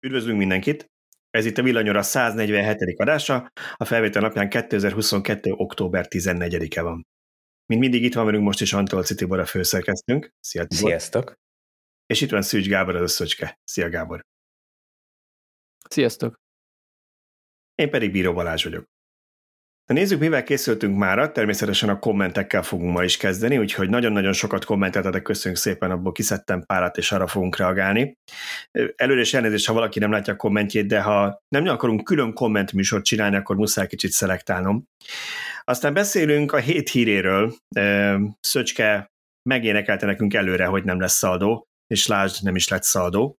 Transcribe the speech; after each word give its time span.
Üdvözlünk 0.00 0.38
mindenkit! 0.38 0.90
Ez 1.30 1.44
itt 1.44 1.58
a 1.58 1.62
Villanyora 1.62 2.02
147. 2.02 2.98
adása, 3.00 3.52
a 3.76 3.84
felvétel 3.84 4.22
napján 4.22 4.48
2022. 4.48 5.52
október 5.52 6.06
14-e 6.08 6.82
van. 6.82 7.06
Mint 7.66 7.80
mindig 7.80 8.02
itt 8.02 8.14
van 8.14 8.24
velünk 8.24 8.44
most 8.44 8.60
is 8.60 8.72
Antolci 8.72 9.14
Tibor 9.14 9.38
a 9.38 9.46
főszerkesztőnk. 9.46 10.32
Szia 10.40 10.66
Tibor! 10.66 10.88
Sziasztok! 10.88 11.34
És 12.06 12.20
itt 12.20 12.30
van 12.30 12.42
Szűcs 12.42 12.68
Gábor 12.68 12.94
az 12.94 13.02
összöcske. 13.02 13.58
Szia 13.64 13.88
Gábor! 13.88 14.20
Sziasztok! 15.88 16.40
Én 17.74 17.90
pedig 17.90 18.10
Bíró 18.12 18.32
Balázs 18.32 18.64
vagyok. 18.64 18.84
Na 19.90 19.96
nézzük, 19.96 20.20
mivel 20.20 20.42
készültünk 20.42 20.96
mára, 20.96 21.32
természetesen 21.32 21.88
a 21.88 21.98
kommentekkel 21.98 22.62
fogunk 22.62 22.92
ma 22.92 23.04
is 23.04 23.16
kezdeni, 23.16 23.58
úgyhogy 23.58 23.88
nagyon-nagyon 23.88 24.32
sokat 24.32 24.64
kommenteltetek, 24.64 25.22
köszönjük 25.22 25.60
szépen, 25.60 25.90
abból 25.90 26.12
kiszedtem 26.12 26.62
párat, 26.66 26.96
és 26.96 27.12
arra 27.12 27.26
fogunk 27.26 27.56
reagálni. 27.56 28.18
Előre 28.96 29.20
is 29.20 29.34
elnézést, 29.34 29.66
ha 29.66 29.72
valaki 29.72 29.98
nem 29.98 30.10
látja 30.10 30.32
a 30.32 30.36
kommentjét, 30.36 30.86
de 30.86 31.00
ha 31.00 31.40
nem 31.48 31.66
akarunk 31.66 32.04
külön 32.04 32.32
kommentműsort 32.32 33.04
csinálni, 33.04 33.36
akkor 33.36 33.56
muszáj 33.56 33.86
kicsit 33.86 34.10
szelektálnom. 34.10 34.84
Aztán 35.64 35.94
beszélünk 35.94 36.52
a 36.52 36.58
hét 36.58 36.88
híréről. 36.88 37.54
Szöcske 38.40 39.10
megénekelte 39.48 40.06
nekünk 40.06 40.34
előre, 40.34 40.64
hogy 40.64 40.84
nem 40.84 41.00
lesz 41.00 41.16
szaldó, 41.16 41.66
és 41.86 42.06
lásd, 42.06 42.44
nem 42.44 42.56
is 42.56 42.68
lett 42.68 42.82
szaldó. 42.82 43.36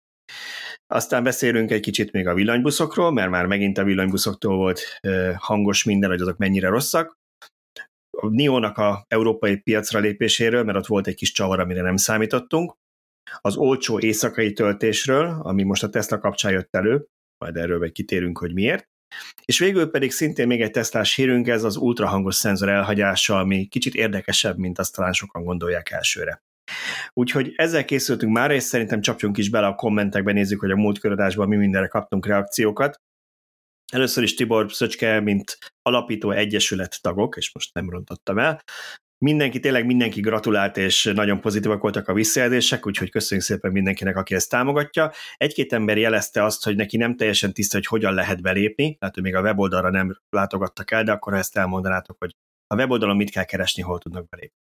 Aztán 0.93 1.23
beszélünk 1.23 1.71
egy 1.71 1.81
kicsit 1.81 2.11
még 2.11 2.27
a 2.27 2.33
villanybuszokról, 2.33 3.11
mert 3.11 3.29
már 3.29 3.45
megint 3.45 3.77
a 3.77 3.83
villanybuszoktól 3.83 4.55
volt 4.55 4.99
hangos 5.35 5.83
minden, 5.83 6.09
hogy 6.09 6.21
azok 6.21 6.37
mennyire 6.37 6.67
rosszak. 6.69 7.17
A 8.17 8.27
NIO-nak 8.27 8.77
a 8.77 9.05
európai 9.07 9.57
piacra 9.57 9.99
lépéséről, 9.99 10.63
mert 10.63 10.77
ott 10.77 10.85
volt 10.85 11.07
egy 11.07 11.15
kis 11.15 11.31
csavar, 11.31 11.59
amire 11.59 11.81
nem 11.81 11.95
számítottunk. 11.95 12.75
Az 13.41 13.55
olcsó 13.55 13.99
éjszakai 13.99 14.53
töltésről, 14.53 15.39
ami 15.41 15.63
most 15.63 15.83
a 15.83 15.89
Tesla 15.89 16.19
kapcsán 16.19 16.51
jött 16.51 16.75
elő, 16.75 17.05
majd 17.37 17.55
erről 17.55 17.79
meg 17.79 17.91
kitérünk, 17.91 18.37
hogy 18.37 18.53
miért. 18.53 18.89
És 19.45 19.59
végül 19.59 19.89
pedig 19.89 20.11
szintén 20.11 20.47
még 20.47 20.61
egy 20.61 20.71
tesztás 20.71 21.15
hírünk, 21.15 21.47
ez 21.47 21.63
az 21.63 21.75
ultrahangos 21.75 22.35
szenzor 22.35 22.69
elhagyása, 22.69 23.39
ami 23.39 23.65
kicsit 23.65 23.95
érdekesebb, 23.95 24.57
mint 24.57 24.79
azt 24.79 24.95
talán 24.95 25.13
sokan 25.13 25.43
gondolják 25.43 25.89
elsőre. 25.89 26.41
Úgyhogy 27.13 27.53
ezzel 27.55 27.85
készültünk 27.85 28.33
már, 28.33 28.51
és 28.51 28.63
szerintem 28.63 29.01
csapjunk 29.01 29.37
is 29.37 29.49
bele 29.49 29.67
a 29.67 29.75
kommentekbe, 29.75 30.31
nézzük, 30.31 30.59
hogy 30.59 30.71
a 30.71 30.75
múlt 30.75 30.99
köradásban 30.99 31.47
mi 31.47 31.55
mindenre 31.55 31.87
kaptunk 31.87 32.25
reakciókat. 32.25 33.01
Először 33.93 34.23
is 34.23 34.35
Tibor 34.35 34.71
Szöcske, 34.71 35.19
mint 35.19 35.57
alapító 35.81 36.31
egyesület 36.31 37.01
tagok, 37.01 37.37
és 37.37 37.53
most 37.53 37.73
nem 37.73 37.89
rontottam 37.89 38.39
el, 38.39 38.61
mindenki, 39.25 39.59
tényleg 39.59 39.85
mindenki 39.85 40.21
gratulált, 40.21 40.77
és 40.77 41.11
nagyon 41.15 41.41
pozitívak 41.41 41.81
voltak 41.81 42.07
a 42.07 42.13
visszajelzések, 42.13 42.87
úgyhogy 42.87 43.09
köszönjük 43.09 43.45
szépen 43.45 43.71
mindenkinek, 43.71 44.15
aki 44.15 44.35
ezt 44.35 44.49
támogatja. 44.49 45.11
Egy-két 45.35 45.73
ember 45.73 45.97
jelezte 45.97 46.43
azt, 46.43 46.63
hogy 46.63 46.75
neki 46.75 46.97
nem 46.97 47.15
teljesen 47.15 47.53
tiszta, 47.53 47.77
hogy 47.77 47.85
hogyan 47.85 48.13
lehet 48.13 48.41
belépni, 48.41 48.95
tehát 48.95 49.17
ő 49.17 49.21
még 49.21 49.35
a 49.35 49.41
weboldalra 49.41 49.89
nem 49.89 50.19
látogattak 50.29 50.91
el, 50.91 51.03
de 51.03 51.11
akkor 51.11 51.33
ha 51.33 51.39
ezt 51.39 51.57
elmondanátok, 51.57 52.17
hogy 52.19 52.35
a 52.67 52.75
weboldalon 52.75 53.15
mit 53.15 53.29
kell 53.29 53.43
keresni, 53.43 53.81
hol 53.81 53.99
tudnak 53.99 54.29
belépni 54.29 54.59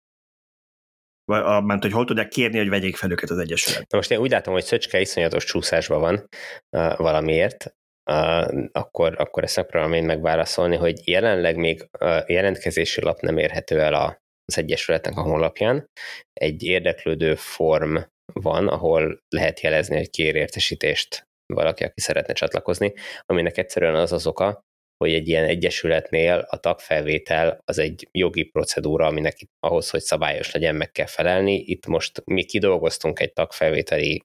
ment, 1.64 1.82
hogy 1.82 1.92
hol 1.92 2.04
tudják 2.04 2.28
kérni, 2.28 2.58
hogy 2.58 2.68
vegyék 2.68 2.96
fel 2.96 3.10
őket 3.10 3.30
az 3.30 3.38
Egyesület. 3.38 3.92
Most 3.92 4.10
én 4.10 4.18
úgy 4.18 4.30
látom, 4.30 4.52
hogy 4.52 4.64
Szöcske 4.64 5.00
iszonyatos 5.00 5.44
csúszásban 5.44 6.00
van 6.00 6.28
uh, 6.76 6.96
valamiért, 6.96 7.74
uh, 8.10 8.68
akkor, 8.72 9.14
akkor 9.18 9.42
ezt 9.42 9.56
megpróbálom 9.56 9.94
én 9.94 10.04
megválaszolni, 10.04 10.76
hogy 10.76 11.08
jelenleg 11.08 11.56
még 11.56 11.88
a 11.98 12.24
jelentkezési 12.26 13.00
lap 13.00 13.20
nem 13.20 13.38
érhető 13.38 13.80
el 13.80 13.94
a, 13.94 14.22
az 14.44 14.58
Egyesületnek 14.58 15.16
a 15.16 15.22
honlapján. 15.22 15.90
Egy 16.32 16.62
érdeklődő 16.62 17.34
form 17.34 17.96
van, 18.32 18.68
ahol 18.68 19.22
lehet 19.28 19.60
jelezni, 19.60 19.96
hogy 19.96 20.10
kér 20.10 20.34
értesítést 20.34 21.28
valaki, 21.46 21.84
aki 21.84 22.00
szeretne 22.00 22.32
csatlakozni, 22.32 22.92
aminek 23.26 23.58
egyszerűen 23.58 23.94
az 23.94 24.12
az 24.12 24.26
oka, 24.26 24.64
hogy 25.04 25.14
egy 25.14 25.28
ilyen 25.28 25.44
egyesületnél 25.44 26.46
a 26.48 26.56
tagfelvétel 26.56 27.62
az 27.64 27.78
egy 27.78 28.08
jogi 28.12 28.42
procedúra, 28.42 29.06
aminek 29.06 29.36
ahhoz, 29.60 29.90
hogy 29.90 30.00
szabályos 30.00 30.52
legyen, 30.52 30.74
meg 30.74 30.92
kell 30.92 31.06
felelni. 31.06 31.54
Itt 31.54 31.86
most 31.86 32.22
mi 32.24 32.44
kidolgoztunk 32.44 33.20
egy 33.20 33.32
tagfelvételi 33.32 34.22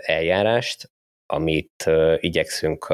eljárást, 0.00 0.92
amit 1.26 1.90
igyekszünk 2.16 2.84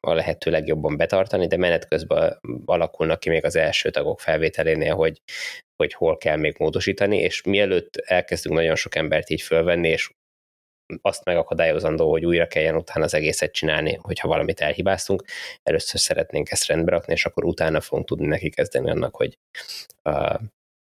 a 0.00 0.14
lehető 0.14 0.50
legjobban 0.50 0.96
betartani, 0.96 1.46
de 1.46 1.56
menet 1.56 1.88
közben 1.88 2.40
alakulnak 2.64 3.20
ki 3.20 3.28
még 3.28 3.44
az 3.44 3.56
első 3.56 3.90
tagok 3.90 4.20
felvételénél, 4.20 4.94
hogy, 4.94 5.22
hogy 5.76 5.92
hol 5.92 6.16
kell 6.16 6.36
még 6.36 6.54
módosítani, 6.58 7.18
és 7.18 7.42
mielőtt 7.42 7.96
elkezdünk 7.96 8.54
nagyon 8.56 8.76
sok 8.76 8.94
embert 8.94 9.30
így 9.30 9.42
fölvenni, 9.42 9.88
és 9.88 10.10
azt 11.02 11.24
megakadályozandó, 11.24 12.10
hogy 12.10 12.26
újra 12.26 12.46
kelljen 12.46 12.76
utána 12.76 13.04
az 13.04 13.14
egészet 13.14 13.52
csinálni, 13.52 13.98
hogyha 14.02 14.28
valamit 14.28 14.60
elhibáztunk. 14.60 15.24
Először 15.62 16.00
szeretnénk 16.00 16.50
ezt 16.50 16.66
rendbe 16.66 16.90
rakni, 16.90 17.12
és 17.12 17.24
akkor 17.24 17.44
utána 17.44 17.80
fogunk 17.80 18.06
tudni 18.06 18.26
neki 18.26 18.50
kezdeni 18.50 18.90
annak, 18.90 19.16
hogy 19.16 19.38
uh, 20.04 20.40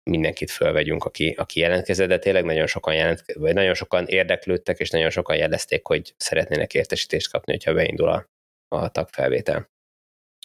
mindenkit 0.10 0.52
fölvegyünk, 0.52 1.06
aki, 1.06 1.36
aki 1.38 1.60
jelentkezett, 1.60 2.08
de 2.08 2.20
tényleg 2.20 2.44
nagyon 2.44 2.68
sokan, 2.68 2.94
jelent, 2.94 3.24
vagy 3.34 3.54
nagyon 3.54 3.74
sokan 3.74 4.06
érdeklődtek, 4.06 4.80
és 4.80 4.90
nagyon 4.90 5.10
sokan 5.10 5.36
jelezték, 5.36 5.86
hogy 5.88 6.14
szeretnének 6.18 6.74
értesítést 6.74 7.32
kapni, 7.32 7.52
hogyha 7.52 7.74
beindul 7.74 8.10
a, 8.10 8.26
a 8.68 8.90
tagfelvétel. 8.90 9.70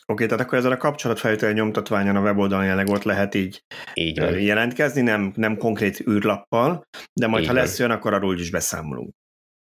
Oké, 0.06 0.12
okay, 0.12 0.26
tehát 0.26 0.44
akkor 0.44 0.58
ezen 0.58 0.72
a 0.72 0.76
kapcsolatfelvétel 0.76 1.52
nyomtatványon 1.52 2.16
a 2.16 2.20
weboldalon 2.20 2.64
jelenleg 2.64 2.88
ott 2.88 3.02
lehet 3.02 3.34
így, 3.34 3.64
így 3.94 4.16
jelentkezni, 4.44 5.00
nem, 5.00 5.32
nem 5.36 5.56
konkrét 5.56 6.00
űrlappal, 6.08 6.82
de 7.12 7.26
majd 7.26 7.42
így 7.42 7.48
ha 7.48 7.54
lesz 7.54 7.78
olyan, 7.78 7.90
akkor 7.90 8.14
arról 8.14 8.38
is 8.38 8.50
beszámolunk. 8.50 9.14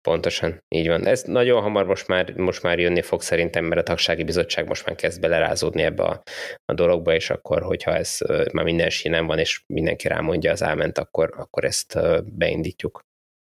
Pontosan, 0.02 0.64
így 0.68 0.88
van. 0.88 1.06
Ez 1.06 1.22
nagyon 1.22 1.62
hamar 1.62 1.86
most 1.86 2.08
már, 2.08 2.34
most 2.36 2.62
már 2.62 2.78
jönni 2.78 3.02
fog 3.02 3.22
szerintem, 3.22 3.64
mert 3.64 3.80
a 3.80 3.84
tagsági 3.84 4.24
bizottság 4.24 4.66
most 4.66 4.86
már 4.86 4.96
kezd 4.96 5.20
belerázódni 5.20 5.82
ebbe 5.82 6.02
a, 6.02 6.22
a 6.64 6.74
dologba, 6.74 7.14
és 7.14 7.30
akkor, 7.30 7.62
hogyha 7.62 7.94
ez 7.94 8.18
már 8.52 8.64
minden 8.64 8.90
sínen 8.90 9.26
van, 9.26 9.38
és 9.38 9.62
mindenki 9.66 10.08
rámondja 10.08 10.50
az 10.50 10.62
áment, 10.62 10.98
akkor, 10.98 11.34
akkor 11.36 11.64
ezt 11.64 11.98
beindítjuk. 12.24 13.00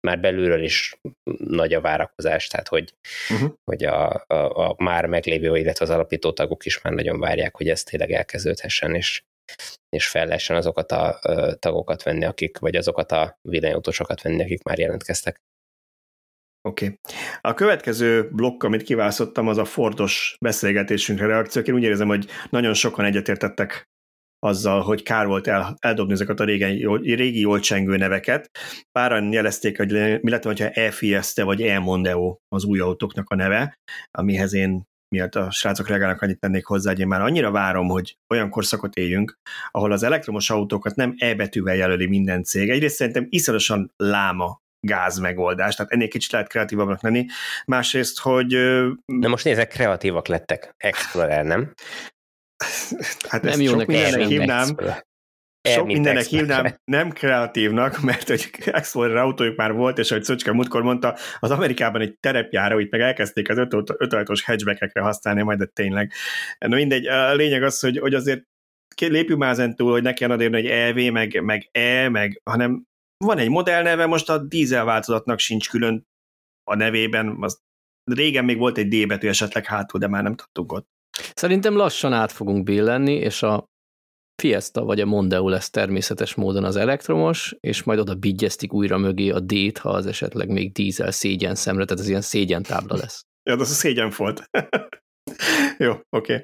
Már 0.06 0.20
belülről 0.20 0.62
is 0.62 1.00
nagy 1.38 1.74
a 1.74 1.80
várakozás, 1.80 2.46
tehát 2.46 2.68
hogy, 2.68 2.94
uh-huh. 3.30 3.52
hogy 3.64 3.84
a, 3.84 4.24
a, 4.26 4.68
a 4.68 4.74
már 4.78 5.06
meglévő, 5.06 5.56
illetve 5.56 5.84
az 5.84 5.90
alapító 5.90 6.32
tagok 6.32 6.64
is 6.64 6.82
már 6.82 6.92
nagyon 6.92 7.20
várják, 7.20 7.56
hogy 7.56 7.68
ez 7.68 7.82
tényleg 7.82 8.10
elkezdődhessen, 8.10 8.94
és, 8.94 9.22
és 9.88 10.08
fel 10.08 10.26
lehessen 10.26 10.56
azokat 10.56 10.92
a 10.92 11.18
tagokat 11.58 12.02
venni, 12.02 12.24
akik, 12.24 12.58
vagy 12.58 12.76
azokat 12.76 13.12
a 13.12 13.38
villanyautósokat 13.48 14.22
venni, 14.22 14.42
akik 14.42 14.62
már 14.62 14.78
jelentkeztek. 14.78 15.40
Oké. 16.62 16.84
Okay. 16.84 16.98
A 17.40 17.54
következő 17.54 18.30
blokk, 18.30 18.62
amit 18.62 18.82
kiválasztottam, 18.82 19.48
az 19.48 19.58
a 19.58 19.64
Fordos 19.64 20.36
beszélgetésünkre 20.40 21.26
reakciók. 21.26 21.66
Én 21.66 21.74
úgy 21.74 21.82
érzem, 21.82 22.08
hogy 22.08 22.26
nagyon 22.50 22.74
sokan 22.74 23.04
egyetértettek 23.04 23.88
azzal, 24.38 24.82
hogy 24.82 25.02
kár 25.02 25.26
volt 25.26 25.46
el, 25.46 25.76
eldobni 25.78 26.12
ezeket 26.12 26.40
a 26.40 26.44
régen, 26.44 27.00
régi 27.00 27.40
jól 27.40 27.60
csengő 27.60 27.96
neveket. 27.96 28.50
Páran 28.92 29.32
jelezték, 29.32 29.76
hogy 29.76 29.90
mi 30.22 30.30
lett, 30.30 30.42
hogyha 30.42 30.68
e-Fiesta 30.68 31.44
vagy 31.44 31.62
e-Mondeo 31.62 32.36
az 32.48 32.64
új 32.64 32.78
autóknak 32.78 33.30
a 33.30 33.34
neve, 33.34 33.78
amihez 34.10 34.52
én 34.52 34.82
miatt 35.14 35.34
a 35.34 35.50
srácok 35.50 35.88
reagálnak, 35.88 36.22
annyit 36.22 36.40
tennék 36.40 36.64
hozzá, 36.64 36.90
hogy 36.90 37.00
én 37.00 37.06
már 37.06 37.20
annyira 37.20 37.50
várom, 37.50 37.88
hogy 37.88 38.16
olyan 38.34 38.50
korszakot 38.50 38.96
éljünk, 38.96 39.34
ahol 39.70 39.92
az 39.92 40.02
elektromos 40.02 40.50
autókat 40.50 40.94
nem 40.94 41.14
E 41.18 41.34
betűvel 41.34 41.76
jelöli 41.76 42.06
minden 42.06 42.42
cég. 42.42 42.70
Egyrészt 42.70 42.96
szerintem 42.96 43.26
iszonyosan 43.28 43.92
láma 43.96 44.60
gáz 44.80 45.18
megoldás, 45.18 45.74
tehát 45.74 45.92
ennél 45.92 46.08
kicsit 46.08 46.32
lehet 46.32 46.48
kreatívabbnak 46.48 47.02
lenni. 47.02 47.26
Másrészt, 47.64 48.20
hogy... 48.20 48.52
Na 49.06 49.28
most 49.28 49.44
nézek, 49.44 49.68
kreatívak 49.68 50.26
lettek. 50.26 50.74
Explorer, 50.76 51.44
nem? 51.44 51.74
Hát 53.28 53.42
nem 53.42 53.60
jó 53.60 53.78
sok 53.78 53.86
mindennek 53.86 54.26
hívnám, 54.26 54.76
sok 55.68 55.86
mindenek 55.86 56.24
hívnám 56.24 56.74
nem 56.84 57.10
kreatívnak, 57.10 58.00
mert 58.00 58.30
egy 58.30 58.50
Explorer 58.64 59.16
autójuk 59.16 59.56
már 59.56 59.72
volt, 59.72 59.98
és 59.98 60.10
ahogy 60.10 60.22
Szöcske 60.22 60.52
múltkor 60.52 60.82
mondta, 60.82 61.16
az 61.38 61.50
Amerikában 61.50 62.00
egy 62.00 62.18
terepjára, 62.20 62.80
itt 62.80 62.90
meg 62.90 63.00
elkezdték 63.00 63.48
az 63.48 63.58
ötajtós 63.98 64.44
hatchbackekre 64.44 65.00
használni, 65.00 65.42
majd 65.42 65.58
de 65.58 65.66
tényleg. 65.66 66.12
Na 66.58 66.76
mindegy, 66.76 67.06
a 67.06 67.34
lényeg 67.34 67.62
az, 67.62 67.80
hogy, 67.80 67.98
hogy 67.98 68.14
azért 68.14 68.42
lépjünk 68.96 69.40
már 69.40 69.50
ezen 69.50 69.76
túl, 69.76 69.90
hogy 69.90 70.02
ne 70.02 70.12
kelljen 70.12 70.36
adérni, 70.36 70.60
hogy 70.60 70.70
EV, 70.70 71.12
meg, 71.12 71.42
meg 71.42 71.68
E, 71.72 72.08
meg, 72.08 72.40
hanem 72.44 72.86
van 73.24 73.38
egy 73.38 73.48
modellneve, 73.48 74.06
most 74.06 74.30
a 74.30 74.38
dízel 74.38 74.84
változatnak 74.84 75.38
sincs 75.38 75.68
külön 75.68 76.06
a 76.64 76.74
nevében, 76.74 77.36
az 77.40 77.60
régen 78.04 78.44
még 78.44 78.58
volt 78.58 78.78
egy 78.78 78.88
D 78.88 79.06
betű 79.06 79.28
esetleg 79.28 79.64
hátul, 79.64 80.00
de 80.00 80.08
már 80.08 80.22
nem 80.22 80.34
tudtuk 80.34 80.72
ott. 80.72 80.86
Szerintem 81.34 81.76
lassan 81.76 82.12
át 82.12 82.32
fogunk 82.32 82.64
billenni, 82.64 83.12
és 83.12 83.42
a 83.42 83.64
Fiesta 84.42 84.84
vagy 84.84 85.00
a 85.00 85.06
Mondeo 85.06 85.48
lesz 85.48 85.70
természetes 85.70 86.34
módon 86.34 86.64
az 86.64 86.76
elektromos, 86.76 87.56
és 87.60 87.82
majd 87.82 87.98
oda 87.98 88.14
bigyeztik 88.14 88.72
újra 88.72 88.98
mögé 88.98 89.30
a 89.30 89.40
D-t, 89.40 89.78
ha 89.78 89.90
az 89.90 90.06
esetleg 90.06 90.48
még 90.48 90.72
dízel 90.72 91.10
szégyen 91.10 91.54
szemre, 91.54 91.84
tehát 91.84 92.02
ez 92.02 92.08
ilyen 92.08 92.20
szégyen 92.20 92.62
tábla 92.62 92.96
lesz. 92.96 93.22
Ja, 93.48 93.54
az 93.54 93.70
a 93.70 93.74
szégyen 93.74 94.12
volt. 94.16 94.50
Jó, 95.78 95.90
oké. 95.90 96.34
Okay. 96.34 96.40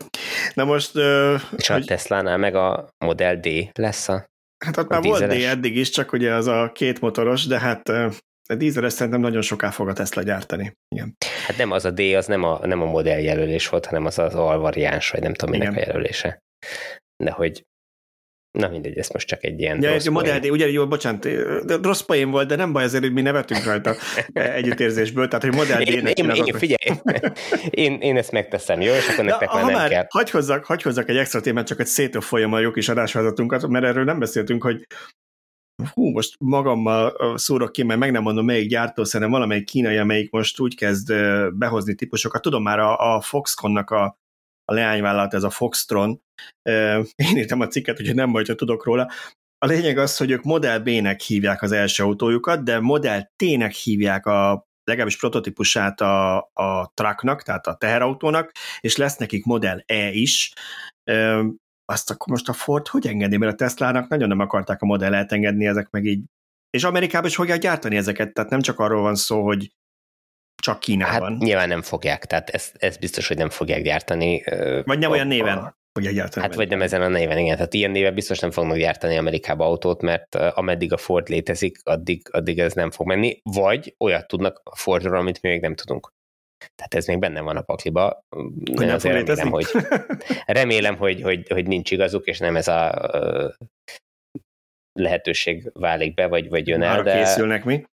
Na 0.54 0.64
most... 0.64 0.96
Uh, 0.96 1.40
és 1.56 1.70
a 1.70 1.80
Tesla-nál 1.80 2.36
meg 2.36 2.54
a 2.54 2.88
Model 3.04 3.40
D 3.40 3.48
lesz 3.72 4.08
a 4.08 4.26
Hát 4.64 4.76
ott 4.76 4.88
már 4.88 5.02
volt 5.02 5.26
D 5.26 5.32
eddig 5.32 5.76
is, 5.76 5.90
csak 5.90 6.12
ugye 6.12 6.34
az 6.34 6.46
a 6.46 6.70
két 6.74 7.00
motoros, 7.00 7.46
de 7.46 7.58
hát 7.58 7.88
A 8.48 8.54
dízeles 8.54 8.92
szerintem 8.92 9.20
nagyon 9.20 9.42
soká 9.42 9.70
fog 9.70 9.88
a 9.88 9.92
Tesla 9.92 10.22
gyártani. 10.22 10.72
Igen. 10.88 11.16
Hát 11.46 11.56
nem 11.56 11.70
az 11.70 11.84
a 11.84 11.90
D, 11.90 12.00
az 12.00 12.26
nem 12.26 12.42
a, 12.42 12.66
nem 12.66 12.82
a 12.82 12.84
modelljelölés 12.84 13.68
volt, 13.68 13.86
hanem 13.86 14.06
az 14.06 14.18
az 14.18 14.34
alvariáns, 14.34 15.10
vagy 15.10 15.20
nem 15.20 15.34
tudom 15.34 15.58
minek 15.58 15.72
Igen. 15.72 15.82
a 15.82 15.86
jelölése. 15.86 16.38
De 17.24 17.30
hogy 17.30 17.64
Na 18.58 18.68
mindegy, 18.68 18.98
ez 18.98 19.08
most 19.08 19.26
csak 19.26 19.44
egy 19.44 19.60
ilyen 19.60 19.82
ja, 19.82 19.92
rossz 19.92 20.06
modell, 20.06 20.38
de 20.38 20.50
ugye, 20.50 20.70
jó, 20.70 20.86
bocsánat, 20.86 21.20
de 21.64 21.76
rossz 21.82 22.00
poén 22.00 22.30
volt, 22.30 22.48
de 22.48 22.56
nem 22.56 22.72
baj 22.72 22.84
azért, 22.84 23.02
hogy 23.02 23.12
mi 23.12 23.20
nevetünk 23.20 23.64
rajta 23.64 23.94
együttérzésből, 24.32 25.28
tehát 25.28 25.44
hogy 25.44 25.54
modell 25.54 25.80
én, 25.80 26.06
én, 26.06 26.30
én, 26.30 26.54
figyelj, 26.54 27.00
én, 27.70 27.98
én, 28.00 28.16
ezt 28.16 28.32
megteszem, 28.32 28.80
jó, 28.80 28.92
és 28.92 29.08
akkor 29.08 29.24
nektek 29.24 29.52
már 29.52 29.64
nem 29.64 29.72
már 29.72 29.88
kell. 29.88 30.06
Hagy 30.08 30.30
hozzak, 30.30 30.64
hagy 30.64 30.82
hozzak 30.82 31.08
egy 31.08 31.16
extra 31.16 31.40
témát, 31.40 31.66
csak 31.66 31.80
egy 31.80 31.86
szétőfolyam 31.86 32.52
a 32.52 32.58
jó 32.58 32.70
kis 32.70 32.88
adásvezetünket, 32.88 33.66
mert 33.66 33.84
erről 33.84 34.04
nem 34.04 34.18
beszéltünk, 34.18 34.62
hogy 34.62 34.86
hú, 35.92 36.10
most 36.10 36.34
magammal 36.38 37.36
szúrok 37.38 37.72
ki, 37.72 37.82
mert 37.82 38.00
meg 38.00 38.12
nem 38.12 38.22
mondom 38.22 38.44
melyik 38.44 38.68
gyártó, 38.68 39.04
szerintem 39.04 39.30
valamelyik 39.30 39.64
kínai, 39.64 39.96
amelyik 39.96 40.30
most 40.30 40.60
úgy 40.60 40.76
kezd 40.76 41.12
behozni 41.52 41.94
típusokat. 41.94 42.42
Tudom 42.42 42.62
már 42.62 42.78
a, 42.78 43.14
a 43.14 43.20
Foxconn-nak 43.20 43.90
a 43.90 44.18
a 44.64 44.74
leányvállalat, 44.74 45.34
ez 45.34 45.42
a 45.42 45.50
Foxtron. 45.50 46.20
Én 47.14 47.36
írtam 47.36 47.60
a 47.60 47.66
cikket, 47.66 47.96
hogy 47.96 48.14
nem 48.14 48.32
baj, 48.32 48.42
tudok 48.42 48.84
róla. 48.84 49.10
A 49.58 49.66
lényeg 49.66 49.98
az, 49.98 50.16
hogy 50.16 50.30
ők 50.30 50.42
Model 50.42 50.80
B-nek 50.80 51.20
hívják 51.20 51.62
az 51.62 51.72
első 51.72 52.02
autójukat, 52.02 52.64
de 52.64 52.80
Model 52.80 53.32
T-nek 53.36 53.72
hívják 53.72 54.26
a 54.26 54.66
legalábbis 54.84 55.18
prototípusát 55.18 56.00
a, 56.00 56.36
a 56.52 56.92
trucknak, 56.94 57.42
tehát 57.42 57.66
a 57.66 57.74
teherautónak, 57.74 58.52
és 58.80 58.96
lesz 58.96 59.16
nekik 59.16 59.44
Model 59.44 59.82
E 59.86 60.10
is. 60.10 60.52
Azt 61.84 62.10
akkor 62.10 62.28
most 62.28 62.48
a 62.48 62.52
Ford 62.52 62.88
hogy 62.88 63.06
engedi, 63.06 63.36
mert 63.36 63.52
a 63.52 63.56
Tesla-nak 63.56 64.08
nagyon 64.08 64.28
nem 64.28 64.38
akarták 64.38 64.82
a 64.82 64.86
Model 64.86 65.14
E-t 65.14 65.32
engedni, 65.32 65.66
ezek 65.66 65.90
meg 65.90 66.04
így 66.04 66.24
és 66.70 66.84
Amerikában 66.84 67.28
is 67.28 67.34
fogják 67.34 67.58
gyártani 67.58 67.96
ezeket, 67.96 68.32
tehát 68.32 68.50
nem 68.50 68.60
csak 68.60 68.78
arról 68.78 69.02
van 69.02 69.14
szó, 69.14 69.44
hogy 69.44 69.70
csak 70.64 70.80
Kínában. 70.80 71.32
Hát 71.32 71.40
nyilván 71.42 71.68
nem 71.68 71.82
fogják, 71.82 72.24
tehát 72.24 72.50
ez, 72.50 72.70
ez 72.74 72.96
biztos, 72.96 73.28
hogy 73.28 73.36
nem 73.36 73.50
fogják 73.50 73.82
gyártani. 73.82 74.42
Vagy 74.84 74.98
nem 74.98 75.10
a, 75.10 75.12
olyan 75.12 75.26
néven 75.26 75.76
fogják 75.92 76.14
gyártani. 76.14 76.46
Hát 76.46 76.54
vagy 76.54 76.68
nem 76.68 76.82
ezen 76.82 77.02
a 77.02 77.08
néven, 77.08 77.38
igen. 77.38 77.54
Tehát 77.56 77.74
ilyen 77.74 77.90
néven 77.90 78.14
biztos 78.14 78.38
nem 78.38 78.50
fognak 78.50 78.76
gyártani 78.76 79.16
Amerikába 79.16 79.64
autót, 79.64 80.02
mert 80.02 80.34
ameddig 80.34 80.92
a 80.92 80.96
Ford 80.96 81.28
létezik, 81.28 81.78
addig, 81.82 82.28
addig 82.30 82.58
ez 82.58 82.72
nem 82.72 82.90
fog 82.90 83.06
menni. 83.06 83.40
Vagy 83.42 83.94
olyat 83.98 84.26
tudnak 84.26 84.60
a 84.64 84.76
Fordról, 84.76 85.16
amit 85.16 85.42
mi 85.42 85.48
még 85.48 85.60
nem 85.60 85.74
tudunk. 85.74 86.12
Tehát 86.74 86.94
ez 86.94 87.06
még 87.06 87.18
benne 87.18 87.40
van 87.40 87.56
a 87.56 87.62
pakliba. 87.62 88.20
Hogy 88.74 88.88
azért 88.88 89.26
remélem, 89.26 89.50
hogy, 89.50 89.66
remélem 90.46 90.96
hogy, 90.96 91.22
hogy, 91.22 91.48
hogy 91.48 91.66
nincs 91.66 91.90
igazuk, 91.90 92.26
és 92.26 92.38
nem 92.38 92.56
ez 92.56 92.68
a 92.68 93.10
lehetőség 95.00 95.70
válik 95.72 96.14
be, 96.14 96.26
vagy, 96.26 96.48
vagy 96.48 96.68
jön 96.68 96.82
el. 96.82 97.02
de, 97.02 97.18
készülnek 97.18 97.64
mi. 97.64 97.84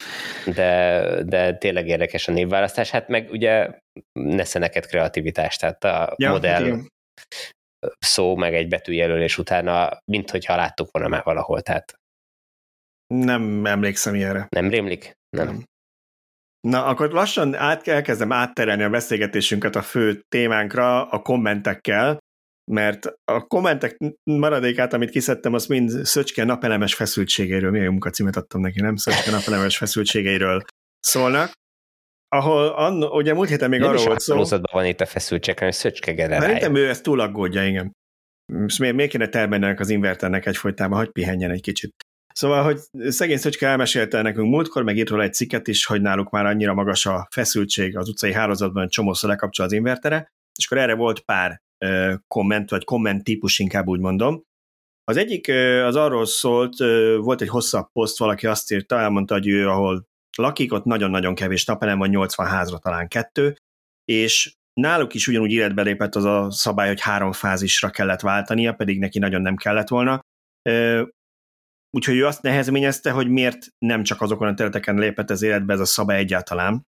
De, 0.55 1.23
de 1.25 1.57
tényleg 1.57 1.89
érdekes 1.89 2.29
a 2.29 2.33
névválasztás. 2.33 2.91
Hát 2.91 3.09
meg 3.09 3.31
ugye 3.31 3.69
nesze 4.13 4.59
neked 4.59 4.87
kreativitás, 4.87 5.57
tehát 5.57 5.85
a 5.85 6.15
ja, 6.17 6.31
modell 6.31 6.65
igen. 6.65 6.89
szó, 7.99 8.37
meg 8.37 8.55
egy 8.55 8.69
betűjelölés 8.69 9.39
utána, 9.39 9.99
mint 10.05 10.31
hogyha 10.31 10.57
láttuk 10.57 10.89
volna 10.91 11.09
már 11.09 11.23
valahol, 11.25 11.61
tehát 11.61 11.95
nem 13.15 13.67
emlékszem 13.67 14.15
ilyenre. 14.15 14.47
Nem 14.49 14.69
rémlik? 14.69 15.13
Nem. 15.37 15.47
nem. 15.47 15.65
Na, 16.61 16.85
akkor 16.85 17.11
lassan 17.11 17.55
át, 17.55 17.89
elkezdem 17.89 18.33
átterelni 18.33 18.83
a 18.83 18.91
beszélgetésünket 18.91 19.77
a 19.77 19.83
fő 19.83 20.21
témánkra, 20.29 21.09
a 21.09 21.23
kommentekkel, 21.23 22.19
mert 22.71 23.07
a 23.25 23.47
kommentek 23.47 23.97
maradékát, 24.25 24.93
amit 24.93 25.11
kiszedtem, 25.11 25.55
az 25.55 25.67
mind 25.67 25.91
Szöcske 26.05 26.45
napelemes 26.45 26.95
feszültségeiről, 26.95 27.71
milyen 27.71 27.91
munkacímet 27.91 28.37
adtam 28.37 28.61
neki, 28.61 28.81
nem? 28.81 28.97
Szöcske 28.97 29.31
napelemes 29.31 29.77
feszültségeiről 29.77 30.63
szólnak, 31.01 31.53
ahol 32.29 32.67
anno, 32.67 33.17
ugye 33.17 33.35
múlt 33.35 33.49
héten 33.49 33.69
még 33.69 33.81
nem 33.81 33.89
arról 33.89 34.05
volt 34.05 34.21
szó. 34.21 34.45
Nem 34.45 34.61
van 34.73 34.85
itt 34.85 35.01
a 35.01 35.07
feszültség, 35.07 35.59
hanem 35.59 35.73
Szöcske 35.73 36.13
generálja. 36.13 36.47
Szerintem 36.47 36.75
ő 36.75 36.89
ezt 36.89 37.03
túl 37.03 37.21
aggódja, 37.21 37.67
igen. 37.67 37.93
És 38.67 38.79
miért, 38.79 38.95
miért 38.95 39.11
kéne 39.11 39.29
termelnek 39.29 39.81
az 39.81 39.91
inverternek 39.91 40.47
egyfolytában, 40.47 40.99
hogy 40.99 41.11
pihenjen 41.11 41.51
egy 41.51 41.63
kicsit. 41.63 41.95
Szóval, 42.35 42.63
hogy 42.63 42.79
szegény 43.11 43.37
Szöcske 43.37 43.67
elmesélte 43.67 44.23
nekünk 44.23 44.49
múltkor, 44.49 44.83
meg 44.83 44.97
írt 44.97 45.09
róla 45.09 45.23
egy 45.23 45.35
cikket 45.35 45.69
is, 45.69 45.87
hogy 45.87 46.01
náluk 46.01 46.31
már 46.31 46.47
annyira 46.47 46.75
magas 46.75 47.07
a 47.07 47.29
feszültség 47.31 47.97
az 47.97 48.09
utcai 48.09 48.33
hálózatban, 48.33 48.83
hogy 48.83 48.91
csomószor 48.91 49.31
lekapcsol 49.31 49.67
az 49.67 49.73
invertere, 49.73 50.29
és 50.59 50.67
akkor 50.67 50.79
erre 50.79 50.95
volt 50.95 51.21
pár 51.21 51.61
komment, 52.29 52.71
vagy 52.71 52.85
komment 52.85 53.25
típus 53.25 53.59
inkább 53.59 53.87
úgy 53.87 54.01
mondom. 54.01 54.43
Az 55.05 55.17
egyik 55.17 55.49
az 55.85 55.97
arról 55.97 56.27
szólt, 56.27 56.77
volt 57.17 57.41
egy 57.41 57.49
hosszabb 57.49 57.93
poszt, 57.93 58.19
valaki 58.19 58.47
azt 58.47 58.73
írta, 58.73 58.99
elmondta, 58.99 59.35
hogy 59.35 59.49
ő, 59.49 59.69
ahol 59.69 60.09
lakik, 60.37 60.73
ott 60.73 60.85
nagyon-nagyon 60.85 61.35
kevés 61.35 61.65
napelem 61.65 61.99
van, 61.99 62.09
80 62.09 62.47
házra 62.47 62.79
talán 62.79 63.09
kettő, 63.09 63.57
és 64.05 64.55
náluk 64.81 65.15
is 65.15 65.29
ugyanúgy 65.29 65.53
életbe 65.53 65.83
lépett 65.83 66.15
az 66.15 66.25
a 66.25 66.51
szabály, 66.51 66.89
hogy 66.89 67.01
három 67.01 67.33
fázisra 67.33 67.91
kellett 67.91 68.21
váltania, 68.21 68.73
pedig 68.73 68.99
neki 68.99 69.19
nagyon 69.19 69.43
nem 69.43 69.57
kellett 69.57 69.89
volna. 69.89 70.21
Úgyhogy 71.91 72.17
ő 72.17 72.27
azt 72.27 72.43
nehezményezte, 72.43 73.11
hogy 73.11 73.29
miért 73.29 73.67
nem 73.79 74.03
csak 74.03 74.21
azokon 74.21 74.49
a 74.49 74.55
területeken 74.55 74.97
lépett 74.97 75.31
az 75.31 75.43
életbe 75.43 75.73
ez 75.73 75.81
a 75.81 75.85
szabály 75.85 76.19
egyáltalán, 76.19 76.87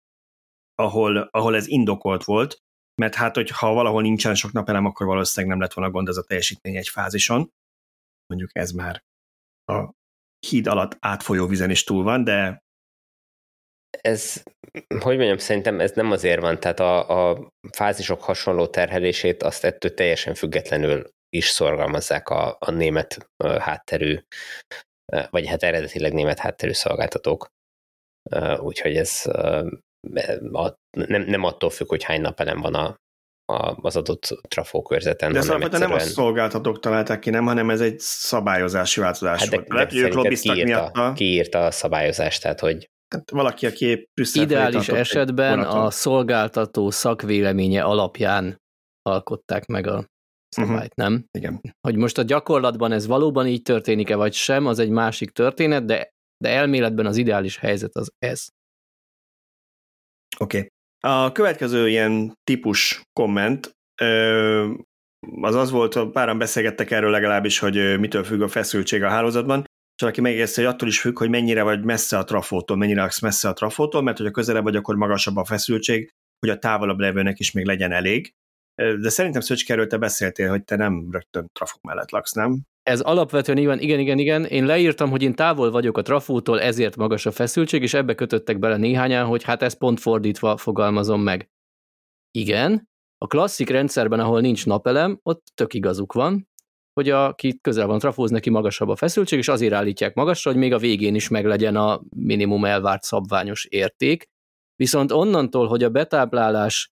ahol, 0.75 1.17
ahol 1.17 1.55
ez 1.55 1.67
indokolt 1.67 2.23
volt, 2.23 2.57
mert 3.01 3.15
hát, 3.15 3.35
hogy 3.35 3.49
ha 3.49 3.73
valahol 3.73 4.01
nincsen 4.01 4.35
sok 4.35 4.51
napelem, 4.51 4.85
akkor 4.85 5.05
valószínűleg 5.05 5.55
nem 5.55 5.61
lett 5.61 5.73
volna 5.75 5.91
gond 5.91 6.07
ez 6.07 6.17
a 6.17 6.23
teljesítmény 6.23 6.75
egy 6.75 6.87
fázison. 6.87 7.51
Mondjuk 8.27 8.51
ez 8.53 8.71
már 8.71 9.03
a 9.65 9.93
híd 10.47 10.67
alatt 10.67 10.97
átfolyó 10.99 11.47
vizen 11.47 11.69
is 11.69 11.83
túl 11.83 12.03
van, 12.03 12.23
de 12.23 12.63
ez, 14.01 14.43
hogy 14.99 15.17
mondjam, 15.17 15.37
szerintem 15.37 15.79
ez 15.79 15.91
nem 15.91 16.11
azért 16.11 16.41
van, 16.41 16.59
tehát 16.59 16.79
a, 16.79 17.29
a 17.31 17.51
fázisok 17.71 18.23
hasonló 18.23 18.67
terhelését 18.67 19.43
azt 19.43 19.63
ettől 19.63 19.93
teljesen 19.93 20.33
függetlenül 20.33 21.13
is 21.29 21.45
szorgalmazzák 21.45 22.29
a, 22.29 22.57
a 22.59 22.71
német 22.71 23.31
hátterű, 23.43 24.19
vagy 25.29 25.47
hát 25.47 25.63
eredetileg 25.63 26.13
német 26.13 26.39
hátterű 26.39 26.71
szolgáltatók. 26.71 27.47
Úgyhogy 28.57 28.95
ez 28.95 29.21
a, 30.51 30.73
nem, 30.91 31.21
nem 31.21 31.43
attól 31.43 31.69
függ, 31.69 31.87
hogy 31.87 32.03
hány 32.03 32.21
napelem 32.21 32.61
van 32.61 32.73
a, 32.73 32.95
a, 33.45 33.77
az 33.81 33.95
adott 33.95 34.27
trafókörzeten. 34.47 35.31
De 35.31 35.41
szóval 35.41 35.61
egyszerűen... 35.61 35.89
nem 35.89 35.97
a 35.97 35.99
szolgáltatók 35.99 36.79
találták 36.79 37.19
ki, 37.19 37.29
nem, 37.29 37.45
hanem 37.45 37.69
ez 37.69 37.81
egy 37.81 37.99
szabályozási 37.99 38.99
változás 38.99 39.39
hát 39.39 39.49
volt. 39.49 39.69
Lehet, 39.69 39.91
hogy 39.91 39.99
ők 39.99 40.13
lobbiztak 40.13 40.55
kiírta, 40.55 41.13
kiírta 41.15 41.65
a 41.65 41.71
szabályozást, 41.71 42.41
tehát 42.41 42.59
hogy 42.59 42.89
tehát 43.07 43.31
valaki, 43.31 43.65
aki 43.65 44.09
Ideális 44.33 44.89
esetben 44.89 45.59
a 45.59 45.91
szolgáltató 45.91 46.89
szakvéleménye 46.89 47.83
alapján 47.83 48.61
alkották 49.01 49.65
meg 49.65 49.87
a 49.87 50.05
szabályt, 50.49 50.93
uh-huh. 50.95 51.13
nem? 51.13 51.25
Igen. 51.31 51.61
Hogy 51.87 51.95
most 51.95 52.17
a 52.17 52.21
gyakorlatban 52.21 52.91
ez 52.91 53.07
valóban 53.07 53.47
így 53.47 53.61
történik-e, 53.61 54.15
vagy 54.15 54.33
sem, 54.33 54.65
az 54.65 54.79
egy 54.79 54.89
másik 54.89 55.31
történet, 55.31 55.85
de, 55.85 56.13
de 56.43 56.49
elméletben 56.49 57.05
az 57.05 57.17
ideális 57.17 57.57
helyzet 57.57 57.95
az 57.95 58.11
ez. 58.17 58.47
Oké. 60.37 60.57
Okay. 60.57 60.69
A 60.99 61.31
következő 61.31 61.89
ilyen 61.89 62.33
típus 62.43 63.01
komment 63.13 63.71
az 65.41 65.55
az 65.55 65.71
volt, 65.71 66.11
páran 66.11 66.37
beszélgettek 66.37 66.91
erről 66.91 67.11
legalábbis, 67.11 67.59
hogy 67.59 67.99
mitől 67.99 68.23
függ 68.23 68.41
a 68.41 68.47
feszültség 68.47 69.03
a 69.03 69.09
hálózatban, 69.09 69.59
és 69.95 70.01
valaki 70.01 70.21
megjegyezte, 70.21 70.63
hogy 70.63 70.73
attól 70.73 70.87
is 70.87 70.99
függ, 70.99 71.17
hogy 71.17 71.29
mennyire 71.29 71.63
vagy 71.63 71.83
messze 71.83 72.17
a 72.17 72.23
trafótól, 72.23 72.77
mennyire 72.77 73.01
laksz 73.01 73.21
messze 73.21 73.49
a 73.49 73.53
trafótól, 73.53 74.01
mert 74.01 74.17
hogy 74.17 74.25
a 74.25 74.31
közelebb 74.31 74.63
vagy, 74.63 74.75
akkor 74.75 74.95
magasabb 74.95 75.35
a 75.35 75.45
feszültség, 75.45 76.09
hogy 76.39 76.49
a 76.49 76.59
távolabb 76.59 76.99
levőnek 76.99 77.39
is 77.39 77.51
még 77.51 77.65
legyen 77.65 77.91
elég. 77.91 78.33
De 78.75 79.09
szerintem 79.09 79.41
Szöcske, 79.41 79.85
te 79.85 79.97
beszéltél, 79.97 80.49
hogy 80.49 80.63
te 80.63 80.75
nem 80.75 81.07
rögtön 81.11 81.49
trafó 81.53 81.77
mellett 81.81 82.11
laksz, 82.11 82.31
nem? 82.31 82.61
Ez 82.85 83.01
alapvetően 83.01 83.57
igen, 83.57 83.79
igen, 83.79 83.99
igen, 83.99 84.19
igen. 84.19 84.45
Én 84.45 84.65
leírtam, 84.65 85.09
hogy 85.09 85.21
én 85.21 85.35
távol 85.35 85.71
vagyok 85.71 85.97
a 85.97 86.01
trafótól, 86.01 86.61
ezért 86.61 86.95
magas 86.95 87.25
a 87.25 87.31
feszültség, 87.31 87.81
és 87.81 87.93
ebbe 87.93 88.15
kötöttek 88.15 88.59
bele 88.59 88.77
néhányan, 88.77 89.25
hogy 89.25 89.43
hát 89.43 89.61
ezt 89.61 89.77
pont 89.77 89.99
fordítva 89.99 90.57
fogalmazom 90.57 91.21
meg. 91.21 91.49
Igen, 92.31 92.89
a 93.17 93.27
klasszik 93.27 93.69
rendszerben, 93.69 94.19
ahol 94.19 94.41
nincs 94.41 94.65
napelem, 94.65 95.19
ott 95.23 95.45
tök 95.53 95.73
igazuk 95.73 96.13
van, 96.13 96.47
hogy 96.93 97.09
aki 97.09 97.59
közel 97.61 97.87
van 97.87 97.99
trafóz, 97.99 98.31
neki 98.31 98.49
magasabb 98.49 98.89
a 98.89 98.95
feszültség, 98.95 99.39
és 99.39 99.47
azért 99.47 99.73
állítják 99.73 100.13
magasra, 100.13 100.51
hogy 100.51 100.59
még 100.59 100.73
a 100.73 100.77
végén 100.77 101.15
is 101.15 101.27
meglegyen 101.27 101.75
a 101.75 102.01
minimum 102.15 102.65
elvárt 102.65 103.03
szabványos 103.03 103.65
érték. 103.65 104.25
Viszont 104.75 105.11
onnantól, 105.11 105.67
hogy 105.67 105.83
a 105.83 105.89
betáplálás 105.89 106.91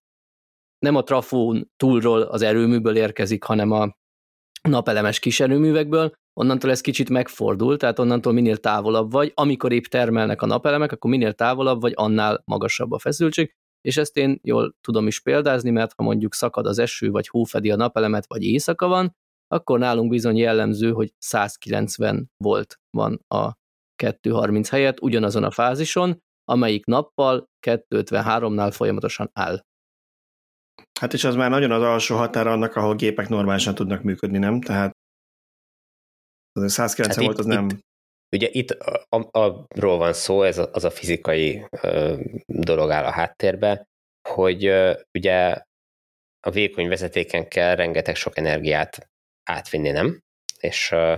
nem 0.78 0.96
a 0.96 1.02
trafón 1.02 1.70
túlról 1.76 2.22
az 2.22 2.42
erőműből 2.42 2.96
érkezik, 2.96 3.44
hanem 3.44 3.70
a 3.70 3.96
napelemes 4.68 5.18
kiserőművekből, 5.18 6.12
onnantól 6.40 6.70
ez 6.70 6.80
kicsit 6.80 7.10
megfordul, 7.10 7.76
tehát 7.76 7.98
onnantól 7.98 8.32
minél 8.32 8.56
távolabb 8.56 9.12
vagy, 9.12 9.32
amikor 9.34 9.72
épp 9.72 9.84
termelnek 9.84 10.42
a 10.42 10.46
napelemek, 10.46 10.92
akkor 10.92 11.10
minél 11.10 11.32
távolabb 11.32 11.80
vagy, 11.80 11.92
annál 11.96 12.42
magasabb 12.44 12.92
a 12.92 12.98
feszültség, 12.98 13.54
és 13.80 13.96
ezt 13.96 14.16
én 14.16 14.40
jól 14.42 14.74
tudom 14.80 15.06
is 15.06 15.20
példázni, 15.20 15.70
mert 15.70 15.92
ha 15.96 16.02
mondjuk 16.02 16.34
szakad 16.34 16.66
az 16.66 16.78
eső, 16.78 17.10
vagy 17.10 17.28
hófedi 17.28 17.70
a 17.70 17.76
napelemet, 17.76 18.26
vagy 18.26 18.42
éjszaka 18.42 18.86
van, 18.86 19.16
akkor 19.46 19.78
nálunk 19.78 20.10
bizony 20.10 20.36
jellemző, 20.36 20.92
hogy 20.92 21.12
190 21.18 22.30
volt 22.36 22.80
van 22.90 23.24
a 23.28 23.52
230 23.96 24.68
helyett 24.68 25.00
ugyanazon 25.00 25.44
a 25.44 25.50
fázison, 25.50 26.22
amelyik 26.44 26.84
nappal 26.84 27.48
253-nál 27.66 28.70
folyamatosan 28.72 29.30
áll. 29.32 29.64
Hát 31.00 31.12
és 31.12 31.24
az 31.24 31.34
már 31.34 31.50
nagyon 31.50 31.70
az 31.70 31.82
alsó 31.82 32.16
határa 32.16 32.52
annak, 32.52 32.76
ahol 32.76 32.94
gépek 32.94 33.28
normálisan 33.28 33.74
tudnak 33.74 34.02
működni, 34.02 34.38
nem? 34.38 34.60
Tehát 34.60 34.92
az 36.52 36.72
190 36.72 37.16
hát 37.16 37.24
volt, 37.24 37.38
az 37.38 37.46
itt, 37.46 37.52
nem... 37.52 37.68
Itt, 37.68 37.84
ugye 38.34 38.48
itt 38.52 38.70
a, 38.70 39.16
a, 39.16 39.66
arról 39.68 39.98
van 39.98 40.12
szó, 40.12 40.42
ez 40.42 40.58
a, 40.58 40.70
az 40.72 40.84
a 40.84 40.90
fizikai 40.90 41.66
ö, 41.82 42.20
dolog 42.46 42.90
áll 42.90 43.04
a 43.04 43.10
háttérbe, 43.10 43.84
hogy 44.28 44.64
ö, 44.64 45.00
ugye 45.18 45.62
a 46.40 46.50
vékony 46.50 46.88
vezetéken 46.88 47.48
kell 47.48 47.74
rengeteg 47.74 48.16
sok 48.16 48.36
energiát 48.36 49.08
átvinni, 49.50 49.90
nem? 49.90 50.20
És 50.60 50.90
ö, 50.90 51.16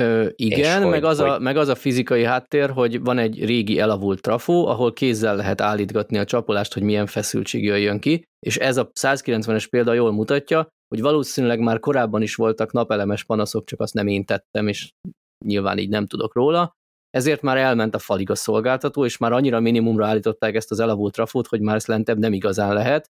Ö, 0.00 0.28
igen, 0.34 0.82
meg, 0.82 0.92
hogy, 0.92 1.10
az 1.10 1.18
a, 1.18 1.30
hogy... 1.30 1.40
meg 1.40 1.56
az 1.56 1.68
a 1.68 1.74
fizikai 1.74 2.24
háttér, 2.24 2.70
hogy 2.70 3.00
van 3.00 3.18
egy 3.18 3.44
régi 3.44 3.78
elavult 3.78 4.20
trafó, 4.20 4.66
ahol 4.66 4.92
kézzel 4.92 5.36
lehet 5.36 5.60
állítgatni 5.60 6.18
a 6.18 6.24
csapolást, 6.24 6.72
hogy 6.72 6.82
milyen 6.82 7.06
feszültség 7.06 7.64
jöjjön 7.64 8.00
ki, 8.00 8.24
és 8.46 8.56
ez 8.56 8.76
a 8.76 8.90
190-es 9.00 9.66
példa 9.70 9.92
jól 9.92 10.12
mutatja, 10.12 10.68
hogy 10.88 11.00
valószínűleg 11.00 11.60
már 11.60 11.80
korábban 11.80 12.22
is 12.22 12.34
voltak 12.34 12.72
napelemes 12.72 13.24
panaszok, 13.24 13.64
csak 13.64 13.80
azt 13.80 13.94
nem 13.94 14.06
én 14.06 14.24
tettem, 14.24 14.68
és 14.68 14.90
nyilván 15.44 15.78
így 15.78 15.88
nem 15.88 16.06
tudok 16.06 16.34
róla, 16.34 16.72
ezért 17.10 17.42
már 17.42 17.56
elment 17.56 17.94
a 17.94 17.98
falig 17.98 18.30
a 18.30 18.34
szolgáltató, 18.34 19.04
és 19.04 19.16
már 19.16 19.32
annyira 19.32 19.60
minimumra 19.60 20.06
állították 20.06 20.54
ezt 20.54 20.70
az 20.70 20.80
elavult 20.80 21.12
trafót, 21.12 21.46
hogy 21.46 21.60
már 21.60 21.76
ezt 21.76 21.86
lentebb 21.86 22.18
nem 22.18 22.32
igazán 22.32 22.74
lehet. 22.74 23.10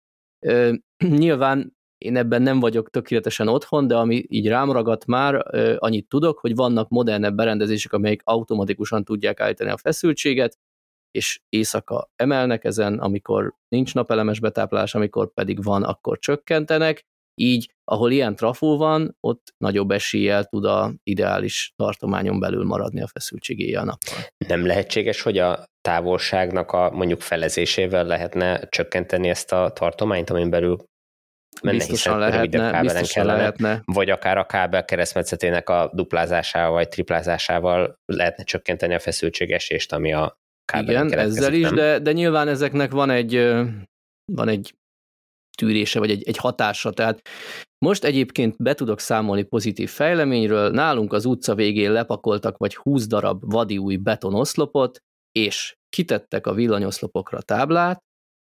Ö, 0.47 0.73
nyilván 1.05 1.79
én 2.05 2.17
ebben 2.17 2.43
nem 2.43 2.61
vagyok 2.61 2.91
tökéletesen 2.91 3.49
otthon, 3.49 3.87
de 3.87 3.97
ami 3.97 4.25
így 4.29 4.49
rám 4.49 4.73
ragadt 4.73 5.07
már, 5.07 5.57
annyit 5.79 6.09
tudok, 6.09 6.39
hogy 6.39 6.55
vannak 6.55 6.89
modernebb 6.89 7.35
berendezések, 7.35 7.93
amelyek 7.93 8.21
automatikusan 8.25 9.05
tudják 9.05 9.41
állítani 9.41 9.71
a 9.71 9.77
feszültséget, 9.77 10.59
és 11.11 11.41
éjszaka 11.49 12.11
emelnek 12.17 12.65
ezen, 12.65 12.99
amikor 12.99 13.55
nincs 13.69 13.95
napelemes 13.95 14.41
betáplás, 14.41 14.95
amikor 14.95 15.33
pedig 15.33 15.63
van, 15.63 15.83
akkor 15.83 16.19
csökkentenek, 16.19 17.05
így 17.35 17.75
ahol 17.85 18.11
ilyen 18.11 18.37
trafó 18.37 18.77
van, 18.77 19.17
ott 19.21 19.55
nagyobb 19.57 19.91
eséllyel 19.91 20.45
tud 20.45 20.65
a 20.65 20.95
ideális 21.03 21.73
tartományon 21.77 22.41
belül 22.41 22.65
maradni 22.65 23.03
a 23.03 23.07
feszültségéje 23.07 23.81
a 23.81 23.85
nappal. 23.85 24.25
Nem 24.49 24.67
lehetséges, 24.67 25.23
hogy 25.23 25.39
a 25.39 25.65
távolságnak 25.81 26.73
a 26.73 26.91
mondjuk 26.91 27.21
felezésével 27.21 28.05
lehetne 28.05 28.69
csökkenteni 28.69 29.29
ezt 29.29 29.53
a 29.53 29.71
tartományt, 29.75 30.31
amin 30.31 30.51
belül 30.51 30.89
menne, 31.63 31.77
biztosan 31.77 32.19
lehetne, 32.19 32.81
biztosan 32.81 33.23
kellene, 33.23 33.39
lehetne. 33.39 33.83
Vagy 33.85 34.11
akár 34.11 34.39
a 34.39 34.47
kábel 34.47 34.85
keresztmetszetének 34.85 35.69
a 35.69 35.91
duplázásával 35.95 36.73
vagy 36.73 36.89
triplázásával 36.89 37.99
lehetne 38.07 38.45
csökkenteni 38.45 38.95
a 38.95 38.99
feszültségesést, 38.99 39.93
ami 39.93 40.13
a 40.13 40.39
kábelen 40.73 41.07
Igen, 41.07 41.19
ezzel 41.19 41.53
is, 41.53 41.69
de, 41.69 41.99
de 41.99 42.13
nyilván 42.13 42.49
ezeknek 42.49 42.91
van 42.91 43.11
egy, 43.11 43.35
van 44.33 44.49
egy 44.49 44.75
tűrése, 45.59 45.99
vagy 45.99 46.11
egy, 46.11 46.29
egy 46.29 46.37
hatása. 46.37 46.91
Tehát 46.91 47.21
most 47.85 48.05
egyébként 48.05 48.63
be 48.63 48.75
tudok 48.75 49.01
számolni 49.01 49.43
pozitív 49.43 49.91
fejleményről, 49.91 50.71
nálunk 50.71 51.13
az 51.13 51.25
utca 51.25 51.55
végén 51.55 51.93
lepakoltak 51.93 52.57
vagy 52.57 52.77
20 52.77 53.07
darab 53.07 53.51
vadi 53.51 53.79
új 53.79 53.97
betonoszlopot, 53.97 54.99
és 55.33 55.77
kitettek 55.89 56.47
a 56.47 56.55
villanyoszlopokra 56.55 57.43
táblát, 57.43 58.01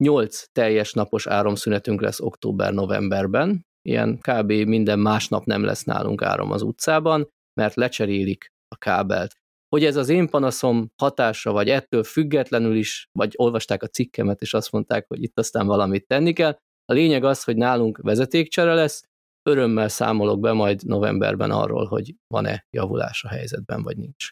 8 0.03 0.43
teljes 0.51 0.93
napos 0.93 1.27
áramszünetünk 1.27 2.01
lesz 2.01 2.19
október-novemberben, 2.19 3.65
ilyen 3.81 4.19
kb. 4.19 4.51
minden 4.51 4.99
másnap 4.99 5.45
nem 5.45 5.63
lesz 5.63 5.83
nálunk 5.83 6.21
áram 6.21 6.51
az 6.51 6.61
utcában, 6.61 7.29
mert 7.53 7.75
lecserélik 7.75 8.47
a 8.67 8.75
kábelt. 8.75 9.31
Hogy 9.69 9.85
ez 9.85 9.95
az 9.95 10.09
én 10.09 10.29
panaszom 10.29 10.91
hatása, 11.01 11.51
vagy 11.51 11.69
ettől 11.69 12.03
függetlenül 12.03 12.75
is, 12.75 13.07
vagy 13.11 13.33
olvasták 13.35 13.83
a 13.83 13.87
cikkemet, 13.87 14.41
és 14.41 14.53
azt 14.53 14.71
mondták, 14.71 15.07
hogy 15.07 15.23
itt 15.23 15.39
aztán 15.39 15.67
valamit 15.67 16.07
tenni 16.07 16.33
kell. 16.33 16.57
A 16.85 16.93
lényeg 16.93 17.23
az, 17.23 17.43
hogy 17.43 17.55
nálunk 17.55 17.97
vezetékcsere 17.97 18.73
lesz, 18.73 19.03
örömmel 19.49 19.87
számolok 19.87 20.39
be 20.39 20.51
majd 20.51 20.85
novemberben 20.85 21.51
arról, 21.51 21.85
hogy 21.85 22.15
van-e 22.27 22.65
javulás 22.69 23.23
a 23.23 23.27
helyzetben, 23.27 23.83
vagy 23.83 23.97
nincs. 23.97 24.29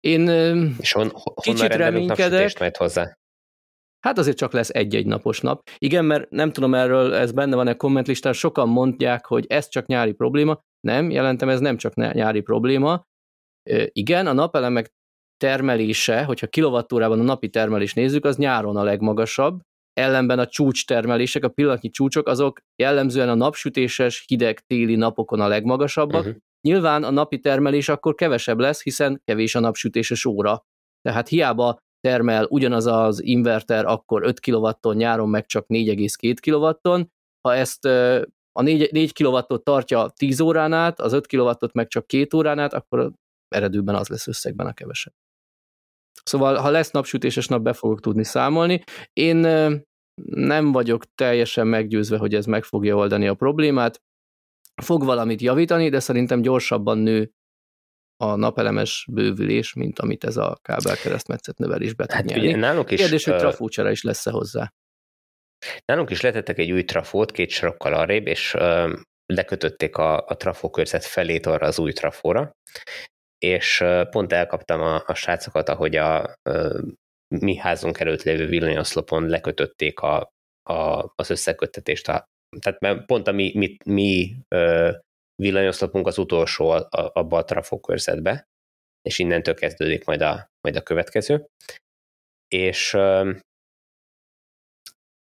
Én 0.00 0.28
és 0.80 0.92
hon, 0.92 1.12
kicsit 1.34 1.74
reménykedek. 1.74 2.58
majd 2.58 2.76
hozzá? 2.76 3.16
Hát 4.04 4.18
azért 4.18 4.36
csak 4.36 4.52
lesz 4.52 4.70
egy-egy 4.70 5.06
napos 5.06 5.40
nap. 5.40 5.70
Igen, 5.78 6.04
mert 6.04 6.30
nem 6.30 6.52
tudom 6.52 6.74
erről, 6.74 7.14
ez 7.14 7.32
benne 7.32 7.56
van 7.56 7.66
a 7.66 7.74
kommentlistán, 7.74 8.32
sokan 8.32 8.68
mondják, 8.68 9.26
hogy 9.26 9.46
ez 9.48 9.68
csak 9.68 9.86
nyári 9.86 10.12
probléma. 10.12 10.60
Nem, 10.80 11.10
jelentem, 11.10 11.48
ez 11.48 11.60
nem 11.60 11.76
csak 11.76 11.94
nyári 11.94 12.40
probléma. 12.40 13.04
Igen, 13.86 14.26
a 14.26 14.32
napelemek 14.32 14.90
termelése, 15.36 16.24
hogyha 16.24 16.46
kilovattórában 16.46 17.20
a 17.20 17.22
napi 17.22 17.48
termelés 17.48 17.94
nézzük, 17.94 18.24
az 18.24 18.36
nyáron 18.36 18.76
a 18.76 18.82
legmagasabb, 18.82 19.60
ellenben 19.92 20.38
a 20.38 20.46
csúcs 20.46 20.86
termelések, 20.86 21.44
a 21.44 21.48
pillanatnyi 21.48 21.90
csúcsok, 21.90 22.28
azok 22.28 22.60
jellemzően 22.82 23.28
a 23.28 23.34
napsütéses, 23.34 24.24
hideg 24.26 24.60
téli 24.60 24.94
napokon 24.94 25.40
a 25.40 25.48
legmagasabbak. 25.48 26.20
Uh-huh. 26.20 26.36
Nyilván 26.68 27.04
a 27.04 27.10
napi 27.10 27.38
termelés 27.38 27.88
akkor 27.88 28.14
kevesebb 28.14 28.58
lesz, 28.58 28.82
hiszen 28.82 29.20
kevés 29.24 29.54
a 29.54 29.60
napsütéses 29.60 30.24
óra. 30.24 30.64
Tehát 31.00 31.28
hiába 31.28 31.78
termel 32.02 32.46
ugyanaz 32.48 32.86
az 32.86 33.22
inverter 33.22 33.84
akkor 33.84 34.22
5 34.26 34.40
kW 34.40 34.92
nyáron 34.92 35.28
meg 35.28 35.46
csak 35.46 35.66
4,2 35.68 36.36
kW. 36.40 36.90
Ha 37.48 37.54
ezt 37.54 37.84
a 38.52 38.62
4, 38.62 38.92
4 38.92 39.12
kw 39.12 39.56
tartja 39.56 40.12
10 40.16 40.40
órán 40.40 40.72
át, 40.72 41.00
az 41.00 41.12
5 41.12 41.26
kw 41.26 41.50
meg 41.72 41.88
csak 41.88 42.06
2 42.06 42.36
órán 42.36 42.58
át, 42.58 42.72
akkor 42.72 43.12
eredőben 43.48 43.94
az 43.94 44.08
lesz 44.08 44.26
összegben 44.26 44.66
a 44.66 44.72
kevesebb. 44.72 45.14
Szóval, 46.24 46.56
ha 46.56 46.70
lesz 46.70 46.90
napsütéses 46.90 47.46
nap, 47.48 47.62
be 47.62 47.72
fogok 47.72 48.00
tudni 48.00 48.24
számolni. 48.24 48.82
Én 49.12 49.36
nem 50.24 50.72
vagyok 50.72 51.04
teljesen 51.14 51.66
meggyőzve, 51.66 52.16
hogy 52.16 52.34
ez 52.34 52.46
meg 52.46 52.64
fogja 52.64 52.96
oldani 52.96 53.28
a 53.28 53.34
problémát. 53.34 54.02
Fog 54.82 55.04
valamit 55.04 55.40
javítani, 55.40 55.88
de 55.88 56.00
szerintem 56.00 56.40
gyorsabban 56.40 56.98
nő 56.98 57.32
a 58.22 58.36
napelemes 58.36 59.06
bővülés, 59.12 59.72
mint 59.72 59.98
amit 59.98 60.24
ez 60.24 60.36
a 60.36 60.58
kábelkeresztmetszet 60.62 61.58
növelés 61.58 61.94
be 61.94 62.06
tud 62.06 62.30
hát. 62.30 62.38
Ugye, 62.38 62.56
nálunk 62.56 62.90
is, 62.90 63.00
Kérdés, 63.00 63.24
hogy 63.24 63.36
trafócsere 63.36 63.90
is 63.90 64.02
lesz-e 64.02 64.30
hozzá. 64.30 64.72
Nálunk 65.84 66.10
is 66.10 66.20
letettek 66.20 66.58
egy 66.58 66.72
új 66.72 66.84
trafót 66.84 67.32
két 67.32 67.50
sarokkal 67.50 67.94
arrébb, 67.94 68.26
és 68.26 68.54
uh, 68.54 68.92
lekötötték 69.26 69.96
a, 69.96 70.26
a 70.26 70.36
trafókörzet 70.36 71.04
felét 71.04 71.46
arra 71.46 71.66
az 71.66 71.78
új 71.78 71.92
trafóra, 71.92 72.50
és 73.38 73.80
uh, 73.80 74.08
pont 74.08 74.32
elkaptam 74.32 74.80
a, 74.80 75.02
a 75.06 75.14
srácokat, 75.14 75.68
ahogy 75.68 75.96
a 75.96 76.34
uh, 76.50 76.80
mi 77.28 77.56
házunk 77.56 78.00
előtt 78.00 78.22
lévő 78.22 78.46
villanyoszlopon 78.46 79.26
lekötötték 79.26 80.00
a, 80.00 80.32
a, 80.62 81.12
az 81.14 81.30
összeköttetést. 81.30 82.08
A, 82.08 82.28
tehát 82.60 83.06
pont 83.06 83.28
a 83.28 83.32
mi, 83.32 83.52
mi, 83.54 83.76
mi 83.84 84.36
uh, 84.48 84.92
villanyoszlopunk 85.34 86.06
az 86.06 86.18
utolsó 86.18 86.70
abba 86.90 87.36
a 87.36 87.44
trafókörzetbe, 87.44 88.48
és 89.02 89.18
innentől 89.18 89.54
kezdődik 89.54 90.04
majd 90.04 90.20
a, 90.20 90.50
majd 90.60 90.76
a 90.76 90.82
következő. 90.82 91.46
És 92.48 92.96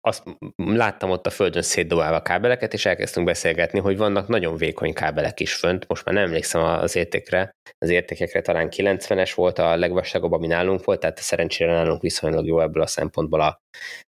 azt 0.07 0.23
láttam 0.57 1.11
ott 1.11 1.27
a 1.27 1.31
földön 1.31 1.63
szétdobálva 1.63 2.23
kábeleket, 2.23 2.73
és 2.73 2.87
elkezdtünk 2.87 3.27
beszélgetni, 3.27 3.79
hogy 3.79 3.97
vannak 3.97 4.29
nagyon 4.29 4.57
vékony 4.57 4.93
kábelek 4.93 5.41
is 5.41 5.55
fönt, 5.55 5.89
most 5.89 6.05
már 6.05 6.15
nem 6.15 6.25
emlékszem 6.25 6.63
az 6.63 6.97
értékre, 6.97 7.51
az 7.79 7.89
értékekre 7.89 8.41
talán 8.41 8.69
90-es 8.71 9.33
volt 9.35 9.59
a 9.59 9.77
legvastagabb, 9.77 10.33
ami 10.33 10.47
nálunk 10.47 10.85
volt, 10.85 11.01
tehát 11.01 11.19
szerencsére 11.19 11.73
nálunk 11.73 12.03
viszonylag 12.03 12.47
jó 12.47 12.61
ebből 12.61 12.83
a 12.83 12.87
szempontból 12.87 13.41
a, 13.41 13.61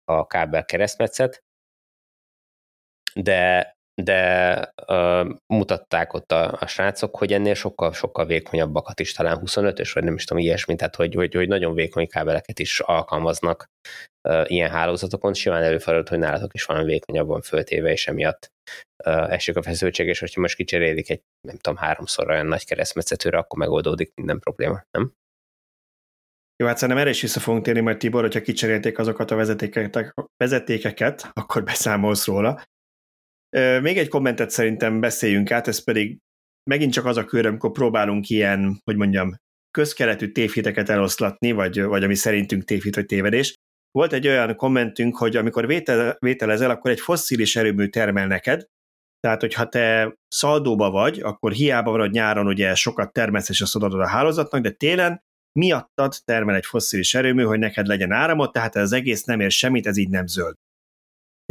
a 0.05 0.27
kábel 0.27 0.65
keresztmetszet, 0.65 1.43
de 3.13 3.71
de 3.95 4.74
uh, 4.88 5.29
mutatták 5.53 6.13
ott 6.13 6.31
a, 6.31 6.57
a 6.60 6.67
srácok, 6.67 7.17
hogy 7.17 7.33
ennél 7.33 7.53
sokkal-sokkal 7.53 8.25
vékonyabbakat 8.25 9.00
is, 9.00 9.13
talán 9.13 9.41
25-ös, 9.45 9.91
vagy 9.93 10.03
nem 10.03 10.13
is 10.13 10.25
tudom, 10.25 10.43
ilyesmi, 10.43 10.75
tehát 10.75 10.95
hogy, 10.95 11.15
hogy, 11.15 11.33
hogy 11.36 11.48
nagyon 11.48 11.74
vékony 11.74 12.07
kábeleket 12.07 12.60
is 12.60 12.79
alkalmaznak 12.79 13.65
uh, 14.29 14.51
ilyen 14.51 14.69
hálózatokon. 14.69 15.33
Simán 15.33 15.63
előfordult, 15.63 16.10
hogy 16.10 16.19
nálatok 16.19 16.53
is 16.53 16.63
van 16.63 16.86
vékonyabban 16.86 17.41
föltéve, 17.41 17.91
és 17.91 18.07
emiatt 18.07 18.51
uh, 19.05 19.33
esik 19.33 19.55
a 19.55 19.62
feszültség, 19.62 20.07
és 20.07 20.19
hogyha 20.19 20.41
most 20.41 20.55
kicserélik 20.55 21.10
egy, 21.10 21.21
nem 21.48 21.57
tudom, 21.57 21.79
háromszor 21.79 22.29
olyan 22.29 22.45
nagy 22.45 22.65
keresztmetszetőre, 22.65 23.38
akkor 23.38 23.60
megoldódik 23.60 24.12
minden 24.15 24.39
probléma, 24.39 24.83
nem? 24.91 25.13
Jó, 26.62 26.67
hát 26.67 26.77
szerintem 26.77 27.03
erre 27.03 27.10
is 27.10 27.21
vissza 27.21 27.39
fogunk 27.39 27.63
térni 27.63 27.81
majd 27.81 27.98
Tibor, 27.98 28.21
hogyha 28.21 28.41
kicserélték 28.41 29.00
azokat 29.00 29.31
a 29.31 29.36
vezetékeket, 29.36 30.13
vezetékeket 30.38 31.29
akkor 31.33 31.63
beszámolsz 31.63 32.25
róla. 32.25 32.62
Még 33.81 33.98
egy 33.98 34.08
kommentet 34.08 34.50
szerintem 34.50 35.00
beszéljünk 35.00 35.51
át, 35.51 35.67
ez 35.67 35.84
pedig 35.84 36.17
megint 36.70 36.93
csak 36.93 37.05
az 37.05 37.17
a 37.17 37.25
kör, 37.25 37.46
amikor 37.46 37.72
próbálunk 37.72 38.29
ilyen, 38.29 38.79
hogy 38.84 38.96
mondjam, 38.96 39.36
közkeletű 39.72 40.31
tévhiteket 40.31 40.89
eloszlatni, 40.89 41.51
vagy, 41.51 41.81
vagy 41.81 42.03
ami 42.03 42.15
szerintünk 42.15 42.63
tévhit 42.63 42.96
vagy 42.96 43.05
tévedés. 43.05 43.53
Volt 43.91 44.13
egy 44.13 44.27
olyan 44.27 44.55
kommentünk, 44.55 45.17
hogy 45.17 45.36
amikor 45.36 45.67
vétel, 45.67 46.15
vételezel, 46.20 46.70
akkor 46.70 46.91
egy 46.91 47.00
fosszilis 47.00 47.55
erőmű 47.55 47.88
termel 47.88 48.27
neked, 48.27 48.65
tehát, 49.20 49.41
hogyha 49.41 49.70
te 49.70 50.15
szaldóba 50.27 50.89
vagy, 50.89 51.20
akkor 51.20 51.51
hiába 51.51 51.91
van, 51.91 52.00
hogy 52.00 52.12
nyáron 52.12 52.48
ugye 52.48 52.75
sokat 52.75 53.13
termelsz 53.13 53.50
és 53.50 53.62
azt 53.62 53.75
a 53.75 54.08
hálózatnak, 54.08 54.62
de 54.62 54.70
télen 54.70 55.24
miattad 55.60 56.13
termel 56.24 56.55
egy 56.55 56.65
fosszilis 56.65 57.13
erőmű, 57.13 57.43
hogy 57.43 57.60
neked 57.60 57.88
legyen 57.88 58.12
áramot, 58.12 58.51
tehát 58.51 58.75
ez 58.75 58.84
az 58.84 58.91
egész 58.91 59.24
nem 59.24 59.39
ér 59.39 59.51
semmit, 59.51 59.88
ez 59.88 59.98
így 59.98 60.10
nem 60.10 60.27
zöld. 60.27 60.55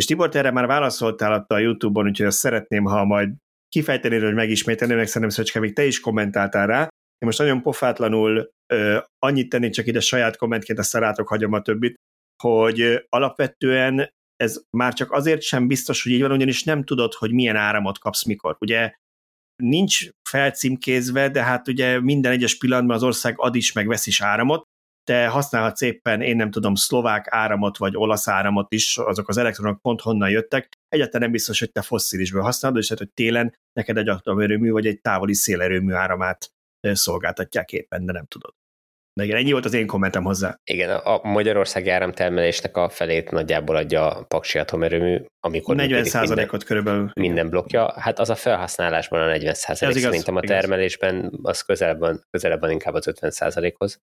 És 0.00 0.06
Tibor, 0.06 0.28
te 0.28 0.38
erre 0.38 0.50
már 0.50 0.66
válaszoltál 0.66 1.44
a 1.48 1.58
YouTube-on, 1.58 2.06
úgyhogy 2.06 2.26
azt 2.26 2.38
szeretném, 2.38 2.84
ha 2.84 3.04
majd 3.04 3.30
kifejteni, 3.68 4.18
hogy 4.18 4.34
megismételni, 4.34 4.94
meg 4.94 5.06
szerintem 5.06 5.30
Szöcske, 5.30 5.60
még 5.60 5.74
te 5.74 5.84
is 5.84 6.00
kommentáltál 6.00 6.66
rá. 6.66 6.80
Én 6.82 6.88
most 7.18 7.38
nagyon 7.38 7.62
pofátlanul 7.62 8.50
ö, 8.72 8.98
annyit 9.18 9.48
tenni 9.48 9.70
csak 9.70 9.86
ide 9.86 10.00
saját 10.00 10.36
kommentként, 10.36 10.78
a 10.78 10.82
szarátok 10.82 11.28
hagyom 11.28 11.52
a 11.52 11.62
többit, 11.62 11.94
hogy 12.42 13.06
alapvetően 13.08 14.12
ez 14.36 14.62
már 14.76 14.92
csak 14.92 15.12
azért 15.12 15.42
sem 15.42 15.66
biztos, 15.66 16.02
hogy 16.02 16.12
így 16.12 16.20
van, 16.20 16.32
ugyanis 16.32 16.64
nem 16.64 16.84
tudod, 16.84 17.14
hogy 17.14 17.32
milyen 17.32 17.56
áramot 17.56 17.98
kapsz 17.98 18.24
mikor. 18.24 18.56
Ugye 18.60 18.92
nincs 19.62 20.08
felcímkézve, 20.28 21.28
de 21.28 21.42
hát 21.42 21.68
ugye 21.68 22.00
minden 22.00 22.32
egyes 22.32 22.58
pillanatban 22.58 22.96
az 22.96 23.02
ország 23.02 23.34
ad 23.36 23.54
is, 23.54 23.72
meg 23.72 23.86
vesz 23.86 24.06
is 24.06 24.20
áramot, 24.20 24.64
te 25.10 25.26
használhatsz 25.26 25.80
éppen, 25.80 26.20
én 26.20 26.36
nem 26.36 26.50
tudom, 26.50 26.74
szlovák 26.74 27.26
áramot, 27.30 27.76
vagy 27.76 27.96
olasz 27.96 28.28
áramot 28.28 28.72
is, 28.72 28.98
azok 28.98 29.28
az 29.28 29.36
elektronok 29.36 29.80
pont 29.80 30.00
honnan 30.00 30.30
jöttek, 30.30 30.68
egyáltalán 30.88 31.22
nem 31.22 31.30
biztos, 31.30 31.58
hogy 31.58 31.72
te 31.72 31.82
fosszilisből 31.82 32.42
használod, 32.42 32.78
és 32.78 32.88
hát, 32.88 32.98
hogy 32.98 33.10
télen 33.10 33.54
neked 33.72 33.96
egy 33.96 34.08
atomerőmű, 34.08 34.70
vagy 34.70 34.86
egy 34.86 35.00
távoli 35.00 35.34
szélerőmű 35.34 35.92
áramát 35.92 36.50
szolgáltatják 36.80 37.72
éppen, 37.72 38.06
de 38.06 38.12
nem 38.12 38.24
tudod. 38.26 38.54
De 39.12 39.24
igen, 39.24 39.36
ennyi 39.36 39.52
volt 39.52 39.64
az 39.64 39.74
én 39.74 39.86
kommentem 39.86 40.24
hozzá. 40.24 40.58
Igen, 40.64 40.90
a 40.90 41.20
Magyarország 41.22 41.88
áramtermelésnek 41.88 42.76
a 42.76 42.88
felét 42.88 43.30
nagyjából 43.30 43.76
adja 43.76 44.10
a 44.10 44.24
Paksi 44.24 44.58
atomerőmű, 44.58 45.24
amikor 45.40 45.76
40 45.76 46.04
százalékot 46.04 46.64
körülbelül. 46.64 47.10
Minden 47.14 47.48
blokja, 47.48 48.00
hát 48.00 48.18
az 48.18 48.30
a 48.30 48.34
felhasználásban 48.34 49.20
a 49.20 49.26
40 49.26 49.54
százalék, 49.54 49.98
szerintem 49.98 50.36
a 50.36 50.40
termelésben 50.40 51.38
az 51.42 51.60
közelebb 51.62 51.98
van, 51.98 52.24
közelebb 52.30 52.60
van 52.60 52.70
inkább 52.70 52.94
az 52.94 53.06
50 53.06 53.30
százalékhoz. 53.30 54.00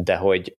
De 0.00 0.16
hogy 0.16 0.54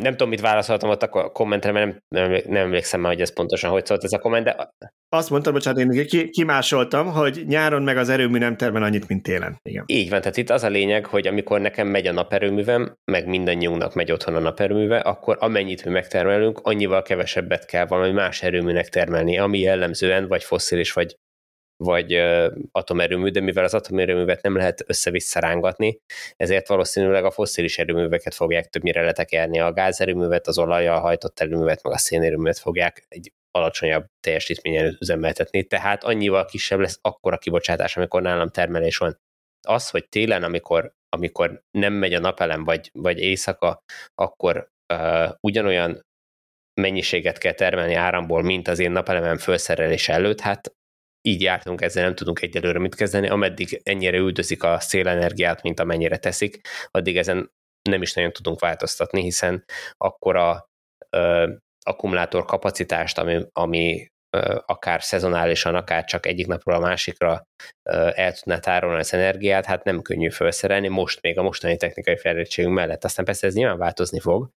nem 0.00 0.10
tudom, 0.10 0.28
mit 0.28 0.40
válaszoltam 0.40 0.90
ott 0.90 1.02
a 1.02 1.30
kommentre, 1.30 1.72
mert 1.72 1.86
nem, 1.86 1.98
nem, 2.08 2.42
nem 2.46 2.64
emlékszem 2.64 3.00
már, 3.00 3.12
hogy 3.12 3.20
ez 3.20 3.32
pontosan 3.32 3.70
hogy 3.70 3.86
szólt 3.86 4.04
ez 4.04 4.12
a 4.12 4.18
komment, 4.18 4.44
de... 4.44 4.70
Azt 5.08 5.30
mondtam, 5.30 5.52
bocsánat, 5.52 5.80
én 5.80 6.06
ki, 6.06 6.30
kimásoltam, 6.30 7.12
hogy 7.12 7.44
nyáron 7.46 7.82
meg 7.82 7.96
az 7.96 8.08
erőmű 8.08 8.38
nem 8.38 8.56
termel 8.56 8.82
annyit, 8.82 9.08
mint 9.08 9.22
télen. 9.22 9.58
Igen. 9.62 9.84
Így 9.86 10.10
van, 10.10 10.20
tehát 10.20 10.36
itt 10.36 10.50
az 10.50 10.62
a 10.62 10.68
lényeg, 10.68 11.06
hogy 11.06 11.26
amikor 11.26 11.60
nekem 11.60 11.86
megy 11.86 12.06
a 12.06 12.12
naperőművem, 12.12 12.94
meg 13.04 13.26
mindannyiunknak 13.26 13.94
megy 13.94 14.12
otthon 14.12 14.34
a 14.34 14.40
naperőműve, 14.40 14.98
akkor 14.98 15.36
amennyit 15.40 15.84
mi 15.84 15.90
megtermelünk, 15.90 16.60
annyival 16.62 17.02
kevesebbet 17.02 17.66
kell 17.66 17.86
valami 17.86 18.12
más 18.12 18.42
erőműnek 18.42 18.88
termelni, 18.88 19.38
ami 19.38 19.58
jellemzően 19.58 20.28
vagy 20.28 20.44
fosszilis, 20.44 20.92
vagy 20.92 21.16
vagy 21.76 22.12
atomerőmű, 22.72 23.30
de 23.30 23.40
mivel 23.40 23.64
az 23.64 23.74
atomerőművet 23.74 24.42
nem 24.42 24.56
lehet 24.56 24.84
össze-vissza 24.86 25.40
rángatni, 25.40 26.00
ezért 26.36 26.68
valószínűleg 26.68 27.24
a 27.24 27.30
fosszilis 27.30 27.78
erőműveket 27.78 28.34
fogják 28.34 28.66
többnyire 28.66 29.02
letekerni, 29.02 29.60
a 29.60 29.72
gázerőművet, 29.72 30.46
az 30.46 30.58
olajjal 30.58 31.00
hajtott 31.00 31.40
erőművet, 31.40 31.82
meg 31.82 31.92
a 31.92 31.98
szénerőművet 31.98 32.58
fogják 32.58 33.06
egy 33.08 33.32
alacsonyabb 33.50 34.06
teljesítményen 34.20 34.96
üzemeltetni, 35.00 35.64
tehát 35.64 36.04
annyival 36.04 36.44
kisebb 36.44 36.78
lesz 36.78 36.98
akkora 37.00 37.38
kibocsátás, 37.38 37.96
amikor 37.96 38.22
nálam 38.22 38.48
termelés 38.48 38.96
van. 38.96 39.18
Az, 39.68 39.90
hogy 39.90 40.08
télen, 40.08 40.42
amikor, 40.42 40.92
amikor 41.08 41.62
nem 41.70 41.92
megy 41.92 42.14
a 42.14 42.18
napelem, 42.18 42.64
vagy, 42.64 42.90
vagy 42.92 43.18
éjszaka, 43.18 43.82
akkor 44.14 44.68
uh, 44.94 45.30
ugyanolyan 45.40 46.00
mennyiséget 46.80 47.38
kell 47.38 47.52
termelni 47.52 47.94
áramból, 47.94 48.42
mint 48.42 48.68
az 48.68 48.78
én 48.78 48.90
napelemem 48.90 49.36
felszerelése 49.36 50.12
előtt, 50.12 50.40
hát 50.40 50.74
így 51.26 51.40
jártunk, 51.40 51.80
ezzel 51.80 52.04
nem 52.04 52.14
tudunk 52.14 52.42
egyelőre 52.42 52.78
mit 52.78 52.94
kezdeni, 52.94 53.28
ameddig 53.28 53.80
ennyire 53.82 54.16
üldözik 54.16 54.62
a 54.62 54.80
szélenergiát, 54.80 55.62
mint 55.62 55.80
amennyire 55.80 56.16
teszik, 56.16 56.60
addig 56.90 57.16
ezen 57.16 57.50
nem 57.90 58.02
is 58.02 58.12
nagyon 58.12 58.32
tudunk 58.32 58.60
változtatni, 58.60 59.22
hiszen 59.22 59.64
akkor 59.96 60.36
a 60.36 60.68
ö, 61.10 61.52
akkumulátor 61.86 62.44
kapacitást, 62.44 63.18
ami, 63.18 63.44
ami 63.52 64.06
ö, 64.36 64.58
akár 64.66 65.02
szezonálisan, 65.02 65.74
akár 65.74 66.04
csak 66.04 66.26
egyik 66.26 66.46
napról 66.46 66.74
a 66.74 66.80
másikra 66.80 67.42
ö, 67.90 68.10
el 68.14 68.32
tudná 68.32 68.58
tárolni 68.58 68.98
az 68.98 69.14
energiát, 69.14 69.64
hát 69.64 69.84
nem 69.84 70.02
könnyű 70.02 70.30
felszerelni, 70.30 70.88
most 70.88 71.22
még 71.22 71.38
a 71.38 71.42
mostani 71.42 71.76
technikai 71.76 72.16
fejlettségünk 72.16 72.74
mellett. 72.74 73.04
Aztán 73.04 73.24
persze 73.24 73.46
ez 73.46 73.54
nyilván 73.54 73.78
változni 73.78 74.20
fog, 74.20 74.50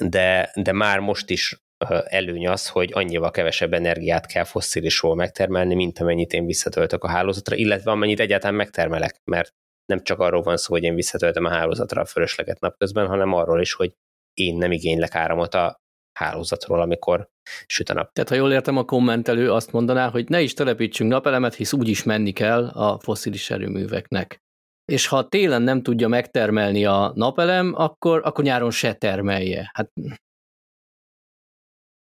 de, 0.00 0.50
de 0.54 0.72
már 0.72 0.98
most 0.98 1.30
is 1.30 1.56
előny 1.90 2.48
az, 2.48 2.68
hogy 2.68 2.90
annyival 2.92 3.30
kevesebb 3.30 3.72
energiát 3.72 4.26
kell 4.26 4.44
fosszilisról 4.44 5.14
megtermelni, 5.14 5.74
mint 5.74 5.98
amennyit 5.98 6.32
én 6.32 6.46
visszatöltök 6.46 7.04
a 7.04 7.08
hálózatra, 7.08 7.56
illetve 7.56 7.90
amennyit 7.90 8.20
egyáltalán 8.20 8.56
megtermelek, 8.56 9.20
mert 9.24 9.54
nem 9.84 10.02
csak 10.02 10.18
arról 10.18 10.42
van 10.42 10.56
szó, 10.56 10.72
hogy 10.72 10.82
én 10.82 10.94
visszatöltöm 10.94 11.44
a 11.44 11.50
hálózatra 11.50 12.00
a 12.00 12.04
fölösleget 12.04 12.60
napközben, 12.60 13.06
hanem 13.06 13.32
arról 13.32 13.60
is, 13.60 13.72
hogy 13.72 13.92
én 14.34 14.56
nem 14.56 14.72
igénylek 14.72 15.14
áramot 15.14 15.54
a 15.54 15.80
hálózatról, 16.18 16.80
amikor 16.80 17.28
süt 17.66 17.90
a 17.90 17.94
nap. 17.94 18.12
Tehát 18.12 18.30
ha 18.30 18.36
jól 18.36 18.52
értem, 18.52 18.76
a 18.76 18.84
kommentelő 18.84 19.52
azt 19.52 19.72
mondaná, 19.72 20.10
hogy 20.10 20.28
ne 20.28 20.40
is 20.40 20.54
telepítsünk 20.54 21.10
napelemet, 21.10 21.54
hisz 21.54 21.72
úgy 21.72 21.88
is 21.88 22.02
menni 22.02 22.32
kell 22.32 22.68
a 22.68 22.98
foszilis 22.98 23.50
erőműveknek. 23.50 24.40
És 24.84 25.06
ha 25.06 25.28
télen 25.28 25.62
nem 25.62 25.82
tudja 25.82 26.08
megtermelni 26.08 26.84
a 26.84 27.12
napelem, 27.14 27.74
akkor, 27.76 28.20
akkor 28.24 28.44
nyáron 28.44 28.70
se 28.70 28.92
termelje. 28.92 29.70
Hát 29.74 29.90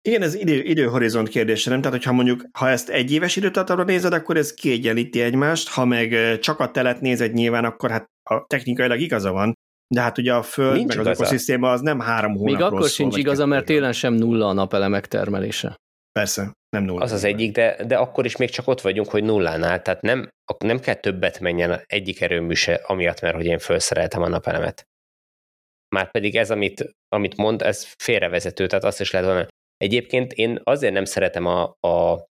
igen, 0.01 0.21
ez 0.21 0.33
idő, 0.33 0.61
időhorizont 0.61 1.29
kérdése, 1.29 1.69
nem? 1.69 1.81
Tehát, 1.81 1.97
hogyha 1.97 2.11
mondjuk, 2.11 2.43
ha 2.57 2.69
ezt 2.69 2.89
egy 2.89 3.11
éves 3.11 3.35
időtartamra 3.35 3.83
nézed, 3.83 4.13
akkor 4.13 4.37
ez 4.37 4.53
kiegyenlíti 4.53 5.21
egymást, 5.21 5.69
ha 5.69 5.85
meg 5.85 6.39
csak 6.39 6.59
a 6.59 6.71
telet 6.71 7.01
nézed 7.01 7.33
nyilván, 7.33 7.65
akkor 7.65 7.89
hát 7.89 8.05
a 8.29 8.45
technikailag 8.47 8.99
igaza 8.99 9.31
van, 9.31 9.53
de 9.93 10.01
hát 10.01 10.17
ugye 10.17 10.33
a 10.33 10.43
Föld, 10.43 10.73
Nincs 10.73 10.87
meg 10.87 10.95
igaza. 10.95 11.09
az 11.09 11.19
ökoszisztéma 11.19 11.71
az 11.71 11.81
nem 11.81 11.99
három 11.99 12.35
hónapról 12.35 12.69
Még 12.69 12.77
akkor 12.77 12.89
sincs 12.89 13.17
igaza, 13.17 13.45
mert 13.45 13.65
télen 13.65 13.93
sem 13.93 14.13
nulla 14.13 14.47
a 14.47 14.53
napelemek 14.53 15.07
termelése. 15.07 15.75
Persze, 16.11 16.51
nem 16.69 16.83
nulla. 16.83 17.03
Az 17.03 17.11
az 17.11 17.23
egyik, 17.23 17.51
de, 17.51 17.85
de 17.85 17.97
akkor 17.97 18.25
is 18.25 18.37
még 18.37 18.49
csak 18.49 18.67
ott 18.67 18.81
vagyunk, 18.81 19.09
hogy 19.09 19.23
nullánál, 19.23 19.81
tehát 19.81 20.01
nem, 20.01 20.29
nem 20.57 20.79
kell 20.79 20.93
többet 20.95 21.39
menjen 21.39 21.81
egyik 21.85 22.21
erőmű 22.21 22.53
se, 22.53 22.73
amiatt, 22.73 23.21
mert 23.21 23.35
hogy 23.35 23.45
én 23.45 23.59
felszereltem 23.59 24.21
a 24.21 24.27
napelemet. 24.27 24.85
Már 25.95 26.11
pedig 26.11 26.35
ez, 26.35 26.51
amit, 26.51 26.91
amit 27.07 27.37
mond, 27.37 27.61
ez 27.61 27.93
félrevezető, 28.03 28.67
tehát 28.67 28.83
azt 28.83 29.01
is 29.01 29.11
lehet 29.11 29.27
volna, 29.27 29.47
Egyébként 29.81 30.33
én 30.33 30.59
azért 30.63 30.93
nem 30.93 31.05
szeretem 31.05 31.45
a, 31.45 31.77
a 31.79 32.29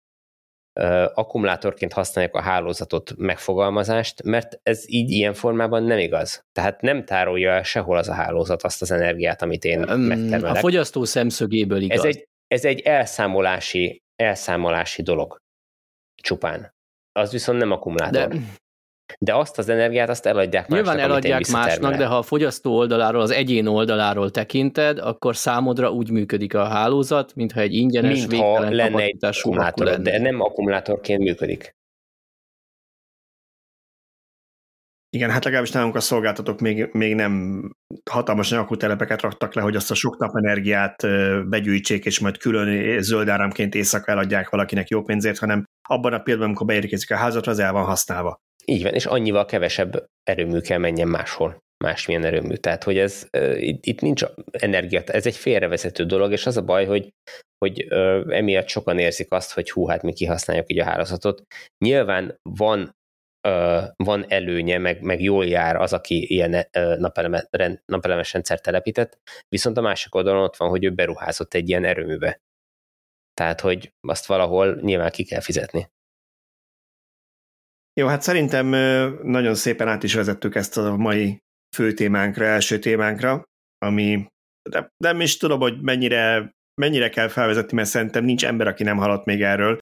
akkumulátorként 1.13 1.93
használják 1.93 2.35
a 2.35 2.41
hálózatot 2.41 3.13
megfogalmazást, 3.17 4.23
mert 4.23 4.59
ez 4.63 4.83
így 4.87 5.11
ilyen 5.11 5.33
formában 5.33 5.83
nem 5.83 5.97
igaz. 5.97 6.43
Tehát 6.51 6.81
nem 6.81 7.05
tárolja 7.05 7.51
el 7.51 7.63
sehol 7.63 7.97
az 7.97 8.09
a 8.09 8.13
hálózat 8.13 8.63
azt 8.63 8.81
az 8.81 8.91
energiát, 8.91 9.41
amit 9.41 9.63
én 9.63 9.89
um, 9.89 9.99
megtermelek. 9.99 10.55
A 10.55 10.59
fogyasztó 10.59 11.03
szemszögéből 11.03 11.81
igaz. 11.81 11.97
Ez 11.97 12.05
egy, 12.05 12.27
ez 12.47 12.65
egy 12.65 12.79
elszámolási, 12.79 14.01
elszámolási 14.15 15.01
dolog 15.01 15.37
csupán. 16.21 16.73
Az 17.11 17.31
viszont 17.31 17.59
nem 17.59 17.71
akkumulátor. 17.71 18.27
De, 18.27 18.37
de 19.19 19.35
azt 19.35 19.57
az 19.57 19.69
energiát 19.69 20.09
azt 20.09 20.25
eladják 20.25 20.67
Nyilván 20.67 20.95
másnak, 20.95 21.09
eladják 21.09 21.47
másnak, 21.51 21.95
de 21.95 22.05
ha 22.05 22.17
a 22.17 22.21
fogyasztó 22.21 22.75
oldaláról, 22.75 23.21
az 23.21 23.31
egyén 23.31 23.67
oldaláról 23.67 24.31
tekinted, 24.31 24.97
akkor 24.99 25.35
számodra 25.35 25.91
úgy 25.91 26.09
működik 26.09 26.53
a 26.53 26.63
hálózat, 26.63 27.35
mintha 27.35 27.59
egy 27.59 27.73
ingyenes, 27.73 28.17
Mint 28.17 28.31
végtelen 28.31 28.73
lenne 28.73 29.03
egy 29.03 29.17
akkumulátor, 29.19 29.85
lenne. 29.85 30.11
de 30.11 30.19
nem 30.19 30.41
akkumulátorként 30.41 31.19
működik. 31.19 31.77
Igen, 35.11 35.29
hát 35.29 35.43
legalábbis 35.43 35.71
nálunk 35.71 35.95
a 35.95 35.99
szolgáltatók 35.99 36.59
még, 36.59 36.89
még 36.91 37.15
nem 37.15 37.63
hatalmas 38.09 38.51
akutelepeket 38.51 39.21
raktak 39.21 39.53
le, 39.53 39.61
hogy 39.61 39.75
azt 39.75 39.91
a 39.91 39.93
sok 39.93 40.17
napenergiát 40.17 41.01
begyűjtsék, 41.49 42.05
és 42.05 42.19
majd 42.19 42.37
külön 42.37 43.01
zöld 43.01 43.29
áramként 43.29 43.75
éjszaka 43.75 44.11
eladják 44.11 44.49
valakinek 44.49 44.87
jó 44.87 45.01
pénzért, 45.01 45.37
hanem 45.37 45.63
abban 45.89 46.13
a 46.13 46.19
pillanatban, 46.19 46.47
amikor 46.47 46.65
beérkezik 46.65 47.11
a 47.11 47.15
házatra, 47.15 47.51
az 47.51 47.59
el 47.59 47.71
van 47.71 47.85
használva. 47.85 48.39
Így 48.69 48.83
van, 48.83 48.93
és 48.93 49.05
annyival 49.05 49.45
kevesebb 49.45 50.05
erőmű 50.23 50.59
kell 50.59 50.77
menjen 50.77 51.07
máshol, 51.07 51.57
másmilyen 51.83 52.23
erőmű. 52.23 52.55
Tehát, 52.55 52.83
hogy 52.83 52.97
ez 52.97 53.27
itt, 53.55 53.85
itt 53.85 54.01
nincs 54.01 54.23
energia, 54.51 55.01
ez 55.01 55.25
egy 55.25 55.35
félrevezető 55.35 56.03
dolog, 56.05 56.31
és 56.31 56.45
az 56.45 56.57
a 56.57 56.63
baj, 56.63 56.85
hogy, 56.85 57.09
hogy 57.65 57.87
emiatt 58.29 58.67
sokan 58.67 58.99
érzik 58.99 59.31
azt, 59.31 59.53
hogy 59.53 59.71
hú, 59.71 59.87
hát 59.87 60.01
mi 60.01 60.13
kihasználjuk 60.13 60.71
így 60.71 60.79
a 60.79 60.83
hálózatot. 60.83 61.41
Nyilván 61.85 62.35
van 62.49 62.97
van 63.95 64.25
előnye, 64.27 64.77
meg, 64.77 65.01
meg 65.01 65.21
jól 65.21 65.45
jár 65.45 65.75
az, 65.75 65.93
aki 65.93 66.33
ilyen 66.33 66.67
napeleme, 66.97 67.49
napelemes 67.85 68.33
rendszer 68.33 68.59
telepített, 68.59 69.17
viszont 69.47 69.77
a 69.77 69.81
másik 69.81 70.15
oldalon 70.15 70.43
ott 70.43 70.55
van, 70.55 70.69
hogy 70.69 70.83
ő 70.83 70.91
beruházott 70.91 71.53
egy 71.53 71.69
ilyen 71.69 71.83
erőműbe. 71.83 72.39
Tehát, 73.33 73.61
hogy 73.61 73.93
azt 74.07 74.25
valahol 74.25 74.79
nyilván 74.81 75.11
ki 75.11 75.23
kell 75.23 75.41
fizetni. 75.41 75.89
Jó, 77.99 78.07
hát 78.07 78.21
szerintem 78.21 78.67
nagyon 79.23 79.55
szépen 79.55 79.87
át 79.87 80.03
is 80.03 80.13
vezettük 80.13 80.55
ezt 80.55 80.77
a 80.77 80.95
mai 80.95 81.37
fő 81.75 81.93
témánkra, 81.93 82.45
első 82.45 82.79
témánkra, 82.79 83.43
ami 83.77 84.25
de 84.69 84.89
nem 84.97 85.21
is 85.21 85.37
tudom, 85.37 85.59
hogy 85.59 85.81
mennyire, 85.81 86.51
mennyire 86.81 87.09
kell 87.09 87.27
felvezetni, 87.27 87.75
mert 87.75 87.89
szerintem 87.89 88.23
nincs 88.23 88.45
ember, 88.45 88.67
aki 88.67 88.83
nem 88.83 88.97
hallott 88.97 89.25
még 89.25 89.41
erről. 89.41 89.77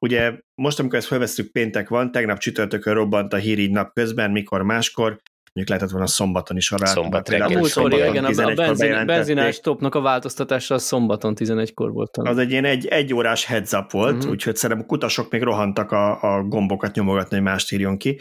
Ugye 0.00 0.38
most, 0.62 0.78
amikor 0.78 0.98
ezt 0.98 1.06
felvesztük, 1.06 1.52
péntek 1.52 1.88
van, 1.88 2.12
tegnap 2.12 2.38
csütörtökön 2.38 2.94
robbant 2.94 3.32
a 3.32 3.36
hír 3.36 3.58
így 3.58 3.70
nap 3.70 3.92
közben, 3.92 4.30
mikor 4.30 4.62
máskor, 4.62 5.20
mondjuk 5.56 5.68
lehetett 5.68 5.90
volna 5.90 6.06
szombaton 6.06 6.56
is 6.56 6.70
arra. 6.70 6.86
Szombat 6.86 7.28
A 7.28 7.30
reggel, 7.30 7.48
múltkor 7.48 7.70
szombaton 7.70 8.08
igen, 8.08 8.24
a, 8.24 8.28
a 8.28 8.30
11-kor 8.30 8.54
benzin, 8.54 9.06
benzinás 9.06 9.60
topnak 9.60 9.94
a 9.94 10.00
változtatása 10.00 10.74
a 10.74 10.78
szombaton 10.78 11.34
11-kor 11.38 11.92
volt. 11.92 12.16
Az 12.16 12.38
egy 12.38 12.50
ilyen 12.50 12.64
egy, 12.64 12.86
egy 12.86 13.14
órás 13.14 13.44
heads 13.44 13.72
up 13.72 13.90
volt, 13.90 14.16
uh-huh. 14.16 14.30
úgyhogy 14.30 14.56
szerintem 14.56 14.84
a 14.86 14.88
kutasok 14.88 15.30
még 15.30 15.42
rohantak 15.42 15.92
a, 15.92 16.36
a 16.36 16.42
gombokat 16.42 16.94
nyomogatni, 16.94 17.36
hogy 17.36 17.44
mást 17.44 17.72
írjon 17.72 17.96
ki. 17.96 18.18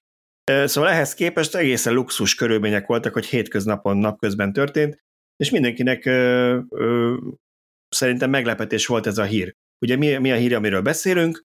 Szóval 0.65 0.89
ehhez 0.89 1.13
képest 1.13 1.56
egészen 1.56 1.93
luxus 1.93 2.36
körülmények 2.36 2.88
voltak, 2.88 3.13
hogy 3.13 3.26
hétköznapon, 3.26 3.98
napközben 3.98 4.54
történt, 4.54 5.04
és 5.36 5.50
mindenkinek 5.50 6.06
ö, 6.06 6.58
ö, 6.69 7.15
szerintem 7.89 8.30
meglepetés 8.30 8.86
volt 8.86 9.08
ez 9.08 9.17
a 9.17 9.24
hír. 9.24 9.56
Ugye 9.86 9.95
mi, 9.95 10.17
mi 10.17 10.32
a 10.32 10.36
hír, 10.36 10.56
amiről 10.56 10.82
beszélünk? 10.82 11.43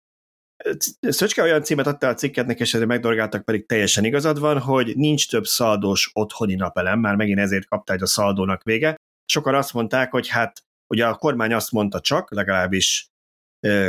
Szöcske 0.99 1.41
olyan 1.41 1.63
címet 1.63 1.87
adta 1.87 2.07
a 2.07 2.13
cikketnek, 2.13 2.59
és 2.59 2.73
ezért 2.73 2.89
megdorgáltak, 2.89 3.45
pedig 3.45 3.65
teljesen 3.65 4.05
igazad 4.05 4.39
van, 4.39 4.59
hogy 4.59 4.95
nincs 4.95 5.29
több 5.29 5.45
szaldós 5.45 6.09
otthoni 6.13 6.55
napelem, 6.55 6.99
már 6.99 7.15
megint 7.15 7.39
ezért 7.39 7.67
kapta 7.67 7.93
egy 7.93 8.01
a 8.01 8.05
szaldónak 8.05 8.63
vége. 8.63 8.95
Sokan 9.25 9.55
azt 9.55 9.73
mondták, 9.73 10.11
hogy 10.11 10.27
hát 10.27 10.63
ugye 10.87 11.07
a 11.07 11.15
kormány 11.15 11.53
azt 11.53 11.71
mondta 11.71 11.99
csak, 11.99 12.31
legalábbis 12.31 13.07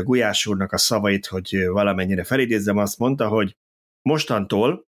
Gulyás 0.03 0.47
úrnak 0.47 0.73
a 0.73 0.79
szavait, 0.79 1.27
hogy 1.27 1.67
valamennyire 1.67 2.25
felidézzem, 2.25 2.77
azt 2.77 2.99
mondta, 2.99 3.29
hogy 3.29 3.57
mostantól, 4.03 4.87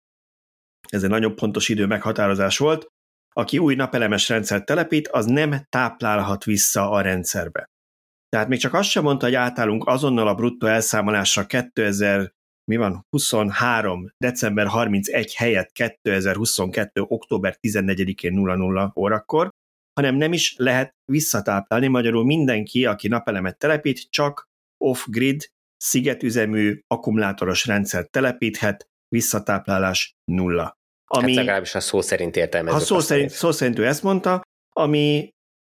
ez 0.89 1.03
egy 1.03 1.11
nagyon 1.11 1.37
pontos 1.37 1.69
idő 1.69 1.87
meghatározás 1.87 2.59
volt, 2.59 2.87
aki 3.33 3.59
új 3.59 3.75
napelemes 3.75 4.29
rendszert 4.29 4.65
telepít, 4.65 5.09
az 5.09 5.27
nem 5.27 5.67
táplálhat 5.69 6.45
vissza 6.45 6.91
a 6.91 7.01
rendszerbe. 7.01 7.65
Tehát 8.29 8.49
még 8.49 8.59
csak 8.59 8.75
azt 8.75 8.89
sem 8.89 9.03
mondta, 9.03 9.25
hogy 9.27 9.35
átállunk 9.35 9.87
azonnal 9.87 10.29
a 10.29 10.35
bruttó 10.35 10.67
elszámolásra 10.67 11.47
2000, 11.47 12.33
mi 12.71 12.77
van, 12.77 13.07
23. 13.11 14.13
december 14.19 14.67
31 14.67 15.35
helyett 15.35 15.73
2022. 15.73 17.01
október 17.01 17.59
14-én 17.61 18.33
00 18.33 18.93
órakor, 18.97 19.49
hanem 20.01 20.15
nem 20.15 20.33
is 20.33 20.55
lehet 20.57 20.95
visszatáplálni, 21.13 21.87
magyarul 21.87 22.25
mindenki, 22.25 22.85
aki 22.85 23.09
napelemet 23.09 23.59
telepít, 23.59 24.11
csak 24.11 24.49
off-grid, 24.85 25.51
szigetüzemű, 25.77 26.81
akkumulátoros 26.87 27.67
rendszert 27.67 28.11
telepíthet, 28.11 28.87
visszatáplálás 29.09 30.15
nulla. 30.25 30.79
Ami, 31.07 31.23
Ami, 31.23 31.35
hát 31.35 31.45
legalábbis 31.45 31.75
a 31.75 31.81
szó 31.81 32.01
szerint 32.01 32.37
értelmezzük. 32.37 32.79
ha 32.79 32.85
szó 32.85 32.99
szerint, 32.99 33.31
szó 33.31 33.51
szerint 33.51 33.79
ő 33.79 33.87
ezt 33.87 34.03
mondta, 34.03 34.41
ami 34.73 35.35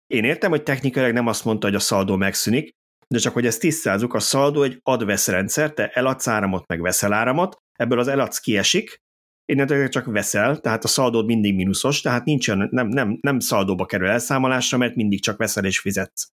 én 0.10 0.24
értem, 0.24 0.50
hogy 0.50 0.64
technikailag 0.64 1.14
nem 1.14 1.28
azt 1.28 1.46
mondta, 1.46 1.68
hogy 1.68 1.76
a 1.76 1.80
szaldó 1.80 2.16
megszűnik, 2.16 2.72
de 3.08 3.18
csak 3.18 3.34
hogy 3.34 3.46
ezt 3.46 3.60
tisztázzuk, 3.60 4.14
a 4.14 4.20
szaldó 4.20 4.64
egy 4.64 4.80
ad-vesz 4.84 5.28
rendszer, 5.28 5.74
te 5.74 5.90
eladsz 5.90 6.28
áramot, 6.28 6.68
meg 6.68 6.82
veszel 6.82 7.14
áramot, 7.14 7.58
ebből 7.74 8.00
az 8.00 8.08
eladsz 8.08 8.40
kiesik, 8.40 8.98
innentől 9.46 9.90
csak 9.90 10.06
veszel, 10.06 10.60
tehát 10.60 10.84
a 10.84 10.88
szaldód 10.88 11.26
mindig 11.26 11.56
mínuszos, 11.56 12.02
tehát 12.02 12.26
nincsen, 12.26 12.68
nem, 12.72 12.88
nem, 12.88 13.18
nem 13.22 13.40
szaldóba 13.40 13.86
kerül 13.86 14.08
elszámolásra, 14.08 14.78
mert 14.78 14.96
mindig 14.96 15.22
csak 15.22 15.38
veszel 15.38 15.66
és 15.66 15.80
fizetsz. 15.80 16.28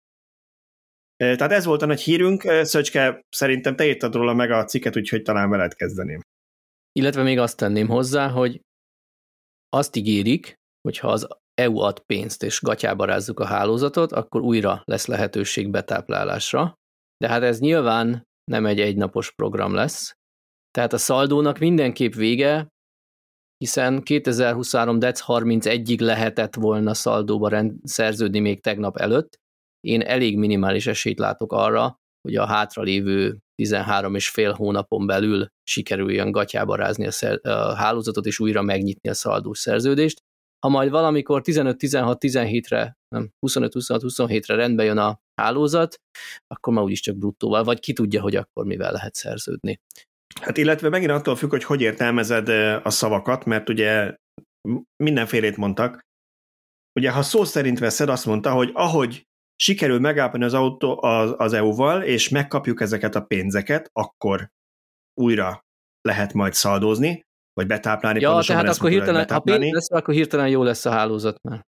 Tehát 1.17 1.53
ez 1.53 1.65
volt 1.65 1.83
a 1.83 1.87
nagy 1.87 2.01
hírünk, 2.01 2.43
Szöcske, 2.63 3.25
szerintem 3.29 3.77
te 3.77 3.87
írtad 3.87 4.15
róla 4.15 4.35
meg 4.35 4.51
a 4.51 4.65
cikket, 4.65 4.97
úgyhogy 4.97 5.23
talán 5.23 5.51
veled 5.51 5.75
kezdeném. 5.75 6.21
Illetve 6.93 7.23
még 7.23 7.39
azt 7.39 7.57
tenném 7.57 7.89
hozzá, 7.89 8.29
hogy 8.29 8.61
azt 9.69 9.97
ígérik, 9.97 10.55
hogy 10.81 10.99
ha 10.99 11.09
az 11.09 11.29
EU 11.61 11.79
ad 11.79 12.01
pénzt 12.01 12.43
és 12.43 12.61
gatyába 12.63 13.05
rázzuk 13.05 13.41
a 13.41 13.47
hálózatot, 13.47 14.13
akkor 14.13 14.41
újra 14.41 14.83
lesz 14.85 15.07
lehetőség 15.07 15.71
betáplálásra. 15.71 16.75
De 17.17 17.29
hát 17.29 17.43
ez 17.43 17.59
nyilván 17.59 18.23
nem 18.51 18.67
egy 18.67 18.81
egynapos 18.81 19.33
program 19.33 19.75
lesz. 19.75 20.13
Tehát 20.71 20.93
a 20.93 20.99
szaldónak 20.99 21.59
mindenképp 21.59 22.13
vége, 22.13 22.69
hiszen 23.57 24.03
2023. 24.03 24.99
dec 24.99 25.23
31-ig 25.27 26.01
lehetett 26.01 26.55
volna 26.55 26.95
szaldóba 26.95 27.49
rend, 27.49 27.75
szerződni 27.83 28.39
még 28.39 28.63
tegnap 28.63 28.97
előtt. 28.97 29.39
Én 29.81 30.01
elég 30.01 30.39
minimális 30.39 30.87
esélyt 30.87 31.19
látok 31.19 31.53
arra, 31.53 31.97
hogy 32.21 32.37
a 32.37 32.47
hátralévő 32.47 33.39
13 33.55 34.15
és 34.15 34.29
fél 34.29 34.53
hónapon 34.53 35.07
belül 35.07 35.47
sikerüljön 35.63 36.31
gatyába 36.31 36.77
rázni 36.77 37.07
a, 37.07 37.11
szer- 37.11 37.47
a 37.47 37.75
hálózatot 37.75 38.27
és 38.27 38.41
újra 38.41 38.63
megnyitni 38.63 39.09
a 39.09 39.15
szaldós 39.15 39.59
szerződést. 39.59 40.21
Ha 40.59 40.69
majd 40.69 40.91
valamikor 40.91 41.41
15-16-17-re, 41.45 42.97
nem, 43.09 43.31
25-26-27-re 43.47 44.55
rendbe 44.55 44.85
jön 44.85 44.99
a 44.99 45.21
hálózat, 45.41 46.01
akkor 46.47 46.73
már 46.73 46.85
úgyis 46.85 47.01
csak 47.01 47.17
bruttóval, 47.17 47.65
vagy 47.65 47.81
ki 47.81 47.93
tudja, 47.93 48.21
hogy 48.21 48.37
akkor 48.37 48.65
mivel 48.67 48.93
lehet 48.93 49.15
szerződni. 49.15 49.81
Hát 50.41 50.57
illetve 50.57 50.89
megint 50.89 51.11
attól 51.11 51.37
függ, 51.37 51.51
hogy 51.51 51.65
hogy 51.65 51.81
értelmezed 51.81 52.49
a 52.85 52.91
szavakat, 52.91 53.45
mert 53.45 53.69
ugye 53.69 54.17
mindenfélét 54.97 55.57
mondtak. 55.57 56.05
Ugye, 56.99 57.11
ha 57.11 57.23
szó 57.23 57.45
szerint 57.45 57.79
veszed, 57.79 58.09
azt 58.09 58.27
mondta, 58.27 58.53
hogy 58.53 58.71
ahogy 58.75 59.27
sikerül 59.57 59.99
megállapodni 59.99 60.45
az, 60.45 60.55
autó, 60.55 61.03
az, 61.03 61.35
az 61.37 61.53
EU-val, 61.53 62.03
és 62.03 62.29
megkapjuk 62.29 62.81
ezeket 62.81 63.15
a 63.15 63.25
pénzeket, 63.25 63.91
akkor 63.93 64.51
újra 65.21 65.65
lehet 66.01 66.33
majd 66.33 66.53
szaldózni, 66.53 67.26
vagy 67.57 67.67
betáplálni. 67.67 68.21
Ja, 68.21 68.41
tehát 68.47 68.69
akkor 68.69 68.91
hirtelen, 68.91 69.29
ha 69.29 69.41
pénz 69.41 69.73
lesz, 69.73 69.91
akkor 69.91 70.15
hirtelen 70.15 70.49
jó 70.49 70.63
lesz 70.63 70.85
a 70.85 70.91
hálózat 70.91 71.43
már. 71.43 71.67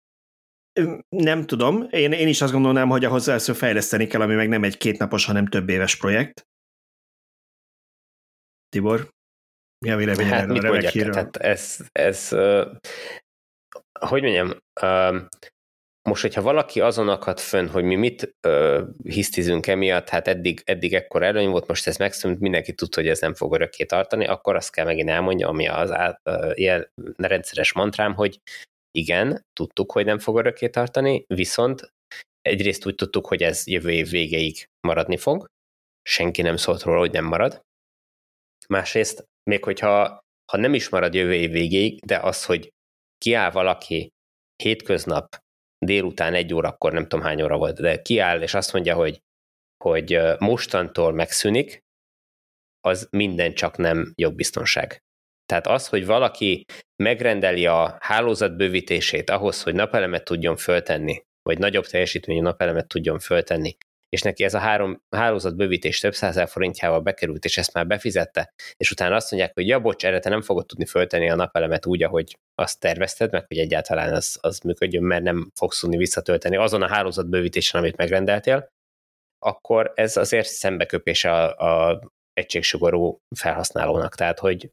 Nem 1.10 1.46
tudom, 1.46 1.88
én, 1.90 2.12
én 2.12 2.28
is 2.28 2.42
azt 2.42 2.52
gondolnám, 2.52 2.90
hogy 2.90 3.06
ahhoz 3.06 3.28
először 3.28 3.56
fejleszteni 3.56 4.08
kell, 4.08 4.22
ami 4.22 4.36
meg 4.36 4.50
nem 4.50 4.64
egy 4.64 4.78
kétnapos, 4.78 5.26
hanem 5.26 5.48
több 5.48 5.70
éves 5.70 5.96
projekt. 5.96 6.48
Tibor, 8.70 9.10
mi 9.86 9.92
a 9.92 9.96
véleményed 9.96 10.34
Hát 10.34 10.42
erről 10.42 10.58
a 10.58 10.62
remek 10.62 10.90
hírről? 10.90 11.12
Tehát 11.12 11.38
ez, 11.38 11.78
ez 11.92 12.30
uh, 12.32 12.76
hogy 14.00 14.22
mondjam, 14.22 14.50
uh, 14.82 15.22
most, 16.10 16.22
hogyha 16.22 16.42
valaki 16.42 16.82
azon 16.82 17.10
akad 17.10 17.40
fönn, 17.40 17.68
hogy 17.68 17.84
mi 17.84 17.96
mit 17.96 18.36
uh, 18.48 18.82
hisztizünk 19.04 19.68
emiatt, 19.68 20.10
hát 20.10 20.28
eddig, 20.28 20.62
eddig 20.66 20.94
ekkor 20.94 21.24
előny 21.24 21.50
volt, 21.50 21.68
most 21.68 21.88
ez 21.88 21.98
megszűnt, 21.98 22.40
mindenki 22.40 22.74
tudta, 22.74 23.00
hogy 23.02 23.10
ez 23.10 23.20
nem 23.20 23.34
fog 23.34 23.54
örökké 23.54 23.84
tartani, 23.84 24.26
akkor 24.28 24.56
azt 24.56 24.72
kell 24.72 24.86
megint 24.86 25.10
elmondja, 25.10 25.48
ami 25.48 25.68
az 25.68 25.92
át, 25.92 26.20
uh, 26.30 26.52
ilyen 26.54 26.90
rendszeres 27.18 27.74
mantrám, 27.74 28.14
hogy 28.14 28.40
igen, 28.92 29.46
tudtuk, 29.54 29.92
hogy 29.92 30.06
nem 30.06 30.20
fog 30.20 30.38
örökké 30.38 30.70
tartani, 30.70 31.24
viszont 31.28 31.94
egyrészt 32.42 32.86
úgy 32.86 32.96
tudtuk, 32.96 33.28
hogy 33.28 33.44
ez 33.44 33.68
jövő 33.68 33.92
év 33.92 34.10
végéig 34.10 34.66
maradni 34.88 35.18
fog, 35.18 35.46
senki 36.10 36.42
nem 36.42 36.58
szólt 36.58 36.82
róla, 36.82 37.00
hogy 37.00 37.12
nem 37.12 37.26
marad. 37.26 37.62
Másrészt, 38.68 39.24
még 39.50 39.64
hogyha 39.64 40.20
ha 40.52 40.58
nem 40.58 40.74
is 40.74 40.90
marad 40.90 41.14
jövő 41.14 41.34
év 41.34 41.52
végéig, 41.52 42.00
de 42.06 42.18
az, 42.18 42.46
hogy 42.46 42.70
kiáll 43.18 43.52
valaki 43.52 44.10
hétköznap 44.64 45.44
délután 45.80 46.34
egy 46.34 46.54
órakor, 46.54 46.94
nem 46.94 47.08
tudom 47.08 47.26
hány 47.26 47.42
óra 47.42 47.58
volt, 47.58 47.82
de 47.82 48.02
kiáll, 48.02 48.42
és 48.42 48.54
azt 48.54 48.74
mondja, 48.74 48.96
hogy, 48.96 49.22
hogy 49.84 50.20
mostantól 50.38 51.12
megszűnik, 51.12 51.84
az 52.80 53.08
minden 53.12 53.54
csak 53.54 53.78
nem 53.78 54.14
jogbiztonság. 54.16 55.04
Tehát 55.46 55.68
az, 55.68 55.88
hogy 55.88 56.06
valaki 56.06 56.66
megrendeli 57.04 57.66
a 57.66 57.98
hálózat 58.00 58.56
bővítését 58.56 59.30
ahhoz, 59.30 59.64
hogy 59.64 59.74
napelemet 59.74 60.24
tudjon 60.24 60.58
föltenni, 60.58 61.24
vagy 61.42 61.58
nagyobb 61.60 61.86
teljesítményű 61.86 62.42
napelemet 62.42 62.88
tudjon 62.88 63.20
föltenni, 63.20 63.78
és 64.10 64.22
neki 64.22 64.44
ez 64.44 64.54
a 64.54 64.60
három 64.60 65.02
hálózat 65.16 65.56
bővítés 65.56 66.00
több 66.00 66.14
százezer 66.14 66.48
forintjával 66.48 67.00
bekerült, 67.00 67.46
és 67.46 67.58
ezt 67.58 67.74
már 67.74 67.88
befizette, 67.88 68.54
és 68.78 68.92
utána 68.92 69.16
azt 69.16 69.32
mondják, 69.32 69.54
hogy 69.54 69.68
ja, 69.68 69.80
bocs, 69.80 70.06
erre 70.06 70.20
te 70.20 70.30
nem 70.30 70.42
fogod 70.42 70.66
tudni 70.66 70.86
föltenni 70.86 71.30
a 71.30 71.36
napelemet 71.36 71.86
úgy, 71.86 72.04
ahogy 72.04 72.38
azt 72.56 72.80
tervezted, 72.80 73.32
meg 73.32 73.46
hogy 73.48 73.58
egyáltalán 73.58 74.14
az, 74.14 74.38
az 74.42 74.60
működjön, 74.60 75.04
mert 75.04 75.24
nem 75.24 75.52
fogsz 75.56 75.80
tudni 75.80 75.98
visszatölteni 75.98 76.56
azon 76.56 76.82
a 76.82 76.88
hálózat 76.88 77.30
bővítésen, 77.30 77.82
amit 77.82 77.98
megrendeltél, 77.98 78.68
akkor 79.40 79.92
ez 79.96 80.18
azért 80.18 80.48
szembeköpése 80.48 81.32
a, 81.32 81.90
a 81.90 82.02
egységsugarú 82.34 83.20
felhasználónak. 83.36 84.16
Tehát, 84.16 84.40
hogy 84.40 84.70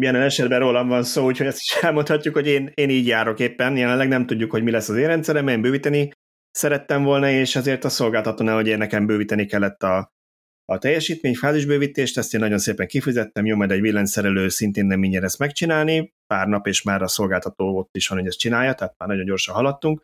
Milyen 0.00 0.16
esetben 0.16 0.58
rólam 0.58 0.88
van 0.88 1.02
szó, 1.02 1.24
úgyhogy 1.24 1.46
ezt 1.46 1.60
is 1.60 1.82
elmondhatjuk, 1.82 2.34
hogy 2.34 2.46
én, 2.46 2.70
én 2.74 2.90
így 2.90 3.06
járok 3.06 3.40
éppen. 3.40 3.76
Jelenleg 3.76 4.08
nem 4.08 4.26
tudjuk, 4.26 4.50
hogy 4.50 4.62
mi 4.62 4.70
lesz 4.70 4.88
az 4.88 4.96
én 4.96 5.06
rendszerem, 5.06 5.60
bővíteni 5.60 6.10
szerettem 6.54 7.02
volna, 7.02 7.30
és 7.30 7.56
ezért 7.56 7.84
a 7.84 7.88
szolgáltatónál, 7.88 8.54
hogy 8.54 8.66
én 8.66 8.78
nekem 8.78 9.06
bővíteni 9.06 9.46
kellett 9.46 9.82
a, 9.82 10.12
a 10.64 10.78
teljesítmény, 10.78 11.34
fázisbővítést, 11.34 12.18
ezt 12.18 12.34
én 12.34 12.40
nagyon 12.40 12.58
szépen 12.58 12.86
kifizettem, 12.86 13.46
jó, 13.46 13.56
majd 13.56 13.70
egy 13.70 13.80
villanyszerelő 13.80 14.48
szintén 14.48 14.86
nem 14.86 14.98
mindjárt 14.98 15.24
ezt 15.24 15.38
megcsinálni, 15.38 16.12
pár 16.26 16.46
nap, 16.46 16.66
és 16.66 16.82
már 16.82 17.02
a 17.02 17.08
szolgáltató 17.08 17.78
ott 17.78 17.96
is 17.96 18.08
van, 18.08 18.18
hogy 18.18 18.26
ezt 18.26 18.38
csinálja, 18.38 18.74
tehát 18.74 18.94
már 18.98 19.08
nagyon 19.08 19.24
gyorsan 19.24 19.54
haladtunk, 19.54 20.02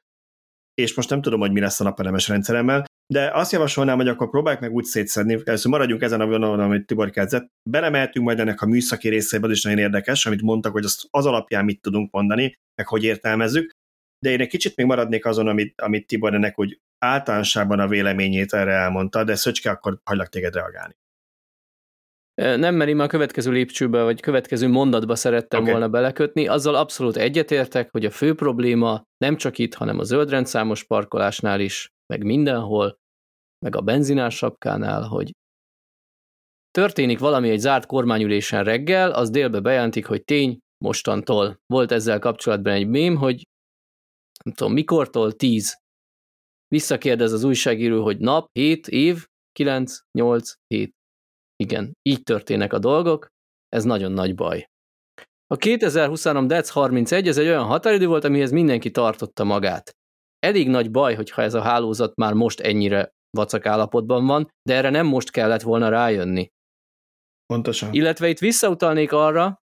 és 0.74 0.94
most 0.94 1.10
nem 1.10 1.22
tudom, 1.22 1.40
hogy 1.40 1.52
mi 1.52 1.60
lesz 1.60 1.80
a 1.80 1.84
napelemes 1.84 2.28
rendszeremmel, 2.28 2.84
de 3.12 3.30
azt 3.32 3.52
javasolnám, 3.52 3.96
hogy 3.96 4.08
akkor 4.08 4.30
próbáljuk 4.30 4.62
meg 4.62 4.72
úgy 4.72 4.84
szétszedni, 4.84 5.38
először 5.44 5.70
maradjunk 5.70 6.02
ezen 6.02 6.20
a 6.20 6.26
vonalon, 6.26 6.60
amit 6.60 6.86
Tibor 6.86 7.10
kezdett, 7.10 7.48
belemeltünk 7.70 8.26
majd 8.26 8.40
ennek 8.40 8.60
a 8.60 8.66
műszaki 8.66 9.08
részébe, 9.08 9.46
az 9.46 9.52
is 9.52 9.62
nagyon 9.62 9.78
érdekes, 9.78 10.26
amit 10.26 10.42
mondtak, 10.42 10.72
hogy 10.72 10.84
az, 10.84 11.06
az 11.10 11.26
alapján 11.26 11.64
mit 11.64 11.80
tudunk 11.80 12.10
mondani, 12.10 12.54
meg 12.74 12.86
hogy 12.86 13.04
értelmezzük, 13.04 13.78
de 14.20 14.30
én 14.30 14.40
egy 14.40 14.48
kicsit 14.48 14.76
még 14.76 14.86
maradnék 14.86 15.26
azon, 15.26 15.48
amit, 15.48 15.80
amit 15.80 16.06
Tibor 16.06 16.34
ennek 16.34 16.58
úgy 16.58 16.80
általánosságban 16.98 17.80
a 17.80 17.88
véleményét 17.88 18.52
erre 18.52 18.72
elmondta, 18.72 19.24
de 19.24 19.34
Szöcske, 19.34 19.70
akkor 19.70 20.00
hagylak 20.04 20.28
téged 20.28 20.54
reagálni. 20.54 20.94
Nem, 22.34 22.74
mert 22.74 22.90
én 22.90 23.00
a 23.00 23.06
következő 23.06 23.50
lépcsőbe, 23.50 24.02
vagy 24.02 24.20
következő 24.20 24.68
mondatba 24.68 25.14
szerettem 25.14 25.60
okay. 25.60 25.72
volna 25.72 25.88
belekötni. 25.88 26.46
Azzal 26.46 26.74
abszolút 26.74 27.16
egyetértek, 27.16 27.90
hogy 27.90 28.04
a 28.04 28.10
fő 28.10 28.34
probléma 28.34 29.02
nem 29.16 29.36
csak 29.36 29.58
itt, 29.58 29.74
hanem 29.74 29.98
a 29.98 30.02
zöldrendszámos 30.02 30.84
parkolásnál 30.84 31.60
is, 31.60 31.88
meg 32.06 32.24
mindenhol, 32.24 32.98
meg 33.64 33.76
a 33.76 33.80
benzinás 33.80 34.36
sapkánál, 34.36 35.02
hogy 35.02 35.30
történik 36.70 37.18
valami 37.18 37.50
egy 37.50 37.58
zárt 37.58 37.86
kormányülésen 37.86 38.64
reggel, 38.64 39.10
az 39.10 39.30
délbe 39.30 39.60
bejelentik, 39.60 40.06
hogy 40.06 40.24
tény, 40.24 40.58
mostantól. 40.84 41.60
Volt 41.66 41.92
ezzel 41.92 42.18
kapcsolatban 42.18 42.72
egy 42.72 42.86
mém, 42.86 43.16
hogy 43.16 43.42
nem 44.44 44.54
tudom, 44.54 44.72
mikortól, 44.72 45.32
tíz. 45.32 45.78
Visszakérdez 46.68 47.32
az 47.32 47.44
újságíró, 47.44 48.02
hogy 48.02 48.18
nap, 48.18 48.48
hét, 48.52 48.88
év, 48.88 49.26
kilenc, 49.52 49.98
nyolc, 50.18 50.52
hét. 50.66 50.94
Igen, 51.56 51.92
így 52.02 52.22
történnek 52.22 52.72
a 52.72 52.78
dolgok, 52.78 53.26
ez 53.68 53.84
nagyon 53.84 54.12
nagy 54.12 54.34
baj. 54.34 54.68
A 55.46 55.56
2023 55.56 56.46
DEC 56.46 56.68
31 56.68 57.28
ez 57.28 57.38
egy 57.38 57.46
olyan 57.46 57.64
határidő 57.64 58.06
volt, 58.06 58.24
amihez 58.24 58.50
mindenki 58.50 58.90
tartotta 58.90 59.44
magát. 59.44 59.90
Elég 60.38 60.68
nagy 60.68 60.90
baj, 60.90 61.14
hogyha 61.14 61.42
ez 61.42 61.54
a 61.54 61.62
hálózat 61.62 62.16
már 62.16 62.32
most 62.32 62.60
ennyire 62.60 63.10
vacak 63.30 63.66
állapotban 63.66 64.26
van, 64.26 64.48
de 64.62 64.74
erre 64.74 64.90
nem 64.90 65.06
most 65.06 65.30
kellett 65.30 65.62
volna 65.62 65.88
rájönni. 65.88 66.48
Pontosan. 67.46 67.92
Illetve 67.92 68.28
itt 68.28 68.38
visszautalnék 68.38 69.12
arra, 69.12 69.62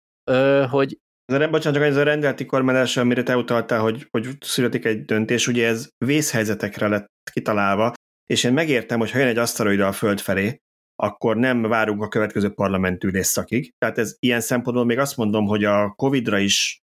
hogy 0.71 0.99
ez 1.31 1.41
a, 1.41 1.51
bocsánat, 1.51 1.79
csak 1.79 1.89
ez 1.89 1.97
a 1.97 2.03
rendelti 2.03 2.47
kormányzás, 2.47 2.97
amire 2.97 3.23
te 3.23 3.37
utaltál, 3.37 3.81
hogy, 3.81 4.07
hogy 4.11 4.29
születik 4.41 4.85
egy 4.85 5.05
döntés, 5.05 5.47
ugye 5.47 5.67
ez 5.67 5.89
vészhelyzetekre 6.05 6.89
lett 6.89 7.09
kitalálva, 7.33 7.93
és 8.27 8.45
én 8.45 8.53
megértem, 8.53 8.99
hogy 8.99 9.11
ha 9.11 9.19
jön 9.19 9.29
egy 9.29 9.39
aszteroida 9.39 9.87
a 9.87 9.93
Föld 9.93 10.21
felé, 10.21 10.61
akkor 10.97 11.37
nem 11.37 11.63
várunk 11.63 12.03
a 12.03 12.09
következő 12.09 12.51
parlamentülés 12.51 13.27
szakig. 13.27 13.73
Tehát 13.79 13.99
ez 13.99 14.17
ilyen 14.19 14.41
szempontból 14.41 14.85
még 14.85 14.99
azt 14.99 15.17
mondom, 15.17 15.47
hogy 15.47 15.65
a 15.65 15.93
Covid-ra 15.97 16.39
is 16.39 16.81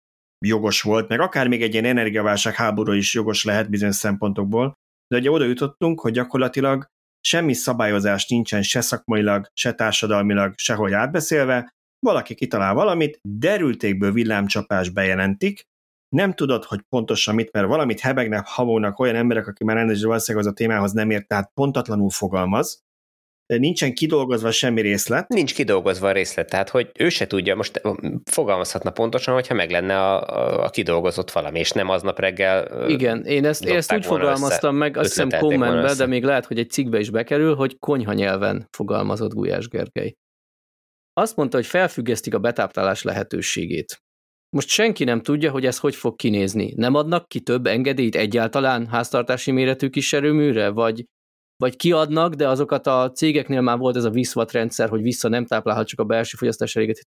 jogos 0.46 0.82
volt, 0.82 1.08
meg 1.08 1.20
akár 1.20 1.48
még 1.48 1.62
egy 1.62 1.72
ilyen 1.72 1.84
energiaválság 1.84 2.54
háború 2.54 2.92
is 2.92 3.14
jogos 3.14 3.44
lehet 3.44 3.70
bizonyos 3.70 3.96
szempontokból, 3.96 4.72
de 5.06 5.16
ugye 5.16 5.30
oda 5.30 5.44
jutottunk, 5.44 6.00
hogy 6.00 6.12
gyakorlatilag 6.12 6.86
semmi 7.20 7.52
szabályozás 7.52 8.28
nincsen 8.28 8.62
se 8.62 8.80
szakmailag, 8.80 9.46
se 9.54 9.72
társadalmilag, 9.72 10.52
sehogy 10.56 10.92
átbeszélve, 10.92 11.72
valaki 12.06 12.34
kitalál 12.34 12.74
valamit, 12.74 13.20
derültékből 13.22 14.12
villámcsapás 14.12 14.88
bejelentik, 14.88 15.70
nem 16.08 16.32
tudod, 16.32 16.64
hogy 16.64 16.80
pontosan 16.88 17.34
mit, 17.34 17.52
mert 17.52 17.66
valamit 17.66 18.00
hebegnek, 18.00 18.46
havónak 18.46 18.98
olyan 18.98 19.14
emberek, 19.14 19.46
akik 19.46 19.66
már 19.66 19.76
rendesen 19.76 20.08
valószínűleg 20.08 20.46
az 20.46 20.52
a 20.52 20.54
témához 20.54 20.92
nem 20.92 21.10
ért, 21.10 21.26
tehát 21.26 21.50
pontatlanul 21.54 22.10
fogalmaz, 22.10 22.82
nincsen 23.46 23.94
kidolgozva 23.94 24.50
semmi 24.50 24.80
részlet. 24.80 25.28
Nincs 25.28 25.54
kidolgozva 25.54 26.08
a 26.08 26.12
részlet, 26.12 26.50
tehát 26.50 26.68
hogy 26.68 26.90
ő 26.98 27.08
se 27.08 27.26
tudja, 27.26 27.54
most 27.54 27.80
fogalmazhatna 28.24 28.90
pontosan, 28.90 29.34
hogyha 29.34 29.54
meg 29.54 29.70
lenne 29.70 29.98
a, 29.98 30.22
a, 30.22 30.64
a 30.64 30.70
kidolgozott 30.70 31.30
valami, 31.30 31.58
és 31.58 31.70
nem 31.70 31.88
aznap 31.88 32.18
reggel 32.18 32.88
Igen, 32.88 33.24
én 33.24 33.44
ezt, 33.44 33.64
én 33.64 33.76
ezt 33.76 33.92
úgy 33.92 34.04
fogalmaztam 34.04 34.74
össze, 34.74 34.78
meg, 34.78 34.96
azt 34.96 35.08
hiszem 35.08 35.40
kommentbe, 35.40 35.94
de 35.94 36.06
még 36.06 36.24
lehet, 36.24 36.46
hogy 36.46 36.58
egy 36.58 36.70
cikkbe 36.70 36.98
is 36.98 37.10
bekerül, 37.10 37.54
hogy 37.54 37.78
konyha 37.78 38.12
nyelven 38.12 38.68
fogalmazott 38.70 39.34
Gulyás 39.34 39.68
Gergely. 39.68 40.16
Azt 41.12 41.36
mondta, 41.36 41.56
hogy 41.56 41.66
felfüggesztik 41.66 42.34
a 42.34 42.38
betáplálás 42.38 43.02
lehetőségét. 43.02 44.02
Most 44.56 44.68
senki 44.68 45.04
nem 45.04 45.20
tudja, 45.22 45.50
hogy 45.50 45.66
ez 45.66 45.78
hogy 45.78 45.94
fog 45.94 46.16
kinézni. 46.16 46.72
Nem 46.76 46.94
adnak 46.94 47.28
ki 47.28 47.40
több 47.40 47.66
engedélyt 47.66 48.14
egyáltalán 48.14 48.86
háztartási 48.86 49.50
méretű 49.50 49.88
kis 49.88 50.12
erőműre, 50.12 50.68
vagy, 50.68 51.04
vagy 51.56 51.76
kiadnak, 51.76 52.34
de 52.34 52.48
azokat 52.48 52.86
a 52.86 53.10
cégeknél 53.10 53.60
már 53.60 53.78
volt 53.78 53.96
ez 53.96 54.04
a 54.04 54.10
viszvat 54.10 54.52
rendszer, 54.52 54.88
hogy 54.88 55.02
vissza 55.02 55.28
nem 55.28 55.46
táplálhat 55.46 55.86
csak 55.86 56.00
a 56.00 56.04
belső 56.04 56.36
fogyasztás 56.36 56.76
eléget, 56.76 57.02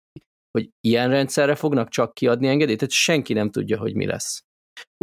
hogy 0.51 0.69
ilyen 0.81 1.11
rendszerre 1.11 1.55
fognak 1.55 1.89
csak 1.89 2.15
kiadni 2.15 2.49
engedélyt, 2.49 2.79
tehát 2.79 2.95
senki 2.95 3.33
nem 3.33 3.51
tudja, 3.51 3.79
hogy 3.79 3.95
mi 3.95 4.07
lesz. 4.07 4.43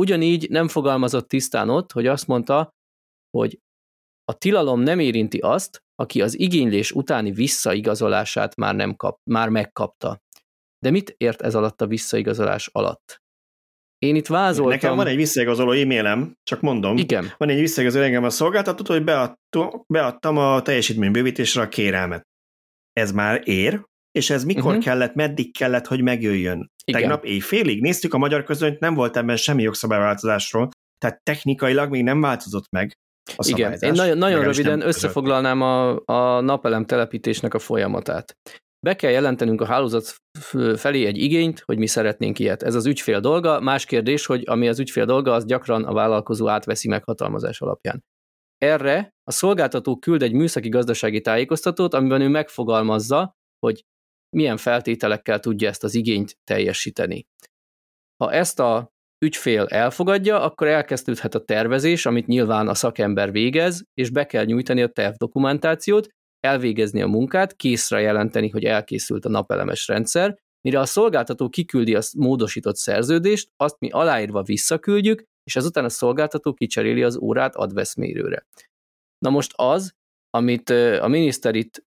Ugyanígy 0.02 0.50
nem 0.50 0.68
fogalmazott 0.68 1.28
tisztán 1.28 1.70
ott, 1.70 1.92
hogy 1.92 2.08
azt 2.08 2.28
mondta, 2.28 2.70
hogy 3.38 3.60
a 4.24 4.38
tilalom 4.38 4.80
nem 4.80 5.00
érinti 5.00 5.38
azt, 5.38 5.84
aki 6.02 6.22
az 6.22 6.40
igénylés 6.40 6.92
utáni 6.92 7.32
visszaigazolását 7.32 8.56
már, 8.56 8.76
nem 8.76 8.96
kap, 8.96 9.20
már 9.30 9.50
megkapta. 9.50 10.22
De 10.80 10.90
mit 10.90 11.14
ért 11.18 11.42
ez 11.42 11.56
alatt 11.56 11.82
a 11.82 11.88
visszaigazolás 11.88 12.70
alatt? 12.72 13.22
Én 13.98 14.16
itt 14.16 14.28
vázoltam... 14.28 14.72
Nekem 14.72 14.96
van 14.96 15.08
egy 15.08 15.16
visszaigazoló 15.16 15.72
e-mailem, 15.72 16.34
csak 16.44 16.62
mondom. 16.62 16.98
Igen. 16.98 17.34
Van 17.38 17.50
egy 17.50 17.60
visszaigazoló 17.60 18.04
engem 18.04 18.24
a 18.24 18.30
szolgáltatót, 18.30 18.88
hogy 18.88 19.04
beadtam, 19.04 19.84
beadtam 19.88 20.38
a 20.38 20.62
teljesítménybővítésre 20.62 21.62
a 21.62 21.68
kérelmet. 21.68 22.28
Ez 22.94 23.12
már 23.12 23.42
ér, 23.44 23.86
és 24.12 24.30
ez 24.30 24.44
mikor 24.44 24.66
uh-huh. 24.66 24.84
kellett, 24.84 25.14
meddig 25.14 25.58
kellett, 25.58 25.88
hogy 25.88 26.02
megjöjjön. 26.02 26.72
Igen. 26.86 27.02
Tegnap 27.02 27.26
éjfélig 27.26 27.82
néztük 27.82 28.14
a 28.14 28.18
magyar 28.18 28.44
közönyt, 28.44 28.80
nem 28.80 28.94
volt 28.94 29.18
ebben 29.18 29.36
semmi 29.36 29.62
jogszabályváltozásról, 29.62 30.70
tehát 30.98 31.24
technikailag 31.24 31.90
még 31.90 32.04
nem 32.04 32.22
változott 32.22 32.70
meg. 32.70 32.94
A 33.36 33.48
Igen, 33.48 33.74
én 33.80 33.92
nagyon, 33.92 34.18
nagyon 34.18 34.44
röviden 34.44 34.82
összefoglalnám 34.82 35.62
a, 35.62 36.06
a 36.06 36.42
napelem 36.42 36.86
telepítésnek 36.86 37.54
a 37.54 37.60
folyamatát. 37.60 38.38
Be 38.86 38.96
kell 38.96 39.12
jelentenünk 39.12 39.62
a 39.62 39.66
hálózat 39.66 40.16
felé 40.76 41.06
egy 41.06 41.18
igényt, 41.18 41.60
hogy 41.60 41.78
mi 41.78 41.88
szeretnénk 41.88 42.40
ilyet. 42.40 42.64
Ez 42.64 42.76
az 42.76 42.86
ügyfél 42.86 43.20
dolga. 43.20 43.60
Más 43.60 43.86
kérdés, 43.86 44.26
hogy 44.26 44.44
ami 44.48 44.68
az 44.68 44.80
ügyfél 44.80 45.06
dolga, 45.06 45.34
az 45.34 45.46
gyakran 45.46 45.84
a 45.84 45.94
vállalkozó 45.94 46.48
átveszi 46.48 46.88
meghatalmazás 46.88 47.62
alapján. 47.62 48.04
Erre 48.58 49.14
a 49.24 49.32
szolgáltató 49.32 49.98
küld 49.98 50.22
egy 50.22 50.34
műszaki 50.34 50.70
gazdasági 50.70 51.22
tájékoztatót, 51.22 51.94
amiben 51.94 52.22
ő 52.22 52.28
megfogalmazza, 52.28 53.36
hogy 53.60 53.86
milyen 54.36 54.58
feltételekkel 54.58 55.40
tudja 55.40 55.70
ezt 55.70 55.84
az 55.84 55.96
igényt 55.96 56.38
teljesíteni. 56.44 57.28
Ha 58.24 58.32
ezt 58.32 58.60
a 58.60 58.91
ügyfél 59.26 59.66
elfogadja, 59.70 60.42
akkor 60.42 60.68
elkezdődhet 60.68 61.36
a 61.36 61.44
tervezés, 61.44 62.06
amit 62.06 62.28
nyilván 62.28 62.68
a 62.68 62.74
szakember 62.74 63.32
végez, 63.32 63.84
és 63.94 64.10
be 64.10 64.26
kell 64.26 64.46
nyújtani 64.46 64.82
a 64.82 64.88
tervdokumentációt, 64.88 66.08
elvégezni 66.40 67.02
a 67.02 67.08
munkát, 67.08 67.56
készre 67.56 68.00
jelenteni, 68.00 68.50
hogy 68.50 68.64
elkészült 68.64 69.26
a 69.26 69.30
napelemes 69.30 69.88
rendszer, 69.88 70.40
mire 70.62 70.80
a 70.80 70.86
szolgáltató 70.86 71.50
kiküldi 71.50 71.96
a 71.96 72.02
módosított 72.18 72.76
szerződést, 72.76 73.50
azt 73.58 73.80
mi 73.80 73.90
aláírva 73.90 74.44
visszaküldjük, 74.44 75.24
és 75.44 75.56
ezután 75.56 75.86
a 75.86 75.90
szolgáltató 75.90 76.54
kicseréli 76.54 77.04
az 77.04 77.18
órát 77.18 77.56
adveszmérőre. 77.56 78.46
Na 79.18 79.30
most 79.30 79.54
az, 79.56 79.94
amit 80.30 80.70
a 81.00 81.08
miniszter 81.08 81.56
itt 81.56 81.84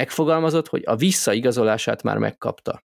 megfogalmazott, 0.00 0.68
hogy 0.68 0.82
a 0.86 0.96
visszaigazolását 0.96 2.02
már 2.02 2.18
megkapta. 2.18 2.82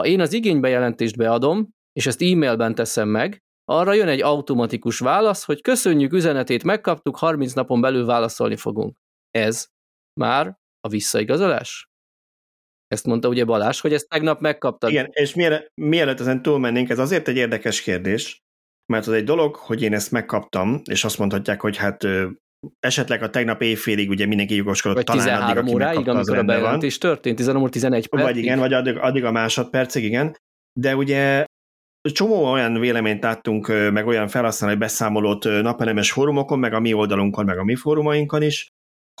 Ha 0.00 0.06
én 0.06 0.20
az 0.20 0.32
igénybejelentést 0.32 1.16
beadom, 1.16 1.68
és 1.92 2.06
ezt 2.06 2.22
e-mailben 2.22 2.74
teszem 2.74 3.08
meg, 3.08 3.38
arra 3.64 3.92
jön 3.92 4.08
egy 4.08 4.22
automatikus 4.22 4.98
válasz, 4.98 5.44
hogy 5.44 5.60
köszönjük 5.60 6.12
üzenetét, 6.12 6.64
megkaptuk, 6.64 7.16
30 7.16 7.52
napon 7.52 7.80
belül 7.80 8.04
válaszolni 8.04 8.56
fogunk. 8.56 8.96
Ez 9.30 9.66
már 10.20 10.58
a 10.80 10.88
visszaigazolás? 10.88 11.88
Ezt 12.86 13.06
mondta 13.06 13.28
ugye 13.28 13.44
Balázs, 13.44 13.80
hogy 13.80 13.92
ezt 13.92 14.08
tegnap 14.08 14.40
megkaptad. 14.40 14.90
Igen, 14.90 15.08
és 15.12 15.34
mielőtt 15.74 16.20
ezen 16.20 16.42
túlmennénk, 16.42 16.88
ez 16.88 16.98
azért 16.98 17.28
egy 17.28 17.36
érdekes 17.36 17.82
kérdés, 17.82 18.40
mert 18.92 19.06
az 19.06 19.12
egy 19.12 19.24
dolog, 19.24 19.54
hogy 19.54 19.82
én 19.82 19.94
ezt 19.94 20.10
megkaptam, 20.10 20.82
és 20.90 21.04
azt 21.04 21.18
mondhatják, 21.18 21.60
hogy 21.60 21.76
hát 21.76 22.06
esetleg 22.80 23.22
a 23.22 23.30
tegnap 23.30 23.62
éjfélig 23.62 24.08
ugye 24.08 24.26
mindenki 24.26 24.54
jogoskodott 24.54 24.96
vagy 24.96 25.06
talán 25.06 25.24
13 25.24 25.64
addig, 25.64 25.74
óráig, 25.74 26.08
amikor 26.08 26.38
a 26.38 26.42
bejelentés 26.42 26.98
történt, 26.98 27.36
13 27.36 27.62
óra 27.62 27.70
11 27.70 28.08
percig. 28.08 28.28
Vagy 28.28 28.38
igen, 28.44 28.58
vagy 28.58 28.72
addig, 28.72 28.96
addig 28.96 29.24
a 29.24 29.30
másodpercig, 29.30 30.04
igen. 30.04 30.36
De 30.80 30.96
ugye 30.96 31.44
Csomó 32.02 32.52
olyan 32.52 32.80
véleményt 32.80 33.22
láttunk, 33.22 33.66
meg 33.68 34.06
olyan 34.06 34.28
felhasználói 34.28 34.76
beszámolót 34.76 35.44
napelemes 35.44 36.12
fórumokon, 36.12 36.58
meg 36.58 36.72
a 36.72 36.80
mi 36.80 36.92
oldalunkon, 36.92 37.44
meg 37.44 37.58
a 37.58 37.64
mi 37.64 37.74
fórumainkon 37.74 38.42
is, 38.42 38.68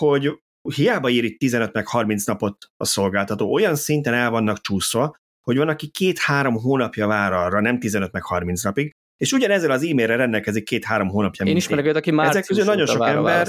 hogy 0.00 0.40
hiába 0.74 1.08
ír 1.08 1.24
itt 1.24 1.38
15 1.38 1.72
meg 1.72 1.86
30 1.86 2.24
napot 2.24 2.56
a 2.76 2.84
szolgáltató, 2.84 3.52
olyan 3.52 3.74
szinten 3.74 4.14
el 4.14 4.30
vannak 4.30 4.60
csúszva, 4.60 5.16
hogy 5.40 5.56
van, 5.56 5.68
aki 5.68 5.88
két-három 5.88 6.54
hónapja 6.54 7.06
vár 7.06 7.32
arra, 7.32 7.60
nem 7.60 7.78
15 7.78 8.12
meg 8.12 8.22
30 8.22 8.62
napig, 8.62 8.92
és 9.16 9.32
ugyanezzel 9.32 9.70
az 9.70 9.82
e-mailre 9.82 10.16
rendelkezik 10.16 10.64
két-három 10.64 11.08
hónapja. 11.08 11.46
Én 11.46 11.56
ismerek 11.56 11.84
őt, 11.84 11.96
aki 11.96 12.10
már 12.10 12.28
Ezek 12.28 12.44
közül 12.44 12.64
nagyon 12.64 12.86
sok 12.86 13.06
ember, 13.06 13.48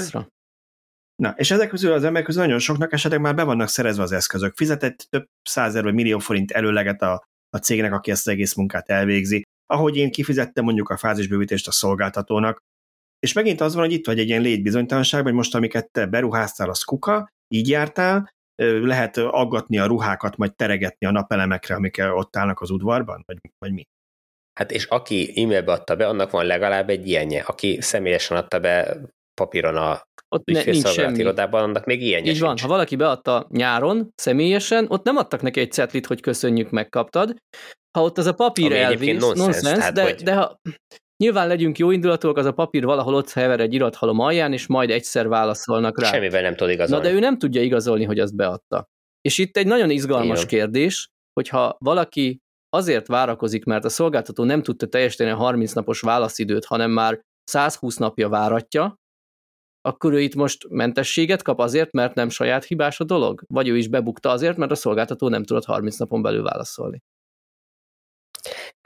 Na, 1.22 1.34
és 1.36 1.50
ezek 1.50 1.68
közül 1.68 1.92
az 1.92 2.04
emberek 2.04 2.26
közül 2.26 2.42
nagyon 2.42 2.58
soknak 2.58 2.92
esetleg 2.92 3.20
már 3.20 3.34
be 3.34 3.42
vannak 3.42 3.68
szerezve 3.68 4.02
az 4.02 4.12
eszközök. 4.12 4.54
Fizetett 4.54 5.06
több 5.10 5.26
százer 5.42 5.82
vagy 5.82 5.94
millió 5.94 6.18
forint 6.18 6.50
előleget 6.50 7.02
a 7.02 7.24
a 7.56 7.58
cégnek, 7.58 7.92
aki 7.92 8.10
ezt 8.10 8.26
az 8.26 8.32
egész 8.32 8.54
munkát 8.54 8.88
elvégzi, 8.88 9.42
ahogy 9.66 9.96
én 9.96 10.10
kifizettem 10.10 10.64
mondjuk 10.64 10.88
a 10.88 10.96
fázisbővítést 10.96 11.68
a 11.68 11.72
szolgáltatónak, 11.72 12.58
és 13.18 13.32
megint 13.32 13.60
az 13.60 13.74
van, 13.74 13.84
hogy 13.84 13.92
itt 13.92 14.06
vagy 14.06 14.18
egy 14.18 14.28
ilyen 14.28 14.42
létbizonytalanság, 14.42 15.22
hogy 15.22 15.32
most 15.32 15.54
amiket 15.54 15.90
te 15.90 16.06
beruháztál, 16.06 16.70
az 16.70 16.82
kuka, 16.82 17.28
így 17.54 17.68
jártál, 17.68 18.30
lehet 18.62 19.16
aggatni 19.16 19.78
a 19.78 19.86
ruhákat, 19.86 20.36
majd 20.36 20.54
teregetni 20.54 21.06
a 21.06 21.10
napelemekre, 21.10 21.74
amik 21.74 22.02
ott 22.14 22.36
állnak 22.36 22.60
az 22.60 22.70
udvarban, 22.70 23.22
vagy, 23.26 23.38
vagy 23.58 23.72
mi? 23.72 23.82
Hát 24.52 24.70
és 24.70 24.84
aki 24.84 25.42
e-mailbe 25.42 25.72
adta 25.72 25.96
be, 25.96 26.08
annak 26.08 26.30
van 26.30 26.46
legalább 26.46 26.88
egy 26.88 27.08
ilyenje. 27.08 27.42
Aki 27.42 27.80
személyesen 27.80 28.36
adta 28.36 28.60
be, 28.60 29.00
papíron 29.34 29.76
a 29.76 30.02
ott 30.28 30.44
ne, 30.44 30.62
nincs 30.64 30.86
semmi. 30.88 31.18
irodában, 31.18 31.62
annak 31.62 31.84
még 31.84 32.02
ilyen 32.02 32.24
Így 32.24 32.38
van, 32.40 32.58
ha 32.58 32.68
valaki 32.68 32.96
beadta 32.96 33.46
nyáron 33.50 34.12
személyesen, 34.14 34.86
ott 34.88 35.04
nem 35.04 35.16
adtak 35.16 35.42
neki 35.42 35.60
egy 35.60 35.72
cetlit, 35.72 36.06
hogy 36.06 36.20
köszönjük, 36.20 36.70
megkaptad. 36.70 37.34
Ha 37.98 38.04
ott 38.04 38.18
az 38.18 38.26
a 38.26 38.32
papír 38.32 38.66
Ami 38.66 38.80
elvész, 38.80 39.20
nonsens, 39.20 39.60
nonsens, 39.62 39.92
de, 39.92 40.02
hogy- 40.02 40.22
de 40.22 40.34
ha 40.34 40.56
nyilván 41.24 41.46
legyünk 41.48 41.78
jó 41.78 41.90
indulatúak, 41.90 42.36
az 42.36 42.46
a 42.46 42.52
papír 42.52 42.84
valahol 42.84 43.14
ott 43.14 43.30
hever 43.30 43.60
egy 43.60 43.74
irathalom 43.74 44.18
alján, 44.18 44.52
és 44.52 44.66
majd 44.66 44.90
egyszer 44.90 45.28
válaszolnak 45.28 46.00
rá. 46.00 46.10
Semmivel 46.10 46.42
nem 46.42 46.54
tud 46.56 46.66
Na 46.66 46.72
igazolni. 46.72 47.04
de 47.08 47.12
ő 47.12 47.18
nem 47.18 47.38
tudja 47.38 47.62
igazolni, 47.62 48.04
hogy 48.04 48.18
azt 48.18 48.36
beadta. 48.36 48.84
És 49.20 49.38
itt 49.38 49.56
egy 49.56 49.66
nagyon 49.66 49.90
izgalmas 49.90 50.36
Igen. 50.44 50.48
kérdés, 50.48 51.06
hogyha 51.40 51.76
valaki 51.78 52.38
azért 52.68 53.06
várakozik, 53.06 53.64
mert 53.64 53.84
a 53.84 53.88
szolgáltató 53.88 54.44
nem 54.44 54.62
tudta 54.62 54.86
teljesíteni 54.86 55.30
a 55.30 55.36
30 55.36 55.72
napos 55.72 56.00
válaszidőt, 56.00 56.64
hanem 56.64 56.90
már 56.90 57.20
120 57.44 57.96
napja 57.96 58.28
váratja, 58.28 58.94
akkor 59.82 60.12
ő 60.12 60.20
itt 60.20 60.34
most 60.34 60.68
mentességet 60.68 61.42
kap 61.42 61.58
azért, 61.58 61.92
mert 61.92 62.14
nem 62.14 62.28
saját 62.28 62.64
hibás 62.64 63.00
a 63.00 63.04
dolog? 63.04 63.42
Vagy 63.46 63.68
ő 63.68 63.76
is 63.76 63.88
bebukta 63.88 64.30
azért, 64.30 64.56
mert 64.56 64.70
a 64.70 64.74
szolgáltató 64.74 65.28
nem 65.28 65.44
tudott 65.44 65.64
30 65.64 65.96
napon 65.96 66.22
belül 66.22 66.42
válaszolni? 66.42 67.02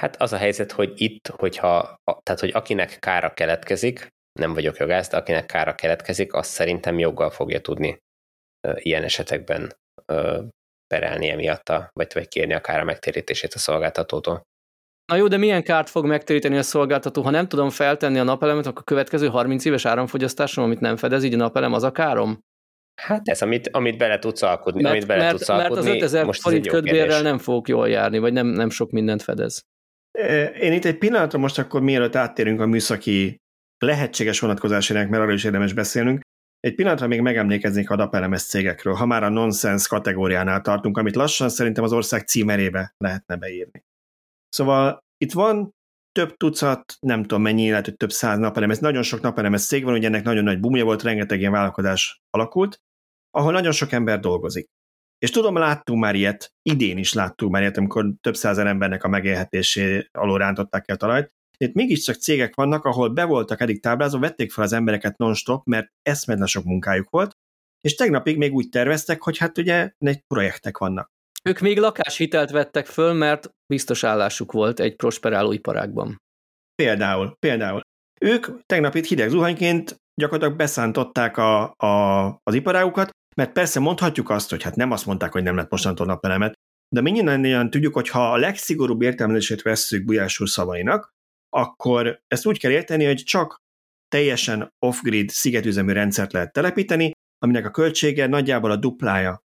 Hát 0.02 0.20
az 0.20 0.32
a 0.32 0.37
helyzet, 0.37 0.72
hogy 0.72 0.92
itt, 0.96 1.26
hogyha, 1.28 2.00
tehát 2.22 2.40
hogy 2.40 2.50
akinek 2.54 2.98
kára 2.98 3.35
keletkezik, 3.35 4.09
nem 4.40 4.54
vagyok 4.54 4.76
jogász, 4.76 5.09
de 5.09 5.16
akinek 5.16 5.46
kára 5.46 5.74
keletkezik, 5.74 6.32
azt 6.32 6.50
szerintem 6.50 6.98
joggal 6.98 7.30
fogja 7.30 7.61
tudni 7.61 7.98
ilyen 8.74 9.02
esetekben 9.02 9.72
perelni 10.87 11.28
emiatt, 11.28 11.68
vagy, 11.92 12.11
vagy 12.14 12.28
kérni 12.28 12.54
a 12.54 12.61
kára 12.61 12.85
megtérítését 12.85 13.54
a 13.54 13.59
szolgáltatótól. 13.59 14.42
Na 15.06 15.16
jó, 15.16 15.28
de 15.28 15.36
milyen 15.36 15.62
kárt 15.62 15.90
fog 15.90 16.06
megtéríteni 16.06 16.56
a 16.56 16.62
szolgáltató? 16.62 17.22
Ha 17.22 17.30
nem 17.30 17.48
tudom 17.48 17.70
feltenni 17.70 18.18
a 18.18 18.22
napelemet, 18.22 18.66
akkor 18.66 18.80
a 18.80 18.84
következő 18.84 19.26
30 19.26 19.64
éves 19.64 19.84
áramfogyasztásom, 19.84 20.64
amit 20.64 20.80
nem 20.80 20.96
fedez, 20.96 21.24
így 21.24 21.34
a 21.34 21.36
napelem, 21.36 21.72
az 21.72 21.82
a 21.82 21.92
károm? 21.92 22.38
Hát 23.02 23.28
ez, 23.28 23.42
amit, 23.42 23.68
amit 23.68 23.98
bele 23.98 24.18
tudsz 24.18 24.42
alkudni, 24.42 24.82
Mert, 24.82 24.94
amit 24.94 25.06
bele 25.06 25.22
mert, 25.22 25.36
tudsz 25.36 25.48
mert 25.48 25.60
alkudni, 25.60 25.90
az 25.90 25.96
5000 25.96 26.24
most 26.24 26.38
ez 26.38 26.44
forint 26.44 26.68
kérdés. 26.68 27.20
nem 27.20 27.38
fogok 27.38 27.68
jól 27.68 27.88
járni, 27.88 28.18
vagy 28.18 28.32
nem, 28.32 28.46
nem 28.46 28.70
sok 28.70 28.90
mindent 28.90 29.22
fedez. 29.22 29.62
Én 30.60 30.72
itt 30.72 30.84
egy 30.84 30.98
pillanatra 30.98 31.38
most 31.38 31.58
akkor 31.58 31.80
mielőtt 31.80 32.16
áttérünk 32.16 32.60
a 32.60 32.66
műszaki 32.66 33.36
lehetséges 33.78 34.40
vonatkozásának, 34.40 35.08
mert 35.08 35.22
arról 35.22 35.34
is 35.34 35.44
érdemes 35.44 35.72
beszélnünk, 35.72 36.20
egy 36.60 36.74
pillanatra 36.74 37.06
még 37.06 37.20
megemlékeznék 37.20 37.90
a 37.90 37.96
napelemes 37.96 38.42
cégekről, 38.42 38.94
ha 38.94 39.06
már 39.06 39.22
a 39.22 39.28
nonsense 39.28 39.86
kategóriánál 39.88 40.60
tartunk, 40.60 40.98
amit 40.98 41.14
lassan 41.14 41.48
szerintem 41.48 41.84
az 41.84 41.92
ország 41.92 42.26
címerébe 42.26 42.94
lehetne 42.98 43.36
beírni. 43.36 43.84
Szóval 44.48 44.98
itt 45.16 45.32
van 45.32 45.74
több 46.12 46.37
tucat, 46.37 46.94
nem 47.00 47.22
tudom 47.22 47.42
mennyi, 47.42 47.70
lehet, 47.70 47.85
hogy 47.85 47.96
több 47.96 48.12
száz 48.12 48.38
napelemes, 48.38 48.78
nagyon 48.78 49.02
sok 49.02 49.20
napelemes 49.20 49.66
cég 49.66 49.85
van, 49.85 49.94
ugye 49.94 50.06
ennek 50.06 50.24
nagyon 50.24 50.44
nagy 50.44 50.61
bumja 50.61 50.85
volt, 50.85 51.02
rengeteg 51.02 51.38
ilyen 51.38 51.52
vállalkozás 51.52 52.20
alakult, 52.30 52.76
ahol 53.30 53.52
nagyon 53.52 53.72
sok 53.72 53.92
ember 53.92 54.20
dolgozik. 54.20 54.66
És 55.18 55.30
tudom, 55.30 55.56
láttunk 55.56 56.00
már 56.00 56.14
ilyet, 56.14 56.52
idén 56.62 56.98
is 56.98 57.12
láttunk 57.12 57.52
már 57.52 57.62
ilyet, 57.62 57.76
amikor 57.76 58.12
több 58.20 58.37
százer 58.37 58.66
embernek 58.66 59.04
a 59.04 59.09
megélhetésé 59.09 60.09
alól 60.12 60.38
rántották 60.38 60.88
el 60.88 60.96
talajt. 60.96 61.32
Itt 61.59 61.74
mégiscsak 61.74 62.16
cégek 62.16 62.54
vannak, 62.54 62.85
ahol 62.85 63.09
be 63.09 63.24
voltak 63.24 63.61
eddig 63.61 63.82
táblázva, 63.82 64.18
vették 64.18 64.52
fel 64.52 64.64
az 64.64 64.72
embereket 64.72 65.16
non-stop, 65.16 65.64
mert 65.64 65.92
eszmetlen 66.02 66.46
sok 66.46 66.64
munkájuk 66.64 67.11
volt, 67.11 67.37
és 67.80 67.94
tegnapig 67.94 68.37
még 68.37 68.52
úgy 68.52 68.68
terveztek, 68.68 69.22
hogy 69.22 69.38
hát 69.38 69.59
ugye 69.59 69.90
egy 69.98 70.22
projektek 70.26 70.78
vannak. 70.78 71.11
Ők 71.46 71.61
még 71.61 71.78
lakáshitelt 71.78 72.50
vettek 72.50 72.87
föl, 72.87 73.12
mert 73.12 73.50
biztos 73.66 74.04
állásuk 74.04 74.52
volt 74.52 74.80
egy 74.80 74.96
prosperáló 74.96 75.52
iparágban. 75.52 76.16
Például, 76.74 77.37
például. 77.38 77.80
Ők 78.20 78.46
tegnap 78.64 78.94
itt 78.94 79.06
hideg 79.06 79.28
zuhanyként 79.28 79.96
gyakorlatilag 80.20 80.59
beszántották 80.59 81.37
a, 81.37 81.74
a, 81.76 82.26
az 82.42 82.54
iparágukat, 82.54 83.11
mert 83.37 83.52
persze 83.52 83.80
mondhatjuk 83.80 84.30
azt, 84.30 84.50
hogy 84.50 84.62
hát 84.62 84.76
nem 84.76 84.90
azt 84.90 85.06
mondták, 85.06 85.32
hogy 85.32 85.42
nem 85.42 85.56
lett 85.56 85.70
mostantól 85.70 86.06
napelemet, 86.06 86.54
de 86.94 87.00
mindannyian 87.00 87.70
tudjuk, 87.70 87.94
hogy 87.94 88.09
ha 88.09 88.32
a 88.32 88.37
legszigorúbb 88.37 89.02
értelmezését 89.02 89.62
vesszük 89.62 90.04
Gulyás 90.04 90.40
úr 90.40 90.48
szavainak, 90.48 91.11
akkor 91.48 92.20
ezt 92.26 92.46
úgy 92.46 92.59
kell 92.59 92.70
érteni, 92.70 93.04
hogy 93.04 93.22
csak 93.22 93.56
teljesen 94.09 94.68
off-grid 94.78 95.28
szigetüzemű 95.28 95.92
rendszert 95.92 96.32
lehet 96.32 96.52
telepíteni, 96.52 97.11
aminek 97.38 97.66
a 97.66 97.70
költsége 97.70 98.26
nagyjából 98.26 98.70
a 98.70 98.76
duplája 98.76 99.40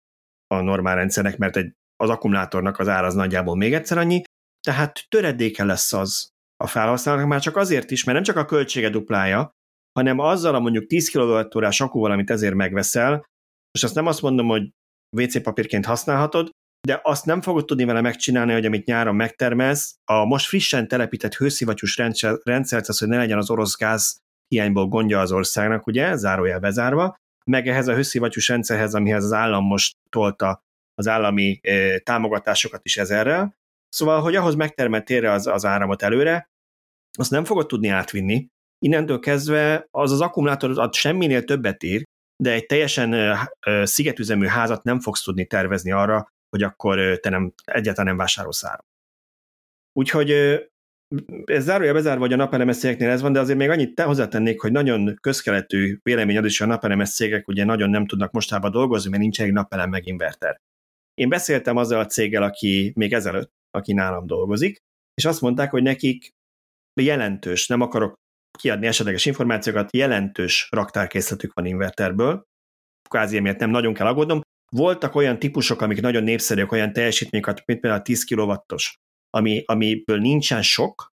a 0.48 0.62
normál 0.62 0.96
rendszernek, 0.96 1.38
mert 1.38 1.56
egy, 1.56 1.74
az 2.04 2.10
akkumulátornak 2.10 2.80
az 2.80 2.88
ára 2.88 3.08
az 3.08 3.14
nagyjából 3.14 3.56
még 3.56 3.74
egyszer 3.74 3.98
annyi, 3.98 4.22
tehát 4.68 5.06
töredéke 5.10 5.64
lesz 5.64 5.94
az 5.94 6.30
a 6.64 6.68
felhasználóknak 6.68 7.30
már 7.30 7.42
csak 7.42 7.56
azért 7.56 7.92
is, 7.92 8.04
mert 8.04 8.16
nem 8.18 8.26
csak 8.26 8.44
a 8.44 8.46
költsége 8.46 8.90
duplája, 8.90 9.52
hanem 9.94 10.20
azzal 10.20 10.56
a 10.56 10.60
mondjuk 10.60 10.86
10 10.88 11.12
kWh 11.12 11.68
akkuval, 11.78 12.12
amit 12.12 12.30
ezért 12.30 12.54
megveszel, 12.54 13.26
és 13.72 13.84
azt 13.84 13.96
nem 13.96 14.06
azt 14.06 14.22
mondom, 14.22 14.48
hogy 14.48 14.70
WC 15.18 15.42
papírként 15.42 15.86
használhatod, 15.86 16.50
de 16.88 17.00
azt 17.04 17.26
nem 17.26 17.42
fogod 17.42 17.66
tudni 17.66 17.86
vele 17.86 18.02
megcsinálni, 18.02 18.54
hogy 18.54 18.66
amit 18.66 18.86
nyáron 18.86 19.16
megtermelsz, 19.16 19.96
a 20.06 20.26
most 20.26 20.48
frissen 20.48 20.88
telepített 20.88 21.36
hőszivattyús 21.36 21.98
rendszer, 21.98 22.38
rendszert, 22.44 22.88
az, 22.88 23.00
hogy 23.00 23.08
ne 23.08 23.18
legyen 23.18 23.38
az 23.38 23.50
orosz 23.50 23.78
gáz 23.78 24.18
hiányból 24.48 24.88
gondja 24.88 25.20
az 25.20 25.32
országnak, 25.32 25.88
ugye, 25.88 26.16
zárójel 26.16 26.60
bezárva, 26.60 27.16
meg 27.46 27.68
ehhez 27.68 27.88
a 27.88 27.94
hőszivattyús 27.94 28.48
rendszerhez, 28.48 28.94
amihez 28.94 29.24
az 29.24 29.34
állam 29.34 29.66
most 29.66 29.96
tolta 30.10 30.62
az 30.98 31.08
állami 31.08 31.60
támogatásokat 32.04 32.86
is 32.86 32.98
ezerrel. 32.98 33.56
Szóval, 33.90 34.22
hogy 34.22 34.36
ahhoz 34.36 34.56
megtermelt 34.56 35.06
térre 35.06 35.32
az, 35.32 35.48
az 35.48 35.66
áramot 35.66 36.02
előre, 36.02 36.50
azt 37.18 37.32
nem 37.32 37.46
fogod 37.46 37.68
tudni 37.68 37.88
átvinni. 37.88 38.48
Innentől 38.86 39.20
kezdve 39.20 39.88
az 39.92 40.12
az 40.12 40.22
akkumulátor 40.22 40.80
ad 40.80 40.94
semminél 40.94 41.44
többet 41.44 41.84
ír, 41.84 42.04
de 42.44 42.52
egy 42.52 42.66
teljesen 42.66 43.38
szigetüzemű 43.84 44.46
házat 44.46 44.84
nem 44.84 45.00
fogsz 45.00 45.24
tudni 45.24 45.46
tervezni 45.46 45.92
arra, 45.92 46.28
hogy 46.50 46.64
akkor 46.64 47.20
te 47.20 47.30
nem, 47.30 47.54
egyáltalán 47.66 48.08
nem 48.08 48.18
vásárolsz 48.18 48.66
áram. 48.66 48.86
Úgyhogy 50.00 50.32
ez 51.46 51.64
zárója 51.64 51.94
bezárva, 51.94 52.20
hogy 52.22 52.34
a 52.34 52.36
napelemes 52.36 52.78
cégeknél 52.78 53.10
ez 53.10 53.22
van, 53.22 53.34
de 53.34 53.40
azért 53.40 53.58
még 53.58 53.70
annyit 53.70 53.96
te 53.96 54.04
hozzátennék, 54.04 54.62
hogy 54.62 54.72
nagyon 54.72 55.18
közkeletű 55.22 55.98
vélemény 56.04 56.38
az 56.38 56.46
is, 56.46 56.62
a 56.62 56.66
napelemes 56.66 57.14
cégek 57.14 57.48
ugye 57.48 57.64
nagyon 57.64 57.90
nem 57.90 58.06
tudnak 58.06 58.32
mostában 58.32 58.72
dolgozni, 58.72 59.10
mert 59.10 59.22
nincs 59.22 59.42
egy 59.42 59.52
napelem 59.52 59.90
meg 59.90 60.08
inverter. 60.08 60.60
Én 61.22 61.30
beszéltem 61.30 61.78
azzal 61.78 62.00
a 62.00 62.06
céggel, 62.06 62.44
aki 62.44 62.92
még 62.96 63.14
ezelőtt, 63.14 63.52
aki 63.72 63.94
nálam 63.94 64.26
dolgozik, 64.26 64.78
és 65.14 65.26
azt 65.26 65.42
mondták, 65.42 65.72
hogy 65.72 65.84
nekik 65.84 66.30
jelentős, 67.02 67.68
nem 67.68 67.82
akarok 67.82 68.14
kiadni 68.60 68.88
esetleges 68.88 69.26
információkat, 69.26 69.96
jelentős 69.96 70.68
raktárkészletük 70.72 71.54
van 71.54 71.66
inverterből, 71.66 72.44
kvázi 73.10 73.38
emiatt 73.38 73.58
nem 73.58 73.70
nagyon 73.70 73.94
kell 73.94 74.08
aggódnom. 74.08 74.42
Voltak 74.72 75.16
olyan 75.16 75.40
típusok, 75.40 75.82
amik 75.82 76.02
nagyon 76.02 76.24
népszerűek, 76.24 76.72
olyan 76.72 76.94
teljesítmények, 76.94 77.66
mint 77.66 77.80
például 77.80 78.02
a 78.02 78.02
10 78.02 78.24
kW-os, 78.24 78.96
ami, 79.30 79.64
amiből 79.66 80.20
nincsen 80.20 80.62
sok, 80.62 81.08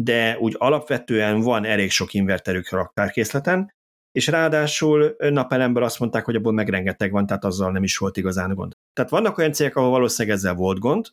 de 0.00 0.38
úgy 0.38 0.54
alapvetően 0.58 1.40
van 1.40 1.64
elég 1.64 1.90
sok 1.90 2.14
inverterük 2.14 2.70
raktárkészleten, 2.70 3.72
és 4.12 4.26
ráadásul 4.26 5.16
napelemből 5.18 5.82
azt 5.82 5.98
mondták, 5.98 6.24
hogy 6.24 6.34
abból 6.34 6.52
meg 6.52 6.68
rengeteg 6.68 7.12
van, 7.12 7.26
tehát 7.26 7.44
azzal 7.44 7.72
nem 7.72 7.82
is 7.82 7.96
volt 7.96 8.16
igazán 8.16 8.54
gond. 8.54 8.72
Tehát 8.92 9.10
vannak 9.10 9.38
olyan 9.38 9.52
cégek, 9.52 9.76
ahol 9.76 9.90
valószínűleg 9.90 10.36
ezzel 10.38 10.54
volt 10.54 10.78
gond, 10.78 11.06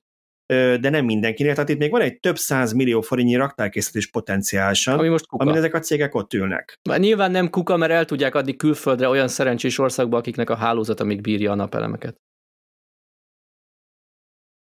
de 0.79 0.89
nem 0.89 1.05
mindenkinél, 1.05 1.53
tehát 1.53 1.69
itt 1.69 1.77
még 1.77 1.91
van 1.91 2.01
egy 2.01 2.19
több 2.19 2.37
száz 2.37 2.71
millió 2.71 3.01
forintnyi 3.01 3.35
raktárkészlet 3.35 3.95
is 3.95 4.09
potenciálisan, 4.09 4.99
Ami 4.99 5.07
most 5.07 5.27
kuka. 5.27 5.43
amin 5.43 5.55
ezek 5.55 5.73
a 5.73 5.79
cégek 5.79 6.15
ott 6.15 6.33
ülnek. 6.33 6.79
Már 6.89 6.99
nyilván 6.99 7.31
nem 7.31 7.49
kuka, 7.49 7.77
mert 7.77 7.91
el 7.91 8.05
tudják 8.05 8.35
adni 8.35 8.55
külföldre 8.55 9.07
olyan 9.07 9.27
szerencsés 9.27 9.77
országba, 9.77 10.17
akiknek 10.17 10.49
a 10.49 10.55
hálózata 10.55 11.03
még 11.03 11.21
bírja 11.21 11.51
a 11.51 11.55
napelemeket. 11.55 12.15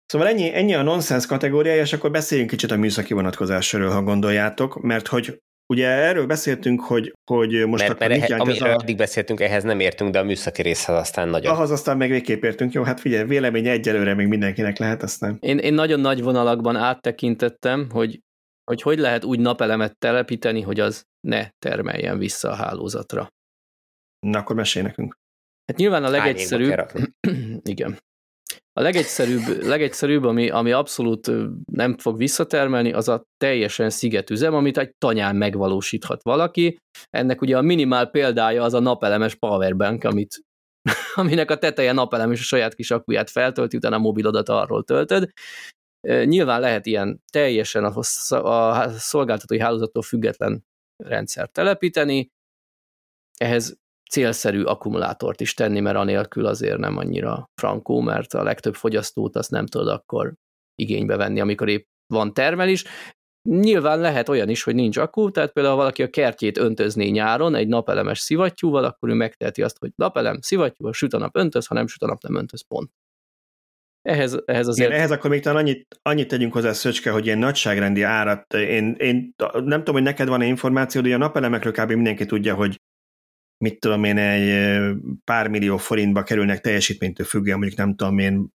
Szóval 0.05 0.27
ennyi, 0.27 0.53
ennyi 0.53 0.73
a 0.73 0.81
nonsens 0.81 1.25
kategóriája, 1.25 1.81
és 1.81 1.93
akkor 1.93 2.11
beszéljünk 2.11 2.49
kicsit 2.49 2.71
a 2.71 2.77
műszaki 2.77 3.13
vonatkozásról, 3.13 3.89
ha 3.89 4.01
gondoljátok, 4.01 4.81
mert 4.81 5.07
hogy 5.07 5.41
ugye 5.71 5.87
erről 5.87 6.25
beszéltünk, 6.25 6.81
hogy, 6.81 7.13
hogy 7.31 7.65
most 7.67 7.81
Mert, 7.81 7.93
akkor 7.93 8.07
mert 8.07 8.11
mit 8.11 8.21
ehe, 8.21 8.27
jelent 8.27 8.49
ez 8.49 8.55
amiről 8.55 8.77
a... 8.77 8.81
eddig 8.81 8.97
beszéltünk, 8.97 9.39
ehhez 9.39 9.63
nem 9.63 9.79
értünk, 9.79 10.11
de 10.11 10.19
a 10.19 10.23
műszaki 10.23 10.61
részhez 10.61 10.95
aztán 10.95 11.29
nagyon. 11.29 11.53
Ahhoz 11.53 11.71
aztán 11.71 11.97
meg 11.97 12.09
végképp 12.09 12.43
értünk. 12.43 12.73
Jó, 12.73 12.83
hát 12.83 12.99
figyelj, 12.99 13.27
vélemény 13.27 13.67
egyelőre 13.67 14.13
még 14.13 14.27
mindenkinek 14.27 14.77
lehet, 14.77 15.03
aztán. 15.03 15.37
Én, 15.39 15.57
én 15.57 15.73
nagyon 15.73 15.99
nagy 15.99 16.21
vonalakban 16.21 16.75
áttekintettem, 16.75 17.89
hogy, 17.91 18.19
hogy 18.63 18.81
hogy 18.81 18.99
lehet 18.99 19.23
úgy 19.23 19.39
napelemet 19.39 19.97
telepíteni, 19.97 20.61
hogy 20.61 20.79
az 20.79 21.03
ne 21.27 21.49
termeljen 21.59 22.17
vissza 22.17 22.49
a 22.49 22.55
hálózatra. 22.55 23.27
Na, 24.19 24.39
akkor 24.39 24.55
mesélj 24.55 24.85
nekünk. 24.85 25.17
Hát 25.65 25.77
nyilván 25.77 26.03
a 26.03 26.09
legegyszerűbb... 26.09 26.85
igen. 27.73 27.99
A 28.73 28.81
legegyszerűbb, 28.81 29.63
legegyszerűbb 29.63 30.23
ami, 30.23 30.49
ami 30.49 30.71
abszolút 30.71 31.31
nem 31.71 31.97
fog 31.97 32.17
visszatermelni, 32.17 32.93
az 32.93 33.07
a 33.07 33.23
teljesen 33.37 33.89
szigetüzem, 33.89 34.53
amit 34.53 34.77
egy 34.77 34.95
tanyán 34.97 35.35
megvalósíthat 35.35 36.23
valaki. 36.23 36.77
Ennek 37.09 37.41
ugye 37.41 37.57
a 37.57 37.61
minimál 37.61 38.09
példája 38.09 38.63
az 38.63 38.73
a 38.73 38.79
napelemes 38.79 39.35
powerbank, 39.35 40.03
amit, 40.03 40.43
aminek 41.15 41.51
a 41.51 41.57
teteje 41.57 41.91
napelem 41.91 42.31
és 42.31 42.39
a 42.39 42.43
saját 42.43 42.75
kis 42.75 42.91
akkuját 42.91 43.29
feltölti, 43.29 43.77
utána 43.77 43.95
a 43.95 43.99
mobilodat 43.99 44.49
arról 44.49 44.83
töltöd. 44.83 45.29
Nyilván 46.07 46.59
lehet 46.59 46.85
ilyen 46.85 47.21
teljesen 47.31 47.83
a, 47.83 47.99
a 48.35 48.89
szolgáltatói 48.89 49.59
hálózattól 49.59 50.01
független 50.01 50.65
rendszert 51.03 51.51
telepíteni, 51.51 52.31
ehhez 53.37 53.79
célszerű 54.11 54.61
akkumulátort 54.63 55.41
is 55.41 55.53
tenni, 55.53 55.79
mert 55.79 55.97
anélkül 55.97 56.45
azért 56.45 56.77
nem 56.77 56.97
annyira 56.97 57.49
frankó, 57.61 57.99
mert 57.99 58.33
a 58.33 58.43
legtöbb 58.43 58.75
fogyasztót 58.75 59.35
azt 59.35 59.51
nem 59.51 59.65
tudod 59.65 59.87
akkor 59.87 60.33
igénybe 60.75 61.15
venni, 61.15 61.39
amikor 61.39 61.69
épp 61.69 61.85
van 62.13 62.33
termelés. 62.33 62.85
Nyilván 63.49 63.99
lehet 63.99 64.29
olyan 64.29 64.49
is, 64.49 64.63
hogy 64.63 64.75
nincs 64.75 64.97
akku, 64.97 65.31
tehát 65.31 65.51
például 65.51 65.75
ha 65.75 65.81
valaki 65.81 66.03
a 66.03 66.09
kertjét 66.09 66.57
öntözné 66.57 67.09
nyáron 67.09 67.55
egy 67.55 67.67
napelemes 67.67 68.19
szivattyúval, 68.19 68.83
akkor 68.83 69.09
ő 69.09 69.13
megteheti 69.13 69.61
azt, 69.61 69.77
hogy 69.77 69.91
napelem, 69.95 70.41
szivattyú, 70.41 70.91
süt 70.91 71.13
a 71.13 71.17
nap 71.17 71.35
öntöz, 71.35 71.65
ha 71.65 71.73
nem 71.73 71.87
süt 71.87 72.01
a 72.01 72.07
nap 72.07 72.21
nem 72.21 72.35
öntöz, 72.35 72.61
pont. 72.67 72.91
Ehhez, 74.01 74.41
ehhez 74.45 74.67
azért... 74.67 74.87
Igen, 74.87 74.99
ehhez 74.99 75.11
akkor 75.11 75.29
még 75.29 75.41
talán 75.41 75.57
annyit, 75.59 75.99
annyit 76.01 76.27
tegyünk 76.27 76.53
hozzá, 76.53 76.71
Szöcske, 76.71 77.11
hogy 77.11 77.25
ilyen 77.25 77.37
nagyságrendi 77.37 78.01
árat, 78.01 78.53
én, 78.53 78.95
én 78.99 79.33
nem 79.53 79.77
tudom, 79.77 79.95
hogy 79.95 80.03
neked 80.03 80.27
van-e 80.27 80.45
információ, 80.45 81.01
de 81.01 81.13
a 81.13 81.17
napelemekről 81.17 81.73
kb. 81.73 81.91
mindenki 81.91 82.25
tudja, 82.25 82.55
hogy 82.55 82.79
mit 83.61 83.79
tudom 83.79 84.03
én, 84.03 84.17
egy 84.17 84.77
pár 85.23 85.47
millió 85.47 85.77
forintba 85.77 86.23
kerülnek 86.23 86.61
teljesítménytől 86.61 87.25
függően, 87.25 87.57
mondjuk 87.57 87.79
nem 87.79 87.95
tudom 87.95 88.17
én, 88.17 88.49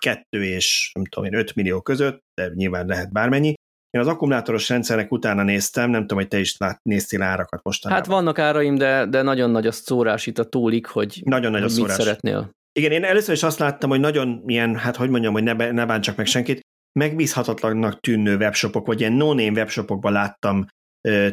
kettő 0.00 0.44
és 0.44 0.90
nem 0.94 1.04
tudom 1.04 1.24
én, 1.24 1.34
5 1.34 1.54
millió 1.54 1.80
között, 1.80 2.20
de 2.34 2.50
nyilván 2.54 2.86
lehet 2.86 3.12
bármennyi. 3.12 3.54
Én 3.90 4.00
az 4.00 4.06
akkumulátoros 4.06 4.68
rendszernek 4.68 5.12
utána 5.12 5.42
néztem, 5.42 5.90
nem 5.90 6.00
tudom, 6.00 6.18
hogy 6.18 6.28
te 6.28 6.38
is 6.38 6.56
lát, 6.56 6.82
néztél 6.82 7.22
árakat 7.22 7.62
mostanában. 7.62 8.02
Hát 8.02 8.12
vannak 8.12 8.38
áraim, 8.38 8.74
de, 8.74 9.06
de 9.06 9.22
nagyon 9.22 9.50
nagy 9.50 9.66
a 9.66 9.72
szórás 9.72 10.26
itt 10.26 10.38
a 10.38 10.44
tólik, 10.44 10.86
hogy, 10.86 11.22
nagyon 11.24 11.50
nagy 11.50 11.60
hogy 11.60 11.70
a 11.70 11.74
mit 11.74 11.82
szórás. 11.82 11.96
szeretnél. 11.96 12.50
Igen, 12.72 12.92
én 12.92 13.04
először 13.04 13.34
is 13.34 13.42
azt 13.42 13.58
láttam, 13.58 13.90
hogy 13.90 14.00
nagyon 14.00 14.42
ilyen, 14.46 14.76
hát 14.76 14.96
hogy 14.96 15.10
mondjam, 15.10 15.32
hogy 15.32 15.42
ne, 15.42 15.70
ne 15.70 15.86
bántsak 15.86 16.16
meg 16.16 16.26
senkit, 16.26 16.60
megbízhatatlannak 16.98 18.00
tűnő 18.00 18.36
webshopok, 18.36 18.86
vagy 18.86 19.00
ilyen 19.00 19.12
no-name 19.12 19.58
webshopokban 19.58 20.12
láttam 20.12 20.66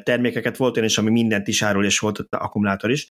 termékeket, 0.04 0.58
volt 0.58 0.76
olyan 0.76 0.88
is, 0.90 0.98
ami 0.98 1.10
mindent 1.10 1.48
is 1.48 1.62
árul, 1.62 1.86
és 1.86 2.00
volt 2.00 2.20
ott 2.20 2.36
akkumulátor 2.36 2.92
is. 2.92 3.08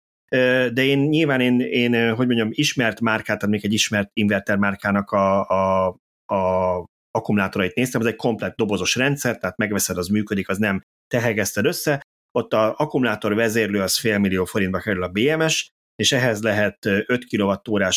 De 0.72 0.84
én 0.84 0.98
nyilván 0.98 1.40
én, 1.40 1.60
én 1.60 2.14
hogy 2.14 2.26
mondjam, 2.26 2.48
ismert 2.52 3.00
márkát, 3.00 3.46
még 3.46 3.64
egy 3.64 3.72
ismert 3.72 4.10
inverter 4.12 4.56
márkának 4.56 5.10
a, 5.10 5.48
a, 5.48 5.86
a 6.34 6.84
akkumulátorait 7.10 7.74
néztem, 7.74 8.00
ez 8.00 8.06
egy 8.06 8.16
komplett 8.16 8.56
dobozos 8.56 8.94
rendszer, 8.94 9.38
tehát 9.38 9.56
megveszed, 9.56 9.96
az 9.96 10.08
működik, 10.08 10.48
az 10.48 10.58
nem 10.58 10.80
tehegezted 11.06 11.64
össze. 11.64 12.00
Ott 12.38 12.52
a 12.52 12.74
akkumulátor 12.76 13.34
vezérlő 13.34 13.80
az 13.80 13.98
fél 13.98 14.18
millió 14.18 14.44
forintba 14.44 14.78
kerül 14.78 15.02
a 15.02 15.08
BMS, 15.08 15.68
és 15.96 16.12
ehhez 16.12 16.42
lehet 16.42 16.86
5 16.86 17.24
kWh 17.28 17.88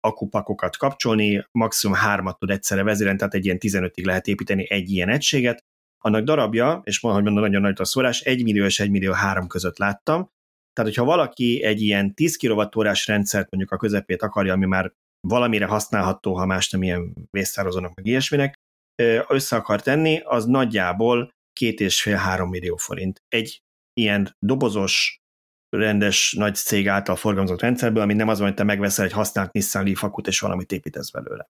akupakokat 0.00 0.76
kapcsolni, 0.76 1.46
maximum 1.52 1.96
hármat 1.96 2.38
tud 2.38 2.50
egyszerre 2.50 2.82
vezérelni, 2.82 3.18
tehát 3.18 3.34
egy 3.34 3.44
ilyen 3.44 3.58
15-ig 3.60 4.04
lehet 4.04 4.26
építeni 4.26 4.70
egy 4.70 4.90
ilyen 4.90 5.08
egységet. 5.08 5.60
Annak 6.02 6.24
darabja, 6.24 6.80
és 6.84 7.00
ma, 7.00 7.12
hogy 7.12 7.22
mondom, 7.22 7.42
nagyon 7.42 7.60
nagy 7.60 7.80
a 7.80 7.84
szórás, 7.84 8.20
1 8.20 8.42
millió 8.42 8.64
és 8.64 8.80
1 8.80 8.90
millió 8.90 9.12
3 9.12 9.46
között 9.46 9.78
láttam. 9.78 10.30
Tehát, 10.72 10.90
hogyha 10.90 11.04
valaki 11.04 11.62
egy 11.62 11.80
ilyen 11.80 12.14
10 12.14 12.36
kWh 12.36 12.94
rendszert 13.06 13.50
mondjuk 13.50 13.72
a 13.72 13.76
közepét 13.76 14.22
akarja, 14.22 14.52
ami 14.52 14.66
már 14.66 14.92
valamire 15.28 15.66
használható, 15.66 16.34
ha 16.34 16.46
más 16.46 16.70
nem 16.70 16.82
ilyen 16.82 17.14
vésztározónak, 17.30 17.94
meg 17.94 18.06
ilyesminek, 18.06 18.54
össze 19.28 19.56
akar 19.56 19.82
tenni, 19.82 20.20
az 20.24 20.44
nagyjából 20.44 21.30
két 21.52 21.80
és 21.80 22.02
fél 22.02 22.16
három 22.16 22.48
millió 22.48 22.76
forint. 22.76 23.22
Egy 23.28 23.60
ilyen 23.92 24.36
dobozos, 24.38 25.18
rendes 25.76 26.32
nagy 26.32 26.54
cég 26.54 26.88
által 26.88 27.16
forgalmazott 27.16 27.60
rendszerből, 27.60 28.02
ami 28.02 28.14
nem 28.14 28.28
az 28.28 28.38
hogy 28.38 28.54
te 28.54 28.62
megveszel 28.62 29.04
egy 29.04 29.12
használt 29.12 29.52
Nissan 29.52 29.84
Leaf 29.84 30.02
akut, 30.02 30.26
és 30.26 30.40
valamit 30.40 30.72
építesz 30.72 31.10
belőle. 31.10 31.46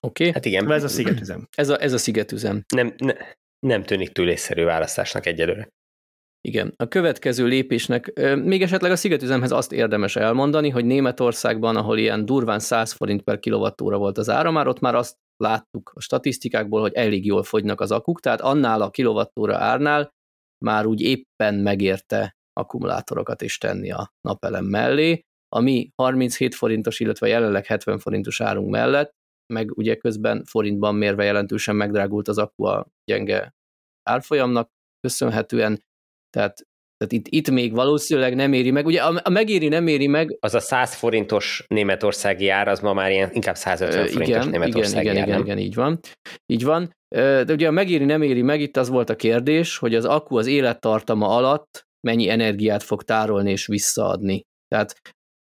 Oké. 0.00 0.22
Okay. 0.22 0.32
Hát 0.32 0.44
igen. 0.44 0.72
Ez 0.72 0.84
a 0.84 0.88
szigetüzem. 0.88 1.48
Ez 1.56 1.68
a, 1.68 1.82
ez 1.82 1.92
a 1.92 1.98
szigetüzem. 1.98 2.64
Nem, 2.74 2.94
ne, 2.96 3.14
nem 3.66 3.82
tűnik 3.82 4.12
túl 4.12 4.28
észszerű 4.28 4.64
választásnak 4.64 5.26
egyelőre. 5.26 5.68
Igen. 6.40 6.72
A 6.76 6.88
következő 6.88 7.46
lépésnek, 7.46 8.12
még 8.36 8.62
esetleg 8.62 8.90
a 8.90 8.96
szigetüzemhez 8.96 9.50
azt 9.50 9.72
érdemes 9.72 10.16
elmondani, 10.16 10.68
hogy 10.68 10.84
Németországban, 10.84 11.76
ahol 11.76 11.98
ilyen 11.98 12.24
durván 12.24 12.58
100 12.58 12.92
forint 12.92 13.22
per 13.22 13.38
kilovattóra 13.38 13.98
volt 13.98 14.18
az 14.18 14.28
ára, 14.28 14.50
már 14.50 14.66
ott 14.66 14.80
már 14.80 14.94
azt 14.94 15.16
láttuk 15.36 15.92
a 15.94 16.00
statisztikákból, 16.00 16.80
hogy 16.80 16.92
elég 16.92 17.26
jól 17.26 17.42
fogynak 17.42 17.80
az 17.80 17.90
akuk, 17.90 18.20
tehát 18.20 18.40
annál 18.40 18.82
a 18.82 18.90
kilovattóra 18.90 19.56
árnál 19.56 20.10
már 20.64 20.86
úgy 20.86 21.00
éppen 21.00 21.54
megérte 21.54 22.36
akkumulátorokat 22.52 23.42
is 23.42 23.58
tenni 23.58 23.90
a 23.90 24.12
napelem 24.20 24.64
mellé, 24.64 25.20
ami 25.48 25.90
37 25.94 26.54
forintos, 26.54 27.00
illetve 27.00 27.28
jelenleg 27.28 27.66
70 27.66 27.98
forintos 27.98 28.40
árunk 28.40 28.70
mellett, 28.70 29.10
meg 29.52 29.76
ugye 29.76 29.94
közben 29.94 30.44
forintban 30.44 30.94
mérve 30.94 31.24
jelentősen 31.24 31.76
megdrágult 31.76 32.28
az 32.28 32.38
akku 32.38 32.64
a 32.64 32.86
gyenge 33.04 33.54
árfolyamnak 34.02 34.70
köszönhetően, 35.00 35.82
tehát 36.30 36.66
tehát 36.98 37.12
itt, 37.12 37.26
itt 37.28 37.50
még 37.50 37.74
valószínűleg 37.74 38.34
nem 38.34 38.52
éri 38.52 38.70
meg. 38.70 38.86
Ugye 38.86 39.02
a, 39.02 39.20
a 39.24 39.28
megéri, 39.28 39.68
nem 39.68 39.86
éri 39.86 40.06
meg. 40.06 40.36
Az 40.40 40.54
a 40.54 40.60
100 40.60 40.94
forintos 40.94 41.64
németországi 41.68 42.48
ár, 42.48 42.68
az 42.68 42.80
ma 42.80 42.92
már 42.92 43.10
ilyen 43.10 43.30
inkább 43.32 43.56
150 43.56 44.04
igen, 44.04 44.12
forintos 44.12 44.44
németországi 44.44 45.08
igen, 45.08 45.16
ár. 45.16 45.28
Igen, 45.28 45.40
igen, 45.40 45.58
így 45.58 45.74
van. 45.74 46.00
Így 46.46 46.64
van. 46.64 46.96
De 47.08 47.52
ugye 47.52 47.68
a 47.68 47.70
megéri, 47.70 48.04
nem 48.04 48.22
éri 48.22 48.42
meg, 48.42 48.60
itt 48.60 48.76
az 48.76 48.88
volt 48.88 49.10
a 49.10 49.16
kérdés, 49.16 49.78
hogy 49.78 49.94
az 49.94 50.04
akku 50.04 50.38
az 50.38 50.46
élettartama 50.46 51.28
alatt 51.28 51.86
mennyi 52.06 52.28
energiát 52.28 52.82
fog 52.82 53.02
tárolni 53.02 53.50
és 53.50 53.66
visszaadni. 53.66 54.42
Tehát 54.68 54.94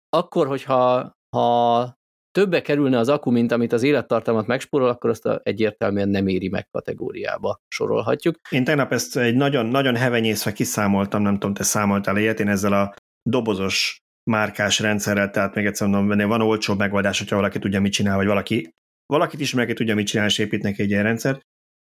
akkor, 0.08 0.46
hogyha 0.46 1.12
ha 1.36 1.95
többe 2.36 2.62
kerülne 2.62 2.98
az 2.98 3.08
akku, 3.08 3.30
mint 3.30 3.52
amit 3.52 3.72
az 3.72 3.82
élettartalmat 3.82 4.46
megspórol, 4.46 4.88
akkor 4.88 5.10
azt 5.10 5.26
a 5.26 5.40
egyértelműen 5.42 6.08
nem 6.08 6.26
éri 6.26 6.48
meg 6.48 6.68
kategóriába 6.70 7.60
sorolhatjuk. 7.68 8.36
Én 8.50 8.64
tegnap 8.64 8.92
ezt 8.92 9.16
egy 9.16 9.34
nagyon, 9.34 9.66
nagyon 9.66 9.96
hevenyészve 9.96 10.52
kiszámoltam, 10.52 11.22
nem 11.22 11.32
tudom, 11.32 11.54
te 11.54 11.62
számoltál 11.62 12.16
ilyet, 12.16 12.40
én 12.40 12.48
ezzel 12.48 12.72
a 12.72 12.94
dobozos 13.22 14.00
márkás 14.30 14.78
rendszerrel, 14.78 15.30
tehát 15.30 15.54
még 15.54 15.66
egyszer 15.66 15.88
mondom, 15.88 16.28
van 16.28 16.40
olcsó 16.40 16.74
megoldás, 16.74 17.18
hogyha 17.18 17.36
valaki 17.36 17.58
tudja, 17.58 17.80
mit 17.80 17.92
csinál, 17.92 18.16
vagy 18.16 18.26
valaki, 18.26 18.70
valakit 19.06 19.40
ismer, 19.40 19.64
aki 19.64 19.72
tudja, 19.72 19.94
mit 19.94 20.06
csinál, 20.06 20.26
és 20.26 20.38
építnek 20.38 20.78
egy 20.78 20.90
ilyen 20.90 21.02
rendszert. 21.02 21.40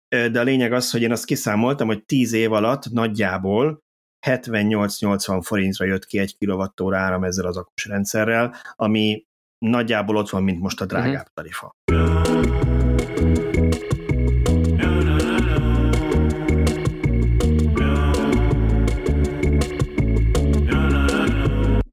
De 0.09 0.40
a 0.40 0.43
lényeg 0.43 0.72
az, 0.72 0.90
hogy 0.90 1.03
én 1.03 1.12
azt 1.12 1.24
kiszámoltam, 1.24 1.86
hogy 1.86 2.05
10 2.05 2.32
év 2.32 2.53
alatt 2.53 2.90
nagyjából 2.90 3.78
78-80 4.26 5.40
forintra 5.45 5.84
jött 5.84 6.05
ki 6.05 6.18
egy 6.18 6.36
kilovattóra 6.38 6.99
áram 6.99 7.24
ezzel 7.24 7.47
az 7.47 7.57
akus 7.57 7.84
rendszerrel, 7.84 8.55
ami 8.76 9.24
nagyjából 9.62 10.16
ott 10.16 10.30
van, 10.30 10.42
mint 10.42 10.60
most 10.60 10.80
a 10.80 10.86
drágább 10.86 11.12
uh-huh. 11.12 11.26
tarifa. 11.34 11.74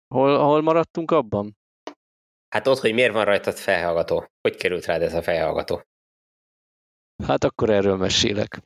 Hol, 0.07 0.38
hol 0.38 0.61
maradtunk 0.61 1.11
abban? 1.11 1.57
Hát 2.49 2.67
ott, 2.67 2.80
hogy 2.80 2.93
miért 2.93 3.13
van 3.13 3.26
rajtad 3.26 3.57
felhallgató. 3.57 4.28
Hogy 4.41 4.55
került 4.55 4.86
rád 4.86 5.01
ez 5.01 5.13
a 5.13 5.22
felhallgató? 5.22 5.82
Hát 7.24 7.43
akkor 7.43 7.70
erről 7.70 7.97
mesélek. 7.97 8.59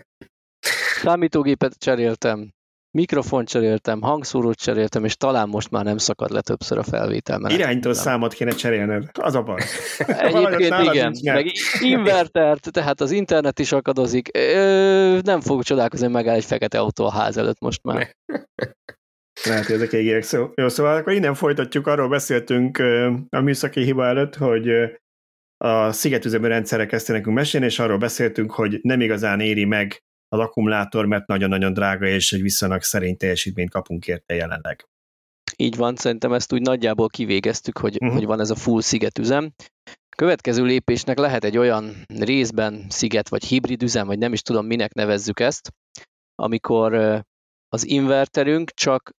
Számítógépet 1.02 1.78
cseréltem, 1.78 2.50
mikrofont 2.90 3.48
cseréltem, 3.48 4.00
hangszórót 4.00 4.56
cseréltem, 4.56 5.04
és 5.04 5.16
talán 5.16 5.48
most 5.48 5.70
már 5.70 5.84
nem 5.84 5.98
szakad 5.98 6.30
le 6.30 6.40
többször 6.40 6.78
a 6.78 6.82
felvétel. 6.82 7.50
Irányító 7.50 7.92
számot 7.92 8.32
kéne 8.32 8.50
cserélned, 8.50 9.04
az 9.12 9.34
a 9.34 9.42
baj. 9.42 9.62
Egyébként 10.06 10.74
igen, 10.82 11.16
meg 11.22 11.52
invertert, 11.80 12.72
tehát 12.72 13.00
az 13.00 13.10
internet 13.10 13.58
is 13.58 13.72
akadozik. 13.72 14.28
Ö, 14.36 15.18
nem 15.22 15.40
fogok 15.40 15.62
csodálkozni, 15.62 16.04
hogy 16.04 16.14
megáll 16.14 16.34
egy 16.34 16.44
fekete 16.44 16.78
autó 16.78 17.04
a 17.04 17.12
ház 17.12 17.36
előtt 17.36 17.60
most 17.60 17.82
már. 17.82 18.16
Lehet, 19.44 19.64
hogy 19.66 19.74
ezek 19.74 19.92
égérek 19.92 20.22
szó. 20.22 20.50
Jó, 20.54 20.68
szóval 20.68 20.96
akkor 20.96 21.12
innen 21.12 21.34
folytatjuk, 21.34 21.86
arról 21.86 22.08
beszéltünk 22.08 22.78
a 23.28 23.40
műszaki 23.40 23.82
hiba 23.82 24.06
előtt, 24.06 24.36
hogy 24.36 24.68
a 25.56 25.92
szigetüzemű 25.92 26.46
rendszerre 26.46 26.86
kezdte 26.86 27.12
nekünk 27.12 27.36
mesélni, 27.36 27.66
és 27.66 27.78
arról 27.78 27.98
beszéltünk, 27.98 28.50
hogy 28.50 28.78
nem 28.82 29.00
igazán 29.00 29.40
éri 29.40 29.64
meg 29.64 30.02
az 30.32 30.38
akkumulátor, 30.38 31.06
mert 31.06 31.26
nagyon-nagyon 31.26 31.72
drága, 31.72 32.06
és 32.06 32.32
egy 32.32 32.42
viszonylag 32.42 32.82
szerény 32.82 33.16
teljesítményt 33.16 33.70
kapunk 33.70 34.06
érte 34.06 34.34
jelenleg. 34.34 34.88
Így 35.56 35.76
van, 35.76 35.96
szerintem 35.96 36.32
ezt 36.32 36.52
úgy 36.52 36.60
nagyjából 36.60 37.08
kivégeztük, 37.08 37.78
hogy, 37.78 37.94
uh-huh. 38.00 38.18
hogy 38.18 38.26
van 38.26 38.40
ez 38.40 38.50
a 38.50 38.54
full 38.54 38.80
szigetüzem. 38.80 39.52
Következő 40.16 40.64
lépésnek 40.64 41.18
lehet 41.18 41.44
egy 41.44 41.56
olyan 41.56 42.04
részben 42.06 42.86
sziget, 42.88 43.28
vagy 43.28 43.44
hibrid 43.44 43.82
üzem, 43.82 44.06
vagy 44.06 44.18
nem 44.18 44.32
is 44.32 44.42
tudom, 44.42 44.66
minek 44.66 44.92
nevezzük 44.92 45.40
ezt, 45.40 45.72
amikor 46.34 46.94
az 47.68 47.86
inverterünk 47.86 48.70
csak 48.70 49.10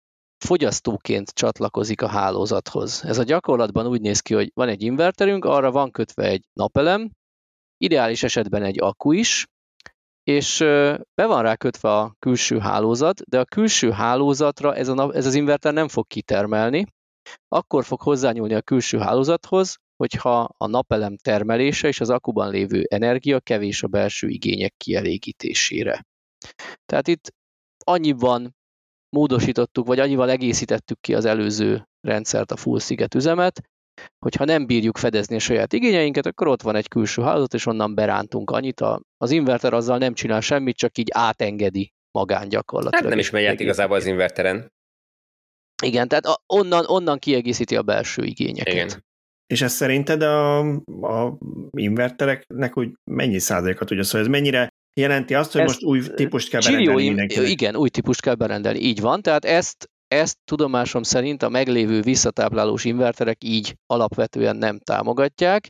fogyasztóként 0.45 1.31
csatlakozik 1.31 2.03
a 2.03 2.09
hálózathoz. 2.09 3.05
Ez 3.05 3.19
a 3.19 3.23
gyakorlatban 3.23 3.87
úgy 3.87 4.01
néz 4.01 4.21
ki, 4.21 4.35
hogy 4.35 4.51
van 4.55 4.69
egy 4.69 4.83
inverterünk, 4.83 5.45
arra 5.45 5.71
van 5.71 5.91
kötve 5.91 6.25
egy 6.25 6.45
napelem, 6.53 7.11
ideális 7.77 8.23
esetben 8.23 8.63
egy 8.63 8.81
akku 8.81 9.13
is, 9.13 9.47
és 10.31 10.59
be 11.15 11.27
van 11.27 11.43
rá 11.43 11.57
kötve 11.57 11.97
a 11.97 12.15
külső 12.19 12.59
hálózat, 12.59 13.21
de 13.21 13.41
a 13.41 13.45
külső 13.45 13.91
hálózatra 13.91 14.75
ez, 14.75 14.89
a, 14.89 15.15
ez 15.15 15.27
az 15.27 15.35
inverter 15.35 15.73
nem 15.73 15.89
fog 15.89 16.07
kitermelni, 16.07 16.87
akkor 17.49 17.85
fog 17.85 18.01
hozzányúlni 18.01 18.55
a 18.55 18.63
külső 18.63 18.99
hálózathoz, 18.99 19.77
hogyha 19.97 20.49
a 20.57 20.67
napelem 20.67 21.17
termelése 21.17 21.89
és 21.89 22.01
az 22.01 22.11
akuban 22.11 22.51
lévő 22.51 22.85
energia 22.89 23.41
kevés 23.41 23.83
a 23.83 23.87
belső 23.87 24.29
igények 24.29 24.75
kielégítésére. 24.77 26.07
Tehát 26.87 27.09
itt 27.09 27.35
annyi 27.85 28.13
van 28.13 28.57
módosítottuk, 29.17 29.87
vagy 29.87 29.99
annyival 29.99 30.31
egészítettük 30.31 31.01
ki 31.01 31.15
az 31.15 31.25
előző 31.25 31.89
rendszert, 32.01 32.53
a 32.53 32.57
full 32.57 32.79
sziget 32.79 33.15
üzemet, 33.15 33.61
hogyha 34.19 34.45
nem 34.45 34.67
bírjuk 34.67 34.99
fedezni 34.99 35.37
a 35.37 35.39
saját 35.39 35.73
igényeinket, 35.73 36.27
akkor 36.27 36.49
ott 36.49 36.63
van 36.63 36.77
egy 36.77 36.89
külső 36.89 37.23
hálózat, 37.23 37.55
és 37.55 37.67
onnan 37.67 37.95
berántunk 37.95 38.51
annyit. 38.51 38.81
A, 38.81 39.01
az 39.17 39.31
inverter 39.31 39.73
azzal 39.73 39.99
nem 39.99 40.15
csinál 40.15 40.41
semmit, 40.41 40.77
csak 40.77 40.99
így 40.99 41.09
átengedi 41.13 41.93
magán 42.11 42.49
gyakorlatilag. 42.49 43.03
Hát 43.03 43.11
nem 43.11 43.19
is 43.19 43.31
megy 43.31 43.45
át 43.45 43.61
igazából 43.61 43.97
az 43.97 44.07
inverteren. 44.07 44.73
Igen, 45.83 46.09
tehát 46.09 46.25
onnan, 46.47 46.85
onnan 46.87 47.19
kiegészíti 47.19 47.77
a 47.77 47.83
belső 47.83 48.25
igényeket. 48.25 48.75
Igen. 48.75 49.05
És 49.47 49.63
ez 49.63 49.73
szerinted 49.73 50.23
a, 50.23 50.59
a 51.03 51.39
invertereknek 51.71 52.77
úgy 52.77 52.93
mennyi 53.11 53.39
százalékat 53.39 53.89
tudja, 53.89 54.05
szóval 54.05 54.21
ez 54.21 54.27
mennyire 54.27 54.69
jelenti 54.95 55.35
azt, 55.35 55.53
hogy 55.53 55.61
ezt 55.61 55.71
most 55.71 55.85
új 55.85 56.15
típust 56.15 56.51
kell 56.51 56.61
berendelni 56.61 57.07
mindenkinek? 57.07 57.49
Igen, 57.49 57.77
új 57.77 57.89
típust 57.89 58.21
kell 58.21 58.35
berendelni, 58.35 58.79
így 58.79 59.01
van, 59.01 59.23
tehát 59.23 59.45
ezt, 59.45 59.90
ezt 60.11 60.39
tudomásom 60.45 61.03
szerint 61.03 61.43
a 61.43 61.49
meglévő 61.49 62.01
visszatáplálós 62.01 62.85
inverterek 62.85 63.45
így 63.45 63.77
alapvetően 63.87 64.57
nem 64.57 64.79
támogatják, 64.79 65.69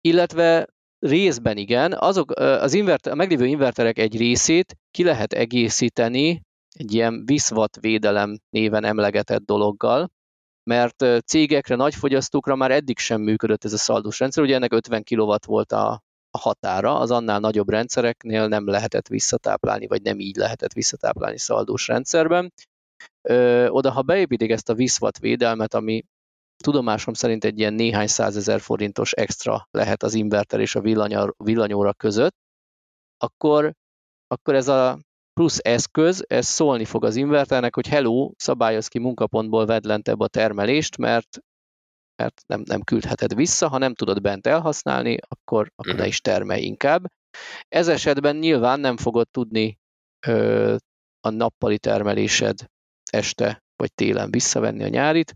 illetve 0.00 0.66
részben 0.98 1.56
igen, 1.56 1.92
azok 1.92 2.30
az 2.38 2.74
inverter, 2.74 3.12
a 3.12 3.16
meglévő 3.16 3.46
inverterek 3.46 3.98
egy 3.98 4.16
részét 4.16 4.76
ki 4.90 5.04
lehet 5.04 5.32
egészíteni 5.32 6.42
egy 6.72 6.94
ilyen 6.94 7.26
viszvat 7.26 7.78
védelem 7.80 8.38
néven 8.50 8.84
emlegetett 8.84 9.44
dologgal, 9.44 10.10
mert 10.70 11.04
cégekre, 11.26 11.74
nagy 11.74 11.94
fogyasztókra 11.94 12.56
már 12.56 12.70
eddig 12.70 12.98
sem 12.98 13.20
működött 13.20 13.64
ez 13.64 13.72
a 13.72 13.78
szaldós 13.78 14.18
rendszer, 14.18 14.44
ugye 14.44 14.54
ennek 14.54 14.72
50 14.72 15.02
kW 15.04 15.34
volt 15.46 15.72
a, 15.72 16.02
határa, 16.38 16.98
az 16.98 17.10
annál 17.10 17.38
nagyobb 17.38 17.68
rendszereknél 17.68 18.48
nem 18.48 18.66
lehetett 18.66 19.08
visszatáplálni, 19.08 19.86
vagy 19.86 20.02
nem 20.02 20.18
így 20.18 20.36
lehetett 20.36 20.72
visszatáplálni 20.72 21.38
szaldós 21.38 21.86
rendszerben. 21.86 22.52
Ö, 23.28 23.68
oda, 23.68 23.90
ha 23.90 24.02
beépítik 24.02 24.50
ezt 24.50 24.68
a 24.68 24.74
viszvat 24.74 25.18
védelmet, 25.18 25.74
ami 25.74 26.02
tudomásom 26.62 27.14
szerint 27.14 27.44
egy 27.44 27.58
ilyen 27.58 27.74
néhány 27.74 28.06
százezer 28.06 28.60
forintos 28.60 29.12
extra 29.12 29.68
lehet 29.70 30.02
az 30.02 30.14
inverter 30.14 30.60
és 30.60 30.74
a 30.74 30.80
villanyóra 31.36 31.92
között, 31.92 32.34
akkor, 33.16 33.72
akkor 34.26 34.54
ez 34.54 34.68
a 34.68 34.98
plusz 35.32 35.58
eszköz, 35.62 36.24
ez 36.26 36.46
szólni 36.46 36.84
fog 36.84 37.04
az 37.04 37.16
inverternek, 37.16 37.74
hogy 37.74 37.86
hello, 37.86 38.30
szabályoz 38.36 38.88
ki 38.88 38.98
munkapontból 38.98 39.66
vedd 39.66 39.86
lentebb 39.86 40.20
a 40.20 40.28
termelést, 40.28 40.96
mert, 40.96 41.38
mert 42.16 42.42
nem, 42.46 42.62
nem 42.64 42.82
küldheted 42.82 43.34
vissza, 43.34 43.68
ha 43.68 43.78
nem 43.78 43.94
tudod 43.94 44.20
bent 44.20 44.46
elhasználni, 44.46 45.18
akkor, 45.28 45.70
akkor 45.74 45.92
ne 45.92 46.00
mhm. 46.00 46.08
is 46.08 46.20
termelj 46.20 46.62
inkább. 46.62 47.06
Ez 47.68 47.88
esetben 47.88 48.36
nyilván 48.36 48.80
nem 48.80 48.96
fogod 48.96 49.28
tudni 49.30 49.78
ö, 50.26 50.76
a 51.20 51.30
nappali 51.30 51.78
termelésed 51.78 52.70
este 53.12 53.62
vagy 53.76 53.92
télen 53.94 54.30
visszavenni 54.30 54.82
a 54.82 54.88
nyárit, 54.88 55.34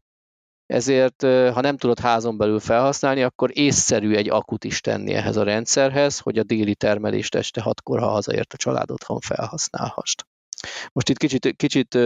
ezért 0.66 1.22
ha 1.22 1.60
nem 1.60 1.76
tudod 1.76 1.98
házon 1.98 2.36
belül 2.36 2.60
felhasználni, 2.60 3.22
akkor 3.22 3.50
észszerű 3.52 4.14
egy 4.14 4.28
akut 4.28 4.64
is 4.64 4.80
tenni 4.80 5.12
ehhez 5.12 5.36
a 5.36 5.42
rendszerhez, 5.42 6.18
hogy 6.18 6.38
a 6.38 6.42
déli 6.42 6.74
termelést 6.74 7.34
este 7.34 7.60
hatkor, 7.60 8.00
ha 8.00 8.08
hazaért 8.08 8.52
a 8.52 8.56
család 8.56 8.90
otthon 8.90 9.20
felhasználhast. 9.20 10.26
Most 10.92 11.08
itt 11.08 11.18
kicsit, 11.18 11.56
kicsit 11.56 11.98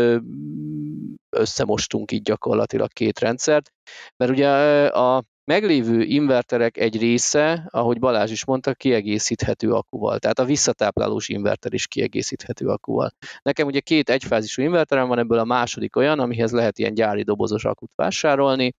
összemostunk 1.37 2.13
így 2.13 2.23
gyakorlatilag 2.23 2.93
két 2.93 3.19
rendszert, 3.19 3.73
mert 4.17 4.31
ugye 4.31 4.49
a 4.87 5.25
meglévő 5.45 6.03
inverterek 6.03 6.77
egy 6.77 6.99
része, 6.99 7.67
ahogy 7.71 7.99
Balázs 7.99 8.31
is 8.31 8.45
mondta, 8.45 8.75
kiegészíthető 8.75 9.73
akuval. 9.73 10.19
Tehát 10.19 10.39
a 10.39 10.45
visszatáplálós 10.45 11.29
inverter 11.29 11.73
is 11.73 11.87
kiegészíthető 11.87 12.67
akuval. 12.67 13.11
Nekem 13.43 13.67
ugye 13.67 13.81
két 13.81 14.11
egyfázisú 14.11 14.63
inverterem 14.63 15.09
van, 15.09 15.19
ebből 15.19 15.39
a 15.39 15.45
második 15.45 15.97
olyan, 15.97 16.19
amihez 16.19 16.53
lehet 16.53 16.79
ilyen 16.79 16.95
gyári 16.95 17.23
dobozos 17.23 17.65
akut 17.65 17.93
vásárolni, 17.95 18.73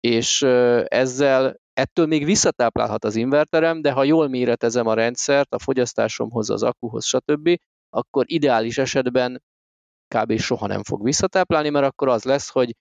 és 0.00 0.42
ezzel 0.86 1.56
ettől 1.72 2.06
még 2.06 2.24
visszatáplálhat 2.24 3.04
az 3.04 3.16
inverterem, 3.16 3.80
de 3.80 3.90
ha 3.90 4.04
jól 4.04 4.28
méretezem 4.28 4.86
a 4.86 4.94
rendszert, 4.94 5.54
a 5.54 5.58
fogyasztásomhoz, 5.58 6.50
az 6.50 6.62
akuhoz, 6.62 7.04
stb., 7.04 7.56
akkor 7.90 8.24
ideális 8.28 8.78
esetben 8.78 9.42
kb. 10.14 10.38
soha 10.38 10.66
nem 10.66 10.82
fog 10.82 11.02
visszatáplálni, 11.02 11.68
mert 11.68 11.86
akkor 11.86 12.08
az 12.08 12.24
lesz, 12.24 12.50
hogy, 12.50 12.76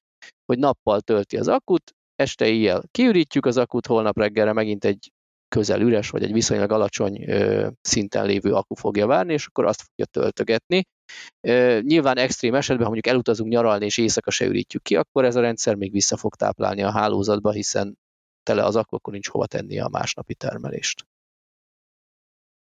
hogy 0.45 0.59
nappal 0.59 1.01
tölti 1.01 1.37
az 1.37 1.47
akut, 1.47 1.94
este 2.15 2.47
éjjel 2.47 2.83
kiürítjük 2.91 3.45
az 3.45 3.57
akut, 3.57 3.85
holnap 3.85 4.17
reggelre 4.17 4.53
megint 4.53 4.85
egy 4.85 5.11
közel 5.47 5.81
üres, 5.81 6.09
vagy 6.09 6.23
egy 6.23 6.31
viszonylag 6.31 6.71
alacsony 6.71 7.29
ö, 7.29 7.67
szinten 7.81 8.25
lévő 8.25 8.53
akku 8.53 8.75
fogja 8.75 9.07
várni, 9.07 9.33
és 9.33 9.45
akkor 9.45 9.65
azt 9.65 9.81
fogja 9.81 10.05
töltögetni. 10.05 10.83
Ö, 11.47 11.79
nyilván 11.81 12.17
extrém 12.17 12.55
esetben, 12.55 12.85
ha 12.85 12.91
mondjuk 12.91 13.13
elutazunk 13.13 13.51
nyaralni, 13.51 13.85
és 13.85 13.97
éjszaka 13.97 14.31
se 14.31 14.45
ürítjük 14.45 14.83
ki, 14.83 14.95
akkor 14.95 15.25
ez 15.25 15.35
a 15.35 15.41
rendszer 15.41 15.75
még 15.75 15.91
vissza 15.91 16.17
fog 16.17 16.35
táplálni 16.35 16.83
a 16.83 16.91
hálózatba, 16.91 17.51
hiszen 17.51 17.97
tele 18.43 18.63
az 18.63 18.75
akku, 18.75 18.95
akkor 18.95 19.13
nincs 19.13 19.27
hova 19.27 19.45
tenni 19.45 19.79
a 19.79 19.87
másnapi 19.87 20.35
termelést. 20.35 21.07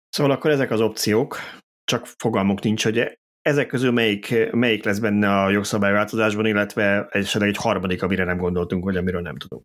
Szóval 0.10 0.32
akkor 0.32 0.52
ezek 0.52 0.72
az 0.72 0.82
opciók, 0.82 1.38
csak 1.84 2.06
fogalmuk 2.06 2.62
nincs, 2.62 2.84
hogy 2.84 3.20
ezek 3.46 3.68
közül 3.68 3.92
melyik, 3.92 4.52
melyik 4.52 4.84
lesz 4.84 5.00
benne 5.00 5.42
a 5.42 5.50
jogszabályváltozásban, 5.50 6.46
illetve 6.46 7.08
esetleg 7.10 7.50
egy 7.50 7.58
harmadik, 7.58 8.04
amire 8.04 8.24
nem 8.24 8.38
gondoltunk, 8.38 8.84
vagy 8.84 8.98
amiről 8.98 9.22
nem 9.22 9.38
tudunk. 9.38 9.64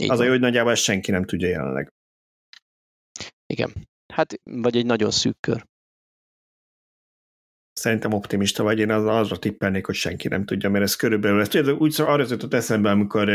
Igen. 0.00 0.12
Az 0.12 0.20
a 0.20 0.24
jó, 0.24 0.30
hogy 0.30 0.40
nagyjából 0.40 0.72
ezt 0.72 0.82
senki 0.82 1.10
nem 1.10 1.24
tudja 1.24 1.48
jelenleg. 1.48 1.92
Igen. 3.46 3.72
Hát, 4.12 4.40
vagy 4.44 4.76
egy 4.76 4.86
nagyon 4.86 5.10
szűk 5.10 5.36
kör. 5.40 5.66
Szerintem 7.72 8.12
optimista 8.12 8.62
vagy, 8.62 8.78
én 8.78 8.90
az, 8.90 9.04
azra 9.06 9.38
tippelnék, 9.38 9.86
hogy 9.86 9.94
senki 9.94 10.28
nem 10.28 10.44
tudja, 10.44 10.70
mert 10.70 10.84
ez 10.84 10.96
körülbelül, 10.96 11.40
ez 11.40 11.68
úgy 11.68 11.90
szóval 11.90 12.12
arra 12.12 12.26
jutott 12.28 12.54
eszembe, 12.54 12.90
amikor, 12.90 13.30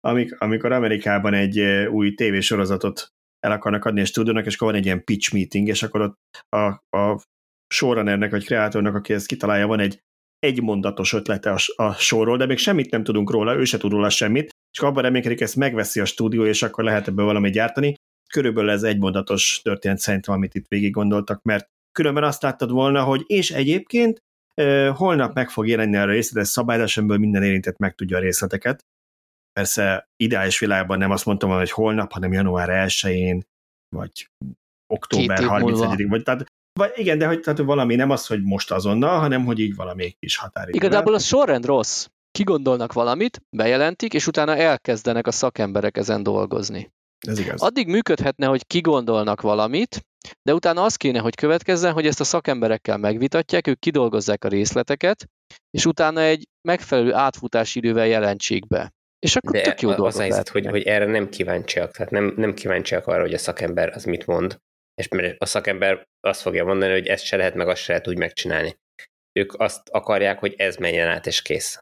amikor 0.38 0.72
Amerikában 0.72 1.34
egy 1.34 1.60
új 1.86 2.14
tévésorozatot 2.14 3.08
el 3.38 3.52
akarnak 3.52 3.84
adni 3.84 4.00
a 4.00 4.04
stúdiónak, 4.04 4.46
és 4.46 4.54
akkor 4.54 4.68
van 4.68 4.76
egy 4.76 4.84
ilyen 4.84 5.04
pitch 5.04 5.32
meeting, 5.32 5.68
és 5.68 5.82
akkor 5.82 6.00
ott 6.00 6.18
a, 6.48 6.96
a 6.96 7.28
showrunnernek 7.74 8.30
vagy 8.30 8.44
kreatornak, 8.44 8.94
aki 8.94 9.12
ezt 9.12 9.26
kitalálja, 9.26 9.66
van 9.66 9.80
egy 9.80 10.00
egymondatos 10.38 11.12
ötlete 11.12 11.50
a, 11.50 11.82
a 11.82 11.92
sorról, 11.92 12.36
de 12.36 12.46
még 12.46 12.58
semmit 12.58 12.90
nem 12.90 13.02
tudunk 13.02 13.30
róla, 13.30 13.56
ő 13.56 13.64
se 13.64 13.78
tud 13.78 13.90
róla 13.90 14.10
semmit, 14.10 14.50
és 14.72 14.78
abban 14.78 15.02
reménykedik, 15.02 15.40
ezt 15.40 15.56
megveszi 15.56 16.00
a 16.00 16.04
stúdió, 16.04 16.44
és 16.44 16.62
akkor 16.62 16.84
lehet 16.84 17.08
ebből 17.08 17.24
valamit 17.24 17.52
gyártani. 17.52 17.94
Körülbelül 18.32 18.70
ez 18.70 18.82
egymondatos 18.82 19.60
történet 19.62 19.98
szerintem, 19.98 20.34
amit 20.34 20.54
itt 20.54 20.68
végig 20.68 20.92
gondoltak, 20.92 21.42
mert 21.42 21.66
különben 21.92 22.24
azt 22.24 22.42
láttad 22.42 22.70
volna, 22.70 23.02
hogy 23.02 23.22
és 23.26 23.50
egyébként 23.50 24.18
holnap 24.94 25.34
meg 25.34 25.50
fog 25.50 25.68
jelenni 25.68 25.96
a 25.96 26.04
részletes 26.04 26.48
szabályozás, 26.48 26.96
amiből 26.96 27.18
minden 27.18 27.42
érintett 27.42 27.78
meg 27.78 27.94
tudja 27.94 28.16
a 28.16 28.20
részleteket. 28.20 28.84
Persze 29.52 30.08
ideális 30.16 30.58
világban 30.58 30.98
nem 30.98 31.10
azt 31.10 31.24
mondtam, 31.24 31.50
hogy 31.50 31.70
holnap, 31.70 32.12
hanem 32.12 32.32
január 32.32 32.88
1-én, 32.88 33.42
vagy 33.96 34.28
október 34.86 35.44
31 35.44 36.08
vagy 36.08 36.22
tehát 36.22 36.46
vagy 36.72 36.92
igen, 36.94 37.18
de 37.18 37.26
hogy 37.26 37.40
tehát 37.40 37.58
valami 37.58 37.94
nem 37.94 38.10
az, 38.10 38.26
hogy 38.26 38.42
most 38.42 38.70
azonnal, 38.70 39.18
hanem 39.18 39.44
hogy 39.44 39.58
így 39.58 39.74
valami 39.74 40.16
kis 40.18 40.36
határidő. 40.36 40.76
Igazából 40.76 41.14
a 41.14 41.18
sorrend 41.18 41.64
rossz. 41.64 42.06
Kigondolnak 42.30 42.92
valamit, 42.92 43.42
bejelentik, 43.56 44.14
és 44.14 44.26
utána 44.26 44.56
elkezdenek 44.56 45.26
a 45.26 45.30
szakemberek 45.30 45.96
ezen 45.96 46.22
dolgozni. 46.22 46.92
Ez 47.28 47.38
igaz. 47.38 47.62
Addig 47.62 47.86
működhetne, 47.86 48.46
hogy 48.46 48.66
kigondolnak 48.66 49.40
valamit, 49.40 50.06
de 50.42 50.54
utána 50.54 50.82
az 50.82 50.96
kéne, 50.96 51.18
hogy 51.18 51.34
következzen, 51.34 51.92
hogy 51.92 52.06
ezt 52.06 52.20
a 52.20 52.24
szakemberekkel 52.24 52.96
megvitatják, 52.96 53.66
ők 53.66 53.78
kidolgozzák 53.78 54.44
a 54.44 54.48
részleteket, 54.48 55.26
és 55.70 55.86
utána 55.86 56.20
egy 56.20 56.48
megfelelő 56.68 57.14
átfutási 57.14 57.78
idővel 57.78 58.06
jelentsék 58.06 58.66
be. 58.66 58.92
És 59.18 59.36
akkor 59.36 59.52
de 59.52 59.62
tök 59.62 59.80
jó 59.80 59.90
az 59.90 60.16
a 60.16 60.20
helyzet, 60.20 60.48
hogy, 60.48 60.66
hogy 60.66 60.82
erre 60.82 61.06
nem 61.06 61.28
kíváncsiak, 61.28 61.90
tehát 61.90 62.12
nem, 62.12 62.34
nem 62.36 62.54
kíváncsiak 62.54 63.06
arra, 63.06 63.20
hogy 63.20 63.34
a 63.34 63.38
szakember 63.38 63.88
az 63.88 64.04
mit 64.04 64.26
mond, 64.26 64.60
és 65.00 65.08
mert 65.08 65.40
a 65.42 65.46
szakember 65.46 66.06
azt 66.20 66.40
fogja 66.40 66.64
mondani, 66.64 66.92
hogy 66.92 67.06
ezt 67.06 67.24
se 67.24 67.36
lehet, 67.36 67.54
meg 67.54 67.68
azt 67.68 67.82
se 67.82 67.92
lehet 67.92 68.08
úgy 68.08 68.18
megcsinálni. 68.18 68.78
Ők 69.32 69.52
azt 69.52 69.88
akarják, 69.88 70.38
hogy 70.38 70.54
ez 70.56 70.76
menjen 70.76 71.08
át, 71.08 71.26
és 71.26 71.42
kész. 71.42 71.78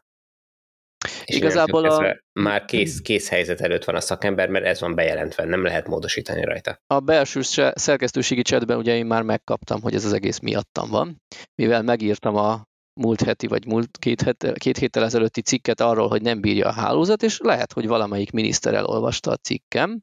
És 1.25 1.35
Igazából 1.35 1.85
a... 1.85 2.17
már 2.39 2.65
kész, 2.65 3.01
kész 3.01 3.29
helyzet 3.29 3.61
előtt 3.61 3.83
van 3.83 3.95
a 3.95 3.99
szakember, 3.99 4.49
mert 4.49 4.65
ez 4.65 4.79
van 4.79 4.95
bejelentve, 4.95 5.43
nem 5.45 5.63
lehet 5.63 5.87
módosítani 5.87 6.43
rajta. 6.43 6.77
A 6.87 6.99
belső 6.99 7.41
szerkesztőségi 7.73 8.41
chatben 8.41 8.77
ugye 8.77 8.95
én 8.95 9.05
már 9.05 9.23
megkaptam, 9.23 9.81
hogy 9.81 9.93
ez 9.93 10.05
az 10.05 10.13
egész 10.13 10.39
miattam 10.39 10.89
van, 10.89 11.21
mivel 11.55 11.81
megírtam 11.81 12.35
a 12.35 12.63
múlt 13.01 13.21
heti 13.21 13.47
vagy 13.47 13.65
múlt 13.65 13.97
két, 13.97 14.21
het, 14.21 14.53
két 14.57 14.77
héttel 14.77 15.03
ezelőtti 15.03 15.41
cikket 15.41 15.79
arról, 15.81 16.07
hogy 16.07 16.21
nem 16.21 16.41
bírja 16.41 16.67
a 16.67 16.73
hálózat, 16.73 17.23
és 17.23 17.39
lehet, 17.39 17.73
hogy 17.73 17.87
valamelyik 17.87 18.31
miniszter 18.31 18.73
elolvasta 18.73 19.31
a 19.31 19.35
cikkem, 19.35 20.01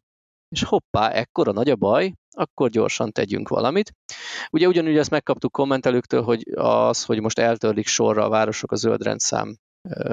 és 0.48 0.62
hoppá, 0.62 1.10
ekkora 1.10 1.52
nagy 1.52 1.70
a 1.70 1.76
baj, 1.76 2.12
akkor 2.36 2.70
gyorsan 2.70 3.12
tegyünk 3.12 3.48
valamit. 3.48 3.92
Ugye 4.50 4.66
ugyanúgy 4.66 4.96
ezt 4.96 5.10
megkaptuk 5.10 5.52
kommentelőktől, 5.52 6.22
hogy 6.22 6.42
az, 6.54 7.04
hogy 7.04 7.20
most 7.20 7.38
eltörlik 7.38 7.86
sorra 7.86 8.24
a 8.24 8.28
városok 8.28 8.72
a 8.72 8.76
zöld 8.76 9.02
rendszám 9.02 9.56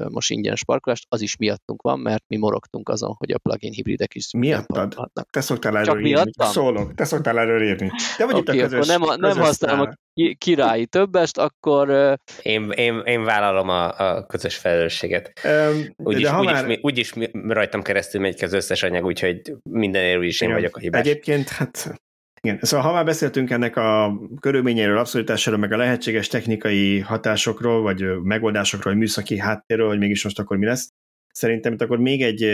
most 0.10 0.32
ingyen 0.32 0.56
sparkolást, 0.56 1.06
az 1.10 1.22
is 1.22 1.38
miattunk 1.38 1.82
van, 1.82 2.00
mert 2.00 2.24
mi 2.28 2.38
morogtunk 2.38 2.90
azon, 2.90 3.16
hogy 3.18 3.32
a 3.32 3.38
plugin 3.38 3.72
hibridek 3.72 4.16
is 4.16 4.32
Miattad? 4.38 5.12
Te 5.30 5.42
szoktál 5.42 5.78
erről 5.78 5.86
Csak 5.86 6.06
írni. 6.06 6.32
Szólok, 6.38 6.94
te 6.94 7.04
szoktál 7.04 7.40
erről 7.40 7.64
írni. 7.64 7.92
Te 8.18 8.26
vagy 8.26 8.36
okay, 8.36 8.56
itt 8.56 8.62
a 8.62 8.68
közös, 8.68 8.88
nem, 8.88 9.02
nem 9.16 9.38
használom 9.38 9.80
a 9.80 9.94
királyi 10.38 10.86
többest, 10.86 11.38
akkor... 11.38 12.18
Én, 12.42 12.70
én, 12.70 13.02
én 13.06 13.24
vállalom 13.24 13.70
a, 13.70 14.00
a 14.00 14.26
közös 14.26 14.56
felelősséget. 14.56 15.32
Um, 15.44 15.94
úgyis, 15.98 16.22
de 16.24 16.38
úgyis, 16.38 16.52
már... 16.52 16.78
úgyis 16.82 17.14
rajtam 17.32 17.82
keresztül 17.82 18.22
megy 18.22 18.44
az 18.44 18.54
összes 18.54 18.84
anyag, 18.84 19.06
úgyhogy 19.06 19.42
mindenért 19.70 20.24
is 20.24 20.42
én 20.42 20.52
vagyok 20.52 20.76
a 20.76 20.80
hibás. 20.80 21.02
Egyébként, 21.02 21.50
hát 21.50 22.02
igen, 22.48 22.60
szóval 22.62 22.86
ha 22.86 22.94
már 22.94 23.06
beszéltünk 23.06 23.50
ennek 23.50 23.76
a 23.76 24.20
körülményeiről, 24.40 24.98
abszolításáról, 24.98 25.60
meg 25.60 25.72
a 25.72 25.78
lehetséges 25.78 26.28
technikai 26.28 27.00
hatásokról, 27.00 27.82
vagy 27.82 28.22
megoldásokról, 28.22 28.94
vagy 28.94 29.02
műszaki 29.02 29.38
háttérről, 29.38 29.88
hogy 29.88 29.98
mégis 29.98 30.24
most 30.24 30.40
akkor 30.40 30.58
mi 30.58 30.66
lesz, 30.66 30.90
szerintem 31.34 31.74
itt 31.74 31.82
akkor 31.82 31.98
még 31.98 32.22
egy 32.22 32.46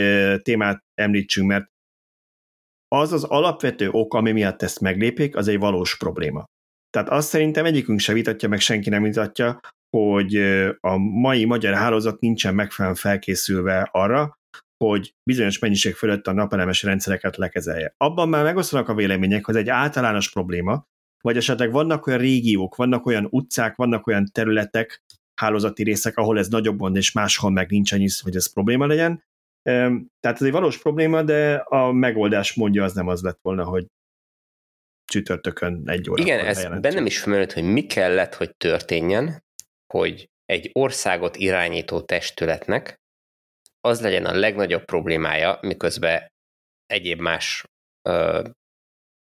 témát 0.41 0.83
említsünk, 0.93 1.47
mert 1.47 1.69
az 2.87 3.13
az 3.13 3.23
alapvető 3.23 3.89
ok, 3.89 4.13
ami 4.13 4.31
miatt 4.31 4.61
ezt 4.61 4.79
meglépik, 4.79 5.35
az 5.35 5.47
egy 5.47 5.59
valós 5.59 5.97
probléma. 5.97 6.45
Tehát 6.89 7.09
azt 7.09 7.27
szerintem 7.27 7.65
egyikünk 7.65 7.99
se 7.99 8.13
vitatja, 8.13 8.49
meg 8.49 8.59
senki 8.59 8.89
nem 8.89 9.03
vitatja, 9.03 9.59
hogy 9.97 10.35
a 10.79 10.97
mai 10.97 11.45
magyar 11.45 11.73
hálózat 11.73 12.19
nincsen 12.19 12.55
megfelelően 12.55 13.01
felkészülve 13.01 13.89
arra, 13.91 14.38
hogy 14.83 15.13
bizonyos 15.23 15.59
mennyiség 15.59 15.93
fölött 15.93 16.27
a 16.27 16.31
napelemes 16.31 16.83
rendszereket 16.83 17.37
lekezelje. 17.37 17.93
Abban 17.97 18.29
már 18.29 18.43
megosztanak 18.43 18.89
a 18.89 18.93
vélemények, 18.93 19.45
hogy 19.45 19.55
ez 19.55 19.61
egy 19.61 19.69
általános 19.69 20.31
probléma, 20.31 20.87
vagy 21.21 21.37
esetleg 21.37 21.71
vannak 21.71 22.07
olyan 22.07 22.19
régiók, 22.19 22.75
vannak 22.75 23.05
olyan 23.05 23.27
utcák, 23.29 23.75
vannak 23.75 24.07
olyan 24.07 24.25
területek, 24.31 25.03
hálózati 25.41 25.83
részek, 25.83 26.17
ahol 26.17 26.37
ez 26.37 26.47
nagyobb 26.47 26.77
gond, 26.77 26.95
és 26.95 27.11
máshol 27.11 27.51
meg 27.51 27.69
nincs 27.69 27.91
annyi, 27.91 28.07
hogy 28.21 28.35
ez 28.35 28.53
probléma 28.53 28.85
legyen. 28.85 29.23
Tehát 29.63 30.09
ez 30.21 30.41
egy 30.41 30.51
valós 30.51 30.77
probléma, 30.77 31.23
de 31.23 31.55
a 31.55 31.91
megoldás 31.91 32.53
módja 32.53 32.83
az 32.83 32.93
nem 32.93 33.07
az 33.07 33.21
lett 33.21 33.39
volna, 33.41 33.63
hogy 33.63 33.85
csütörtökön 35.05 35.83
egy 35.85 36.09
óra. 36.09 36.21
Igen, 36.21 36.45
ez 36.45 36.79
bennem 36.79 37.05
is 37.05 37.19
felmerült, 37.19 37.53
hogy 37.53 37.63
mi 37.63 37.85
kellett, 37.85 38.33
hogy 38.33 38.55
történjen, 38.55 39.43
hogy 39.93 40.29
egy 40.45 40.69
országot 40.73 41.35
irányító 41.35 42.01
testületnek 42.01 42.98
az 43.89 44.01
legyen 44.01 44.25
a 44.25 44.35
legnagyobb 44.35 44.85
problémája, 44.85 45.57
miközben 45.61 46.27
egyéb 46.85 47.19
más 47.19 47.63
ö, 48.09 48.47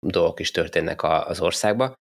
dolgok 0.05 0.39
is 0.39 0.51
történnek 0.51 1.01
a, 1.01 1.28
az 1.28 1.41
országba, 1.41 1.93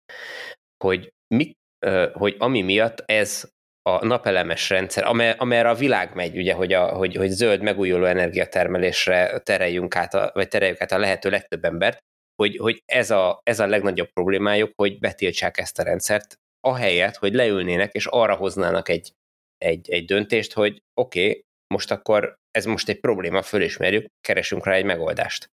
hogy, 0.85 1.13
mi, 1.35 1.53
ö, 1.87 2.11
hogy 2.13 2.37
ami 2.39 2.63
miatt 2.63 3.03
ez 3.07 3.53
a 3.89 4.05
napelemes 4.05 4.71
rendszer, 4.71 5.05
amerre 5.39 5.69
a 5.69 5.75
világ 5.75 6.15
megy, 6.15 6.37
ugye, 6.37 6.55
hogy, 6.55 6.73
a, 6.73 6.97
hogy, 6.97 7.15
hogy 7.15 7.31
zöld 7.31 7.63
megújuló 7.63 8.05
energiatermelésre 8.05 9.39
tereljünk 9.39 9.97
át, 9.97 10.15
a, 10.15 10.31
vagy 10.35 10.49
tereljük 10.49 10.81
át 10.81 10.93
a 10.93 10.99
lehető 10.99 11.31
legtöbb 11.31 11.65
embert, 11.65 11.99
hogy, 12.43 12.57
hogy 12.57 12.83
ez, 12.85 13.11
a, 13.11 13.41
ez 13.43 13.61
a 13.61 13.67
legnagyobb 13.67 14.11
problémájuk, 14.13 14.73
hogy 14.77 14.99
betiltsák 14.99 15.59
ezt 15.59 15.79
a 15.79 15.83
rendszert, 15.83 16.39
ahelyett, 16.61 17.17
hogy 17.17 17.35
leülnének 17.35 17.93
és 17.93 18.07
arra 18.07 18.35
hoznának 18.37 18.89
egy, 18.89 19.13
egy, 19.59 19.91
egy 19.91 20.05
döntést, 20.05 20.53
hogy 20.53 20.83
oké, 21.01 21.29
okay, 21.29 21.44
most 21.67 21.91
akkor 21.91 22.35
ez 22.51 22.65
most 22.65 22.89
egy 22.89 23.01
probléma, 23.01 23.43
fölismerjük, 23.43 24.07
keresünk 24.21 24.67
rá 24.67 24.73
egy 24.73 24.85
megoldást. 24.85 25.51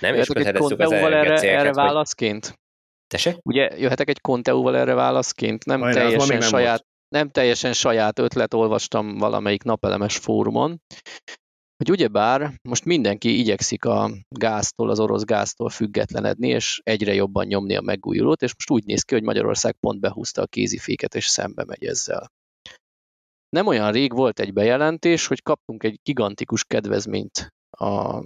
Nem? 0.00 0.14
És 0.14 0.26
kötelezzük 0.26 0.80
az 0.80 0.92
erre, 0.92 1.40
erre 1.40 1.72
válaszként? 1.72 2.46
Hogy... 2.46 2.56
Tessék? 3.06 3.36
Ugye 3.42 3.78
jöhetek 3.78 4.08
egy 4.08 4.20
Conteúval 4.20 4.76
erre 4.76 4.94
válaszként, 4.94 5.64
nem 5.64 5.82
Ajna, 5.82 5.94
teljesen 5.94 6.38
nem 6.38 6.48
saját, 6.48 6.68
volt. 6.68 6.86
nem 7.08 7.30
teljesen 7.30 7.72
saját 7.72 8.18
ötlet 8.18 8.54
olvastam 8.54 9.18
valamelyik 9.18 9.62
napelemes 9.62 10.16
fórumon, 10.16 10.80
hogy 11.76 11.90
ugyebár 11.90 12.52
most 12.68 12.84
mindenki 12.84 13.38
igyekszik 13.38 13.84
a 13.84 14.10
gáztól, 14.28 14.90
az 14.90 15.00
orosz 15.00 15.24
gáztól 15.24 15.68
függetlenedni, 15.68 16.48
és 16.48 16.80
egyre 16.82 17.14
jobban 17.14 17.46
nyomni 17.46 17.76
a 17.76 17.80
megújulót, 17.80 18.42
és 18.42 18.54
most 18.54 18.70
úgy 18.70 18.84
néz 18.84 19.02
ki, 19.02 19.14
hogy 19.14 19.22
Magyarország 19.22 19.76
pont 19.80 20.00
behúzta 20.00 20.42
a 20.42 20.46
kéziféket, 20.46 21.14
és 21.14 21.26
szembe 21.26 21.64
megy 21.64 21.84
ezzel. 21.84 22.30
Nem 23.54 23.66
olyan 23.66 23.92
rég 23.92 24.12
volt 24.12 24.40
egy 24.40 24.52
bejelentés, 24.52 25.26
hogy 25.26 25.42
kaptunk 25.42 25.82
egy 25.82 25.98
gigantikus 26.02 26.64
kedvezményt 26.64 27.48
a 27.70 28.22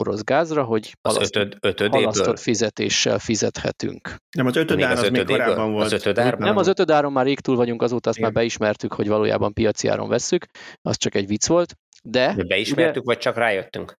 orosz 0.00 0.22
gázra, 0.22 0.64
hogy 0.64 0.92
az 1.00 1.12
halasztott, 1.12 1.44
ötöd, 1.44 1.58
ötödéből? 1.60 2.00
halasztott 2.00 2.38
fizetéssel 2.38 3.18
fizethetünk. 3.18 4.16
Nem, 4.36 4.46
az 4.46 4.56
ötöd 4.56 4.80
az, 4.82 5.02
az 5.02 5.08
még 5.08 5.24
korábban 5.26 5.72
volt. 5.72 5.84
Az 5.84 5.92
ötöd 5.92 6.38
nem, 6.38 6.56
az 6.56 6.66
ötöd 6.66 6.90
áron 6.90 7.12
már 7.12 7.24
rég 7.24 7.40
túl 7.40 7.56
vagyunk, 7.56 7.82
azóta 7.82 8.08
azt 8.08 8.18
Igen. 8.18 8.32
már 8.32 8.42
beismertük, 8.42 8.92
hogy 8.92 9.08
valójában 9.08 9.52
piaci 9.52 9.88
áron 9.88 10.08
vesszük, 10.08 10.46
az 10.82 10.96
csak 10.96 11.14
egy 11.14 11.26
vicc 11.26 11.46
volt, 11.46 11.74
de... 12.02 12.34
de 12.34 12.44
beismertük, 12.44 13.02
ugye, 13.02 13.14
vagy 13.14 13.18
csak 13.18 13.36
rájöttünk? 13.36 13.94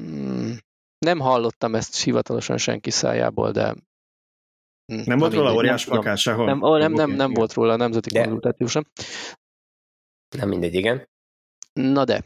Mm, 0.00 0.52
nem 0.98 1.18
hallottam 1.18 1.74
ezt 1.74 2.02
hivatalosan 2.02 2.56
senki 2.56 2.90
szájából, 2.90 3.50
de 3.50 3.74
nem 5.04 5.18
volt 5.18 5.34
róla 5.34 5.54
óriás 5.54 5.84
plakát 5.84 6.18
sehol? 6.18 6.44
Nem, 6.44 6.58
nem, 6.58 6.78
nem, 6.78 6.92
nem, 6.92 7.10
nem 7.10 7.32
volt 7.32 7.52
róla 7.52 7.72
a 7.72 7.76
nemzeti 7.76 8.18
konzultáció 8.18 8.66
sem. 8.66 8.84
Nem 10.36 10.48
mindegy, 10.48 10.74
igen. 10.74 11.08
Na 11.72 12.04
de, 12.04 12.22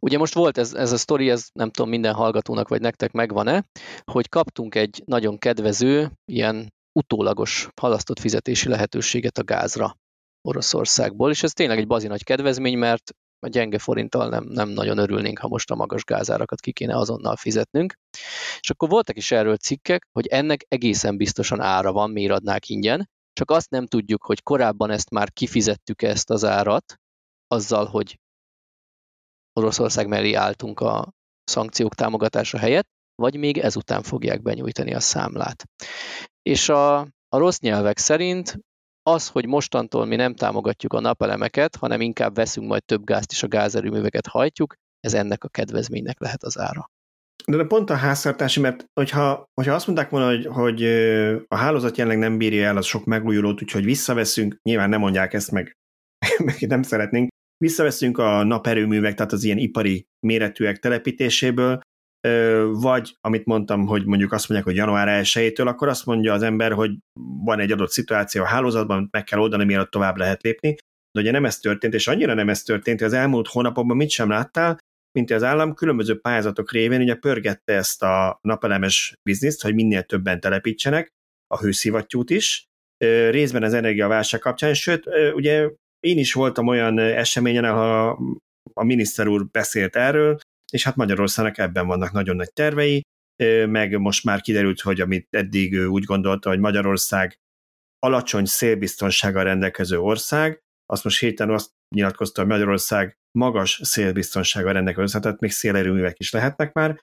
Ugye 0.00 0.18
most 0.18 0.34
volt 0.34 0.58
ez, 0.58 0.74
ez 0.74 0.92
a 0.92 0.96
sztori, 0.96 1.30
ez 1.30 1.48
nem 1.52 1.70
tudom 1.70 1.90
minden 1.90 2.14
hallgatónak 2.14 2.68
vagy 2.68 2.80
nektek 2.80 3.12
megvan-e, 3.12 3.64
hogy 4.04 4.28
kaptunk 4.28 4.74
egy 4.74 5.02
nagyon 5.04 5.38
kedvező, 5.38 6.10
ilyen 6.24 6.72
utólagos 6.92 7.68
halasztott 7.80 8.18
fizetési 8.18 8.68
lehetőséget 8.68 9.38
a 9.38 9.44
gázra 9.44 9.96
Oroszországból, 10.48 11.30
és 11.30 11.42
ez 11.42 11.52
tényleg 11.52 11.78
egy 11.78 11.86
bazi 11.86 12.06
nagy 12.06 12.24
kedvezmény, 12.24 12.78
mert 12.78 13.10
a 13.46 13.48
gyenge 13.48 13.78
forinttal 13.78 14.28
nem, 14.28 14.44
nem 14.44 14.68
nagyon 14.68 14.98
örülnénk, 14.98 15.38
ha 15.38 15.48
most 15.48 15.70
a 15.70 15.74
magas 15.74 16.04
gázárakat 16.04 16.60
ki 16.60 16.72
kéne 16.72 16.96
azonnal 16.96 17.36
fizetnünk. 17.36 17.94
És 18.60 18.70
akkor 18.70 18.88
voltak 18.88 19.16
is 19.16 19.30
erről 19.30 19.56
cikkek, 19.56 20.06
hogy 20.12 20.26
ennek 20.26 20.64
egészen 20.68 21.16
biztosan 21.16 21.60
ára 21.60 21.92
van, 21.92 22.10
miért 22.10 22.32
adnák 22.32 22.68
ingyen, 22.68 23.08
csak 23.32 23.50
azt 23.50 23.70
nem 23.70 23.86
tudjuk, 23.86 24.22
hogy 24.22 24.42
korábban 24.42 24.90
ezt 24.90 25.10
már 25.10 25.32
kifizettük 25.32 26.02
ezt 26.02 26.30
az 26.30 26.44
árat, 26.44 27.00
azzal, 27.54 27.86
hogy 27.86 28.18
Oroszország 29.52 30.08
mellé 30.08 30.32
álltunk 30.32 30.80
a 30.80 31.12
szankciók 31.44 31.94
támogatása 31.94 32.58
helyett, 32.58 32.88
vagy 33.14 33.36
még 33.36 33.58
ezután 33.58 34.02
fogják 34.02 34.42
benyújtani 34.42 34.94
a 34.94 35.00
számlát. 35.00 35.64
És 36.42 36.68
a, 36.68 36.98
a 37.28 37.38
rossz 37.38 37.58
nyelvek 37.58 37.98
szerint 37.98 38.58
az, 39.02 39.28
hogy 39.28 39.46
mostantól 39.46 40.04
mi 40.04 40.16
nem 40.16 40.34
támogatjuk 40.34 40.92
a 40.92 41.00
napelemeket, 41.00 41.76
hanem 41.76 42.00
inkább 42.00 42.34
veszünk 42.34 42.68
majd 42.68 42.84
több 42.84 43.04
gázt 43.04 43.32
és 43.32 43.42
a 43.42 43.48
gázerőműveket 43.48 44.26
hajtjuk, 44.26 44.74
ez 45.00 45.14
ennek 45.14 45.44
a 45.44 45.48
kedvezménynek 45.48 46.20
lehet 46.20 46.42
az 46.42 46.58
ára. 46.58 46.90
De, 47.44 47.56
de 47.56 47.64
pont 47.64 47.90
a 47.90 47.94
háztartási, 47.94 48.60
mert 48.60 48.84
hogyha, 48.92 49.44
hogyha 49.54 49.74
azt 49.74 49.86
mondták 49.86 50.10
volna, 50.10 50.26
hogy, 50.26 50.46
hogy 50.46 50.84
a 51.48 51.56
hálózat 51.56 51.96
jelenleg 51.96 52.28
nem 52.28 52.38
bírja 52.38 52.66
el 52.66 52.76
az 52.76 52.86
sok 52.86 53.04
megújulót, 53.04 53.62
úgyhogy 53.62 53.84
visszaveszünk, 53.84 54.58
nyilván 54.62 54.88
nem 54.88 55.00
mondják 55.00 55.32
ezt 55.32 55.50
meg, 55.50 55.76
meg 56.44 56.56
nem 56.68 56.82
szeretnénk, 56.82 57.29
visszaveszünk 57.64 58.18
a 58.18 58.42
naperőművek, 58.42 59.14
tehát 59.14 59.32
az 59.32 59.44
ilyen 59.44 59.58
ipari 59.58 60.06
méretűek 60.26 60.78
telepítéséből, 60.78 61.80
vagy 62.68 63.16
amit 63.20 63.44
mondtam, 63.44 63.86
hogy 63.86 64.04
mondjuk 64.04 64.32
azt 64.32 64.48
mondják, 64.48 64.68
hogy 64.68 64.78
január 64.78 65.22
1-től, 65.24 65.66
akkor 65.66 65.88
azt 65.88 66.06
mondja 66.06 66.32
az 66.32 66.42
ember, 66.42 66.72
hogy 66.72 66.90
van 67.44 67.60
egy 67.60 67.72
adott 67.72 67.90
szituáció 67.90 68.42
a 68.42 68.46
hálózatban, 68.46 69.08
meg 69.10 69.24
kell 69.24 69.38
oldani, 69.38 69.64
mielőtt 69.64 69.90
tovább 69.90 70.16
lehet 70.16 70.42
lépni. 70.42 70.74
De 71.12 71.20
ugye 71.20 71.30
nem 71.30 71.44
ez 71.44 71.58
történt, 71.58 71.94
és 71.94 72.08
annyira 72.08 72.34
nem 72.34 72.48
ez 72.48 72.62
történt, 72.62 72.98
hogy 72.98 73.08
az 73.08 73.14
elmúlt 73.14 73.48
hónapokban 73.48 73.96
mit 73.96 74.10
sem 74.10 74.28
láttál, 74.28 74.78
mint 75.18 75.30
az 75.30 75.42
állam 75.42 75.74
különböző 75.74 76.20
pályázatok 76.20 76.72
révén 76.72 77.00
ugye 77.00 77.14
pörgette 77.14 77.72
ezt 77.72 78.02
a 78.02 78.38
napelemes 78.42 79.14
bizniszt, 79.22 79.62
hogy 79.62 79.74
minél 79.74 80.02
többen 80.02 80.40
telepítsenek, 80.40 81.08
a 81.46 81.58
hőszivattyút 81.58 82.30
is, 82.30 82.64
részben 83.30 83.62
az 83.62 83.74
energiaválság 83.74 84.40
kapcsán, 84.40 84.74
sőt, 84.74 85.04
ugye 85.34 85.70
én 86.00 86.18
is 86.18 86.32
voltam 86.32 86.66
olyan 86.66 86.98
eseményen, 86.98 87.64
ahol 87.64 88.18
a 88.72 88.84
miniszter 88.84 89.26
úr 89.26 89.46
beszélt 89.46 89.96
erről, 89.96 90.38
és 90.72 90.84
hát 90.84 90.96
Magyarországnak 90.96 91.58
ebben 91.58 91.86
vannak 91.86 92.12
nagyon 92.12 92.36
nagy 92.36 92.52
tervei, 92.52 93.02
meg 93.66 93.98
most 93.98 94.24
már 94.24 94.40
kiderült, 94.40 94.80
hogy 94.80 95.00
amit 95.00 95.26
eddig 95.30 95.88
úgy 95.88 96.04
gondolta, 96.04 96.48
hogy 96.48 96.58
Magyarország 96.58 97.36
alacsony 97.98 98.44
szélbiztonsággal 98.44 99.44
rendelkező 99.44 99.98
ország, 99.98 100.60
azt 100.86 101.04
most 101.04 101.20
hirtelen 101.20 101.54
azt 101.54 101.70
nyilatkozta, 101.94 102.40
hogy 102.40 102.50
Magyarország 102.50 103.14
magas 103.38 103.80
szélbiztonsággal 103.82 104.72
rendelkező, 104.72 105.20
tehát 105.20 105.40
még 105.40 105.50
szélerőművek 105.50 106.18
is 106.18 106.30
lehetnek 106.30 106.72
már, 106.72 107.00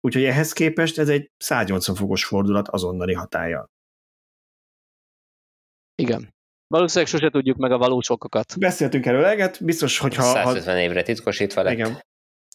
úgyhogy 0.00 0.24
ehhez 0.24 0.52
képest 0.52 0.98
ez 0.98 1.08
egy 1.08 1.30
180 1.36 1.94
fokos 1.96 2.24
fordulat 2.24 2.68
azonnali 2.68 3.12
hatája. 3.12 3.66
Igen. 5.94 6.34
Valószínűleg 6.74 7.10
sose 7.10 7.30
tudjuk 7.30 7.56
meg 7.56 7.72
a 7.72 7.78
valós 7.78 8.10
okokat. 8.10 8.58
Beszéltünk 8.58 9.06
erről 9.06 9.24
eleget, 9.24 9.64
biztos, 9.64 9.98
hogyha... 9.98 10.22
150 10.22 10.74
ha, 10.74 10.80
évre 10.80 11.02
titkosítva 11.02 11.62
lett. 11.62 11.72
Igen. 11.72 12.00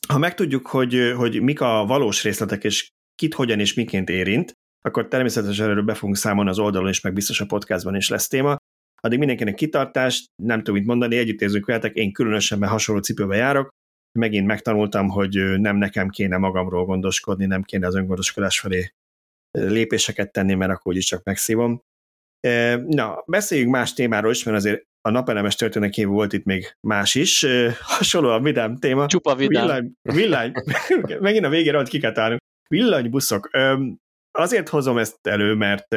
Ha 0.07 0.18
megtudjuk, 0.18 0.68
hogy, 0.68 1.13
hogy 1.18 1.41
mik 1.41 1.61
a 1.61 1.86
valós 1.86 2.24
részletek, 2.24 2.63
és 2.63 2.89
kit 3.16 3.34
hogyan 3.34 3.59
és 3.59 3.74
miként 3.74 4.09
érint, 4.09 4.53
akkor 4.82 5.07
természetesen 5.07 5.70
erről 5.70 5.84
be 5.84 5.93
fogunk 5.93 6.18
számolni 6.18 6.49
az 6.49 6.59
oldalon, 6.59 6.88
és 6.88 7.01
meg 7.01 7.13
biztos 7.13 7.41
a 7.41 7.45
podcastban 7.45 7.95
is 7.95 8.09
lesz 8.09 8.28
téma. 8.28 8.57
Addig 9.01 9.18
mindenkinek 9.18 9.55
kitartást, 9.55 10.26
nem 10.43 10.57
tudom 10.57 10.76
mit 10.76 10.86
mondani, 10.86 11.18
együtt 11.18 11.41
érzünk 11.41 11.66
veletek, 11.66 11.95
én 11.95 12.11
különösen, 12.11 12.59
mert 12.59 12.72
hasonló 12.72 13.01
cipőbe 13.01 13.36
járok, 13.36 13.70
megint 14.20 14.47
megtanultam, 14.47 15.09
hogy 15.09 15.59
nem 15.59 15.76
nekem 15.78 16.09
kéne 16.09 16.38
magamról 16.38 16.86
gondoskodni, 16.86 17.45
nem 17.45 17.63
kéne 17.63 17.88
az 17.88 17.95
öngondoskodás 17.95 18.59
felé 18.59 18.89
lépéseket 19.51 20.32
tenni, 20.32 20.53
mert 20.53 20.72
akkor 20.72 20.91
úgyis 20.91 21.05
csak 21.05 21.24
megszívom. 21.24 21.82
Na, 22.86 23.24
beszéljünk 23.26 23.72
más 23.72 23.93
témáról 23.93 24.32
is, 24.32 24.43
mert 24.43 24.58
azért 24.58 24.84
a 25.02 25.10
napelemes 25.10 25.56
történet 25.56 25.89
kívül 25.89 26.14
volt 26.14 26.34
itt 26.34 26.46
még 26.46 26.76
más 26.88 27.16
is, 27.16 27.46
hasonlóan 27.82 28.43
vidám 28.43 28.78
téma. 28.78 29.06
Csupa 29.06 29.36
vidám. 29.36 29.64
Villany, 29.64 29.93
villany 30.02 30.52
megint 31.20 31.46
a 31.46 31.50
végére 31.50 31.78
ott 31.78 31.88
kiketálunk. 31.88 32.41
Villanybuszok. 32.70 33.50
Azért 34.32 34.70
hozom 34.70 34.98
ezt 34.98 35.28
elő, 35.28 35.54
mert 35.54 35.88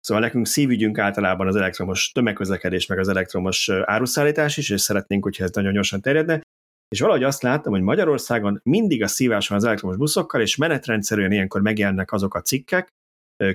Szóval 0.00 0.22
nekünk 0.22 0.46
szívügyünk 0.46 0.98
általában 0.98 1.46
az 1.46 1.56
elektromos 1.56 2.12
tömegközlekedés, 2.12 2.86
meg 2.86 2.98
az 2.98 3.08
elektromos 3.08 3.68
áruszállítás 3.68 4.56
is, 4.56 4.70
és 4.70 4.80
szeretnénk, 4.80 5.22
hogyha 5.22 5.44
ez 5.44 5.50
nagyon 5.50 5.72
gyorsan 5.72 6.00
terjedne. 6.00 6.40
És 6.88 7.00
valahogy 7.00 7.22
azt 7.22 7.42
láttam, 7.42 7.72
hogy 7.72 7.82
Magyarországon 7.82 8.60
mindig 8.62 9.02
a 9.02 9.06
szívás 9.06 9.48
van 9.48 9.58
az 9.58 9.64
elektromos 9.64 9.96
buszokkal, 9.96 10.40
és 10.40 10.56
menetrendszerűen 10.56 11.32
ilyenkor 11.32 11.60
megjelennek 11.60 12.12
azok 12.12 12.34
a 12.34 12.40
cikkek, 12.40 12.88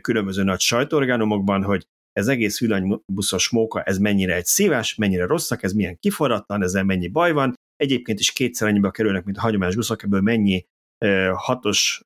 különböző 0.01 0.43
nagy 0.43 0.59
sajtóorgánumokban, 0.59 1.63
hogy 1.63 1.87
ez 2.11 2.27
egész 2.27 2.59
villanybuszos 2.59 3.49
móka, 3.49 3.83
ez 3.83 3.97
mennyire 3.97 4.35
egy 4.35 4.45
szívás, 4.45 4.95
mennyire 4.95 5.25
rosszak, 5.25 5.63
ez 5.63 5.73
milyen 5.73 5.97
kiforratlan, 5.99 6.63
ezzel 6.63 6.83
mennyi 6.83 7.07
baj 7.07 7.31
van. 7.31 7.53
Egyébként 7.75 8.19
is 8.19 8.31
kétszer 8.31 8.67
annyiba 8.67 8.91
kerülnek, 8.91 9.23
mint 9.23 9.37
a 9.37 9.41
hagyományos 9.41 9.75
buszok, 9.75 10.03
ebből 10.03 10.21
mennyi 10.21 10.65
hatos 11.33 12.01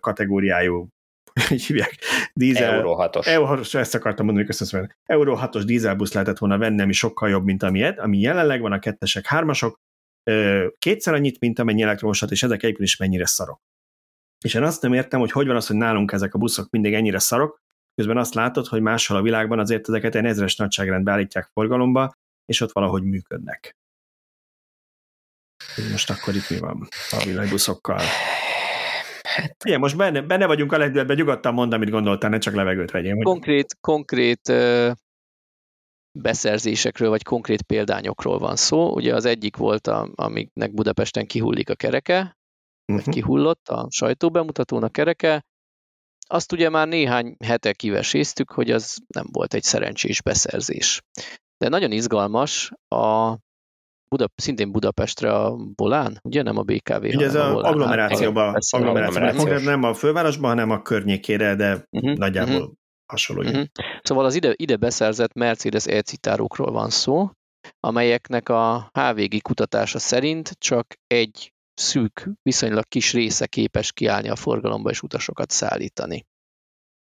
kategóriájú 0.00 0.88
hogy 1.48 1.62
hívják, 1.62 1.98
dízel, 2.34 2.74
Euró 2.74 2.96
6-os. 3.00 3.26
Euró 3.26 3.46
6-os, 3.48 3.74
ezt 3.74 3.94
akartam 3.94 4.24
mondani, 4.24 4.46
köszönöm 4.46 4.88
Euró 5.04 5.38
6-os 5.42 5.62
dízelbusz 5.64 6.12
lehetett 6.12 6.38
volna 6.38 6.58
venni, 6.58 6.80
ami 6.80 6.92
sokkal 6.92 7.28
jobb, 7.28 7.44
mint 7.44 7.62
ami, 7.62 7.84
ami 7.84 8.18
jelenleg 8.18 8.60
van, 8.60 8.72
a 8.72 8.78
kettesek, 8.78 9.26
hármasok, 9.26 9.78
kétszer 10.78 11.14
annyit, 11.14 11.40
mint 11.40 11.58
amennyi 11.58 11.82
elektromosat, 11.82 12.30
és 12.30 12.42
ezek 12.42 12.62
egyébként 12.62 12.88
is 12.88 12.96
mennyire 12.96 13.26
szarok. 13.26 13.60
És 14.42 14.54
én 14.54 14.62
azt 14.62 14.82
nem 14.82 14.92
értem, 14.92 15.20
hogy 15.20 15.32
hogy 15.32 15.46
van 15.46 15.56
az, 15.56 15.66
hogy 15.66 15.76
nálunk 15.76 16.12
ezek 16.12 16.34
a 16.34 16.38
buszok 16.38 16.70
mindig 16.70 16.94
ennyire 16.94 17.18
szarok, 17.18 17.60
közben 17.94 18.16
azt 18.16 18.34
látod, 18.34 18.66
hogy 18.66 18.80
máshol 18.80 19.16
a 19.16 19.22
világban 19.22 19.58
azért 19.58 19.88
ezeket 19.88 20.14
egy 20.14 20.24
ezres 20.24 20.56
nagyságrendbe 20.56 21.12
állítják 21.12 21.50
forgalomba, 21.52 22.12
és 22.44 22.60
ott 22.60 22.72
valahogy 22.72 23.02
működnek. 23.02 23.76
Most 25.90 26.10
akkor 26.10 26.34
itt 26.34 26.50
mi 26.50 26.58
van 26.58 26.88
a 27.10 27.24
villanybuszokkal? 27.24 28.00
Hát... 29.22 29.64
Igen, 29.64 29.78
most 29.78 29.96
benne, 29.96 30.20
benne 30.20 30.46
vagyunk 30.46 30.72
a 30.72 30.78
lehetőben, 30.78 31.16
nyugodtan 31.16 31.54
mondd, 31.54 31.72
amit 31.72 31.90
gondoltál, 31.90 32.30
ne 32.30 32.38
csak 32.38 32.54
levegőt 32.54 32.90
vegyél. 32.90 33.22
Konkrét, 33.22 33.76
konkrét 33.80 34.48
uh, 34.48 34.92
beszerzésekről, 36.18 37.08
vagy 37.08 37.22
konkrét 37.22 37.62
példányokról 37.62 38.38
van 38.38 38.56
szó. 38.56 38.94
Ugye 38.94 39.14
az 39.14 39.24
egyik 39.24 39.56
volt, 39.56 39.86
a, 39.86 40.10
amiknek 40.14 40.74
Budapesten 40.74 41.26
kihullik 41.26 41.70
a 41.70 41.74
kereke, 41.74 42.36
uh-huh. 42.94 43.14
kihullott 43.14 43.68
a 43.68 43.86
sajtóbemutatón 43.90 44.82
a 44.82 44.88
kereke. 44.88 45.44
Azt 46.26 46.52
ugye 46.52 46.68
már 46.68 46.88
néhány 46.88 47.36
hete 47.44 47.72
kiveséztük, 47.72 48.50
hogy 48.50 48.70
az 48.70 48.98
nem 49.06 49.26
volt 49.32 49.54
egy 49.54 49.62
szerencsés 49.62 50.22
beszerzés. 50.22 51.02
De 51.58 51.68
nagyon 51.68 51.92
izgalmas 51.92 52.72
a 52.88 53.36
Buda, 54.12 54.28
szintén 54.34 54.72
Budapestre 54.72 55.32
a 55.34 55.56
Volán, 55.74 56.20
ugye 56.22 56.42
nem 56.42 56.56
a 56.56 56.62
BKV, 56.62 57.02
Ugye 57.02 57.26
ez 57.26 57.34
a 57.34 57.56
agglomerációban, 57.56 58.54
agglomerációban, 58.70 59.62
nem 59.62 59.82
a 59.82 59.94
fővárosban, 59.94 60.50
hanem 60.50 60.70
a 60.70 60.82
környékére, 60.82 61.54
de 61.54 61.86
uh-huh, 61.90 62.16
nagyjából 62.16 62.54
uh-huh. 62.54 62.72
hasonló. 63.06 63.42
Uh-huh. 63.42 63.64
Szóval 64.02 64.24
az 64.24 64.34
ide, 64.34 64.52
ide 64.56 64.76
beszerzett 64.76 65.32
Mercedes 65.34 65.86
e-citárókról 65.86 66.72
van 66.72 66.90
szó, 66.90 67.30
amelyeknek 67.80 68.48
a 68.48 68.90
HVG 68.92 69.42
kutatása 69.42 69.98
szerint 69.98 70.50
csak 70.58 70.94
egy 71.06 71.52
szűk, 71.82 72.30
viszonylag 72.42 72.84
kis 72.88 73.12
része 73.12 73.46
képes 73.46 73.92
kiállni 73.92 74.28
a 74.28 74.36
forgalomba 74.36 74.90
és 74.90 75.02
utasokat 75.02 75.50
szállítani. 75.50 76.26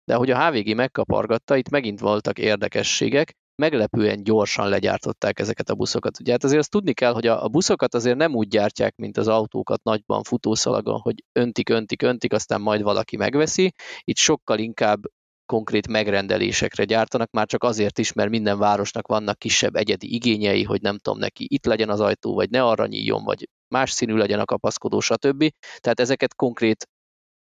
De 0.04 0.16
ahogy 0.16 0.32
a 0.32 0.50
HVG 0.50 0.76
megkapargatta, 0.76 1.56
itt 1.56 1.70
megint 1.70 2.00
voltak 2.00 2.38
érdekességek, 2.38 3.34
meglepően 3.56 4.24
gyorsan 4.24 4.70
legyártották 4.70 5.40
ezeket 5.40 5.70
a 5.70 5.76
buszokat. 5.76 6.20
Ugye 6.20 6.32
hát 6.32 6.44
azért 6.44 6.60
azt 6.60 6.70
tudni 6.70 6.94
kell, 6.94 7.14
hogy 7.14 7.28
a, 7.28 7.48
buszokat 7.48 7.94
azért 7.94 8.18
nem 8.18 8.36
úgy 8.36 8.48
gyártják, 8.48 8.96
mint 8.96 9.18
az 9.18 9.28
autókat 9.28 9.84
nagyban 9.84 10.24
futószalagon, 10.24 11.00
hogy 11.00 11.24
öntik, 11.32 11.70
öntik, 11.70 12.02
öntik, 12.02 12.34
aztán 12.34 12.62
majd 12.62 12.82
valaki 12.82 13.18
megveszi. 13.18 13.74
Itt 14.04 14.18
sokkal 14.18 14.60
inkább 14.60 15.00
konkrét 15.46 15.88
megrendelésekre 15.88 16.84
gyártanak, 16.84 17.32
már 17.32 17.48
csak 17.48 17.64
azért 17.64 17.98
is, 17.98 18.14
mert 18.14 18.30
minden 18.30 18.58
városnak 18.58 19.08
vannak 19.08 19.40
kisebb 19.40 19.76
egyedi 19.76 20.14
igényei, 20.14 20.64
hogy 20.64 20.82
nem 20.82 20.98
tudom 20.98 21.20
neki, 21.20 21.46
itt 21.50 21.66
legyen 21.66 21.90
az 21.90 22.00
ajtó, 22.00 22.34
vagy 22.34 22.50
ne 22.50 22.64
arra 22.64 22.88
nyíljon, 22.88 23.24
vagy 23.24 23.50
más 23.70 23.92
színű 23.92 24.16
legyen 24.16 24.40
a 24.40 24.46
kapaszkodó, 24.46 25.00
stb. 25.00 25.52
Tehát 25.78 26.00
ezeket 26.00 26.36
konkrét 26.36 26.90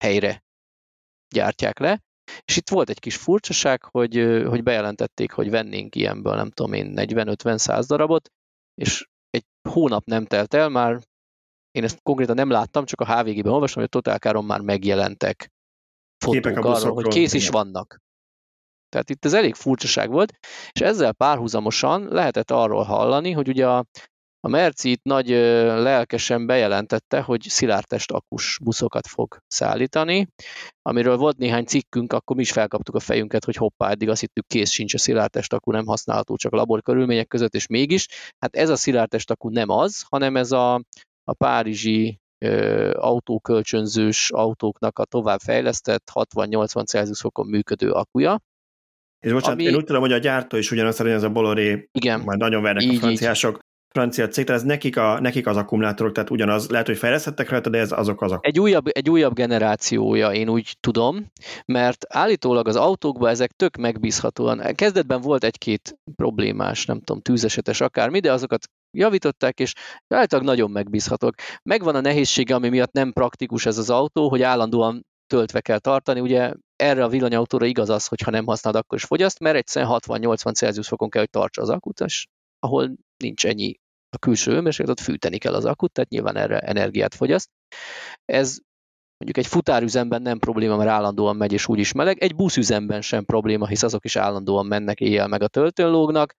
helyre 0.03 0.43
gyártják 1.36 1.80
le, 1.80 2.03
és 2.45 2.57
itt 2.57 2.70
volt 2.70 2.89
egy 2.89 2.99
kis 2.99 3.16
furcsaság, 3.16 3.84
hogy, 3.84 4.43
hogy 4.47 4.63
bejelentették, 4.63 5.32
hogy 5.32 5.49
vennénk 5.49 5.95
ilyenből, 5.95 6.36
nem 6.36 6.49
tudom 6.49 6.74
én, 6.74 6.93
40-50-100 6.95 7.84
darabot, 7.88 8.30
és 8.74 9.07
egy 9.30 9.45
hónap 9.70 10.05
nem 10.05 10.26
telt 10.26 10.53
el, 10.53 10.70
már 10.70 11.01
én 11.72 11.84
ezt 11.84 12.01
konkrétan 12.03 12.36
nem 12.36 12.49
láttam, 12.49 12.86
csak 12.86 13.01
a 13.01 13.05
HVG-ben 13.05 13.51
olvastam, 13.51 13.82
hogy 13.82 13.91
a 13.93 13.97
Totálkáron 13.97 14.45
már 14.45 14.61
megjelentek 14.61 15.51
fotók 16.18 16.57
arról, 16.57 16.93
hogy 16.93 17.07
kész 17.07 17.34
is 17.34 17.49
vannak. 17.49 18.03
Tehát 18.89 19.09
itt 19.09 19.26
ez 19.26 19.34
elég 19.34 19.53
furcsaság 19.53 20.09
volt, 20.09 20.34
és 20.72 20.82
ezzel 20.82 21.13
párhuzamosan 21.13 22.07
lehetett 22.07 22.51
arról 22.51 22.84
hallani, 22.84 23.32
hogy 23.32 23.47
ugye 23.47 23.68
a, 23.68 23.86
a 24.46 24.48
Merci 24.48 24.91
itt 24.91 25.04
nagy 25.04 25.30
lelkesen 25.30 26.46
bejelentette, 26.46 27.22
hogy 27.22 27.41
szilárdtest 27.41 28.12
akus 28.12 28.60
buszokat 28.64 29.08
fog 29.08 29.38
szállítani, 29.48 30.28
amiről 30.82 31.18
volt 31.18 31.38
néhány 31.38 31.66
cikkünk, 31.66 32.14
akkor 32.14 32.36
mi 32.36 32.41
is 32.41 32.52
felkaptuk 32.52 32.96
a 32.96 33.00
fejünket, 33.00 33.46
hogy 33.46 33.56
hoppá, 33.56 33.89
eddig 33.89 34.10
azt 34.10 34.20
hittük, 34.20 34.48
kész 34.48 34.70
sincs 34.70 34.93
a 34.93 34.98
szilárdtest 34.98 35.54
akku, 35.54 35.72
nem 35.72 35.86
használható 35.86 36.36
csak 36.36 36.52
labor 36.52 36.82
körülmények 36.82 37.28
között, 37.28 37.54
és 37.54 37.68
mégis, 37.68 38.08
hát 38.38 38.56
ez 38.56 38.70
a 38.70 38.76
szilárdtest 38.76 39.32
akku 39.32 39.50
nem 39.50 39.70
az, 39.70 40.04
hanem 40.10 40.36
ez 40.36 40.52
a, 40.52 40.74
a 41.24 41.34
párizsi 41.38 42.20
ö, 42.46 42.91
autókölcsönzős 42.93 44.32
autóknak 44.32 45.00
a 45.00 45.06
továbbfejlesztett 45.06 46.12
60-80 46.14 46.86
Celsius 46.86 47.20
fokon 47.20 47.48
működő 47.48 47.91
akuja, 47.91 48.41
és 49.20 49.32
bocsánat, 49.32 49.60
ami... 49.60 49.70
én 49.70 49.76
úgy 49.76 49.84
tudom, 49.84 50.02
hogy 50.02 50.12
a 50.12 50.18
gyártó 50.18 50.58
is 50.58 50.72
ugyanazt, 50.72 51.00
ez 51.00 51.24
a 51.24 51.30
Boloré, 51.30 51.89
igen, 51.91 52.20
majd 52.20 52.39
nagyon 52.39 52.62
vernek 52.62 52.84
így, 52.84 52.96
a 52.96 53.00
franciások, 53.00 53.60
francia 53.96 54.28
cég, 54.28 54.46
tehát 54.46 54.62
ez 54.62 54.68
nekik, 54.68 54.98
a, 54.98 55.20
nekik 55.20 55.48
az 55.48 55.58
akkumulátorok, 55.58 56.14
tehát 56.14 56.30
ugyanaz, 56.30 56.70
lehet, 56.70 56.88
hogy 56.88 56.98
fejlesztettek 56.98 57.50
rajta, 57.50 57.70
de 57.70 57.78
ez 57.78 57.91
azok 57.91 58.22
azok. 58.22 58.46
Egy 58.46 58.60
újabb, 58.60 58.86
egy 58.91 59.10
újabb 59.10 59.34
generációja, 59.34 60.32
én 60.32 60.50
úgy 60.50 60.78
tudom, 60.80 61.32
mert 61.66 62.06
állítólag 62.10 62.68
az 62.68 62.76
autókban 62.76 63.30
ezek 63.30 63.52
tök 63.52 63.78
megbízhatóan, 63.78 64.62
kezdetben 64.74 65.22
volt 65.22 65.43
egy-két 65.43 65.98
problémás, 66.16 66.86
nem 66.86 67.00
tudom, 67.02 67.22
tűzesetes 67.22 67.82
akármi, 67.82 68.20
de 68.20 68.32
azokat 68.32 68.66
javították, 68.98 69.60
és 69.60 69.74
állítólag 70.08 70.46
nagyon 70.46 70.72
megbízhatók. 70.72 71.36
Megvan 71.64 71.96
a 71.96 72.02
nehézsége, 72.02 72.56
ami 72.56 72.70
miatt 72.70 72.91
nem 72.91 73.12
praktikus 73.12 73.66
ez 73.66 73.78
az 73.78 73.89
autó, 73.89 74.30
hogy 74.30 74.41
állandóan 74.41 75.06
töltve 75.28 75.62
kell 75.62 75.80
tartani. 75.80 76.20
Ugye 76.20 76.54
erre 76.76 77.04
a 77.04 77.10
villanyautóra 77.10 77.66
igaz 77.66 77.89
az, 77.89 78.08
hogy 78.08 78.22
ha 78.22 78.32
nem 78.32 78.46
használod, 78.46 78.80
akkor 78.80 78.98
is 78.98 79.04
fogyaszt, 79.04 79.39
mert 79.39 79.56
egyszerűen 79.56 79.91
60-80 80.08 80.54
Celsius 80.54 80.88
fokon 80.88 81.10
kell, 81.10 81.22
hogy 81.22 81.30
tartsa 81.30 81.62
az 81.62 81.70
akut, 81.70 82.00
és 82.00 82.26
ahol 82.60 82.96
nincs 83.18 83.46
ennyi 83.46 83.76
a 84.10 84.18
külső 84.18 84.51
hőmérsékletet 84.51 85.06
fűteni 85.06 85.38
kell 85.38 85.53
az 85.53 85.66
akut, 85.66 85.91
tehát 85.91 86.10
nyilván 86.10 86.36
erre 86.36 86.60
energiát 86.60 87.16
fogyaszt. 87.16 87.49
Ez 88.26 88.58
mondjuk 89.18 89.45
egy 89.45 89.51
futárüzemben 89.51 90.22
nem 90.22 90.39
probléma, 90.39 90.78
mert 90.78 90.89
állandóan 90.89 91.36
megy 91.36 91.53
és 91.53 91.68
úgyis 91.68 91.91
meleg, 91.91 92.22
egy 92.22 92.36
buszüzemben 92.36 93.01
sem 93.01 93.26
probléma, 93.26 93.68
hisz 93.68 93.84
azok 93.84 94.06
is 94.06 94.16
állandóan 94.16 94.66
mennek 94.66 94.99
éjjel 94.99 95.28
meg 95.28 95.41
a 95.41 95.47
töltőn 95.47 95.89
lógnak. 95.89 96.34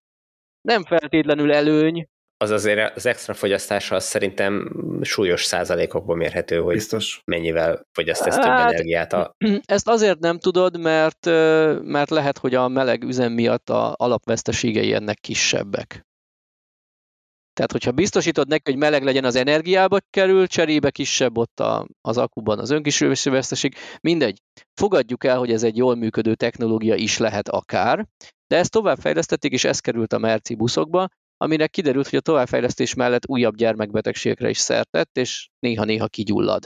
Nem 0.60 0.84
feltétlenül 0.84 1.52
előny. 1.52 2.08
Az 2.38 2.50
azért 2.50 2.96
az 2.96 3.06
extra 3.06 3.34
fogyasztása 3.34 3.94
az 3.94 4.04
szerintem 4.04 4.70
súlyos 5.00 5.44
százalékokból 5.44 6.16
mérhető, 6.16 6.58
hogy 6.58 6.74
Biztos. 6.74 7.20
mennyivel 7.24 7.86
fogyaszt 7.92 8.26
ez 8.26 8.34
több 8.34 8.44
hát, 8.44 8.72
energiát. 8.72 9.12
A... 9.12 9.36
Ezt 9.64 9.88
azért 9.88 10.18
nem 10.18 10.38
tudod, 10.38 10.80
mert, 10.80 11.24
mert 11.82 12.10
lehet, 12.10 12.38
hogy 12.38 12.54
a 12.54 12.68
meleg 12.68 13.04
üzem 13.04 13.32
miatt 13.32 13.70
a 13.70 13.94
alapveszteségei 13.96 14.92
ennek 14.92 15.18
kisebbek. 15.18 16.06
Tehát, 17.56 17.72
hogyha 17.72 17.92
biztosítod 17.92 18.48
neki, 18.48 18.70
hogy 18.70 18.80
meleg 18.80 19.02
legyen 19.02 19.24
az 19.24 19.34
energiába 19.34 19.98
kerül, 20.10 20.46
cserébe 20.46 20.90
kisebb 20.90 21.38
ott 21.38 21.60
a, 21.60 21.86
az 22.00 22.18
akuban 22.18 22.58
az 22.58 22.70
önkísérlési 22.70 23.30
veszteség, 23.30 23.74
mindegy. 24.00 24.38
Fogadjuk 24.74 25.24
el, 25.24 25.38
hogy 25.38 25.52
ez 25.52 25.62
egy 25.62 25.76
jól 25.76 25.94
működő 25.94 26.34
technológia 26.34 26.94
is 26.94 27.18
lehet 27.18 27.48
akár, 27.48 28.06
de 28.46 28.56
ezt 28.56 28.70
továbbfejlesztették, 28.70 29.52
és 29.52 29.64
ez 29.64 29.80
került 29.80 30.12
a 30.12 30.18
Merci 30.18 30.54
buszokba, 30.54 31.08
aminek 31.36 31.70
kiderült, 31.70 32.08
hogy 32.08 32.18
a 32.18 32.22
továbbfejlesztés 32.22 32.94
mellett 32.94 33.28
újabb 33.28 33.56
gyermekbetegségekre 33.56 34.48
is 34.48 34.58
szertett, 34.58 35.16
és 35.16 35.48
néha-néha 35.58 36.06
kigyullad. 36.06 36.64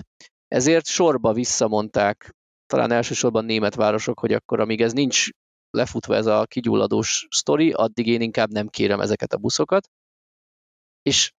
Ezért 0.48 0.86
sorba 0.86 1.32
visszamondták, 1.32 2.34
talán 2.66 2.90
elsősorban 2.90 3.44
német 3.44 3.74
városok, 3.74 4.20
hogy 4.20 4.32
akkor 4.32 4.60
amíg 4.60 4.80
ez 4.80 4.92
nincs 4.92 5.28
lefutva 5.70 6.14
ez 6.14 6.26
a 6.26 6.46
kigyulladós 6.46 7.26
sztori, 7.30 7.72
addig 7.72 8.06
én 8.06 8.20
inkább 8.20 8.50
nem 8.52 8.68
kérem 8.68 9.00
ezeket 9.00 9.32
a 9.32 9.38
buszokat. 9.38 9.88
És 11.02 11.30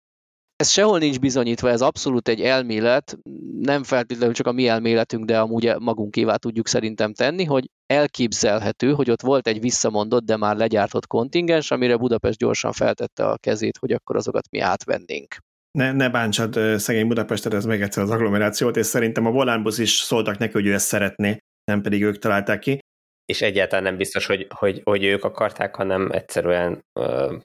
ez 0.56 0.70
sehol 0.70 0.98
nincs 0.98 1.18
bizonyítva, 1.18 1.68
ez 1.68 1.80
abszolút 1.80 2.28
egy 2.28 2.40
elmélet, 2.40 3.18
nem 3.60 3.82
feltétlenül 3.82 4.34
csak 4.34 4.46
a 4.46 4.52
mi 4.52 4.66
elméletünk, 4.66 5.24
de 5.24 5.40
amúgy 5.40 5.74
magunkévá 5.78 6.36
tudjuk 6.36 6.68
szerintem 6.68 7.12
tenni, 7.12 7.44
hogy 7.44 7.64
elképzelhető, 7.86 8.92
hogy 8.92 9.10
ott 9.10 9.20
volt 9.20 9.46
egy 9.46 9.60
visszamondott, 9.60 10.24
de 10.24 10.36
már 10.36 10.56
legyártott 10.56 11.06
kontingens, 11.06 11.70
amire 11.70 11.96
Budapest 11.96 12.38
gyorsan 12.38 12.72
feltette 12.72 13.26
a 13.26 13.36
kezét, 13.36 13.76
hogy 13.76 13.92
akkor 13.92 14.16
azokat 14.16 14.50
mi 14.50 14.58
átvennénk. 14.58 15.36
Ne, 15.78 15.92
ne 15.92 16.10
bántsad 16.10 16.78
szegény 16.78 17.06
Budapestet, 17.06 17.54
ez 17.54 17.64
meg 17.64 17.82
egyszer 17.82 18.02
az 18.02 18.10
agglomerációt, 18.10 18.76
és 18.76 18.86
szerintem 18.86 19.26
a 19.26 19.30
Volánbusz 19.30 19.78
is 19.78 19.90
szóltak 19.90 20.38
neki, 20.38 20.52
hogy 20.52 20.66
ő 20.66 20.72
ezt 20.72 20.86
szeretné, 20.86 21.38
nem 21.64 21.82
pedig 21.82 22.02
ők 22.02 22.18
találták 22.18 22.58
ki. 22.58 22.78
És 23.24 23.42
egyáltalán 23.42 23.84
nem 23.84 23.96
biztos, 23.96 24.26
hogy, 24.26 24.46
hogy, 24.54 24.80
hogy 24.84 25.04
ők 25.04 25.24
akarták, 25.24 25.74
hanem 25.74 26.10
egyszerűen 26.10 26.80
ö, 27.00 27.36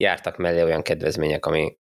jártak 0.00 0.36
mellé 0.36 0.62
olyan 0.62 0.82
kedvezmények, 0.82 1.46
ami 1.46 1.76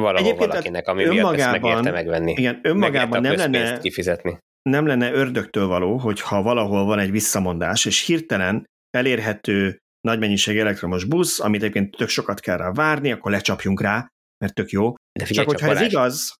valahol 0.00 0.26
Egyébként 0.26 0.50
valakinek, 0.50 0.88
ami 0.88 1.04
miatt 1.04 1.34
ezt 1.34 1.50
megérte 1.50 1.90
megvenni. 1.90 2.32
Igen, 2.32 2.60
önmagában 2.62 3.20
nem 3.20 3.34
lenne, 3.34 3.78
kifizetni. 3.78 4.38
nem 4.62 4.86
lenne 4.86 5.12
ördögtől 5.12 5.66
való, 5.66 5.96
hogyha 5.96 6.42
valahol 6.42 6.84
van 6.84 6.98
egy 6.98 7.10
visszamondás, 7.10 7.84
és 7.84 8.06
hirtelen 8.06 8.64
elérhető 8.90 9.78
nagy 10.00 10.18
mennyiség 10.18 10.58
elektromos 10.58 11.04
busz, 11.04 11.40
amit 11.40 11.62
egyébként 11.62 11.96
tök 11.96 12.08
sokat 12.08 12.40
kell 12.40 12.56
rá 12.56 12.72
várni, 12.72 13.12
akkor 13.12 13.30
lecsapjunk 13.30 13.80
rá, 13.80 14.08
mert 14.44 14.54
tök 14.54 14.70
jó. 14.70 14.94
De 15.18 15.24
figyelj, 15.24 15.46
csak, 15.46 15.56
csak 15.56 15.68
hogyha 15.68 15.84
ez 15.84 15.92
igaz, 15.92 16.34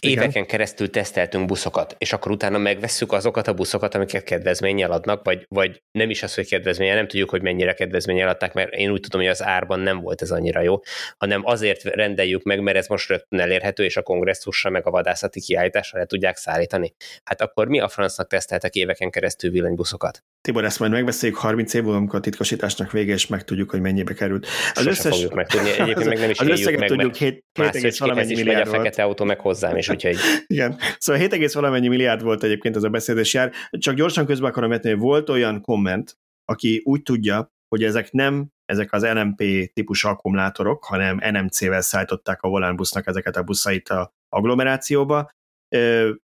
Éveken 0.00 0.28
Igen. 0.28 0.46
keresztül 0.46 0.90
teszteltünk 0.90 1.46
buszokat, 1.46 1.94
és 1.98 2.12
akkor 2.12 2.32
utána 2.32 2.58
megvesszük 2.58 3.12
azokat 3.12 3.48
a 3.48 3.54
buszokat, 3.54 3.94
amiket 3.94 4.24
kedvezménnyel 4.24 4.92
adnak, 4.92 5.24
vagy, 5.24 5.46
vagy 5.48 5.82
nem 5.92 6.10
is 6.10 6.22
az, 6.22 6.34
hogy 6.34 6.48
kedvezménnyel, 6.48 6.96
nem 6.96 7.08
tudjuk, 7.08 7.30
hogy 7.30 7.42
mennyire 7.42 7.72
kedvezménnyel 7.72 8.28
adták, 8.28 8.52
mert 8.52 8.72
én 8.72 8.90
úgy 8.90 9.00
tudom, 9.00 9.20
hogy 9.20 9.30
az 9.30 9.42
árban 9.42 9.80
nem 9.80 10.00
volt 10.00 10.22
ez 10.22 10.30
annyira 10.30 10.60
jó, 10.60 10.80
hanem 11.18 11.42
azért 11.44 11.82
rendeljük 11.82 12.42
meg, 12.42 12.60
mert 12.60 12.76
ez 12.76 12.86
most 12.86 13.08
rögtön 13.08 13.40
elérhető, 13.40 13.84
és 13.84 13.96
a 13.96 14.02
kongresszusra, 14.02 14.70
meg 14.70 14.86
a 14.86 14.90
vadászati 14.90 15.40
kiállításra 15.40 15.98
le 15.98 16.04
tudják 16.04 16.36
szállítani. 16.36 16.94
Hát 17.24 17.40
akkor 17.40 17.68
mi 17.68 17.80
a 17.80 17.88
francnak 17.88 18.26
teszteltek 18.26 18.74
éveken 18.74 19.10
keresztül 19.10 19.50
villanybuszokat? 19.50 20.24
Tibor, 20.40 20.64
ezt 20.64 20.78
majd 20.78 20.92
megbeszéljük 20.92 21.38
30 21.38 21.74
év 21.74 21.82
múlva, 21.82 21.96
amikor 21.96 22.18
a 22.18 22.22
titkosításnak 22.22 22.92
vége, 22.92 23.12
és 23.12 23.26
megtudjuk, 23.26 23.70
hogy 23.70 23.80
mennyibe 23.80 24.14
került. 24.14 24.46
Az 24.74 24.82
Sose 24.82 24.90
összes... 24.90 25.12
fogjuk 25.12 25.34
megtudni, 25.34 25.70
egyébként 25.70 26.08
meg 26.14 26.18
nem 26.18 26.30
is 26.30 26.38
az 26.38 26.64
meg, 26.64 26.88
tudjuk, 26.88 27.14
7, 27.14 27.44
7, 27.72 27.98
valamennyi 27.98 28.34
milliárd 28.34 28.66
a 28.66 28.70
fekete 28.70 29.02
autó 29.02 29.24
meg 29.24 29.40
hozzám 29.40 29.76
is, 29.76 29.88
úgyhogy... 29.90 30.16
Igen, 30.46 30.78
szóval 30.98 31.22
7, 31.22 31.52
valamennyi 31.52 31.88
milliárd 31.88 32.22
volt 32.22 32.42
egyébként 32.42 32.76
ez 32.76 32.82
a 32.82 32.88
beszélés 32.88 33.34
jár. 33.34 33.52
Csak 33.70 33.94
gyorsan 33.94 34.26
közben 34.26 34.50
akarom 34.50 34.70
vetni, 34.70 34.90
hogy 34.90 34.98
volt 34.98 35.28
olyan 35.28 35.60
komment, 35.60 36.16
aki 36.44 36.80
úgy 36.84 37.02
tudja, 37.02 37.48
hogy 37.68 37.84
ezek 37.84 38.12
nem 38.12 38.48
ezek 38.64 38.92
az 38.92 39.04
LMP 39.04 39.42
típusú 39.72 40.08
akkumulátorok, 40.08 40.84
hanem 40.84 41.20
NMC-vel 41.30 41.80
szállították 41.80 42.42
a 42.42 42.48
volánbusznak 42.48 43.06
ezeket 43.06 43.36
a 43.36 43.42
buszait 43.42 43.88
a 43.88 44.10
agglomerációba 44.28 45.30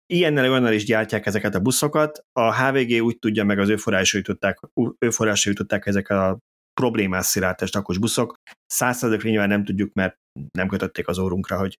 ilyennel 0.06 0.50
olyannal 0.50 0.72
is 0.72 0.84
gyártják 0.84 1.26
ezeket 1.26 1.54
a 1.54 1.60
buszokat. 1.60 2.24
A 2.32 2.54
HVG 2.54 3.02
úgy 3.02 3.18
tudja, 3.18 3.44
meg 3.44 3.58
az 3.58 3.68
ő 3.68 3.76
forrásra 3.76 4.18
jutották, 5.48 5.86
ezek 5.86 6.08
a 6.08 6.38
problémás 6.80 7.26
szilárdtest 7.26 7.76
akkus 7.76 7.98
buszok. 7.98 8.34
Százszerzőkre 8.66 9.28
nyilván 9.28 9.48
nem 9.48 9.64
tudjuk, 9.64 9.92
mert 9.92 10.16
nem 10.52 10.68
kötötték 10.68 11.08
az 11.08 11.18
órunkra, 11.18 11.58
hogy 11.58 11.74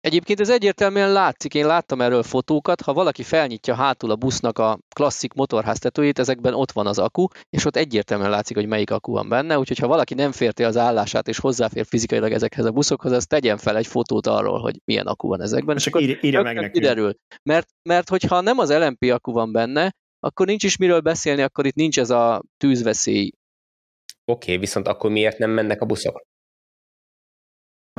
Egyébként 0.00 0.40
ez 0.40 0.50
egyértelműen 0.50 1.12
látszik, 1.12 1.54
én 1.54 1.66
láttam 1.66 2.00
erről 2.00 2.22
fotókat, 2.22 2.80
ha 2.80 2.92
valaki 2.92 3.22
felnyitja 3.22 3.74
hátul 3.74 4.10
a 4.10 4.16
busznak 4.16 4.58
a 4.58 4.78
klasszik 4.94 5.32
motorháztetőjét, 5.32 6.18
ezekben 6.18 6.54
ott 6.54 6.72
van 6.72 6.86
az 6.86 6.98
akku, 6.98 7.26
és 7.50 7.64
ott 7.64 7.76
egyértelműen 7.76 8.30
látszik, 8.30 8.56
hogy 8.56 8.66
melyik 8.66 8.90
akku 8.90 9.12
van 9.12 9.28
benne, 9.28 9.58
úgyhogy 9.58 9.78
ha 9.78 9.86
valaki 9.86 10.14
nem 10.14 10.32
férti 10.32 10.64
az 10.64 10.76
állását 10.76 11.28
és 11.28 11.38
hozzáfér 11.38 11.86
fizikailag 11.86 12.32
ezekhez 12.32 12.64
a 12.64 12.70
buszokhoz, 12.70 13.12
az 13.12 13.26
tegyen 13.26 13.56
fel 13.56 13.76
egy 13.76 13.86
fotót 13.86 14.26
arról, 14.26 14.60
hogy 14.60 14.80
milyen 14.84 15.06
akku 15.06 15.28
van 15.28 15.42
ezekben, 15.42 15.76
és, 15.76 15.86
és 15.86 15.92
akkor 15.92 16.02
írja 16.02 16.42
meg 16.42 16.54
nekünk. 16.54 16.72
kiderül. 16.72 17.14
Mert, 17.42 17.68
mert 17.88 18.08
hogyha 18.08 18.40
nem 18.40 18.58
az 18.58 18.72
LMP 18.72 19.10
akku 19.10 19.32
van 19.32 19.52
benne, 19.52 19.92
akkor 20.20 20.46
nincs 20.46 20.64
is 20.64 20.76
miről 20.76 21.00
beszélni, 21.00 21.42
akkor 21.42 21.66
itt 21.66 21.74
nincs 21.74 21.98
ez 21.98 22.10
a 22.10 22.42
tűzveszély. 22.56 23.30
Oké, 24.24 24.46
okay, 24.46 24.58
viszont 24.58 24.88
akkor 24.88 25.10
miért 25.10 25.38
nem 25.38 25.50
mennek 25.50 25.80
a 25.80 25.86
buszok? 25.86 26.28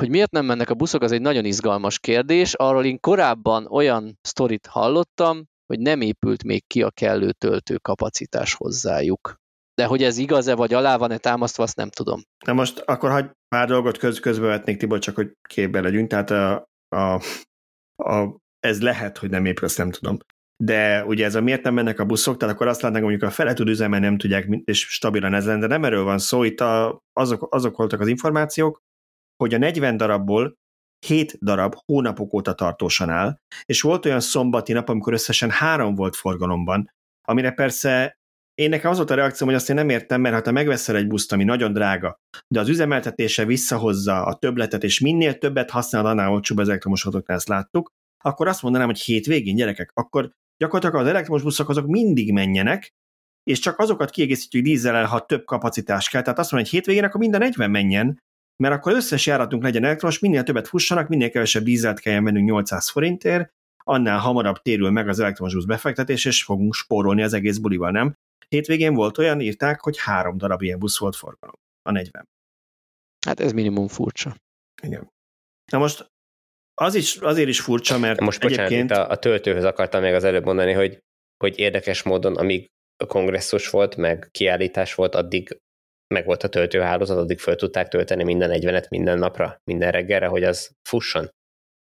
Hogy 0.01 0.09
miért 0.09 0.31
nem 0.31 0.45
mennek 0.45 0.69
a 0.69 0.73
buszok, 0.73 1.01
az 1.01 1.11
egy 1.11 1.21
nagyon 1.21 1.45
izgalmas 1.45 1.99
kérdés. 1.99 2.53
Arról 2.53 2.85
én 2.85 2.99
korábban 2.99 3.67
olyan 3.69 4.19
sztorit 4.21 4.65
hallottam, 4.65 5.45
hogy 5.65 5.79
nem 5.79 6.01
épült 6.01 6.43
még 6.43 6.67
ki 6.67 6.81
a 6.81 6.89
kellő 6.89 7.31
töltő 7.31 7.77
kapacitás 7.77 8.53
hozzájuk. 8.53 9.35
De 9.73 9.85
hogy 9.85 10.03
ez 10.03 10.17
igaz-e, 10.17 10.55
vagy 10.55 10.73
alá 10.73 10.97
van-e 10.97 11.17
támasztva, 11.17 11.63
azt 11.63 11.75
nem 11.75 11.89
tudom. 11.89 12.21
Na 12.45 12.53
most 12.53 12.79
akkor 12.79 13.09
hagyj 13.09 13.27
pár 13.47 13.67
dolgot 13.67 13.97
köz, 13.97 14.19
közbevetnék, 14.19 14.77
Tibor, 14.77 14.99
csak 14.99 15.15
hogy 15.15 15.31
képbe 15.49 15.81
legyünk. 15.81 16.09
Tehát 16.09 16.31
a, 16.31 16.67
a, 16.95 17.21
a, 17.95 18.37
ez 18.59 18.81
lehet, 18.81 19.17
hogy 19.17 19.29
nem 19.29 19.45
épül, 19.45 19.65
azt 19.65 19.77
nem 19.77 19.91
tudom. 19.91 20.17
De 20.63 21.05
ugye 21.05 21.25
ez 21.25 21.35
a 21.35 21.41
miért 21.41 21.63
nem 21.63 21.73
mennek 21.73 21.99
a 21.99 22.05
buszok, 22.05 22.37
tehát 22.37 22.55
akkor 22.55 22.67
azt 22.67 22.81
látnánk, 22.81 23.03
mondjuk 23.03 23.29
a 23.29 23.33
fele 23.33 23.53
tud 23.53 23.67
üzemelni, 23.67 24.05
nem 24.05 24.17
tudják, 24.17 24.47
és 24.63 24.79
stabilan 24.79 25.33
ez 25.33 25.45
lenne, 25.45 25.59
de 25.59 25.67
nem 25.67 25.85
erről 25.85 26.03
van 26.03 26.17
szó, 26.17 26.43
itt 26.43 26.59
a, 26.59 27.01
azok, 27.13 27.53
azok 27.55 27.77
voltak 27.77 27.99
az 27.99 28.07
információk, 28.07 28.81
hogy 29.41 29.53
a 29.53 29.57
40 29.57 29.97
darabból 29.97 30.57
7 31.05 31.37
darab 31.41 31.75
hónapok 31.85 32.33
óta 32.33 32.53
tartósan 32.53 33.09
áll, 33.09 33.37
és 33.65 33.81
volt 33.81 34.05
olyan 34.05 34.19
szombati 34.19 34.73
nap, 34.73 34.89
amikor 34.89 35.13
összesen 35.13 35.49
három 35.49 35.95
volt 35.95 36.15
forgalomban, 36.15 36.91
amire 37.27 37.51
persze 37.51 38.19
én 38.53 38.69
nekem 38.69 38.91
az 38.91 38.97
volt 38.97 39.09
a 39.09 39.15
reakcióm, 39.15 39.49
hogy 39.49 39.57
azt 39.57 39.69
én 39.69 39.75
nem 39.75 39.89
értem, 39.89 40.21
mert 40.21 40.35
ha 40.35 40.41
te 40.41 40.51
megveszel 40.51 40.95
egy 40.95 41.07
buszt, 41.07 41.31
ami 41.31 41.43
nagyon 41.43 41.73
drága, 41.73 42.19
de 42.47 42.59
az 42.59 42.69
üzemeltetése 42.69 43.45
visszahozza 43.45 44.25
a 44.25 44.35
többletet, 44.35 44.83
és 44.83 44.99
minél 44.99 45.37
többet 45.37 45.69
használ, 45.69 46.05
annál 46.05 46.31
olcsóbb 46.31 46.57
az 46.57 46.67
elektromos 46.67 47.05
autóknál 47.05 47.37
ezt 47.37 47.47
láttuk, 47.47 47.89
akkor 48.23 48.47
azt 48.47 48.61
mondanám, 48.61 48.87
hogy 48.87 48.99
hétvégén 48.99 49.55
gyerekek, 49.55 49.91
akkor 49.93 50.31
gyakorlatilag 50.57 51.05
az 51.05 51.09
elektromos 51.09 51.43
buszok 51.43 51.69
azok 51.69 51.87
mindig 51.87 52.31
menjenek, 52.33 52.89
és 53.43 53.59
csak 53.59 53.79
azokat 53.79 54.09
kiegészítjük 54.09 54.63
dízzel, 54.63 55.05
ha 55.05 55.25
több 55.25 55.45
kapacitás 55.45 56.09
kell. 56.09 56.21
Tehát 56.21 56.39
azt 56.39 56.51
mondom, 56.51 56.69
hogy 56.69 56.79
hétvégén 56.79 57.03
akkor 57.03 57.19
minden 57.19 57.39
40 57.39 57.71
menjen, 57.71 58.19
mert 58.55 58.73
akkor 58.73 58.93
összes 58.93 59.25
járatunk 59.25 59.63
legyen 59.63 59.83
elektromos, 59.83 60.19
minél 60.19 60.43
többet 60.43 60.67
fussanak, 60.67 61.07
minél 61.07 61.29
kevesebb 61.29 61.63
dízelt 61.63 61.99
kelljen 61.99 62.23
mennünk 62.23 62.47
800 62.47 62.89
forintért, 62.89 63.53
annál 63.83 64.19
hamarabb 64.19 64.61
térül 64.61 64.89
meg 64.89 65.07
az 65.07 65.19
elektromos 65.19 65.53
busz 65.53 65.65
befektetés, 65.65 66.25
és 66.25 66.43
fogunk 66.43 66.73
spórolni 66.73 67.21
az 67.21 67.33
egész 67.33 67.57
bulival, 67.57 67.91
nem? 67.91 68.15
Hétvégén 68.47 68.93
volt 68.93 69.17
olyan, 69.17 69.41
írták, 69.41 69.81
hogy 69.81 69.97
három 69.99 70.37
darab 70.37 70.61
ilyen 70.61 70.79
busz 70.79 70.99
volt 70.99 71.15
forgalom, 71.15 71.55
a 71.81 71.91
40. 71.91 72.27
Hát 73.25 73.39
ez 73.39 73.51
minimum 73.51 73.87
furcsa. 73.87 74.35
Igen. 74.83 75.11
Na 75.71 75.77
most 75.77 76.09
az 76.81 76.95
is, 76.95 77.15
azért 77.15 77.47
is 77.47 77.61
furcsa, 77.61 77.97
mert 77.97 78.19
Most 78.19 78.43
egyébként... 78.43 78.87
bocsánat, 78.87 79.09
a, 79.09 79.11
a 79.11 79.17
töltőhöz 79.17 79.63
akartam 79.63 80.01
még 80.01 80.13
az 80.13 80.23
előbb 80.23 80.45
mondani, 80.45 80.71
hogy, 80.71 80.99
hogy 81.43 81.59
érdekes 81.59 82.03
módon, 82.03 82.37
amíg 82.37 82.69
kongresszus 83.07 83.69
volt, 83.69 83.95
meg 83.95 84.27
kiállítás 84.31 84.95
volt, 84.95 85.15
addig 85.15 85.59
meg 86.11 86.25
volt 86.25 86.43
a 86.43 86.47
töltőhálózat, 86.47 87.17
addig 87.17 87.39
föl 87.39 87.55
tudták 87.55 87.87
tölteni 87.87 88.23
minden 88.23 88.51
40-et 88.53 88.89
minden 88.89 89.17
napra, 89.17 89.61
minden 89.63 89.91
reggelre, 89.91 90.27
hogy 90.27 90.43
az 90.43 90.71
fusson. 90.89 91.29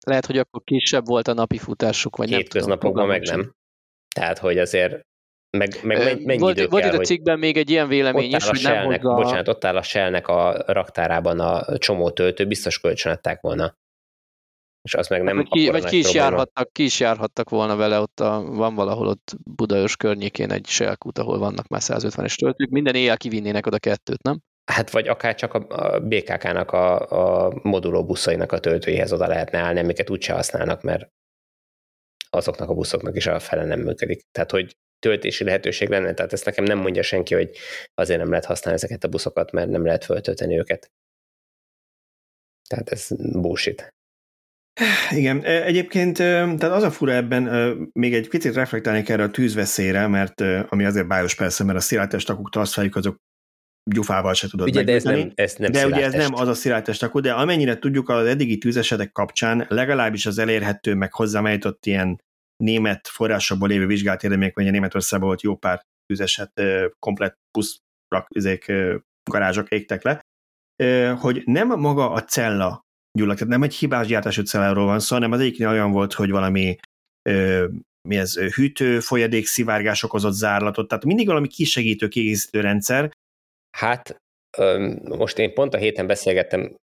Lehet, 0.06 0.26
hogy 0.26 0.38
akkor 0.38 0.62
kisebb 0.64 1.06
volt 1.06 1.28
a 1.28 1.32
napi 1.32 1.58
futásuk, 1.58 2.16
vagy 2.16 2.28
Hétköznapokban 2.28 3.06
meg 3.06 3.22
nem. 3.22 3.52
Tehát, 4.14 4.38
hogy 4.38 4.58
azért 4.58 5.00
meg, 5.50 5.78
meg 5.82 6.24
mennyi 6.24 6.38
volt, 6.38 6.56
idő 6.56 6.68
volt 6.68 6.82
kell, 6.82 6.92
itt 6.92 7.00
a 7.00 7.02
cikkben 7.02 7.38
még 7.38 7.56
egy 7.56 7.70
ilyen 7.70 7.88
vélemény 7.88 8.34
is, 8.34 8.48
hogy 8.48 8.62
nem 8.62 8.84
hozza... 8.84 9.14
Bocsánat, 9.14 9.48
ott 9.48 9.64
áll 9.64 9.76
a 9.76 9.82
Shellnek 9.82 10.28
a 10.28 10.64
raktárában 10.66 11.40
a 11.40 11.78
csomó 11.78 12.10
töltő, 12.10 12.46
biztos 12.46 12.80
kölcsönadták 12.80 13.40
volna 13.40 13.74
és 14.84 14.94
az 14.94 15.08
meg 15.08 15.22
nem 15.22 15.36
hát, 15.36 15.48
ki, 15.48 15.68
Vagy 15.68 15.84
ki 15.84 15.98
is, 15.98 16.12
járhattak, 16.12 16.72
ki 16.72 16.84
is 16.84 17.00
járhattak 17.00 17.50
volna 17.50 17.76
vele, 17.76 18.00
ott 18.00 18.20
a, 18.20 18.42
van 18.42 18.74
valahol 18.74 19.06
ott 19.06 19.36
Budaörs 19.44 19.96
környékén 19.96 20.50
egy 20.50 20.66
selkút, 20.66 21.18
ahol 21.18 21.38
vannak 21.38 21.68
már 21.68 21.80
150-es 21.84 22.34
töltők, 22.34 22.68
minden 22.68 22.94
éjjel 22.94 23.16
kivinnének 23.16 23.66
oda 23.66 23.78
kettőt, 23.78 24.22
nem? 24.22 24.40
Hát 24.64 24.90
vagy 24.90 25.08
akár 25.08 25.34
csak 25.34 25.54
a, 25.54 26.00
BKK-nak 26.00 26.70
a, 26.72 27.08
a 27.46 27.52
moduló 27.62 28.04
buszainak 28.04 28.52
a 28.52 28.58
töltőihez 28.58 29.12
oda 29.12 29.26
lehetne 29.26 29.58
állni, 29.58 29.80
amiket 29.80 30.10
úgyse 30.10 30.32
használnak, 30.32 30.82
mert 30.82 31.08
azoknak 32.30 32.68
a 32.68 32.74
buszoknak 32.74 33.16
is 33.16 33.26
a 33.26 33.38
fele 33.38 33.64
nem 33.64 33.80
működik. 33.80 34.22
Tehát, 34.32 34.50
hogy 34.50 34.76
töltési 34.98 35.44
lehetőség 35.44 35.88
lenne, 35.88 36.14
tehát 36.14 36.32
ezt 36.32 36.44
nekem 36.44 36.64
nem 36.64 36.78
mondja 36.78 37.02
senki, 37.02 37.34
hogy 37.34 37.56
azért 37.94 38.18
nem 38.18 38.28
lehet 38.28 38.44
használni 38.44 38.80
ezeket 38.82 39.04
a 39.04 39.08
buszokat, 39.08 39.52
mert 39.52 39.68
nem 39.68 39.84
lehet 39.84 40.04
föltölteni 40.04 40.58
őket. 40.58 40.90
Tehát 42.68 42.90
ez 42.90 43.08
bullshit. 43.40 43.94
Igen, 45.10 45.44
egyébként 45.44 46.16
tehát 46.16 46.62
az 46.62 46.82
a 46.82 46.90
fura 46.90 47.12
ebben, 47.12 47.42
még 47.92 48.14
egy 48.14 48.28
picit 48.28 48.54
reflektálni 48.54 49.02
kell 49.02 49.16
erre 49.16 49.24
a 49.24 49.30
tűzveszélyre, 49.30 50.06
mert 50.06 50.40
ami 50.68 50.84
azért 50.84 51.06
bájos 51.06 51.34
persze, 51.34 51.64
mert 51.64 51.78
a 51.78 51.80
szilárdtest 51.80 52.30
akuk 52.30 52.50
tartszfájuk 52.50 52.96
azok 52.96 53.16
gyufával 53.90 54.34
se 54.34 54.48
tudod 54.48 54.68
ugye, 54.68 54.82
de 54.82 54.92
ez 54.92 55.04
nem, 55.04 55.32
ez 55.34 55.54
nem 55.54 55.72
De 55.72 55.86
ugye 55.86 56.04
ez 56.04 56.12
nem 56.12 56.34
az 56.34 56.48
a 56.48 56.54
szilárdtest 56.54 57.02
akku, 57.02 57.20
de 57.20 57.32
amennyire 57.32 57.78
tudjuk 57.78 58.08
az 58.08 58.26
eddigi 58.26 58.58
tűzesetek 58.58 59.12
kapcsán, 59.12 59.66
legalábbis 59.68 60.26
az 60.26 60.38
elérhető, 60.38 60.94
meg 60.94 61.12
hozzám 61.12 61.58
ilyen 61.80 62.22
német 62.56 63.08
forrásokból 63.08 63.68
lévő 63.68 63.86
vizsgált 63.86 64.24
eredmények, 64.24 64.54
vagy 64.54 64.70
Németországban 64.70 65.28
volt 65.28 65.42
jó 65.42 65.56
pár 65.56 65.82
tűzeset, 66.06 66.62
komplet 66.98 67.38
busz 67.58 67.78
izék, 68.28 68.72
garázsok 69.30 69.70
égtek 69.70 70.02
le, 70.02 70.20
hogy 71.14 71.42
nem 71.44 71.68
maga 71.68 72.10
a 72.10 72.22
cella 72.22 72.83
gyulladt, 73.18 73.38
tehát 73.38 73.52
nem 73.52 73.62
egy 73.62 73.74
hibás 73.74 74.06
gyártású 74.06 74.42
celláról 74.42 74.84
van 74.84 75.00
szó, 75.00 75.14
hanem 75.14 75.32
az 75.32 75.40
egyiknél 75.40 75.68
olyan 75.68 75.92
volt, 75.92 76.12
hogy 76.12 76.30
valami 76.30 76.76
mi 78.08 78.16
ez, 78.16 78.38
hűtő, 78.38 79.00
folyadék, 79.00 79.46
szivárgás 79.46 80.02
okozott 80.02 80.32
zárlatot, 80.32 80.88
tehát 80.88 81.04
mindig 81.04 81.26
valami 81.26 81.48
kisegítő, 81.48 82.08
kiegészítő 82.08 82.60
rendszer. 82.60 83.10
Hát 83.76 84.16
most 85.04 85.38
én 85.38 85.54
pont 85.54 85.74
a 85.74 85.78
héten 85.78 86.06
beszélgettem 86.06 86.76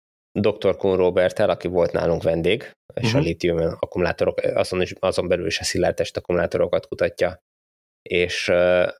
dr. 0.41 0.76
Kuhn 0.76 0.97
Robertel, 0.97 1.51
aki 1.51 1.68
volt 1.68 1.93
nálunk 1.93 2.22
vendég, 2.22 2.62
és 2.95 3.03
uh-huh. 3.03 3.14
a 3.14 3.18
mhm. 3.18 3.26
litium 3.26 3.59
akkumulátorok, 3.59 4.39
azon, 4.39 4.83
is, 4.83 4.93
azon 4.99 5.29
belül 5.29 5.47
is 5.47 5.61
a 5.61 5.64
szilárdtest 5.64 6.16
akkumulátorokat 6.16 6.87
kutatja, 6.87 7.39
és, 8.09 8.53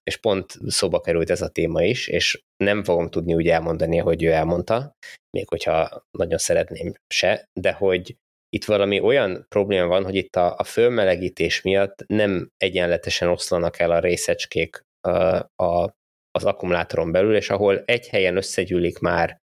és 0.03 0.17
pont 0.17 0.57
szóba 0.67 1.01
került 1.01 1.31
ez 1.31 1.43
a 1.43 1.49
téma 1.49 1.83
is, 1.83 2.09
és 2.09 2.43
nem 2.57 2.85
fogom 2.85 3.11
tudni 3.11 3.35
úgy 3.35 3.49
elmondani, 3.49 3.97
hogy 3.97 4.23
ő 4.23 4.31
elmondta, 4.31 4.93
még 5.31 5.49
hogyha 5.49 6.03
nagyon 6.19 6.39
szeretném 6.39 6.93
se, 7.15 7.45
de 7.61 7.73
hogy 7.73 8.17
itt 8.49 8.65
valami 8.65 9.01
olyan 9.01 9.47
probléma 9.49 9.87
van, 9.87 10.05
hogy 10.05 10.15
itt 10.15 10.37
a, 10.37 10.55
a 10.57 10.65
fölmelegítés 10.65 11.63
miatt 11.63 12.05
nem 12.07 12.51
egyenletesen 12.57 13.29
oszlanak 13.29 13.79
el 13.79 13.91
a 13.91 13.99
részecskék 13.99 14.83
a, 15.01 15.37
a, 15.65 15.95
az 16.31 16.45
akkumulátoron 16.45 17.13
belül, 17.13 17.37
és 17.37 17.51
ahol 17.51 17.83
egy 17.85 18.09
helyen 18.09 18.37
összegyűlik 18.37 18.99
már 18.99 19.39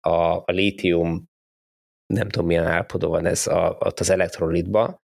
a, 0.00 0.36
a 0.36 0.52
lítium, 0.52 1.24
nem 2.06 2.28
tudom 2.28 2.46
milyen 2.46 2.66
állapodó 2.66 3.08
van 3.08 3.26
ez 3.26 3.46
a, 3.46 3.76
ott 3.80 4.00
az 4.00 4.10
elektrolitba, 4.10 5.02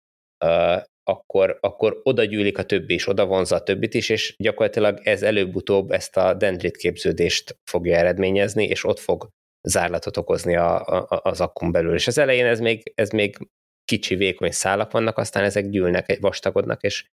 akkor, 1.04 1.58
akkor 1.60 2.00
oda 2.02 2.24
gyűlik 2.24 2.58
a 2.58 2.62
többi 2.62 2.94
is, 2.94 3.08
oda 3.08 3.26
vonza 3.26 3.56
a 3.56 3.62
többit 3.62 3.94
is, 3.94 4.08
és 4.08 4.34
gyakorlatilag 4.38 5.00
ez 5.02 5.22
előbb-utóbb 5.22 5.90
ezt 5.90 6.16
a 6.16 6.34
dendrit 6.34 6.76
képződést 6.76 7.58
fogja 7.64 7.96
eredményezni, 7.96 8.64
és 8.64 8.84
ott 8.84 8.98
fog 8.98 9.28
zárlatot 9.68 10.16
okozni 10.16 10.56
a, 10.56 10.86
a, 10.86 11.20
az 11.22 11.40
akkum 11.40 11.72
belül. 11.72 11.94
És 11.94 12.06
az 12.06 12.18
elején 12.18 12.46
ez 12.46 12.60
még, 12.60 12.92
ez 12.94 13.10
még 13.10 13.36
kicsi, 13.84 14.14
vékony 14.14 14.50
szálak 14.50 14.92
vannak, 14.92 15.18
aztán 15.18 15.44
ezek 15.44 15.68
gyűlnek, 15.68 16.18
vastagodnak, 16.20 16.82
és, 16.82 17.08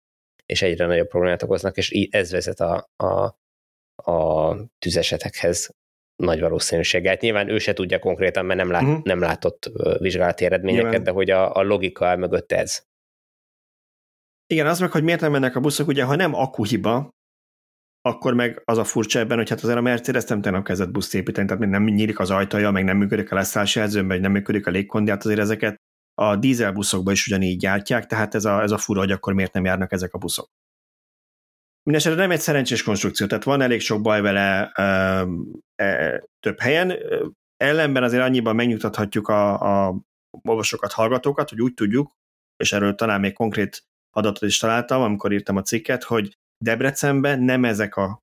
és 0.46 0.62
egyre 0.62 0.86
nagyobb 0.86 1.08
problémát 1.08 1.42
okoznak, 1.42 1.76
és 1.76 1.92
így 1.92 2.14
ez 2.14 2.30
vezet 2.30 2.60
a, 2.60 2.90
a, 2.96 3.36
a 4.10 4.56
tüzesetekhez 4.78 5.74
nagy 6.16 6.40
valószínűséggel. 6.40 7.12
Hát 7.12 7.20
nyilván 7.20 7.48
ő 7.48 7.58
se 7.58 7.72
tudja 7.72 7.98
konkrétan, 7.98 8.44
mert 8.44 8.58
nem, 8.58 8.70
lát, 8.70 8.82
uh-huh. 8.82 9.02
nem 9.02 9.20
látott 9.20 9.70
vizsgálati 9.98 10.44
eredményeket, 10.44 10.90
nyilván. 10.90 11.04
de 11.04 11.10
hogy 11.10 11.30
a, 11.30 11.54
a 11.54 11.62
logika 11.62 12.16
mögött 12.16 12.52
ez. 12.52 12.86
Igen, 14.52 14.66
az 14.66 14.80
meg, 14.80 14.90
hogy 14.90 15.02
miért 15.02 15.20
nem 15.20 15.30
mennek 15.30 15.56
a 15.56 15.60
buszok, 15.60 15.88
ugye 15.88 16.04
ha 16.04 16.16
nem 16.16 16.34
akuhiba, 16.34 17.08
akkor 18.00 18.34
meg 18.34 18.62
az 18.64 18.78
a 18.78 18.84
furcsa 18.84 19.18
ebben, 19.18 19.36
hogy 19.36 19.48
hát 19.48 19.62
azért 19.62 19.78
a 19.78 19.82
Mercedes 19.82 20.24
nem 20.24 20.40
tegnap 20.40 20.64
kezdett 20.64 20.90
buszt 20.90 21.14
építeni, 21.14 21.46
tehát 21.46 21.66
nem 21.66 21.84
nyílik 21.84 22.18
az 22.18 22.30
ajtaja, 22.30 22.70
meg 22.70 22.84
nem 22.84 22.96
működik 22.96 23.32
a 23.32 23.34
leszállási 23.34 23.78
jelzőn, 23.78 24.04
meg 24.04 24.20
nem 24.20 24.32
működik 24.32 24.66
a 24.66 24.70
légkondi, 24.70 25.10
hát 25.10 25.24
azért 25.24 25.40
ezeket 25.40 25.76
a 26.14 26.36
dízelbuszokban 26.36 27.12
is 27.12 27.26
ugyanígy 27.26 27.56
gyártják, 27.56 28.06
tehát 28.06 28.34
ez 28.34 28.44
a, 28.44 28.62
ez 28.62 28.70
a 28.70 28.78
fura, 28.78 29.00
hogy 29.00 29.10
akkor 29.10 29.32
miért 29.32 29.52
nem 29.52 29.64
járnak 29.64 29.92
ezek 29.92 30.14
a 30.14 30.18
buszok. 30.18 30.48
Mindenesetre 31.82 32.20
nem 32.20 32.30
egy 32.30 32.40
szerencsés 32.40 32.82
konstrukció, 32.82 33.26
tehát 33.26 33.44
van 33.44 33.60
elég 33.60 33.80
sok 33.80 34.02
baj 34.02 34.20
vele 34.20 34.70
e, 34.74 35.26
e, 35.74 36.22
több 36.40 36.60
helyen. 36.60 36.92
Ellenben 37.56 38.02
azért 38.02 38.22
annyiban 38.22 38.54
megnyugtathatjuk 38.54 39.28
a, 39.28 39.60
a 39.86 39.94
olvasókat, 40.42 40.92
hallgatókat, 40.92 41.48
hogy 41.48 41.60
úgy 41.60 41.74
tudjuk, 41.74 42.12
és 42.56 42.72
erről 42.72 42.94
talán 42.94 43.20
még 43.20 43.32
konkrét 43.32 43.82
adatot 44.12 44.42
is 44.42 44.58
találtam, 44.58 45.02
amikor 45.02 45.32
írtam 45.32 45.56
a 45.56 45.62
cikket, 45.62 46.02
hogy 46.02 46.36
Debrecenben 46.64 47.40
nem 47.42 47.64
ezek 47.64 47.96
a 47.96 48.18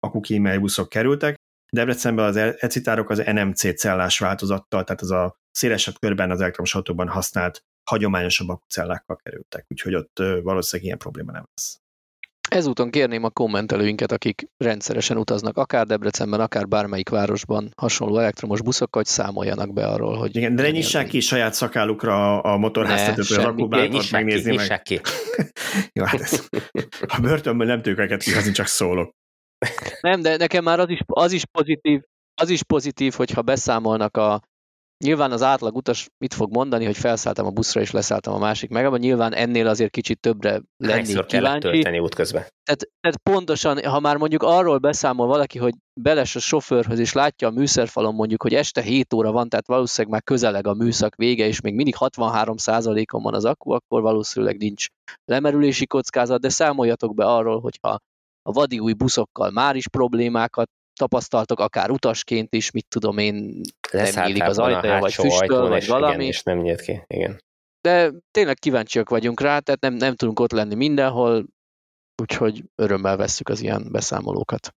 akukímei 0.00 0.58
buszok 0.58 0.88
kerültek, 0.88 1.36
Debrecenben 1.72 2.24
az 2.24 2.36
ecitárok 2.36 3.10
az 3.10 3.22
NMC 3.32 3.78
cellás 3.78 4.18
változattal, 4.18 4.84
tehát 4.84 5.02
az 5.02 5.10
a 5.10 5.36
szélesebb 5.50 5.98
körben 5.98 6.30
az 6.30 6.40
elektromos 6.40 6.74
autóban 6.74 7.08
használt 7.08 7.60
hagyományosabb 7.90 8.48
akucellákkal 8.48 9.16
kerültek, 9.16 9.66
úgyhogy 9.68 9.94
ott 9.94 10.18
valószínűleg 10.18 10.86
ilyen 10.86 10.98
probléma 10.98 11.32
nem 11.32 11.44
lesz. 11.54 11.80
Ezúton 12.50 12.90
kérném 12.90 13.24
a 13.24 13.30
kommentelőinket, 13.30 14.12
akik 14.12 14.48
rendszeresen 14.56 15.16
utaznak, 15.16 15.56
akár 15.56 15.86
Debrecenben, 15.86 16.40
akár 16.40 16.68
bármelyik 16.68 17.08
városban 17.08 17.72
hasonló 17.76 18.18
elektromos 18.18 18.62
buszokkal, 18.62 19.02
hogy 19.02 19.10
számoljanak 19.10 19.72
be 19.72 19.86
arról, 19.86 20.16
hogy... 20.16 20.36
Igen, 20.36 20.54
de 20.54 20.62
ne 20.62 20.70
nyissák 20.70 21.08
ki 21.08 21.20
saját 21.20 21.54
szakálukra 21.54 22.40
a 22.40 22.56
motorháztetőt, 22.56 23.30
az 23.30 23.36
akkubátort 23.36 24.10
megnézni 24.10 24.50
ki, 24.50 24.56
meg. 24.56 24.82
ki. 24.88 25.00
Jó, 25.92 26.04
hát 26.04 26.20
ez, 26.20 26.48
a 27.06 27.18
börtönben 27.20 27.66
nem 27.66 27.76
tudjuk 27.76 27.98
őket 27.98 28.22
kihozni, 28.22 28.52
csak 28.52 28.66
szólok. 28.66 29.14
Nem, 30.00 30.20
de 30.20 30.36
nekem 30.36 30.64
már 30.64 30.80
az 30.80 30.88
is, 30.88 31.00
az 31.06 31.32
is 31.32 31.42
pozitív, 31.46 32.00
az 32.34 32.50
is 32.50 32.62
pozitív, 32.62 33.14
hogyha 33.14 33.42
beszámolnak 33.42 34.16
a, 34.16 34.40
Nyilván 35.04 35.32
az 35.32 35.42
átlag 35.42 35.76
utas 35.76 36.08
mit 36.18 36.34
fog 36.34 36.52
mondani, 36.52 36.84
hogy 36.84 36.96
felszálltam 36.96 37.46
a 37.46 37.50
buszra 37.50 37.80
és 37.80 37.90
leszálltam 37.90 38.34
a 38.34 38.38
másik 38.38 38.70
megába, 38.70 38.96
nyilván 38.96 39.34
ennél 39.34 39.66
azért 39.66 39.90
kicsit 39.90 40.20
többre 40.20 40.60
lenni 40.76 40.92
Hányszor 40.92 41.26
kíváncsi. 41.26 41.70
tölteni 41.70 41.98
útközben? 41.98 42.46
Tehát, 42.64 42.88
tehát 43.00 43.16
pontosan, 43.22 43.84
ha 43.84 44.00
már 44.00 44.16
mondjuk 44.16 44.42
arról 44.42 44.78
beszámol 44.78 45.26
valaki, 45.26 45.58
hogy 45.58 45.74
beles 46.00 46.36
a 46.36 46.38
sofőrhöz 46.38 46.98
és 46.98 47.12
látja 47.12 47.48
a 47.48 47.50
műszerfalon 47.50 48.14
mondjuk, 48.14 48.42
hogy 48.42 48.54
este 48.54 48.80
7 48.80 49.12
óra 49.12 49.32
van, 49.32 49.48
tehát 49.48 49.66
valószínűleg 49.66 50.12
már 50.12 50.22
közeleg 50.22 50.66
a 50.66 50.74
műszak 50.74 51.14
vége, 51.14 51.46
és 51.46 51.60
még 51.60 51.74
mindig 51.74 51.94
63%-on 51.98 53.22
van 53.22 53.34
az 53.34 53.44
akku, 53.44 53.70
akkor 53.70 54.02
valószínűleg 54.02 54.56
nincs 54.56 54.86
lemerülési 55.24 55.86
kockázat, 55.86 56.40
de 56.40 56.48
számoljatok 56.48 57.14
be 57.14 57.24
arról, 57.24 57.60
hogyha 57.60 57.98
a 58.42 58.52
vadi 58.52 58.78
új 58.78 58.92
buszokkal 58.92 59.50
már 59.50 59.76
is 59.76 59.88
problémákat 59.88 60.70
tapasztaltok, 61.00 61.60
akár 61.60 61.90
utasként 61.90 62.54
is, 62.54 62.70
mit 62.70 62.86
tudom 62.88 63.18
én, 63.18 63.60
nem 63.92 64.24
nyílik 64.24 64.42
az 64.42 64.58
ajtaja, 64.58 64.98
vagy 64.98 65.14
füstöl, 65.14 65.68
vagy 65.68 65.86
valami. 65.86 66.14
Igen, 66.14 66.26
és 66.26 66.42
nem 66.42 66.58
nyílt 66.58 66.80
ki, 66.80 67.02
igen. 67.06 67.40
De 67.80 68.12
tényleg 68.30 68.56
kíváncsiak 68.58 69.08
vagyunk 69.08 69.40
rá, 69.40 69.58
tehát 69.58 69.80
nem, 69.80 69.94
nem 69.94 70.14
tudunk 70.14 70.40
ott 70.40 70.52
lenni 70.52 70.74
mindenhol, 70.74 71.46
úgyhogy 72.22 72.64
örömmel 72.74 73.16
vesszük 73.16 73.48
az 73.48 73.60
ilyen 73.60 73.88
beszámolókat. 73.90 74.74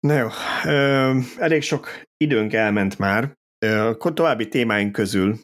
Na 0.00 0.14
jó, 0.14 0.28
ö, 0.64 1.18
elég 1.38 1.62
sok 1.62 2.02
időnk 2.16 2.52
elment 2.52 2.98
már. 2.98 3.32
Ö, 3.58 3.92
további 4.14 4.48
témáink 4.48 4.92
közül 4.92 5.38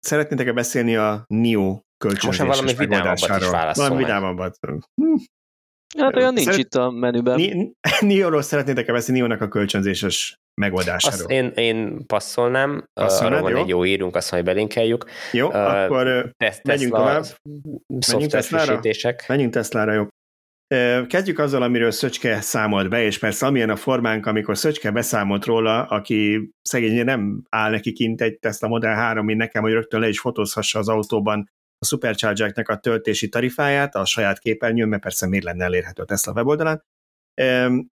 szeretnétek-e 0.00 0.52
beszélni 0.52 0.96
a 0.96 1.24
NIO 1.26 1.80
kölcsönzéses 2.04 2.46
Most 2.46 2.60
valami 2.60 2.74
vidámabbat 2.76 3.18
is 3.18 3.48
válaszolni. 3.48 3.74
Valami 3.74 4.04
vidámabbat. 4.04 4.56
Hm. 4.94 5.14
Hát 5.98 6.16
olyan 6.16 6.32
nincs 6.32 6.46
Szeret... 6.46 6.60
itt 6.60 6.74
a 6.74 6.90
menüben. 6.90 7.40
Nio-ról 8.00 8.42
szeretnétek-e 8.50 8.92
beszélni 8.92 9.20
Nio-nak 9.20 9.40
a 9.40 9.48
kölcsönzéses 9.48 10.40
megoldásáról? 10.60 11.20
Azt 11.20 11.30
én, 11.30 11.52
én 11.54 12.06
passzolnám, 12.06 12.84
Passzolnád, 12.92 13.42
van 13.42 13.50
jó? 13.50 13.58
egy 13.58 13.68
jó 13.68 13.84
írunk, 13.84 14.16
azt 14.16 14.30
majd 14.30 14.44
belinkeljük. 14.44 15.04
Jó, 15.32 15.48
uh, 15.48 15.54
akkor 15.54 16.32
Tesla, 16.36 16.62
megyünk 16.64 16.94
tovább. 16.94 17.24
Menjünk 18.10 18.30
Tesla-ra? 18.30 18.80
Menjünk 19.28 19.52
Tesla-ra, 19.52 19.92
jó. 19.92 20.06
Kezdjük 21.06 21.38
azzal, 21.38 21.62
amiről 21.62 21.90
Szöcske 21.90 22.40
számolt 22.40 22.88
be, 22.88 23.02
és 23.02 23.18
persze 23.18 23.46
amilyen 23.46 23.70
a 23.70 23.76
formánk, 23.76 24.26
amikor 24.26 24.58
Szöcske 24.58 24.90
beszámolt 24.90 25.44
róla, 25.44 25.84
aki 25.84 26.50
szegény 26.62 27.04
nem 27.04 27.42
áll 27.48 27.70
neki 27.70 27.92
kint 27.92 28.20
egy 28.20 28.38
Tesla 28.38 28.68
Model 28.68 28.94
3, 28.94 29.24
mint 29.24 29.38
nekem, 29.38 29.62
hogy 29.62 29.72
rögtön 29.72 30.00
le 30.00 30.08
is 30.08 30.20
fotózhassa 30.20 30.78
az 30.78 30.88
autóban 30.88 31.50
a 31.80 31.86
Supercharger-nek 31.86 32.68
a 32.68 32.78
töltési 32.78 33.28
tarifáját 33.28 33.94
a 33.94 34.04
saját 34.04 34.38
képernyőn, 34.38 34.88
mert 34.88 35.02
persze 35.02 35.26
miért 35.26 35.44
lenne 35.44 35.64
elérhető 35.64 36.02
a 36.02 36.04
Tesla 36.04 36.32
weboldalán, 36.32 36.84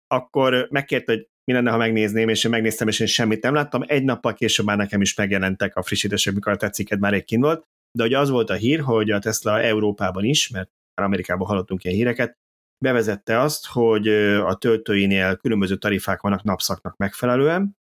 akkor 0.07 0.67
megkért, 0.69 1.05
hogy 1.05 1.27
mi 1.45 1.53
lenne, 1.53 1.71
ha 1.71 1.77
megnézném, 1.77 2.29
és 2.29 2.43
én 2.43 2.51
megnéztem, 2.51 2.87
és 2.87 2.99
én 2.99 3.07
semmit 3.07 3.43
nem 3.43 3.53
láttam. 3.53 3.81
Egy 3.85 4.03
nappal 4.03 4.33
később 4.33 4.65
már 4.65 4.77
nekem 4.77 5.01
is 5.01 5.15
megjelentek 5.15 5.75
a 5.75 5.83
frissítések, 5.83 6.33
mikor 6.33 6.51
a 6.51 6.57
tetsziket 6.57 6.99
már 6.99 7.13
egy 7.13 7.35
volt, 7.39 7.63
de 7.97 8.03
hogy 8.03 8.13
az 8.13 8.29
volt 8.29 8.49
a 8.49 8.53
hír, 8.53 8.79
hogy 8.79 9.11
a 9.11 9.19
Tesla 9.19 9.61
Európában 9.61 10.23
is, 10.23 10.49
mert 10.49 10.69
már 10.95 11.07
Amerikában 11.07 11.47
hallottunk 11.47 11.83
ilyen 11.83 11.95
híreket, 11.95 12.37
bevezette 12.83 13.39
azt, 13.39 13.65
hogy 13.65 14.07
a 14.37 14.55
töltőinél 14.55 15.35
különböző 15.35 15.75
tarifák 15.77 16.21
vannak 16.21 16.43
napszaknak 16.43 16.97
megfelelően. 16.97 17.77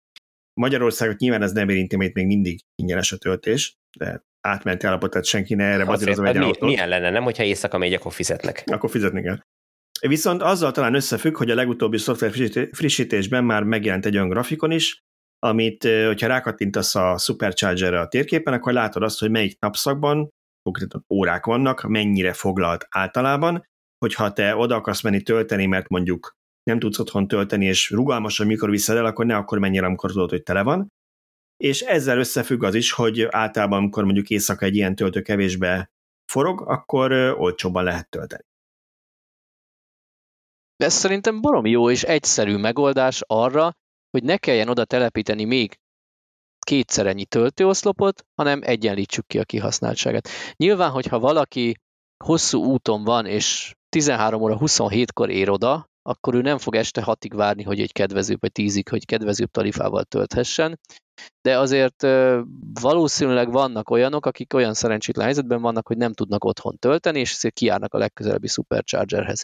Magyarországot 0.61 1.19
nyilván 1.19 1.43
ez 1.43 1.53
nem 1.53 1.69
érinti, 1.69 1.97
mert 1.97 2.15
még 2.15 2.27
mindig 2.27 2.61
ingyenes 2.83 3.13
a 3.13 3.17
töltés, 3.17 3.75
de 3.99 4.23
átmenti 4.41 4.86
állapot, 4.86 5.11
tehát 5.11 5.26
senki 5.26 5.55
ne 5.55 5.64
erre 5.64 5.84
bazírozza 5.84 6.26
egy 6.26 6.38
mi, 6.38 6.51
Milyen 6.61 6.88
lenne, 6.88 7.11
nem? 7.11 7.22
Hogyha 7.22 7.43
éjszaka 7.43 7.78
megy, 7.78 7.93
akkor 7.93 8.12
fizetnek. 8.12 8.62
Akkor 8.66 8.91
fizetni 8.91 9.22
kell. 9.22 9.38
Viszont 10.09 10.43
azzal 10.43 10.70
talán 10.70 10.95
összefügg, 10.95 11.36
hogy 11.36 11.51
a 11.51 11.55
legutóbbi 11.55 11.99
szoftver 11.99 12.32
frissítésben 12.72 13.45
már 13.45 13.62
megjelent 13.62 14.07
egy 14.07 14.14
olyan 14.16 14.28
grafikon 14.28 14.70
is, 14.70 14.99
amit, 15.38 15.84
hogyha 15.84 16.26
rákattintasz 16.26 16.95
a 16.95 17.18
Supercharger-re 17.18 18.01
a 18.01 18.09
térképen, 18.09 18.53
akkor 18.53 18.72
látod 18.72 19.03
azt, 19.03 19.20
hogy 19.20 19.30
melyik 19.30 19.61
napszakban, 19.61 20.28
konkrétan 20.62 21.05
órák 21.14 21.45
vannak, 21.45 21.82
mennyire 21.82 22.32
foglalt 22.32 22.86
általában, 22.91 23.64
hogyha 23.99 24.32
te 24.32 24.57
oda 24.57 24.74
akarsz 24.74 25.03
menni 25.03 25.22
tölteni, 25.22 25.66
mert 25.66 25.88
mondjuk 25.88 26.32
nem 26.62 26.78
tudsz 26.78 26.99
otthon 26.99 27.28
tölteni, 27.28 27.66
és 27.66 27.91
rugalmasan 27.91 28.47
mikor 28.47 28.70
viszed 28.70 28.97
el, 28.97 29.05
akkor 29.05 29.26
ne 29.26 29.36
akkor 29.36 29.59
mennyire, 29.59 29.86
amikor 29.86 30.11
tudod, 30.11 30.30
hogy 30.30 30.43
tele 30.43 30.62
van, 30.62 30.88
és 31.61 31.81
ezzel 31.81 32.19
összefügg 32.19 32.63
az 32.63 32.75
is, 32.75 32.93
hogy 32.93 33.27
általában, 33.31 33.79
amikor 33.79 34.05
mondjuk 34.05 34.31
éjszaka 34.31 34.65
egy 34.65 34.75
ilyen 34.77 34.95
töltő 34.95 35.23
kevésbe 35.23 35.91
forog, 36.25 36.61
akkor 36.61 37.13
olcsóbban 37.13 37.85
lehet 37.85 38.09
tölteni. 38.09 38.45
Ez 40.77 40.93
szerintem 40.93 41.41
barom 41.41 41.67
jó 41.67 41.91
és 41.91 42.03
egyszerű 42.03 42.57
megoldás 42.57 43.23
arra, 43.27 43.77
hogy 44.11 44.23
ne 44.23 44.37
kelljen 44.37 44.69
oda 44.69 44.85
telepíteni 44.85 45.45
még 45.45 45.79
kétszer 46.67 47.07
ennyi 47.07 47.25
töltőoszlopot, 47.25 48.25
hanem 48.35 48.61
egyenlítsük 48.63 49.27
ki 49.27 49.39
a 49.39 49.45
kihasználtságát. 49.45 50.29
Nyilván, 50.57 50.91
hogyha 50.91 51.19
valaki 51.19 51.75
hosszú 52.25 52.65
úton 52.65 53.05
van, 53.05 53.27
és 53.27 53.75
13 53.89 54.43
óra 54.43 54.57
27-kor 54.61 55.31
ér 55.31 55.51
oda, 55.51 55.89
akkor 56.03 56.35
ő 56.35 56.41
nem 56.41 56.59
fog 56.59 56.75
este 56.75 57.03
hatig 57.03 57.35
várni, 57.35 57.63
hogy 57.63 57.81
egy 57.81 57.93
kedvezőbb, 57.93 58.41
vagy 58.41 58.53
tízig, 58.53 58.89
hogy 58.89 59.05
kedvezőbb 59.05 59.51
tarifával 59.51 60.05
tölthessen, 60.05 60.79
de 61.41 61.59
azért 61.59 62.07
valószínűleg 62.81 63.53
vannak 63.53 63.91
olyanok, 63.91 64.27
akik 64.27 64.55
olyan 64.55 64.75
szerencsétlen 64.75 65.25
helyzetben 65.25 65.62
vannak, 65.62 65.87
hogy 65.87 65.97
nem 65.97 66.12
tudnak 66.12 66.45
otthon 66.45 66.77
tölteni, 66.79 67.21
és 67.21 67.33
ezért 67.33 67.55
kiárnak 67.55 67.95
a 67.95 67.99
legközelebbi 67.99 68.47
superchargerhez. 68.47 69.43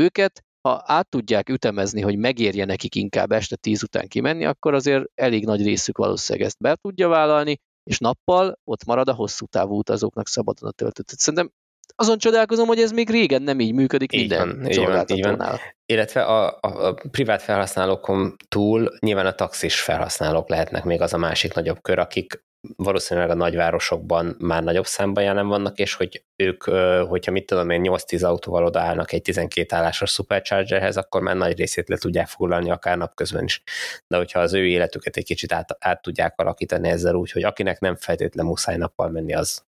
Őket 0.00 0.44
ha 0.68 0.82
át 0.86 1.08
tudják 1.08 1.48
ütemezni, 1.48 2.00
hogy 2.00 2.16
megérje 2.16 2.64
nekik 2.64 2.94
inkább 2.94 3.32
este 3.32 3.56
tíz 3.56 3.82
után 3.82 4.08
kimenni, 4.08 4.44
akkor 4.44 4.74
azért 4.74 5.04
elég 5.14 5.44
nagy 5.44 5.62
részük 5.64 5.98
valószínűleg 5.98 6.46
ezt 6.46 6.58
be 6.60 6.76
tudja 6.80 7.08
vállalni, 7.08 7.56
és 7.90 7.98
nappal 7.98 8.58
ott 8.64 8.84
marad 8.84 9.08
a 9.08 9.14
hosszú 9.14 9.46
távú 9.46 9.78
utazóknak 9.78 10.28
szabadon 10.28 10.68
a 10.68 10.72
töltőt. 10.72 11.08
Szerintem 11.08 11.50
azon 11.94 12.18
csodálkozom, 12.18 12.66
hogy 12.66 12.78
ez 12.78 12.90
még 12.90 13.10
régen 13.10 13.42
nem 13.42 13.60
így 13.60 13.74
működik 13.74 14.12
így 14.12 14.20
minden 14.20 14.48
van, 14.48 14.70
így 14.70 14.84
van, 14.86 15.04
így 15.06 15.24
van. 15.24 15.60
Illetve 15.86 16.24
a, 16.24 16.58
a, 16.60 16.86
a 16.86 16.94
privát 17.10 17.42
felhasználókon 17.42 18.36
túl 18.48 18.92
nyilván 18.98 19.26
a 19.26 19.32
taxis 19.32 19.80
felhasználók 19.80 20.48
lehetnek 20.48 20.84
még 20.84 21.00
az 21.00 21.12
a 21.12 21.18
másik 21.18 21.54
nagyobb 21.54 21.82
kör, 21.82 21.98
akik 21.98 22.44
valószínűleg 22.76 23.30
a 23.30 23.34
nagyvárosokban 23.34 24.36
már 24.38 24.62
nagyobb 24.62 24.86
számban 24.86 25.24
jelen 25.24 25.46
vannak, 25.46 25.78
és 25.78 25.94
hogy 25.94 26.24
ők, 26.36 26.62
hogyha 27.08 27.32
mit 27.32 27.46
tudom 27.46 27.70
én, 27.70 27.82
8-10 27.84 28.24
autóval 28.24 28.64
odaállnak 28.64 29.12
egy 29.12 29.22
12 29.22 29.76
állásos 29.76 30.10
superchargerhez, 30.10 30.96
akkor 30.96 31.20
már 31.20 31.36
nagy 31.36 31.58
részét 31.58 31.88
le 31.88 31.96
tudják 31.96 32.26
foglalni 32.26 32.70
akár 32.70 32.96
napközben 32.96 33.44
is. 33.44 33.62
De 34.06 34.16
hogyha 34.16 34.40
az 34.40 34.52
ő 34.52 34.66
életüket 34.66 35.16
egy 35.16 35.24
kicsit 35.24 35.52
át, 35.52 35.76
át 35.78 36.02
tudják 36.02 36.38
alakítani 36.38 36.88
ezzel 36.88 37.14
úgy, 37.14 37.30
hogy 37.30 37.42
akinek 37.42 37.80
nem 37.80 37.96
feltétlenül 37.96 38.50
muszáj 38.50 38.76
nappal 38.76 39.08
menni, 39.08 39.34
az, 39.34 39.64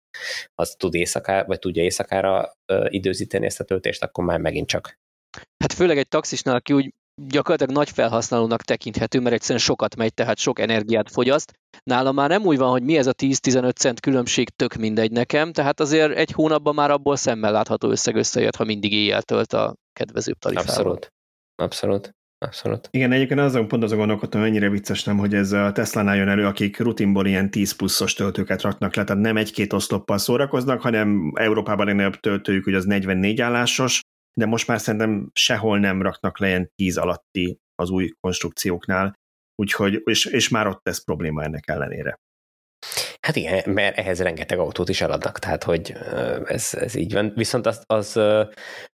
az 0.55 0.75
tud 0.75 0.93
éjszakára, 0.93 1.45
vagy 1.45 1.59
tudja 1.59 1.83
éjszakára 1.83 2.57
időzíteni 2.87 3.45
ezt 3.45 3.59
a 3.59 3.63
töltést, 3.63 4.03
akkor 4.03 4.23
már 4.23 4.39
megint 4.39 4.67
csak. 4.67 4.99
Hát 5.57 5.73
főleg 5.73 5.97
egy 5.97 6.07
taxisnál, 6.07 6.55
aki 6.55 6.73
úgy 6.73 6.93
gyakorlatilag 7.15 7.75
nagy 7.75 7.89
felhasználónak 7.89 8.61
tekinthető, 8.61 9.19
mert 9.19 9.35
egyszerűen 9.35 9.59
sokat 9.59 9.95
megy, 9.95 10.13
tehát 10.13 10.37
sok 10.37 10.59
energiát 10.59 11.11
fogyaszt. 11.11 11.53
Nálam 11.83 12.15
már 12.15 12.29
nem 12.29 12.45
úgy 12.45 12.57
van, 12.57 12.69
hogy 12.69 12.83
mi 12.83 12.97
ez 12.97 13.07
a 13.07 13.13
10-15 13.13 13.75
cent 13.75 13.99
különbség, 13.99 14.49
tök 14.49 14.73
mindegy 14.73 15.11
nekem, 15.11 15.51
tehát 15.51 15.79
azért 15.79 16.15
egy 16.17 16.31
hónapban 16.31 16.75
már 16.75 16.91
abból 16.91 17.15
szemmel 17.15 17.51
látható 17.51 17.89
összeg 17.89 18.15
összejött, 18.15 18.55
ha 18.55 18.63
mindig 18.63 18.93
éjjel 18.93 19.21
tölt 19.21 19.53
a 19.53 19.75
kedvezőbb 19.93 20.37
tarifával. 20.37 20.75
Abszolút. 20.75 21.13
Abszolút. 21.55 22.11
Abszolút. 22.37 22.87
Igen, 22.91 23.11
egyébként 23.11 23.39
azon 23.39 23.67
pont 23.67 23.83
azon 23.83 23.97
gondolkodtam, 23.97 24.41
mennyire 24.41 24.69
vicces 24.69 25.03
nem, 25.03 25.17
hogy 25.17 25.33
ez 25.33 25.51
a 25.51 25.71
Tesla-nál 25.71 26.15
jön 26.15 26.27
elő, 26.27 26.45
akik 26.45 26.79
rutinból 26.79 27.25
ilyen 27.25 27.51
10 27.51 27.71
pluszos 27.75 28.13
töltőket 28.13 28.61
raknak 28.61 28.95
le, 28.95 29.03
tehát 29.03 29.21
nem 29.21 29.37
egy-két 29.37 29.73
oszloppal 29.73 30.17
szórakoznak, 30.17 30.81
hanem 30.81 31.31
Európában 31.35 31.85
legnagyobb 31.85 32.15
töltőjük, 32.15 32.63
hogy 32.63 32.73
az 32.73 32.85
44 32.85 33.41
állásos, 33.41 34.01
de 34.33 34.45
most 34.45 34.67
már 34.67 34.79
szerintem 34.79 35.29
sehol 35.33 35.79
nem 35.79 36.01
raknak 36.01 36.39
le 36.39 36.47
ilyen 36.47 36.71
10 36.75 36.97
alatti 36.97 37.57
az 37.75 37.89
új 37.89 38.09
konstrukcióknál, 38.19 39.13
úgyhogy, 39.55 40.01
és, 40.05 40.25
és 40.25 40.49
már 40.49 40.67
ott 40.67 40.87
ez 40.87 41.03
probléma 41.03 41.43
ennek 41.43 41.67
ellenére. 41.67 42.19
Hát 43.19 43.35
igen, 43.35 43.69
mert 43.69 43.97
ehhez 43.97 44.21
rengeteg 44.21 44.59
autót 44.59 44.89
is 44.89 45.01
eladnak, 45.01 45.39
tehát 45.39 45.63
hogy 45.63 45.91
ez, 46.45 46.73
ez 46.73 46.95
így 46.95 47.13
van. 47.13 47.31
Viszont 47.35 47.65
az, 47.65 47.83
az 47.85 48.13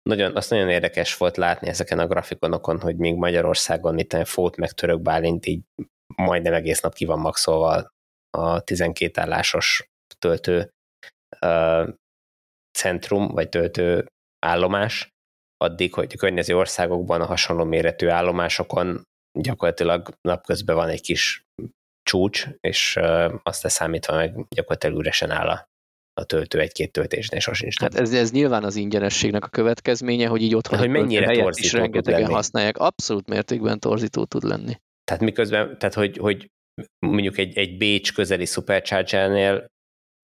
nagyon, 0.09 0.35
az 0.35 0.49
nagyon 0.49 0.69
érdekes 0.69 1.17
volt 1.17 1.37
látni 1.37 1.67
ezeken 1.67 1.99
a 1.99 2.07
grafikonokon, 2.07 2.79
hogy 2.79 2.97
még 2.97 3.15
Magyarországon 3.15 3.97
itt 3.97 4.13
a 4.13 4.25
Fót 4.25 4.55
meg 4.55 4.71
Török 4.71 5.01
Bálint 5.01 5.45
így 5.45 5.61
majdnem 6.15 6.53
egész 6.53 6.81
nap 6.81 6.93
ki 6.93 7.05
van 7.05 7.19
maxolva 7.19 7.91
a 8.37 8.61
12 8.61 9.21
állásos 9.21 9.89
töltő 10.19 10.69
centrum, 12.77 13.27
vagy 13.27 13.49
töltő 13.49 14.05
állomás, 14.39 15.12
addig, 15.63 15.93
hogy 15.93 16.11
a 16.13 16.17
környező 16.17 16.57
országokban 16.57 17.21
a 17.21 17.25
hasonló 17.25 17.63
méretű 17.63 18.07
állomásokon 18.07 19.01
gyakorlatilag 19.39 20.09
napközben 20.21 20.75
van 20.75 20.89
egy 20.89 21.01
kis 21.01 21.43
csúcs, 22.03 22.47
és 22.59 22.99
azt 23.43 23.63
leszámítva 23.63 24.15
meg 24.15 24.45
gyakorlatilag 24.55 24.97
üresen 24.97 25.31
áll 25.31 25.47
a, 25.47 25.67
a 26.13 26.23
töltő 26.23 26.59
egy-két 26.59 26.91
töltésnél 26.91 27.39
sosincs. 27.39 27.79
Hát 27.79 27.95
ez, 27.95 28.13
ez 28.13 28.31
nyilván 28.31 28.63
az 28.63 28.75
ingyenességnek 28.75 29.45
a 29.45 29.49
következménye, 29.49 30.27
hogy 30.27 30.41
így 30.41 30.55
otthon 30.55 30.79
hogy 30.79 30.89
mennyire 30.89 31.25
torzító 31.25 31.65
is 31.65 31.73
rengetegen 31.73 32.29
használják. 32.29 32.77
Abszolút 32.77 33.27
mértékben 33.27 33.79
torzító 33.79 34.25
tud 34.25 34.43
lenni. 34.43 34.73
Tehát 35.03 35.23
miközben, 35.23 35.77
tehát 35.77 35.95
hogy, 35.95 36.17
hogy 36.17 36.47
mondjuk 36.99 37.37
egy, 37.37 37.57
egy 37.57 37.77
Bécs 37.77 38.13
közeli 38.13 38.45
superchargernél 38.45 39.65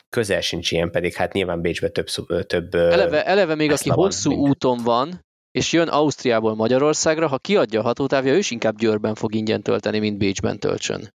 közel 0.09 0.41
sincs 0.41 0.71
ilyen, 0.71 0.91
pedig 0.91 1.13
hát 1.13 1.33
nyilván 1.33 1.61
Bécsbe 1.61 1.89
több, 1.89 2.07
több 2.47 2.73
Eleve, 2.73 3.25
eleve 3.25 3.55
még 3.55 3.71
aki 3.71 3.89
hosszú 3.89 4.29
mint. 4.29 4.41
úton 4.41 4.77
van, 4.83 5.21
és 5.51 5.71
jön 5.71 5.87
Ausztriából 5.87 6.55
Magyarországra, 6.55 7.27
ha 7.27 7.37
kiadja 7.37 7.79
a 7.79 7.83
hatótávja, 7.83 8.33
ő 8.33 8.37
is 8.37 8.51
inkább 8.51 8.77
Győrben 8.77 9.15
fog 9.15 9.35
ingyen 9.35 9.61
tölteni, 9.61 9.99
mint 9.99 10.17
Bécsben 10.17 10.59
töltsön. 10.59 11.13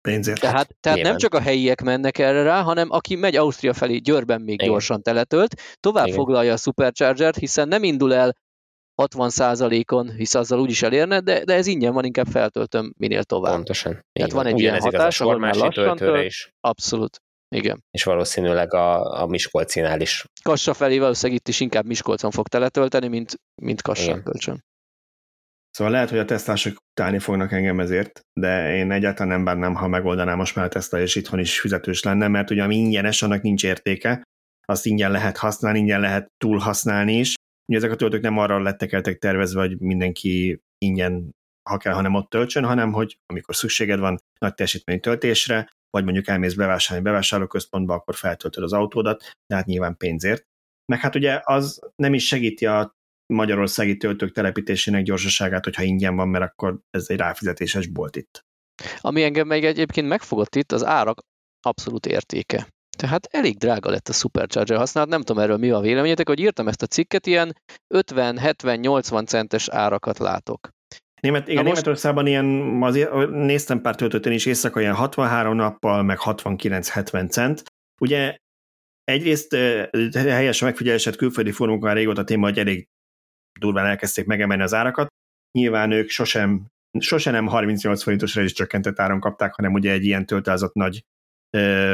Pénzért. 0.00 0.40
Tehát, 0.40 0.76
tehát 0.80 1.02
nem 1.02 1.16
csak 1.16 1.34
a 1.34 1.40
helyiek 1.40 1.82
mennek 1.82 2.18
erre 2.18 2.42
rá, 2.42 2.62
hanem 2.62 2.90
aki 2.90 3.14
megy 3.14 3.36
Ausztria 3.36 3.72
felé, 3.72 3.96
Győrben 3.96 4.40
még 4.40 4.54
Igen. 4.54 4.68
gyorsan 4.68 5.02
teletölt, 5.02 5.54
tovább 5.80 6.06
Igen. 6.06 6.16
foglalja 6.16 6.52
a 6.52 6.56
Supercharger-t, 6.56 7.36
hiszen 7.36 7.68
nem 7.68 7.82
indul 7.82 8.14
el 8.14 8.36
60%-on, 9.02 10.10
hisz 10.10 10.34
azzal 10.34 10.60
úgyis 10.60 10.82
elérne, 10.82 11.20
de, 11.20 11.44
de 11.44 11.54
ez 11.54 11.66
ingyen 11.66 11.92
van, 11.92 12.04
inkább 12.04 12.26
feltöltöm 12.26 12.92
minél 12.96 13.24
tovább. 13.24 13.54
Pontosan. 13.54 14.04
Tehát 14.12 14.32
van 14.32 14.46
egy 14.46 14.54
Ugyanez 14.54 14.80
ilyen 14.80 14.92
hatás, 14.92 15.20
ahol 15.20 15.38
már 15.38 15.54
lassan 15.54 15.96
tölt, 15.96 16.24
is. 16.24 16.54
Abszolút. 16.60 17.22
Igen. 17.48 17.84
És 17.90 18.04
valószínűleg 18.04 18.74
a, 18.74 19.20
a 19.22 19.26
Miskolcinál 19.26 20.00
is. 20.00 20.24
Kassa 20.42 20.74
felé 20.74 20.98
valószínűleg 20.98 21.40
itt 21.40 21.48
is 21.48 21.60
inkább 21.60 21.86
Miskolcon 21.86 22.30
fog 22.30 22.48
teletölteni, 22.48 23.08
mint, 23.08 23.34
mint 23.62 23.82
Kassán 23.82 24.22
kölcsön. 24.22 24.64
Szóval 25.70 25.92
lehet, 25.92 26.10
hogy 26.10 26.18
a 26.18 26.24
tesztások 26.24 26.76
utálni 26.90 27.18
fognak 27.18 27.52
engem 27.52 27.80
ezért, 27.80 28.20
de 28.40 28.74
én 28.76 28.90
egyáltalán 28.90 29.32
nem 29.32 29.44
bánnám, 29.44 29.74
ha 29.74 29.88
megoldanám 29.88 30.36
most 30.36 30.54
már 30.54 30.64
a 30.64 30.68
Tesla, 30.68 31.00
és 31.00 31.14
itthon 31.14 31.38
is 31.38 31.60
fizetős 31.60 32.02
lenne, 32.02 32.28
mert 32.28 32.50
ugye 32.50 32.62
ami 32.62 32.76
ingyenes, 32.76 33.22
annak 33.22 33.42
nincs 33.42 33.64
értéke, 33.64 34.22
azt 34.64 34.86
ingyen 34.86 35.10
lehet 35.10 35.36
használni, 35.36 35.78
ingyen 35.78 36.00
lehet 36.00 36.32
túl 36.36 36.58
használni 36.58 37.18
is. 37.18 37.34
Ugye 37.68 37.78
ezek 37.78 37.90
a 37.90 37.96
töltők 37.96 38.22
nem 38.22 38.38
arra 38.38 38.62
lettek 38.62 38.92
eltek 38.92 39.18
tervezve, 39.18 39.60
hogy 39.60 39.78
mindenki 39.80 40.60
ingyen, 40.78 41.36
ha 41.70 41.76
kell, 41.76 41.92
hanem 41.92 42.14
ott 42.14 42.30
töltsön, 42.30 42.64
hanem 42.64 42.92
hogy 42.92 43.18
amikor 43.26 43.56
szükséged 43.56 43.98
van 43.98 44.18
nagy 44.38 44.54
teljesítmény 44.54 45.00
töltésre, 45.00 45.68
vagy 45.90 46.04
mondjuk 46.04 46.28
elmész 46.28 46.54
bevásárolni 46.54 47.08
bevásárlóközpontba, 47.08 47.94
akkor 47.94 48.14
feltöltöd 48.14 48.62
az 48.62 48.72
autódat, 48.72 49.30
tehát 49.46 49.66
nyilván 49.66 49.96
pénzért. 49.96 50.46
Meg 50.92 51.00
hát 51.00 51.14
ugye 51.14 51.40
az 51.44 51.80
nem 51.96 52.14
is 52.14 52.26
segíti 52.26 52.66
a 52.66 52.96
magyarországi 53.34 53.96
töltők 53.96 54.32
telepítésének 54.32 55.02
gyorsaságát, 55.02 55.64
hogyha 55.64 55.82
ingyen 55.82 56.16
van, 56.16 56.28
mert 56.28 56.44
akkor 56.44 56.78
ez 56.90 57.04
egy 57.08 57.16
ráfizetéses 57.16 57.86
bolt 57.86 58.16
itt. 58.16 58.44
Ami 59.00 59.22
engem 59.22 59.46
meg 59.46 59.64
egyébként 59.64 60.08
megfogott 60.08 60.54
itt, 60.54 60.72
az 60.72 60.84
árak 60.84 61.20
abszolút 61.60 62.06
értéke. 62.06 62.68
Tehát 62.98 63.26
elég 63.30 63.56
drága 63.56 63.90
lett 63.90 64.08
a 64.08 64.12
Supercharger 64.12 64.78
használat, 64.78 65.10
nem 65.10 65.22
tudom 65.22 65.42
erről 65.42 65.56
mi 65.56 65.70
a 65.70 65.80
véleményetek, 65.80 66.28
hogy 66.28 66.40
írtam 66.40 66.68
ezt 66.68 66.82
a 66.82 66.86
cikket, 66.86 67.26
ilyen 67.26 67.56
50-70-80 67.94 69.26
centes 69.26 69.68
árakat 69.68 70.18
látok. 70.18 70.68
Német, 71.20 71.48
igen, 71.48 71.64
most... 71.64 71.74
Németországban 71.74 72.26
ilyen, 72.26 72.78
azért 72.82 73.30
néztem 73.30 73.80
pár 73.80 73.94
töltőtön 73.94 74.32
is 74.32 74.46
éjszaka 74.46 74.80
ilyen 74.80 74.94
63 74.94 75.56
nappal, 75.56 76.02
meg 76.02 76.18
69-70 76.20 77.30
cent. 77.30 77.62
Ugye 78.00 78.36
egyrészt 79.04 79.54
helyesen 80.14 80.68
megfigyelésed 80.68 81.16
külföldi 81.16 81.52
fórumokon 81.52 81.94
régóta 81.94 82.24
téma, 82.24 82.46
hogy 82.46 82.58
elég 82.58 82.88
durván 83.60 83.86
elkezdték 83.86 84.26
megemelni 84.26 84.62
az 84.62 84.74
árakat. 84.74 85.06
Nyilván 85.58 85.90
ők 85.90 86.08
sosem, 86.08 86.66
sosem 86.98 87.32
nem 87.32 87.46
38 87.46 88.02
forintos 88.02 88.36
is 88.36 88.52
csökkentett 88.52 89.00
áron 89.00 89.20
kapták, 89.20 89.54
hanem 89.54 89.72
ugye 89.72 89.92
egy 89.92 90.04
ilyen 90.04 90.26
töltelzett 90.26 90.72
nagy 90.72 91.04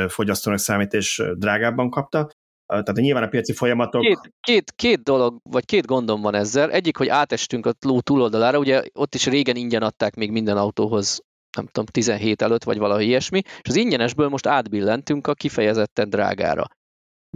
fogyasztónak 0.09 0.59
számít, 0.59 0.93
és 0.93 1.23
drágábban 1.35 1.91
kapta. 1.91 2.31
Tehát 2.67 2.93
nyilván 2.93 3.23
a 3.23 3.29
piaci 3.29 3.53
folyamatok... 3.53 4.03
Két, 4.03 4.33
két, 4.41 4.73
két 4.77 5.03
dolog, 5.03 5.41
vagy 5.43 5.65
két 5.65 5.87
gondom 5.87 6.21
van 6.21 6.35
ezzel. 6.35 6.71
Egyik, 6.71 6.97
hogy 6.97 7.09
átestünk 7.09 7.67
a 7.67 7.73
ló 7.81 8.01
túloldalára, 8.01 8.59
ugye 8.59 8.83
ott 8.93 9.15
is 9.15 9.27
régen 9.27 9.57
ingyen 9.57 9.83
adták 9.83 10.15
még 10.15 10.31
minden 10.31 10.57
autóhoz 10.57 11.23
nem 11.57 11.67
tudom, 11.67 11.87
17 11.87 12.43
előtt, 12.43 12.65
vagy 12.65 12.79
valahogy 12.79 13.05
ilyesmi, 13.05 13.43
és 13.45 13.69
az 13.69 13.77
ingyenesből 13.77 14.29
most 14.29 14.47
átbillentünk 14.47 15.27
a 15.27 15.35
kifejezetten 15.35 16.11
drágára. 16.11 16.67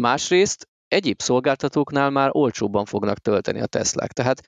Másrészt 0.01 0.69
egyéb 0.89 1.21
szolgáltatóknál 1.21 2.11
már 2.11 2.29
olcsóbban 2.33 2.85
fognak 2.85 3.19
tölteni 3.19 3.61
a 3.61 3.67
Teslák. 3.67 4.13
Tehát 4.13 4.41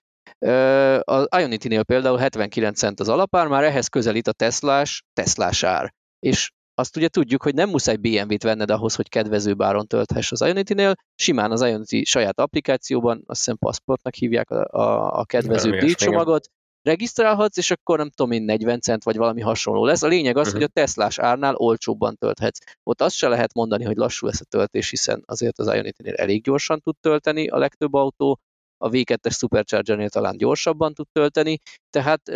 az 1.04 1.28
Ionity-nél 1.36 1.82
például 1.82 2.18
79 2.18 2.78
cent 2.78 3.00
az 3.00 3.08
alapár, 3.08 3.46
már 3.46 3.64
ehhez 3.64 3.88
közelít 3.88 4.28
a 4.28 4.32
Teslás, 4.32 5.02
Teslás 5.12 5.62
ár. 5.62 5.94
És 6.18 6.50
azt 6.80 6.96
ugye 6.96 7.08
tudjuk, 7.08 7.42
hogy 7.42 7.54
nem 7.54 7.68
muszáj 7.68 7.96
BMW-t 7.96 8.42
venned 8.42 8.70
ahhoz, 8.70 8.94
hogy 8.94 9.08
kedvező 9.08 9.54
áron 9.58 9.86
tölthess 9.86 10.32
az 10.32 10.40
Ionity-nél, 10.40 10.94
simán 11.14 11.50
az 11.50 11.62
Ionity 11.62 12.04
saját 12.04 12.40
applikációban, 12.40 13.22
azt 13.26 13.38
hiszem 13.38 13.56
Passportnak 13.56 14.14
hívják 14.14 14.50
a, 14.50 14.66
a, 14.70 15.18
a 15.18 15.24
kedvező 15.24 15.78
díjcsomagot, 15.78 16.48
regisztrálhatsz, 16.82 17.56
és 17.56 17.70
akkor 17.70 17.98
nem 17.98 18.10
tudom 18.10 18.32
én 18.32 18.42
40 18.42 18.80
cent 18.80 19.04
vagy 19.04 19.16
valami 19.16 19.40
hasonló 19.40 19.84
lesz. 19.84 20.02
A 20.02 20.06
lényeg 20.06 20.36
az, 20.36 20.46
uh-huh. 20.46 20.60
hogy 20.60 20.70
a 20.70 20.80
Teslás 20.80 21.18
árnál 21.18 21.54
olcsóbban 21.54 22.16
tölthetsz. 22.16 22.58
Ott 22.82 23.00
azt 23.00 23.14
se 23.14 23.28
lehet 23.28 23.54
mondani, 23.54 23.84
hogy 23.84 23.96
lassú 23.96 24.26
lesz 24.26 24.40
a 24.40 24.44
töltés, 24.44 24.90
hiszen 24.90 25.22
azért 25.26 25.58
az 25.58 25.66
Ionity-nél 25.66 26.14
elég 26.14 26.42
gyorsan 26.42 26.80
tud 26.80 26.94
tölteni 27.00 27.48
a 27.48 27.58
legtöbb 27.58 27.94
autó, 27.94 28.38
a 28.82 28.88
V2-es 28.88 29.36
Supercharger-nél 29.36 30.08
talán 30.08 30.36
gyorsabban 30.36 30.94
tud 30.94 31.06
tölteni, 31.12 31.58
tehát 31.90 32.28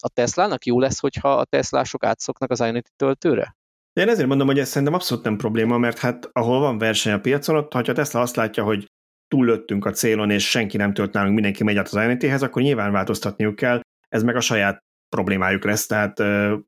a 0.00 0.08
Teslának 0.14 0.64
jó 0.64 0.80
lesz, 0.80 0.98
hogyha 0.98 1.34
a 1.34 1.44
Teslások 1.44 2.04
átszoknak 2.04 2.50
az 2.50 2.60
Ionity 2.60 2.88
töltőre? 2.96 3.56
Én 3.92 4.08
ezért 4.08 4.28
mondom, 4.28 4.46
hogy 4.46 4.58
ez 4.58 4.68
szerintem 4.68 4.94
abszolút 4.94 5.24
nem 5.24 5.36
probléma, 5.36 5.78
mert 5.78 5.98
hát 5.98 6.28
ahol 6.32 6.60
van 6.60 6.78
verseny 6.78 7.12
a 7.12 7.20
piacon, 7.20 7.56
ott, 7.56 7.72
ha 7.72 7.78
a 7.78 7.92
Tesla 7.92 8.20
azt 8.20 8.36
látja, 8.36 8.64
hogy 8.64 8.86
túllöttünk 9.28 9.84
a 9.84 9.90
célon, 9.90 10.30
és 10.30 10.50
senki 10.50 10.76
nem 10.76 10.94
tölt 10.94 11.12
nálunk, 11.12 11.34
mindenki 11.34 11.64
megy 11.64 11.76
át 11.76 11.86
az 11.86 11.94
Ionity-hez, 11.94 12.42
akkor 12.42 12.62
nyilván 12.62 12.92
változtatniuk 12.92 13.56
kell, 13.56 13.80
ez 14.08 14.22
meg 14.22 14.36
a 14.36 14.40
saját 14.40 14.78
problémájuk 15.08 15.64
lesz, 15.64 15.86
tehát 15.86 16.20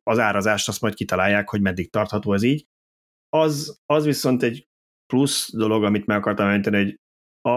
az 0.02 0.18
árazást 0.18 0.68
azt 0.68 0.80
majd 0.80 0.94
kitalálják, 0.94 1.48
hogy 1.48 1.60
meddig 1.60 1.90
tartható 1.90 2.32
ez 2.32 2.42
így. 2.42 2.64
Az, 3.28 3.78
az 3.86 4.04
viszont 4.04 4.42
egy 4.42 4.66
plusz 5.06 5.52
dolog, 5.52 5.84
amit 5.84 6.06
meg 6.06 6.16
akartam 6.16 6.48
említeni, 6.48 6.76
hogy 6.82 6.98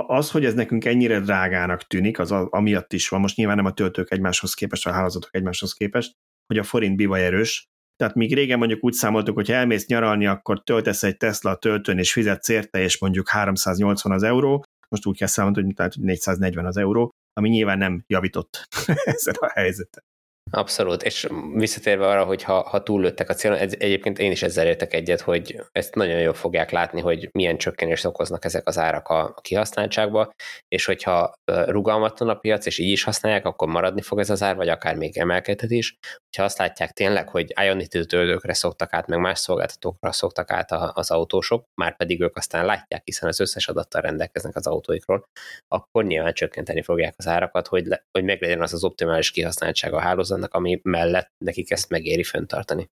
az, 0.08 0.32
hogy 0.32 0.46
ez 0.46 0.54
nekünk 0.54 0.86
ennyire 0.86 1.20
drágának 1.20 1.84
tűnik, 1.84 2.20
az 2.20 2.32
amiatt 2.32 2.94
is 2.94 3.10
van, 3.10 3.20
most 3.20 3.36
nyilván 3.36 3.56
nem 3.56 3.66
a 3.66 3.74
töltők 3.74 4.12
egymáshoz 4.12 4.54
képest, 4.54 4.88
a 4.88 4.92
hálózatok 4.92 5.36
egymáshoz 5.36 5.74
képest, 5.74 6.12
hogy 6.48 6.58
a 6.58 6.64
forint 6.64 6.96
bivaj 6.96 7.26
erős, 7.26 7.68
tehát 7.98 8.16
míg 8.16 8.34
régen 8.34 8.58
mondjuk 8.58 8.84
úgy 8.84 8.94
számoltuk, 8.94 9.36
hogy 9.36 9.52
elmész 9.52 9.88
nyaralni, 9.88 10.26
akkor 10.26 10.64
töltesz 10.64 11.04
egy 11.04 11.18
Tesla 11.18 11.56
töltőn, 11.56 11.98
és 11.98 12.12
fizetsz 12.12 12.50
érte, 12.50 12.80
és 12.80 13.00
mondjuk 13.00 13.30
380 13.30 14.12
az 14.12 14.24
euró, 14.24 14.64
most 14.90 15.06
úgy 15.06 15.18
kell 15.18 15.28
számolni, 15.28 15.64
hogy 15.64 15.74
tehát 15.74 15.96
440 15.96 16.66
az 16.66 16.78
euró, 16.78 17.10
ami 17.34 17.50
nyilván 17.50 17.78
nem 17.78 18.04
javított 18.08 18.68
ezen 19.04 19.36
a 19.40 19.50
helyzeten. 19.50 20.04
Abszolút, 20.50 21.04
és 21.04 21.28
visszatérve 21.54 22.08
arra, 22.08 22.24
hogy 22.24 22.44
ha, 22.44 22.62
ha 22.62 22.84
túllőttek 22.84 23.30
a 23.30 23.34
célon, 23.34 23.58
ez, 23.58 23.74
egyébként 23.78 24.20
én 24.20 24.32
is 24.32 24.44
ezzel 24.44 24.68
értek 24.68 24.94
egyet, 24.94 25.22
hogy 25.22 25.62
ezt 25.72 25.96
nagyon 25.96 26.20
jól 26.20 26.34
fogják 26.34 26.72
látni, 26.72 27.02
hogy 27.02 27.30
milyen 27.32 27.58
csökkenést 27.58 28.06
okoznak 28.06 28.46
ezek 28.46 28.68
az 28.68 28.78
árak 28.78 29.08
a, 29.08 29.24
a 29.24 29.42
kihasználtságba, 29.42 30.34
és 30.68 30.86
hogyha 30.86 31.34
rugalmatlan 31.46 32.30
a 32.30 32.36
piac, 32.36 32.66
és 32.66 32.78
így 32.78 32.92
is 32.92 33.04
használják, 33.04 33.46
akkor 33.46 33.68
maradni 33.68 34.02
fog 34.02 34.20
ez 34.20 34.30
az 34.30 34.44
ár, 34.44 34.56
vagy 34.56 34.70
akár 34.70 34.96
még 34.96 35.18
emelkedhet 35.18 35.72
is. 35.72 35.98
Ha 36.38 36.44
azt 36.44 36.58
látják 36.58 36.92
tényleg, 36.92 37.30
hogy 37.30 37.54
Ionity 37.64 37.88
töltőkre 37.88 38.54
szoktak 38.54 38.94
át, 38.94 39.08
meg 39.08 39.20
más 39.20 39.40
szolgáltatókra 39.40 40.12
szoktak 40.12 40.52
át 40.52 40.72
az 40.72 41.12
autósok, 41.12 41.66
már 41.82 41.96
pedig 41.96 42.22
ők 42.22 42.38
aztán 42.38 42.66
látják, 42.66 43.02
hiszen 43.04 43.30
az 43.30 43.40
összes 43.40 43.68
adattal 43.68 44.02
rendelkeznek 44.02 44.56
az 44.56 44.68
autóikról, 44.68 45.30
akkor 45.68 46.06
nyilván 46.06 46.34
csökkenteni 46.34 46.82
fogják 46.82 47.14
az 47.18 47.28
árakat, 47.28 47.68
hogy, 47.68 47.86
le, 47.86 48.06
hogy 48.12 48.24
meglegyen 48.24 48.62
az 48.62 48.74
az 48.74 48.84
optimális 48.84 49.32
kihasználtság 49.32 49.94
a 49.94 50.00
hálózat 50.00 50.37
annak, 50.38 50.54
ami 50.54 50.80
mellett 50.84 51.32
nekik 51.38 51.72
ezt 51.72 51.90
megéri 51.90 52.24
fenntartani. 52.24 52.90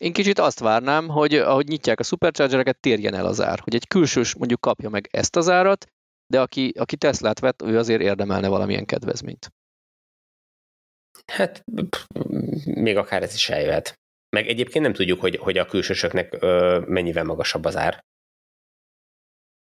Én 0.00 0.12
kicsit 0.12 0.38
azt 0.38 0.58
várnám, 0.58 1.08
hogy 1.08 1.34
ahogy 1.34 1.68
nyitják 1.68 2.00
a 2.00 2.02
superchargereket, 2.02 2.80
térjen 2.80 3.14
el 3.14 3.26
az 3.26 3.40
ár. 3.40 3.58
Hogy 3.58 3.74
egy 3.74 3.86
külsős 3.86 4.34
mondjuk 4.34 4.60
kapja 4.60 4.88
meg 4.88 5.08
ezt 5.10 5.36
az 5.36 5.48
árat, 5.48 5.86
de 6.26 6.40
aki, 6.40 6.72
aki 6.78 6.96
Teslát 6.96 7.38
vett, 7.38 7.62
ő 7.62 7.78
azért 7.78 8.00
érdemelne 8.00 8.48
valamilyen 8.48 8.86
kedvezményt. 8.86 9.50
Hát 11.26 11.64
még 12.64 12.96
akár 12.96 13.22
ez 13.22 13.34
is 13.34 13.48
eljöhet. 13.48 13.94
Meg 14.36 14.48
egyébként 14.48 14.84
nem 14.84 14.92
tudjuk, 14.92 15.20
hogy, 15.20 15.36
hogy 15.36 15.58
a 15.58 15.66
külsősöknek 15.66 16.36
ö, 16.40 16.82
mennyivel 16.86 17.24
magasabb 17.24 17.64
az 17.64 17.76
ár. 17.76 18.04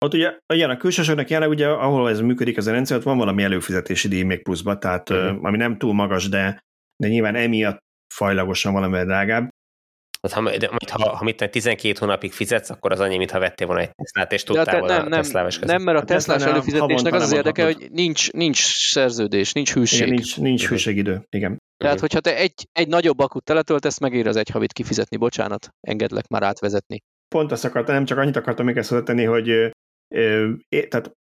Ott 0.05 0.13
ugye, 0.13 0.37
igen, 0.53 0.69
a 0.69 0.77
külsősöknek 0.77 1.29
jelenleg 1.29 1.57
ugye, 1.57 1.67
ahol 1.67 2.09
ez 2.09 2.19
működik 2.19 2.57
az 2.57 2.67
a 2.67 2.71
rendszer, 2.71 2.97
ott 2.97 3.03
van 3.03 3.17
valami 3.17 3.43
előfizetési 3.43 4.07
díj 4.07 4.23
még 4.23 4.43
pluszba, 4.43 4.77
tehát 4.77 5.09
uh-huh. 5.09 5.45
ami 5.45 5.57
nem 5.57 5.77
túl 5.77 5.93
magas, 5.93 6.29
de 6.29 6.59
de 7.01 7.07
nyilván 7.07 7.35
emiatt 7.35 7.79
fajlagosan 8.13 8.73
valamivel 8.73 9.05
drágább. 9.05 9.49
Hát, 10.21 10.31
ha, 10.31 10.57
de, 10.57 10.69
ha, 10.91 11.15
ha 11.15 11.23
mit 11.23 11.49
12 11.51 11.97
hónapig 11.99 12.31
fizetsz, 12.31 12.69
akkor 12.69 12.91
az 12.91 12.99
annyi, 12.99 13.17
mintha 13.17 13.39
vettél 13.39 13.67
volna 13.67 13.81
egy 13.81 13.91
Teslát, 13.95 14.31
és 14.31 14.43
tudtál 14.43 14.79
volna 14.79 14.97
nem, 14.97 15.11
a 15.11 15.15
tesla 15.15 15.41
Nem, 15.41 15.51
nem, 15.61 15.81
mert 15.81 15.97
a 15.97 16.03
Teslás 16.03 16.43
előfizetésnek 16.43 17.13
az 17.13 17.21
az 17.21 17.31
érdeke, 17.31 17.63
hogy 17.63 17.87
nincs, 17.91 18.31
nincs 18.31 18.59
szerződés, 18.91 19.53
nincs 19.53 19.73
hűség. 19.73 20.01
Igen, 20.01 20.13
nincs, 20.13 20.37
nincs 20.37 20.67
hűségidő, 20.67 21.23
igen. 21.29 21.57
Tehát, 21.77 21.99
hogyha 21.99 22.19
te 22.19 22.35
egy, 22.35 22.67
egy 22.71 22.87
nagyobb 22.87 23.19
akut 23.19 23.43
teletöltesz, 23.43 23.99
megér 23.99 24.27
az 24.27 24.35
egy 24.35 24.49
havit 24.49 24.73
kifizetni, 24.73 25.17
bocsánat, 25.17 25.69
engedlek 25.87 26.27
már 26.27 26.43
átvezetni. 26.43 26.99
Pont 27.35 27.51
azt 27.51 27.65
akartam, 27.65 27.95
nem 27.95 28.05
csak 28.05 28.17
annyit 28.17 28.35
akartam 28.35 28.65
még 28.65 28.77
ezt 28.77 29.03
tenni, 29.03 29.23
hogy 29.23 29.49
ö, 30.15 30.49
tehát 30.89 31.11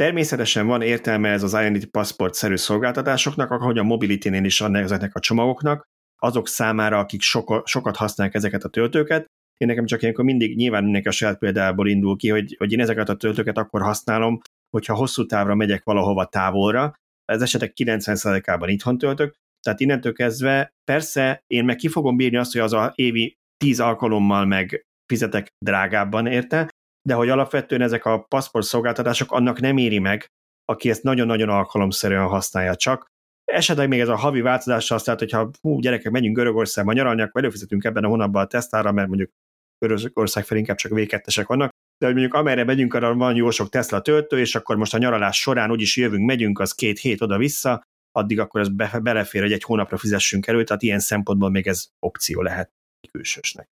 Természetesen 0.00 0.66
van 0.66 0.82
értelme 0.82 1.28
ez 1.28 1.42
az 1.42 1.52
Ionity 1.52 1.84
Passport-szerű 1.84 2.56
szolgáltatásoknak, 2.56 3.50
ahogy 3.50 3.78
a 3.78 3.82
Mobility-nél 3.82 4.44
is 4.44 4.58
van 4.58 4.76
ezeknek 4.76 5.14
a 5.14 5.20
csomagoknak, 5.20 5.82
azok 6.16 6.48
számára, 6.48 6.98
akik 6.98 7.20
soko, 7.20 7.62
sokat 7.64 7.96
használják 7.96 8.36
ezeket 8.36 8.64
a 8.64 8.68
töltőket. 8.68 9.26
Én 9.56 9.68
nekem 9.68 9.86
csak 9.86 10.02
ilyenkor 10.02 10.24
mindig 10.24 10.56
nyilván 10.56 10.82
mindenki 10.82 11.08
a 11.08 11.10
saját 11.10 11.38
példából 11.38 11.88
indul 11.88 12.16
ki, 12.16 12.28
hogy, 12.28 12.56
hogy 12.58 12.72
én 12.72 12.80
ezeket 12.80 13.08
a 13.08 13.16
töltőket 13.16 13.58
akkor 13.58 13.82
használom, 13.82 14.40
hogyha 14.70 14.94
hosszú 14.94 15.26
távra 15.26 15.54
megyek 15.54 15.84
valahova 15.84 16.24
távolra, 16.24 16.94
ez 17.24 17.42
esetek 17.42 17.72
90%-ában 17.76 18.68
itthon 18.68 18.98
töltök, 18.98 19.34
tehát 19.62 19.80
innentől 19.80 20.12
kezdve 20.12 20.70
persze 20.84 21.42
én 21.46 21.64
meg 21.64 21.76
ki 21.76 21.88
fogom 21.88 22.16
bírni 22.16 22.36
azt, 22.36 22.52
hogy 22.52 22.60
az 22.60 22.72
a 22.72 22.92
évi 22.94 23.34
10 23.56 23.80
alkalommal 23.80 24.44
meg 24.44 24.86
fizetek 25.06 25.48
drágábban 25.64 26.26
érte, 26.26 26.68
de 27.02 27.14
hogy 27.14 27.28
alapvetően 27.28 27.80
ezek 27.80 28.04
a 28.04 28.18
paszport 28.18 28.66
szolgáltatások 28.66 29.32
annak 29.32 29.60
nem 29.60 29.76
éri 29.76 29.98
meg, 29.98 30.26
aki 30.64 30.90
ezt 30.90 31.02
nagyon-nagyon 31.02 31.48
alkalomszerűen 31.48 32.26
használja 32.26 32.76
csak. 32.76 33.06
Esetleg 33.44 33.88
még 33.88 34.00
ez 34.00 34.08
a 34.08 34.16
havi 34.16 34.40
változással 34.40 34.96
azt 34.96 35.06
lehet, 35.06 35.20
hogyha 35.20 35.50
hú, 35.60 35.80
gyerekek, 35.80 36.12
megyünk 36.12 36.36
Görögországba 36.36 36.92
nyaralni, 36.92 37.22
akkor 37.22 37.40
előfizetünk 37.40 37.84
ebben 37.84 38.04
a 38.04 38.08
hónapban 38.08 38.42
a 38.42 38.46
tesztára, 38.46 38.92
mert 38.92 39.08
mondjuk 39.08 39.30
Görögország 39.78 40.44
fel 40.44 40.58
inkább 40.58 40.76
csak 40.76 40.92
v 40.92 41.46
vannak, 41.46 41.70
de 41.98 42.06
hogy 42.06 42.14
mondjuk 42.14 42.34
amerre 42.34 42.64
megyünk, 42.64 42.94
arra 42.94 43.14
van 43.14 43.34
jó 43.34 43.50
sok 43.50 43.68
Tesla 43.68 44.00
töltő, 44.00 44.38
és 44.38 44.54
akkor 44.54 44.76
most 44.76 44.94
a 44.94 44.98
nyaralás 44.98 45.40
során 45.40 45.70
úgyis 45.70 45.96
jövünk, 45.96 46.26
megyünk, 46.26 46.58
az 46.58 46.72
két 46.72 46.98
hét 46.98 47.20
oda-vissza, 47.20 47.82
addig 48.12 48.40
akkor 48.40 48.60
ez 48.60 48.68
be, 48.68 48.98
belefér, 49.02 49.42
hogy 49.42 49.52
egy 49.52 49.62
hónapra 49.62 49.96
fizessünk 49.96 50.46
elő, 50.46 50.64
tehát 50.64 50.82
ilyen 50.82 50.98
szempontból 50.98 51.50
még 51.50 51.66
ez 51.66 51.86
opció 51.98 52.42
lehet 52.42 52.70
külsősnek. 53.10 53.68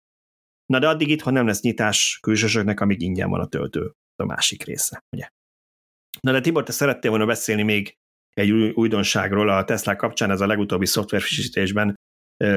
Na 0.74 0.80
de 0.80 0.88
addig 0.88 1.10
itthon 1.10 1.34
nem 1.34 1.48
lesz 1.48 1.62
nyitás 1.62 2.20
külsősöknek, 2.22 2.80
amíg 2.80 3.02
ingyen 3.02 3.30
van 3.30 3.40
a 3.40 3.48
töltő, 3.48 3.92
a 4.16 4.26
másik 4.26 4.64
része, 4.64 5.04
ugye? 5.16 5.28
Na 6.20 6.32
de 6.32 6.42
Tibor, 6.42 6.64
te 6.64 6.72
szerettél 6.72 7.10
volna 7.10 7.26
beszélni 7.26 7.64
még 7.64 7.94
egy 8.34 8.52
új 8.52 8.70
újdonságról 8.70 9.50
a 9.50 9.64
Tesla 9.64 9.96
kapcsán, 9.96 10.32
ez 10.32 10.42
a 10.42 10.46
legutóbbi 10.46 10.86
szoftverfrissítésben 10.86 11.96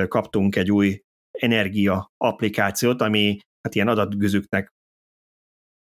kaptunk 0.09 0.57
egy 0.57 0.71
új 0.71 1.01
energia 1.31 2.11
applikációt, 2.17 3.01
ami 3.01 3.39
hát 3.63 3.75
ilyen 3.75 3.89
adatgözüknek 3.89 4.69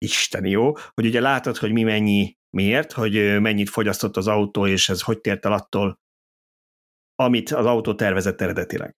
Isten 0.06 0.46
jó, 0.46 0.74
hogy 0.94 1.06
ugye 1.06 1.20
látod, 1.20 1.58
hogy 1.58 1.72
mi 1.72 1.84
mennyi, 1.84 2.34
miért, 2.58 2.92
hogy 2.92 3.42
mennyit 3.42 3.70
fogyasztott 3.70 4.18
az 4.18 4.28
autó, 4.28 4.68
és 4.68 4.90
ez 4.90 5.02
hogy 5.02 5.22
tért 5.22 5.46
el 5.46 5.54
attól, 5.54 6.00
amit 7.16 7.52
az 7.52 7.66
autó 7.66 7.96
tervezett 7.96 8.42
eredetileg. 8.42 8.94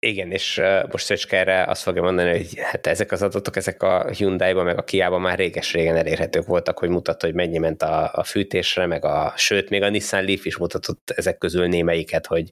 Igen, 0.00 0.30
és 0.30 0.60
most 0.90 1.04
Szöcske 1.04 1.36
erre 1.36 1.64
azt 1.64 1.82
fogja 1.82 2.02
mondani, 2.02 2.30
hogy 2.30 2.58
hát 2.58 2.86
ezek 2.86 3.12
az 3.12 3.22
adatok, 3.22 3.56
ezek 3.56 3.82
a 3.82 4.10
Hyundai-ba, 4.10 4.62
meg 4.62 4.78
a 4.78 4.84
Kia-ba 4.84 5.18
már 5.18 5.38
réges-régen 5.38 5.96
elérhetők 5.96 6.46
voltak, 6.46 6.78
hogy 6.78 6.88
mutatta, 6.88 7.26
hogy 7.26 7.34
mennyi 7.34 7.58
ment 7.58 7.82
a, 7.82 8.14
a 8.14 8.24
fűtésre, 8.24 8.86
meg 8.86 9.04
a, 9.04 9.32
sőt, 9.36 9.70
még 9.70 9.82
a 9.82 9.88
Nissan 9.88 10.24
Leaf 10.24 10.44
is 10.44 10.56
mutatott 10.56 11.10
ezek 11.10 11.38
közül 11.38 11.66
némelyiket, 11.66 12.26
hogy, 12.26 12.50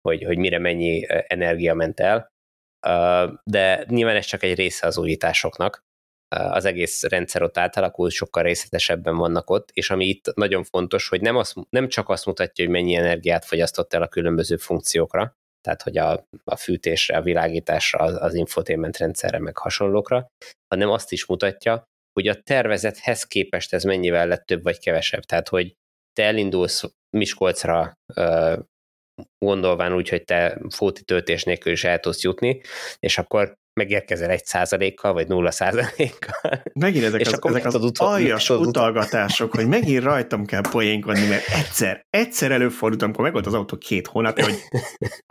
hogy, 0.00 0.24
hogy 0.24 0.38
mire 0.38 0.58
mennyi 0.58 1.06
energia 1.26 1.74
ment 1.74 2.00
el. 2.00 2.32
De 3.44 3.84
nyilván 3.88 4.16
ez 4.16 4.26
csak 4.26 4.42
egy 4.42 4.54
része 4.54 4.86
az 4.86 4.98
újításoknak. 4.98 5.80
Az 6.28 6.64
egész 6.64 7.02
rendszer 7.02 7.42
ott 7.42 7.58
átalakult, 7.58 8.12
sokkal 8.12 8.42
részletesebben 8.42 9.16
vannak 9.16 9.50
ott, 9.50 9.70
és 9.72 9.90
ami 9.90 10.06
itt 10.06 10.34
nagyon 10.34 10.64
fontos, 10.64 11.08
hogy 11.08 11.20
nem, 11.20 11.36
az, 11.36 11.54
nem 11.70 11.88
csak 11.88 12.08
azt 12.08 12.26
mutatja, 12.26 12.64
hogy 12.64 12.74
mennyi 12.74 12.94
energiát 12.94 13.44
fogyasztott 13.44 13.94
el 13.94 14.02
a 14.02 14.08
különböző 14.08 14.56
funkciókra, 14.56 15.36
tehát 15.62 15.82
hogy 15.82 15.98
a, 15.98 16.26
a 16.44 16.56
fűtésre, 16.56 17.16
a 17.16 17.22
világításra, 17.22 17.98
az, 17.98 18.22
az 18.22 18.34
infotainment 18.34 18.96
rendszerre, 18.96 19.38
meg 19.38 19.56
hasonlókra, 19.56 20.26
hanem 20.68 20.90
azt 20.90 21.12
is 21.12 21.26
mutatja, 21.26 21.84
hogy 22.12 22.28
a 22.28 22.40
tervezethez 22.42 23.24
képest 23.24 23.72
ez 23.72 23.84
mennyivel 23.84 24.26
lett 24.26 24.46
több 24.46 24.62
vagy 24.62 24.78
kevesebb. 24.78 25.22
Tehát, 25.22 25.48
hogy 25.48 25.74
te 26.12 26.24
elindulsz 26.24 26.84
Miskolcra 27.16 27.92
gondolván 29.38 29.94
úgy, 29.94 30.08
hogy 30.08 30.24
te 30.24 30.60
fóti 30.74 31.02
töltés 31.02 31.44
nélkül 31.44 31.72
is 31.72 31.84
el 31.84 31.98
tudsz 32.00 32.22
jutni, 32.22 32.60
és 32.98 33.18
akkor 33.18 33.54
megérkezel 33.80 34.30
egy 34.30 34.44
százalékkal, 34.44 35.12
vagy 35.12 35.28
nulla 35.28 35.50
százalékkal. 35.50 36.62
Megint 36.80 37.04
ezek 37.04 37.20
és 37.20 37.26
az, 37.26 37.38
ezek 37.42 37.64
az 37.64 37.74
utol, 37.74 38.06
aljas 38.06 38.50
utalgatások, 38.50 39.54
hogy 39.54 39.66
megint 39.66 40.02
rajtam 40.02 40.44
kell 40.44 40.60
poénkodni, 40.70 41.26
mert 41.26 41.48
egyszer, 41.48 42.06
egyszer 42.10 42.50
előfordultam, 42.50 43.08
amikor 43.08 43.24
meg 43.24 43.32
volt 43.32 43.46
az 43.46 43.54
autó 43.54 43.76
két 43.76 44.06
hónapja, 44.06 44.44
hogy 44.44 44.58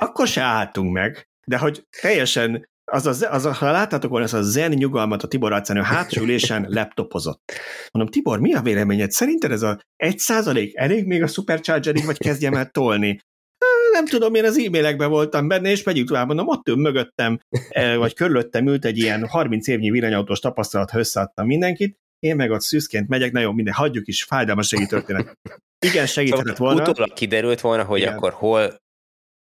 akkor 0.04 0.28
se 0.28 0.42
álltunk 0.42 0.92
meg, 0.92 1.30
de 1.48 1.58
hogy 1.58 1.84
teljesen 2.02 2.70
az 2.92 3.06
a, 3.06 3.32
az 3.32 3.46
a, 3.46 3.54
ha 3.54 3.72
láttátok 3.72 4.10
volna 4.10 4.26
ezt 4.26 4.34
a 4.34 4.42
zen 4.42 4.72
nyugalmat 4.72 5.24
a 5.24 5.28
Tibor 5.28 5.54
arcán, 5.54 5.78
ő 5.78 5.82
hátsó 5.82 6.22
ülésen 6.22 6.66
laptopozott. 6.70 7.52
Mondom, 7.92 8.12
Tibor, 8.12 8.40
mi 8.40 8.54
a 8.54 8.62
véleményed? 8.62 9.12
Szerinted 9.12 9.52
ez 9.52 9.62
a 9.62 9.80
egy 9.96 10.18
százalék 10.18 10.78
elég 10.78 11.06
még 11.06 11.24
a 11.24 11.28
Superchargerig, 11.28 12.06
vagy 12.06 12.18
kezdjem 12.18 12.54
el 12.54 12.70
tolni? 12.70 13.20
Nem 13.92 14.06
tudom, 14.06 14.34
én 14.36 14.46
az 14.46 14.58
e-mailekben 14.58 15.10
voltam 15.10 15.48
benne, 15.48 15.70
és 15.70 15.84
megyünk 15.84 16.08
tovább, 16.08 16.28
mondom, 16.28 16.48
ott 16.48 16.68
ül 16.68 16.76
mögöttem, 16.76 17.40
vagy 17.98 18.14
körülöttem 18.14 18.68
ült 18.68 18.86
egy 18.86 18.98
ilyen 18.98 19.28
30 19.28 19.68
évnyi 19.68 19.90
villanyautós 19.90 20.40
tapasztalat, 20.40 20.94
összeadtam 20.96 21.46
mindenkit, 21.46 21.98
én 22.20 22.36
meg 22.36 22.52
ott 22.52 22.62
szűzként 22.62 23.08
megyek, 23.08 23.32
na 23.32 23.40
jó, 23.40 23.52
minden, 23.52 23.74
hagyjuk 23.74 24.08
is, 24.08 24.24
fájdalmas 24.24 24.68
segítőtörténet. 24.68 25.38
Igen, 25.86 26.06
segíthetett 26.06 26.56
Szóval 26.56 26.74
volna. 26.74 26.90
Utólag 26.90 27.14
kiderült 27.14 27.62
volna, 27.62 27.84
hogy 27.84 28.00
Igen. 28.00 28.14
akkor 28.14 28.32
hol 28.34 28.80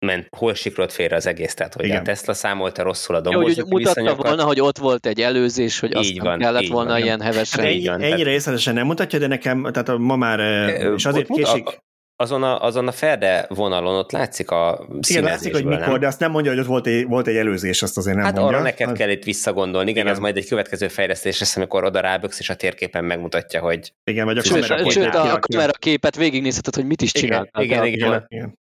ment, 0.07 0.29
hol 0.37 0.55
siklott 0.55 0.93
félre 0.93 1.17
az 1.17 1.27
egész, 1.27 1.55
tehát 1.55 1.75
hogy 1.75 1.85
Igen. 1.85 2.01
a 2.01 2.03
Tesla 2.03 2.35
számolta 2.35 2.83
rosszul 2.83 3.15
a 3.15 3.19
Jó, 3.19 3.25
hogy 3.25 3.35
dombozati 3.35 3.69
mutatta 3.71 3.89
viszonyokat. 4.01 4.27
volna, 4.27 4.45
hogy 4.45 4.61
ott 4.61 4.79
volt 4.79 5.07
egy 5.07 5.21
előzés, 5.21 5.79
hogy 5.79 5.93
azt 5.93 6.19
van, 6.19 6.39
kellett 6.39 6.63
így 6.63 6.71
volna 6.71 6.91
van. 6.91 7.03
ilyen 7.03 7.21
hevesen. 7.21 7.61
Hát 7.65 7.69
ennyi, 7.73 7.87
ennyire 7.89 8.09
tehát- 8.09 8.23
részletesen 8.25 8.75
nem 8.75 8.87
mutatja, 8.87 9.19
de 9.19 9.27
nekem, 9.27 9.63
tehát 9.63 9.89
a, 9.89 9.99
ma 9.99 10.17
már, 10.17 10.39
Ö, 10.39 10.95
és 10.95 11.05
azért 11.07 11.31
ott 11.31 11.37
késik, 11.37 11.79
Azon 12.23 12.43
a, 12.43 12.63
azon 12.63 12.89
a 12.89 12.93
ferde 12.93 13.47
vonalon 13.49 13.95
ott 13.95 14.11
látszik 14.13 14.51
a 14.51 14.87
igen, 15.09 15.23
látszik, 15.25 15.53
hogy 15.55 15.65
mikor, 15.65 15.87
nem? 15.87 16.01
de 16.01 16.07
azt 16.07 16.21
nem 16.21 16.31
mondja, 16.31 16.51
hogy 16.51 16.61
ott 16.61 16.67
volt 16.67 16.87
egy, 16.87 17.07
volt 17.07 17.27
egy 17.27 17.37
előzés, 17.37 17.83
azt 17.83 17.97
azért 17.97 18.17
nem 18.17 18.25
Hát 18.25 18.35
mondja. 18.35 18.55
arra 18.57 18.65
neked 18.65 18.89
Az- 18.89 18.99
kell 18.99 19.09
itt 19.11 19.25
visszagondolni, 19.25 19.91
igen, 19.91 20.03
Igen. 20.03 20.15
az 20.15 20.21
majd 20.21 20.37
egy 20.37 20.47
következő 20.49 20.89
fejlesztés 20.89 21.41
lesz, 21.41 21.57
amikor 21.57 21.85
oda 21.85 22.01
ráböksz, 22.01 22.39
és 22.39 22.51
a 22.51 22.55
térképen 22.55 23.05
megmutatja, 23.05 23.61
hogy 23.61 23.93
Igen, 24.05 24.25
vagy 24.25 24.39
a 24.39 24.43
Sőt, 24.43 24.67
kamera 24.67 24.91
sőt, 24.91 25.15
a 25.15 25.39
kameraképet 25.41 26.17
végignézheted, 26.17 26.75
hogy 26.75 26.87
mit 26.87 27.03
is 27.03 27.15
Igen, 27.15 27.29
csináltál. 27.29 27.63
igen, 27.63 27.81
te. 27.81 27.87
igen. 27.87 28.25
Igen. 28.29 28.59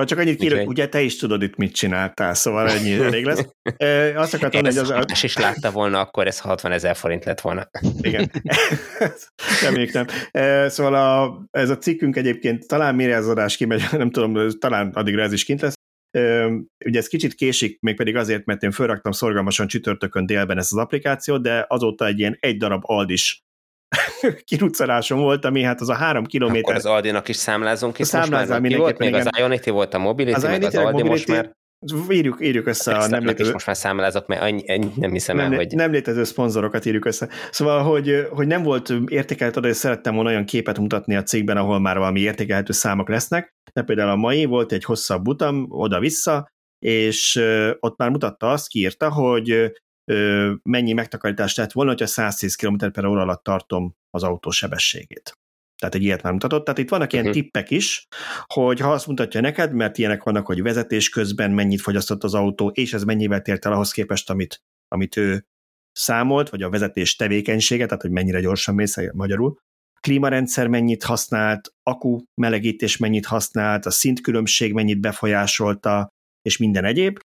Vagy 0.00 0.08
csak 0.08 0.18
annyit 0.18 0.38
kérek, 0.38 0.68
ugye 0.68 0.88
te 0.88 1.00
is 1.00 1.16
tudod 1.16 1.42
itt 1.42 1.56
mit 1.56 1.74
csináltál, 1.74 2.34
szóval 2.34 2.68
ennyi 2.70 2.92
elég 2.92 3.24
lesz. 3.24 3.46
Ö, 3.76 4.14
Azt 4.14 4.34
akartam, 4.34 4.64
hogy 4.64 4.78
az, 4.78 4.88
más 4.88 5.22
is 5.22 5.36
látta 5.36 5.70
volna, 5.70 6.00
akkor 6.00 6.26
ez 6.26 6.38
60 6.38 6.72
ezer 6.72 6.96
forint 6.96 7.24
lett 7.24 7.40
volna. 7.40 7.70
Igen. 8.00 8.30
Reméljük 9.64 9.92
nem. 9.92 10.06
E, 10.30 10.68
Szóval 10.68 10.94
a, 10.94 11.40
ez 11.50 11.70
a 11.70 11.78
cikkünk 11.78 12.16
egyébként 12.16 12.66
talán 12.66 12.94
mire 12.94 13.16
az 13.16 13.28
adás 13.28 13.56
kimegy, 13.56 13.82
nem 13.92 14.10
tudom, 14.10 14.48
talán 14.58 14.90
addigra 14.94 15.22
ez 15.22 15.32
is 15.32 15.44
kint 15.44 15.60
lesz. 15.60 15.74
E, 16.10 16.46
Ugye 16.84 16.98
ez 16.98 17.06
kicsit 17.06 17.34
késik, 17.34 17.80
mégpedig 17.80 18.16
azért, 18.16 18.44
mert 18.44 18.62
én 18.62 18.70
felraktam 18.70 19.12
szorgalmasan 19.12 19.66
csütörtökön 19.66 20.26
délben 20.26 20.58
ezt 20.58 20.72
az 20.72 20.78
applikációt, 20.78 21.42
de 21.42 21.64
azóta 21.68 22.06
egy 22.06 22.18
ilyen 22.18 22.36
egy 22.40 22.56
darab 22.56 22.82
aldis 22.84 23.40
kiruccanásom 24.44 25.18
volt, 25.18 25.44
ami 25.44 25.62
hát 25.62 25.80
az 25.80 25.88
a 25.88 25.94
három 25.94 26.16
Akkor 26.16 26.28
kilométer. 26.28 26.74
az 26.74 26.86
Aldinak 26.86 27.28
is 27.28 27.36
számlázunk 27.36 27.92
itt 27.92 27.98
most 27.98 28.10
Számlázzál 28.10 28.60
már. 28.60 28.76
Volt 28.76 28.98
még 28.98 29.14
az 29.14 29.28
Ionity, 29.38 29.70
volt 29.70 29.94
a 29.94 29.98
Mobility, 29.98 30.34
Az 30.34 30.42
meg 30.42 30.62
az 30.62 30.74
Aldi 30.74 31.02
most 31.02 31.28
Mobility, 31.28 31.30
már. 31.30 31.58
Írjuk, 32.10 32.36
írjuk 32.40 32.66
össze 32.66 32.90
a 32.90 32.94
nem 32.94 33.02
Externak 33.02 33.24
is 33.24 33.30
létező, 33.30 33.52
most 33.52 33.66
már 33.66 33.76
számlázok, 33.76 34.26
mert 34.26 34.42
annyi, 34.42 34.62
ennyi, 34.66 34.92
nem 34.96 35.12
hiszem 35.12 35.36
nem, 35.36 35.52
el, 35.52 35.58
hogy 35.58 35.74
nem 35.74 35.90
létező 35.90 36.24
szponzorokat 36.24 36.84
írjuk 36.84 37.04
össze. 37.04 37.28
Szóval, 37.50 37.82
hogy, 37.82 38.26
hogy 38.30 38.46
nem 38.46 38.62
volt 38.62 38.92
értékelt 39.06 39.56
oda, 39.56 39.68
és 39.68 39.76
szerettem 39.76 40.14
volna 40.14 40.30
olyan 40.30 40.44
képet 40.44 40.78
mutatni 40.78 41.16
a 41.16 41.22
cikkben, 41.22 41.56
ahol 41.56 41.80
már 41.80 41.98
valami 41.98 42.20
értékelhető 42.20 42.72
számok 42.72 43.08
lesznek, 43.08 43.54
de 43.72 43.82
például 43.82 44.10
a 44.10 44.16
mai 44.16 44.44
volt 44.44 44.72
egy 44.72 44.84
hosszabb 44.84 45.28
utam 45.28 45.66
oda-vissza, 45.68 46.48
és 46.78 47.40
ott 47.80 47.98
már 47.98 48.10
mutatta 48.10 48.50
azt, 48.50 48.68
kiírta, 48.68 49.12
hogy 49.12 49.72
mennyi 50.62 50.92
megtakarítást 50.92 51.56
lett 51.56 51.72
volna, 51.72 51.90
hogyha 51.90 52.06
110 52.06 52.54
km 52.54 52.76
per 52.92 53.04
óra 53.04 53.20
alatt 53.20 53.42
tartom 53.42 53.94
az 54.10 54.22
autó 54.22 54.50
sebességét. 54.50 55.32
Tehát 55.78 55.94
egy 55.94 56.02
ilyet 56.02 56.22
már 56.22 56.32
mutatott. 56.32 56.64
Tehát 56.64 56.80
itt 56.80 56.88
vannak 56.88 57.12
ilyen 57.12 57.24
Mhm. 57.24 57.34
tippek 57.34 57.70
is, 57.70 58.06
hogy 58.46 58.80
ha 58.80 58.92
azt 58.92 59.06
mutatja 59.06 59.40
neked, 59.40 59.72
mert 59.72 59.98
ilyenek 59.98 60.22
vannak, 60.22 60.46
hogy 60.46 60.62
vezetés 60.62 61.08
közben 61.08 61.50
mennyit 61.50 61.80
fogyasztott 61.80 62.24
az 62.24 62.34
autó, 62.34 62.68
és 62.68 62.92
ez 62.92 63.04
mennyivel 63.04 63.42
tért 63.42 63.64
el 63.66 63.72
ahhoz 63.72 63.92
képest, 63.92 64.30
amit, 64.30 64.62
amit 64.88 65.16
ő 65.16 65.44
számolt, 65.92 66.48
vagy 66.50 66.62
a 66.62 66.70
vezetés 66.70 67.16
tevékenysége, 67.16 67.84
tehát 67.86 68.02
hogy 68.02 68.10
mennyire 68.10 68.40
gyorsan 68.40 68.74
mész 68.74 68.96
magyarul. 69.12 69.58
Klímarendszer 70.00 70.66
mennyit 70.68 71.02
használt, 71.02 71.74
akku 71.82 72.20
melegítés 72.34 72.96
mennyit 72.96 73.26
használt, 73.26 73.86
a 73.86 73.90
szintkülönbség 73.90 74.72
mennyit 74.72 75.00
befolyásolta, 75.00 76.08
és 76.42 76.56
minden 76.56 76.84
egyéb. 76.84 77.18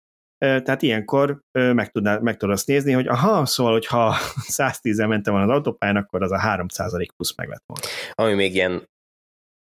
Tehát 0.43 0.81
ilyenkor 0.81 1.39
meg, 1.51 1.91
tudná, 1.91 2.17
meg 2.17 2.37
tudod 2.37 2.55
azt 2.55 2.67
nézni, 2.67 2.91
hogy 2.91 3.07
aha, 3.07 3.45
szóval, 3.45 3.71
hogyha 3.71 4.15
110-en 4.57 5.07
mentem 5.07 5.33
volna 5.33 5.51
az 5.51 5.57
autópályán, 5.57 5.95
akkor 5.95 6.23
az 6.23 6.31
a 6.31 6.39
3% 6.45 7.07
plusz 7.15 7.35
meg 7.35 7.47
lett 7.47 7.63
volna. 7.65 7.83
ami 8.11 8.33
még 8.33 8.55
ilyen 8.55 8.91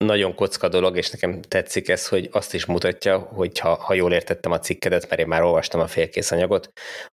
nagyon 0.05 0.35
kocka 0.35 0.69
dolog, 0.69 0.97
és 0.97 1.11
nekem 1.11 1.41
tetszik 1.41 1.89
ez, 1.89 2.09
hogy 2.09 2.29
azt 2.33 2.55
is 2.55 2.65
mutatja, 2.65 3.19
hogy 3.19 3.59
ha, 3.59 3.75
ha 3.75 3.95
jól 3.95 4.13
értettem 4.13 4.53
a 4.53 4.59
cikkedet, 4.59 5.09
mert 5.09 5.21
én 5.21 5.27
már 5.27 5.43
olvastam 5.43 5.81
a 5.81 5.87
félkész 5.87 6.31
anyagot, 6.31 6.73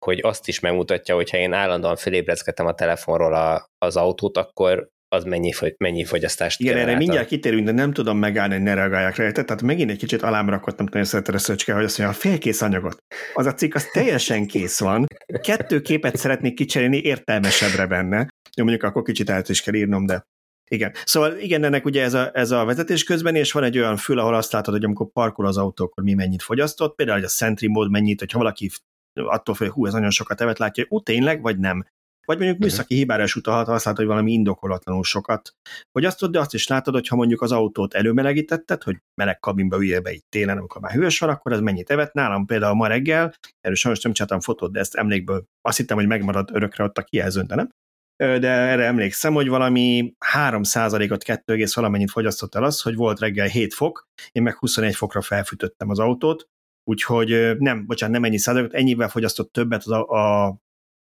hogy 0.05 0.19
azt 0.23 0.47
is 0.47 0.59
megmutatja, 0.59 1.15
hogy 1.15 1.29
ha 1.29 1.37
én 1.37 1.53
állandóan 1.53 1.95
fölébrezgetem 1.95 2.65
a 2.65 2.73
telefonról 2.73 3.33
a, 3.33 3.65
az 3.77 3.95
autót, 3.95 4.37
akkor 4.37 4.87
az 5.15 5.23
mennyi, 5.23 5.51
mennyi 5.77 6.05
fogyasztást 6.05 6.59
Igen, 6.59 6.71
erre 6.71 6.79
generálta. 6.79 7.05
mindjárt 7.05 7.27
kitérünk, 7.27 7.65
de 7.65 7.71
nem 7.71 7.93
tudom 7.93 8.17
megállni, 8.17 8.53
hogy 8.53 8.63
ne 8.63 8.73
reagálják 8.73 9.15
rá. 9.15 9.31
Tehát 9.31 9.61
megint 9.61 9.89
egy 9.89 9.97
kicsit 9.97 10.21
alám 10.21 10.49
rakott, 10.49 10.77
nem 10.77 10.88
tudom, 10.88 11.03
szereted 11.03 11.35
a 11.35 11.38
szöcske, 11.38 11.73
hogy 11.73 11.83
azt 11.83 11.97
mondja, 11.97 12.17
a 12.17 12.19
félkész 12.19 12.61
anyagot. 12.61 12.97
Az 13.33 13.45
a 13.45 13.53
cikk, 13.53 13.75
az 13.75 13.85
teljesen 13.85 14.47
kész 14.47 14.79
van. 14.79 15.05
Kettő 15.41 15.81
képet 15.81 16.17
szeretnék 16.17 16.53
kicserélni 16.53 16.97
értelmesebbre 16.97 17.88
benne. 17.88 18.17
Jó, 18.55 18.63
mondjuk 18.63 18.83
akkor 18.83 19.03
kicsit 19.03 19.29
át 19.29 19.49
is 19.49 19.61
kell 19.61 19.73
írnom, 19.73 20.05
de 20.05 20.23
igen. 20.71 20.93
Szóval 21.03 21.38
igen, 21.38 21.63
ennek 21.63 21.85
ugye 21.85 22.03
ez 22.03 22.13
a, 22.13 22.31
ez 22.33 22.51
a 22.51 22.65
vezetés 22.65 23.03
közben, 23.03 23.35
és 23.35 23.51
van 23.51 23.63
egy 23.63 23.77
olyan 23.77 23.97
fül, 23.97 24.19
ahol 24.19 24.35
azt 24.35 24.51
látod, 24.51 24.73
hogy 24.73 24.83
amikor 24.83 25.11
parkol 25.11 25.45
az 25.45 25.57
autó, 25.57 25.85
akkor 25.85 26.03
mi 26.03 26.13
mennyit 26.13 26.41
fogyasztott, 26.41 26.95
például 26.95 27.17
hogy 27.17 27.27
a 27.27 27.31
Sentry 27.31 27.67
mód 27.67 27.91
mennyit, 27.91 28.19
hogyha 28.19 28.38
valaki 28.38 28.69
attól 29.13 29.55
fél, 29.55 29.69
hú, 29.69 29.85
ez 29.85 29.93
nagyon 29.93 30.09
sokat 30.09 30.41
evet 30.41 30.59
látja, 30.59 30.85
hogy 30.88 30.97
ú, 30.99 31.03
tényleg, 31.03 31.41
vagy 31.41 31.59
nem. 31.59 31.85
Vagy 32.31 32.39
mondjuk 32.39 32.59
műszaki 32.59 32.95
hibára 32.95 33.23
is 33.23 33.35
utalhat, 33.35 33.65
ha 33.65 33.73
azt 33.73 33.85
látod, 33.85 33.99
hogy 33.99 34.09
valami 34.09 34.31
indokolatlanul 34.31 35.03
sokat 35.03 35.55
hogy 35.91 36.05
azt 36.05 36.17
tudod, 36.17 36.33
de 36.33 36.39
azt 36.39 36.53
is 36.53 36.67
látod, 36.67 36.93
hogy 36.93 37.07
ha 37.07 37.15
mondjuk 37.15 37.41
az 37.41 37.51
autót 37.51 37.93
előmelegítetted, 37.93 38.83
hogy 38.83 38.97
meleg 39.15 39.39
kabinba 39.39 39.77
üljél 39.77 40.01
be 40.01 40.11
így 40.11 40.25
télen, 40.29 40.57
amikor 40.57 40.81
már 40.81 40.91
hős 40.91 41.19
van, 41.19 41.29
akkor 41.29 41.51
az 41.51 41.59
mennyit 41.59 41.89
evett. 41.89 42.13
Nálam 42.13 42.45
például 42.45 42.75
ma 42.75 42.87
reggel, 42.87 43.33
erről 43.61 43.75
sajnos 43.75 44.01
nem 44.01 44.13
csináltam 44.13 44.39
fotót, 44.39 44.71
de 44.71 44.79
ezt 44.79 44.95
emlékből 44.95 45.45
azt 45.61 45.77
hittem, 45.77 45.97
hogy 45.97 46.07
megmarad 46.07 46.49
örökre 46.53 46.83
ott 46.83 46.97
a 46.97 47.03
kijelzőn, 47.03 47.47
de 47.47 47.55
nem. 47.55 47.69
De 48.15 48.49
erre 48.49 48.85
emlékszem, 48.85 49.33
hogy 49.33 49.47
valami 49.47 50.13
3%-ot, 50.33 51.23
2, 51.23 51.53
egész 51.53 51.75
valamennyit 51.75 52.11
fogyasztott 52.11 52.55
el 52.55 52.63
az, 52.63 52.81
hogy 52.81 52.95
volt 52.95 53.19
reggel 53.19 53.47
7 53.47 53.73
fok, 53.73 54.07
én 54.31 54.43
meg 54.43 54.57
21 54.57 54.95
fokra 54.95 55.21
felfűtöttem 55.21 55.89
az 55.89 55.99
autót, 55.99 56.47
úgyhogy 56.83 57.57
nem, 57.57 57.85
bocsánat, 57.85 58.15
nem 58.15 58.23
ennyi 58.23 58.37
százalékot, 58.37 58.73
ennyivel 58.73 59.09
fogyasztott 59.09 59.51
többet, 59.51 59.83
az 59.85 59.91
a, 59.91 60.07
a, 60.07 60.57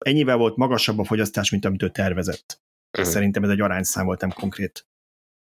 ennyivel 0.05 0.37
volt 0.37 0.57
magasabb 0.57 0.99
a 0.99 1.05
fogyasztás, 1.05 1.51
mint 1.51 1.65
amit 1.65 1.83
ő 1.83 1.89
tervezett. 1.89 2.61
Mhm. 2.99 3.07
Szerintem 3.07 3.43
ez 3.43 3.51
egy 3.51 3.61
arányszám 3.61 4.07
volt, 4.07 4.21
nem 4.21 4.33
konkrét. 4.33 4.87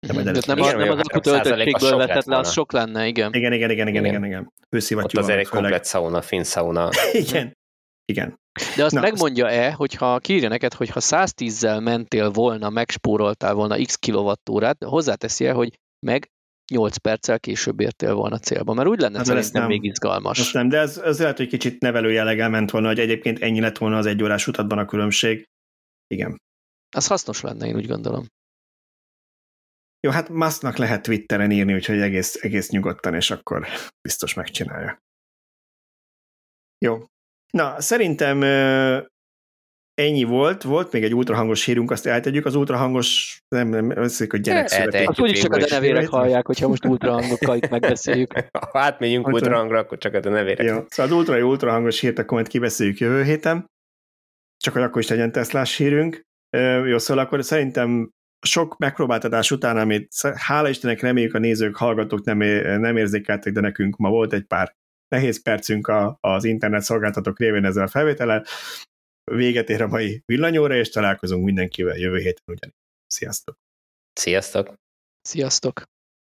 Tehát 0.07 0.23
nem, 0.23 0.35
a, 0.35 0.39
nem 0.45 0.59
az 0.61 0.69
3% 0.69 1.13
az 1.13 1.21
töltöttségből 1.21 1.89
sok 1.89 1.97
vetett 1.97 2.25
le, 2.25 2.37
az 2.37 2.51
sok 2.51 2.71
lenne, 2.71 3.07
igen. 3.07 3.33
Igen, 3.33 3.53
igen, 3.53 3.69
igen, 3.69 3.87
igen, 3.87 4.05
Igen. 4.05 4.23
igen, 4.23 4.25
igen. 4.25 5.03
Ott 5.03 5.17
azért 5.17 5.39
egy 5.39 5.47
komplet 5.47 5.85
szauna, 5.85 6.21
finn 6.21 6.43
szauna. 6.43 6.89
Igen, 7.11 7.57
igen. 8.05 8.39
De 8.75 8.83
azt 8.83 8.93
Na, 8.93 9.01
megmondja-e, 9.01 9.71
hogyha 9.71 10.19
kiírja 10.19 10.49
neked, 10.49 10.73
hogy 10.73 10.89
ha 10.89 10.99
110-zel 10.99 11.83
mentél 11.83 12.31
volna, 12.31 12.69
megspóroltál 12.69 13.53
volna 13.53 13.83
x 13.83 13.95
kilowattórát, 13.95 14.83
hozzáteszi-e, 14.83 15.51
hogy 15.51 15.79
meg 16.05 16.31
8 16.71 16.97
perccel 16.97 17.39
később 17.39 17.79
értél 17.79 18.13
volna 18.13 18.39
célba, 18.39 18.73
mert 18.73 18.87
úgy 18.87 18.99
lenne 18.99 19.17
Hát, 19.17 19.27
ezt 19.27 19.35
szerintem 19.35 19.61
nem. 19.61 19.69
még 19.69 19.83
izgalmas. 19.83 20.37
Most 20.37 20.53
nem, 20.53 20.69
de 20.69 20.77
ez, 20.77 20.97
ez 20.97 21.19
lehet, 21.19 21.37
hogy 21.37 21.47
kicsit 21.47 21.79
nevelő 21.79 22.11
jelleggel 22.11 22.49
ment 22.49 22.71
volna, 22.71 22.87
hogy 22.87 22.99
egyébként 22.99 23.39
ennyi 23.39 23.59
lett 23.59 23.77
volna 23.77 23.97
az 23.97 24.05
egy 24.05 24.23
órás 24.23 24.47
utatban 24.47 24.77
a 24.77 24.85
különbség. 24.85 25.45
Igen. 26.07 26.41
Az 26.95 27.07
hasznos 27.07 27.41
lenne, 27.41 27.67
én 27.67 27.75
úgy 27.75 27.87
gondolom. 27.87 28.25
Jó, 29.99 30.11
hát 30.11 30.29
Musknak 30.29 30.77
lehet 30.77 31.01
Twitteren 31.01 31.51
írni, 31.51 31.73
úgyhogy 31.73 31.99
egész, 32.01 32.43
egész 32.43 32.69
nyugodtan, 32.69 33.13
és 33.13 33.31
akkor 33.31 33.67
biztos 34.01 34.33
megcsinálja. 34.33 34.97
Jó. 36.77 37.05
Na, 37.51 37.81
szerintem 37.81 38.41
ennyi 39.93 40.23
volt. 40.23 40.63
Volt 40.63 40.91
még 40.91 41.03
egy 41.03 41.15
ultrahangos 41.15 41.65
hírunk, 41.65 41.91
azt 41.91 42.05
eltegyük. 42.05 42.45
Az 42.45 42.55
ultrahangos, 42.55 43.39
nem, 43.47 43.67
nem, 43.67 43.97
összeik, 43.97 44.31
hogy 44.31 44.41
gyerek 44.41 44.67
született. 44.67 45.07
Azt 45.07 45.19
úgyis 45.19 45.39
csak 45.39 45.53
a 45.53 45.57
denevérek 45.57 46.07
hallják, 46.07 46.45
hogyha 46.45 46.67
most 46.67 46.85
ultrahangokkal 46.85 47.55
itt 47.55 47.69
megbeszéljük. 47.69 48.33
Ha 48.71 48.79
átmegyünk 48.79 49.27
Ultra- 49.27 49.41
ultrahangra, 49.41 49.79
akkor 49.79 49.97
csak 49.97 50.13
a 50.13 50.29
nevére. 50.29 50.63
Jó, 50.63 50.83
szóval 50.87 51.11
az 51.11 51.17
ultra 51.17 51.35
jó, 51.35 51.49
ultra 51.49 51.71
hangos 51.71 51.99
hírt 51.99 52.19
akkor 52.19 52.33
majd 52.33 52.47
kibeszéljük 52.47 52.97
jövő 52.97 53.23
héten, 53.23 53.71
csak 54.57 54.73
hogy 54.73 54.83
akkor 54.83 55.01
is 55.01 55.07
legyen 55.07 55.31
Teslás 55.31 55.77
hírünk. 55.77 56.21
Jó, 56.85 56.97
szóval 56.97 57.23
akkor 57.25 57.43
szerintem 57.43 58.09
sok 58.45 58.77
megpróbáltatás 58.77 59.51
után, 59.51 59.77
amit 59.77 60.07
hála 60.35 60.69
Istennek 60.69 61.01
reméljük 61.01 61.33
a 61.33 61.39
nézők, 61.39 61.75
hallgatók 61.75 62.23
nem, 62.23 62.41
é- 62.41 62.79
nem 62.79 62.97
érzékeltek, 62.97 63.53
de 63.53 63.61
nekünk 63.61 63.97
ma 63.97 64.09
volt 64.09 64.33
egy 64.33 64.43
pár 64.43 64.75
nehéz 65.07 65.41
percünk 65.41 65.87
a, 65.87 66.17
az 66.21 66.43
internet 66.43 66.81
szolgáltatók 66.81 67.39
révén 67.39 67.65
ezzel 67.65 67.83
a 67.83 67.87
felvétellel. 67.87 68.45
Véget 69.31 69.69
ér 69.69 69.81
a 69.81 69.87
mai 69.87 70.21
villanyóra, 70.25 70.75
és 70.75 70.89
találkozunk 70.89 71.45
mindenkivel 71.45 71.97
jövő 71.97 72.17
héten 72.17 72.43
ugyanígy. 72.47 72.77
Sziasztok! 73.07 73.57
Sziasztok! 74.13 74.73
Sziasztok! 75.21 75.83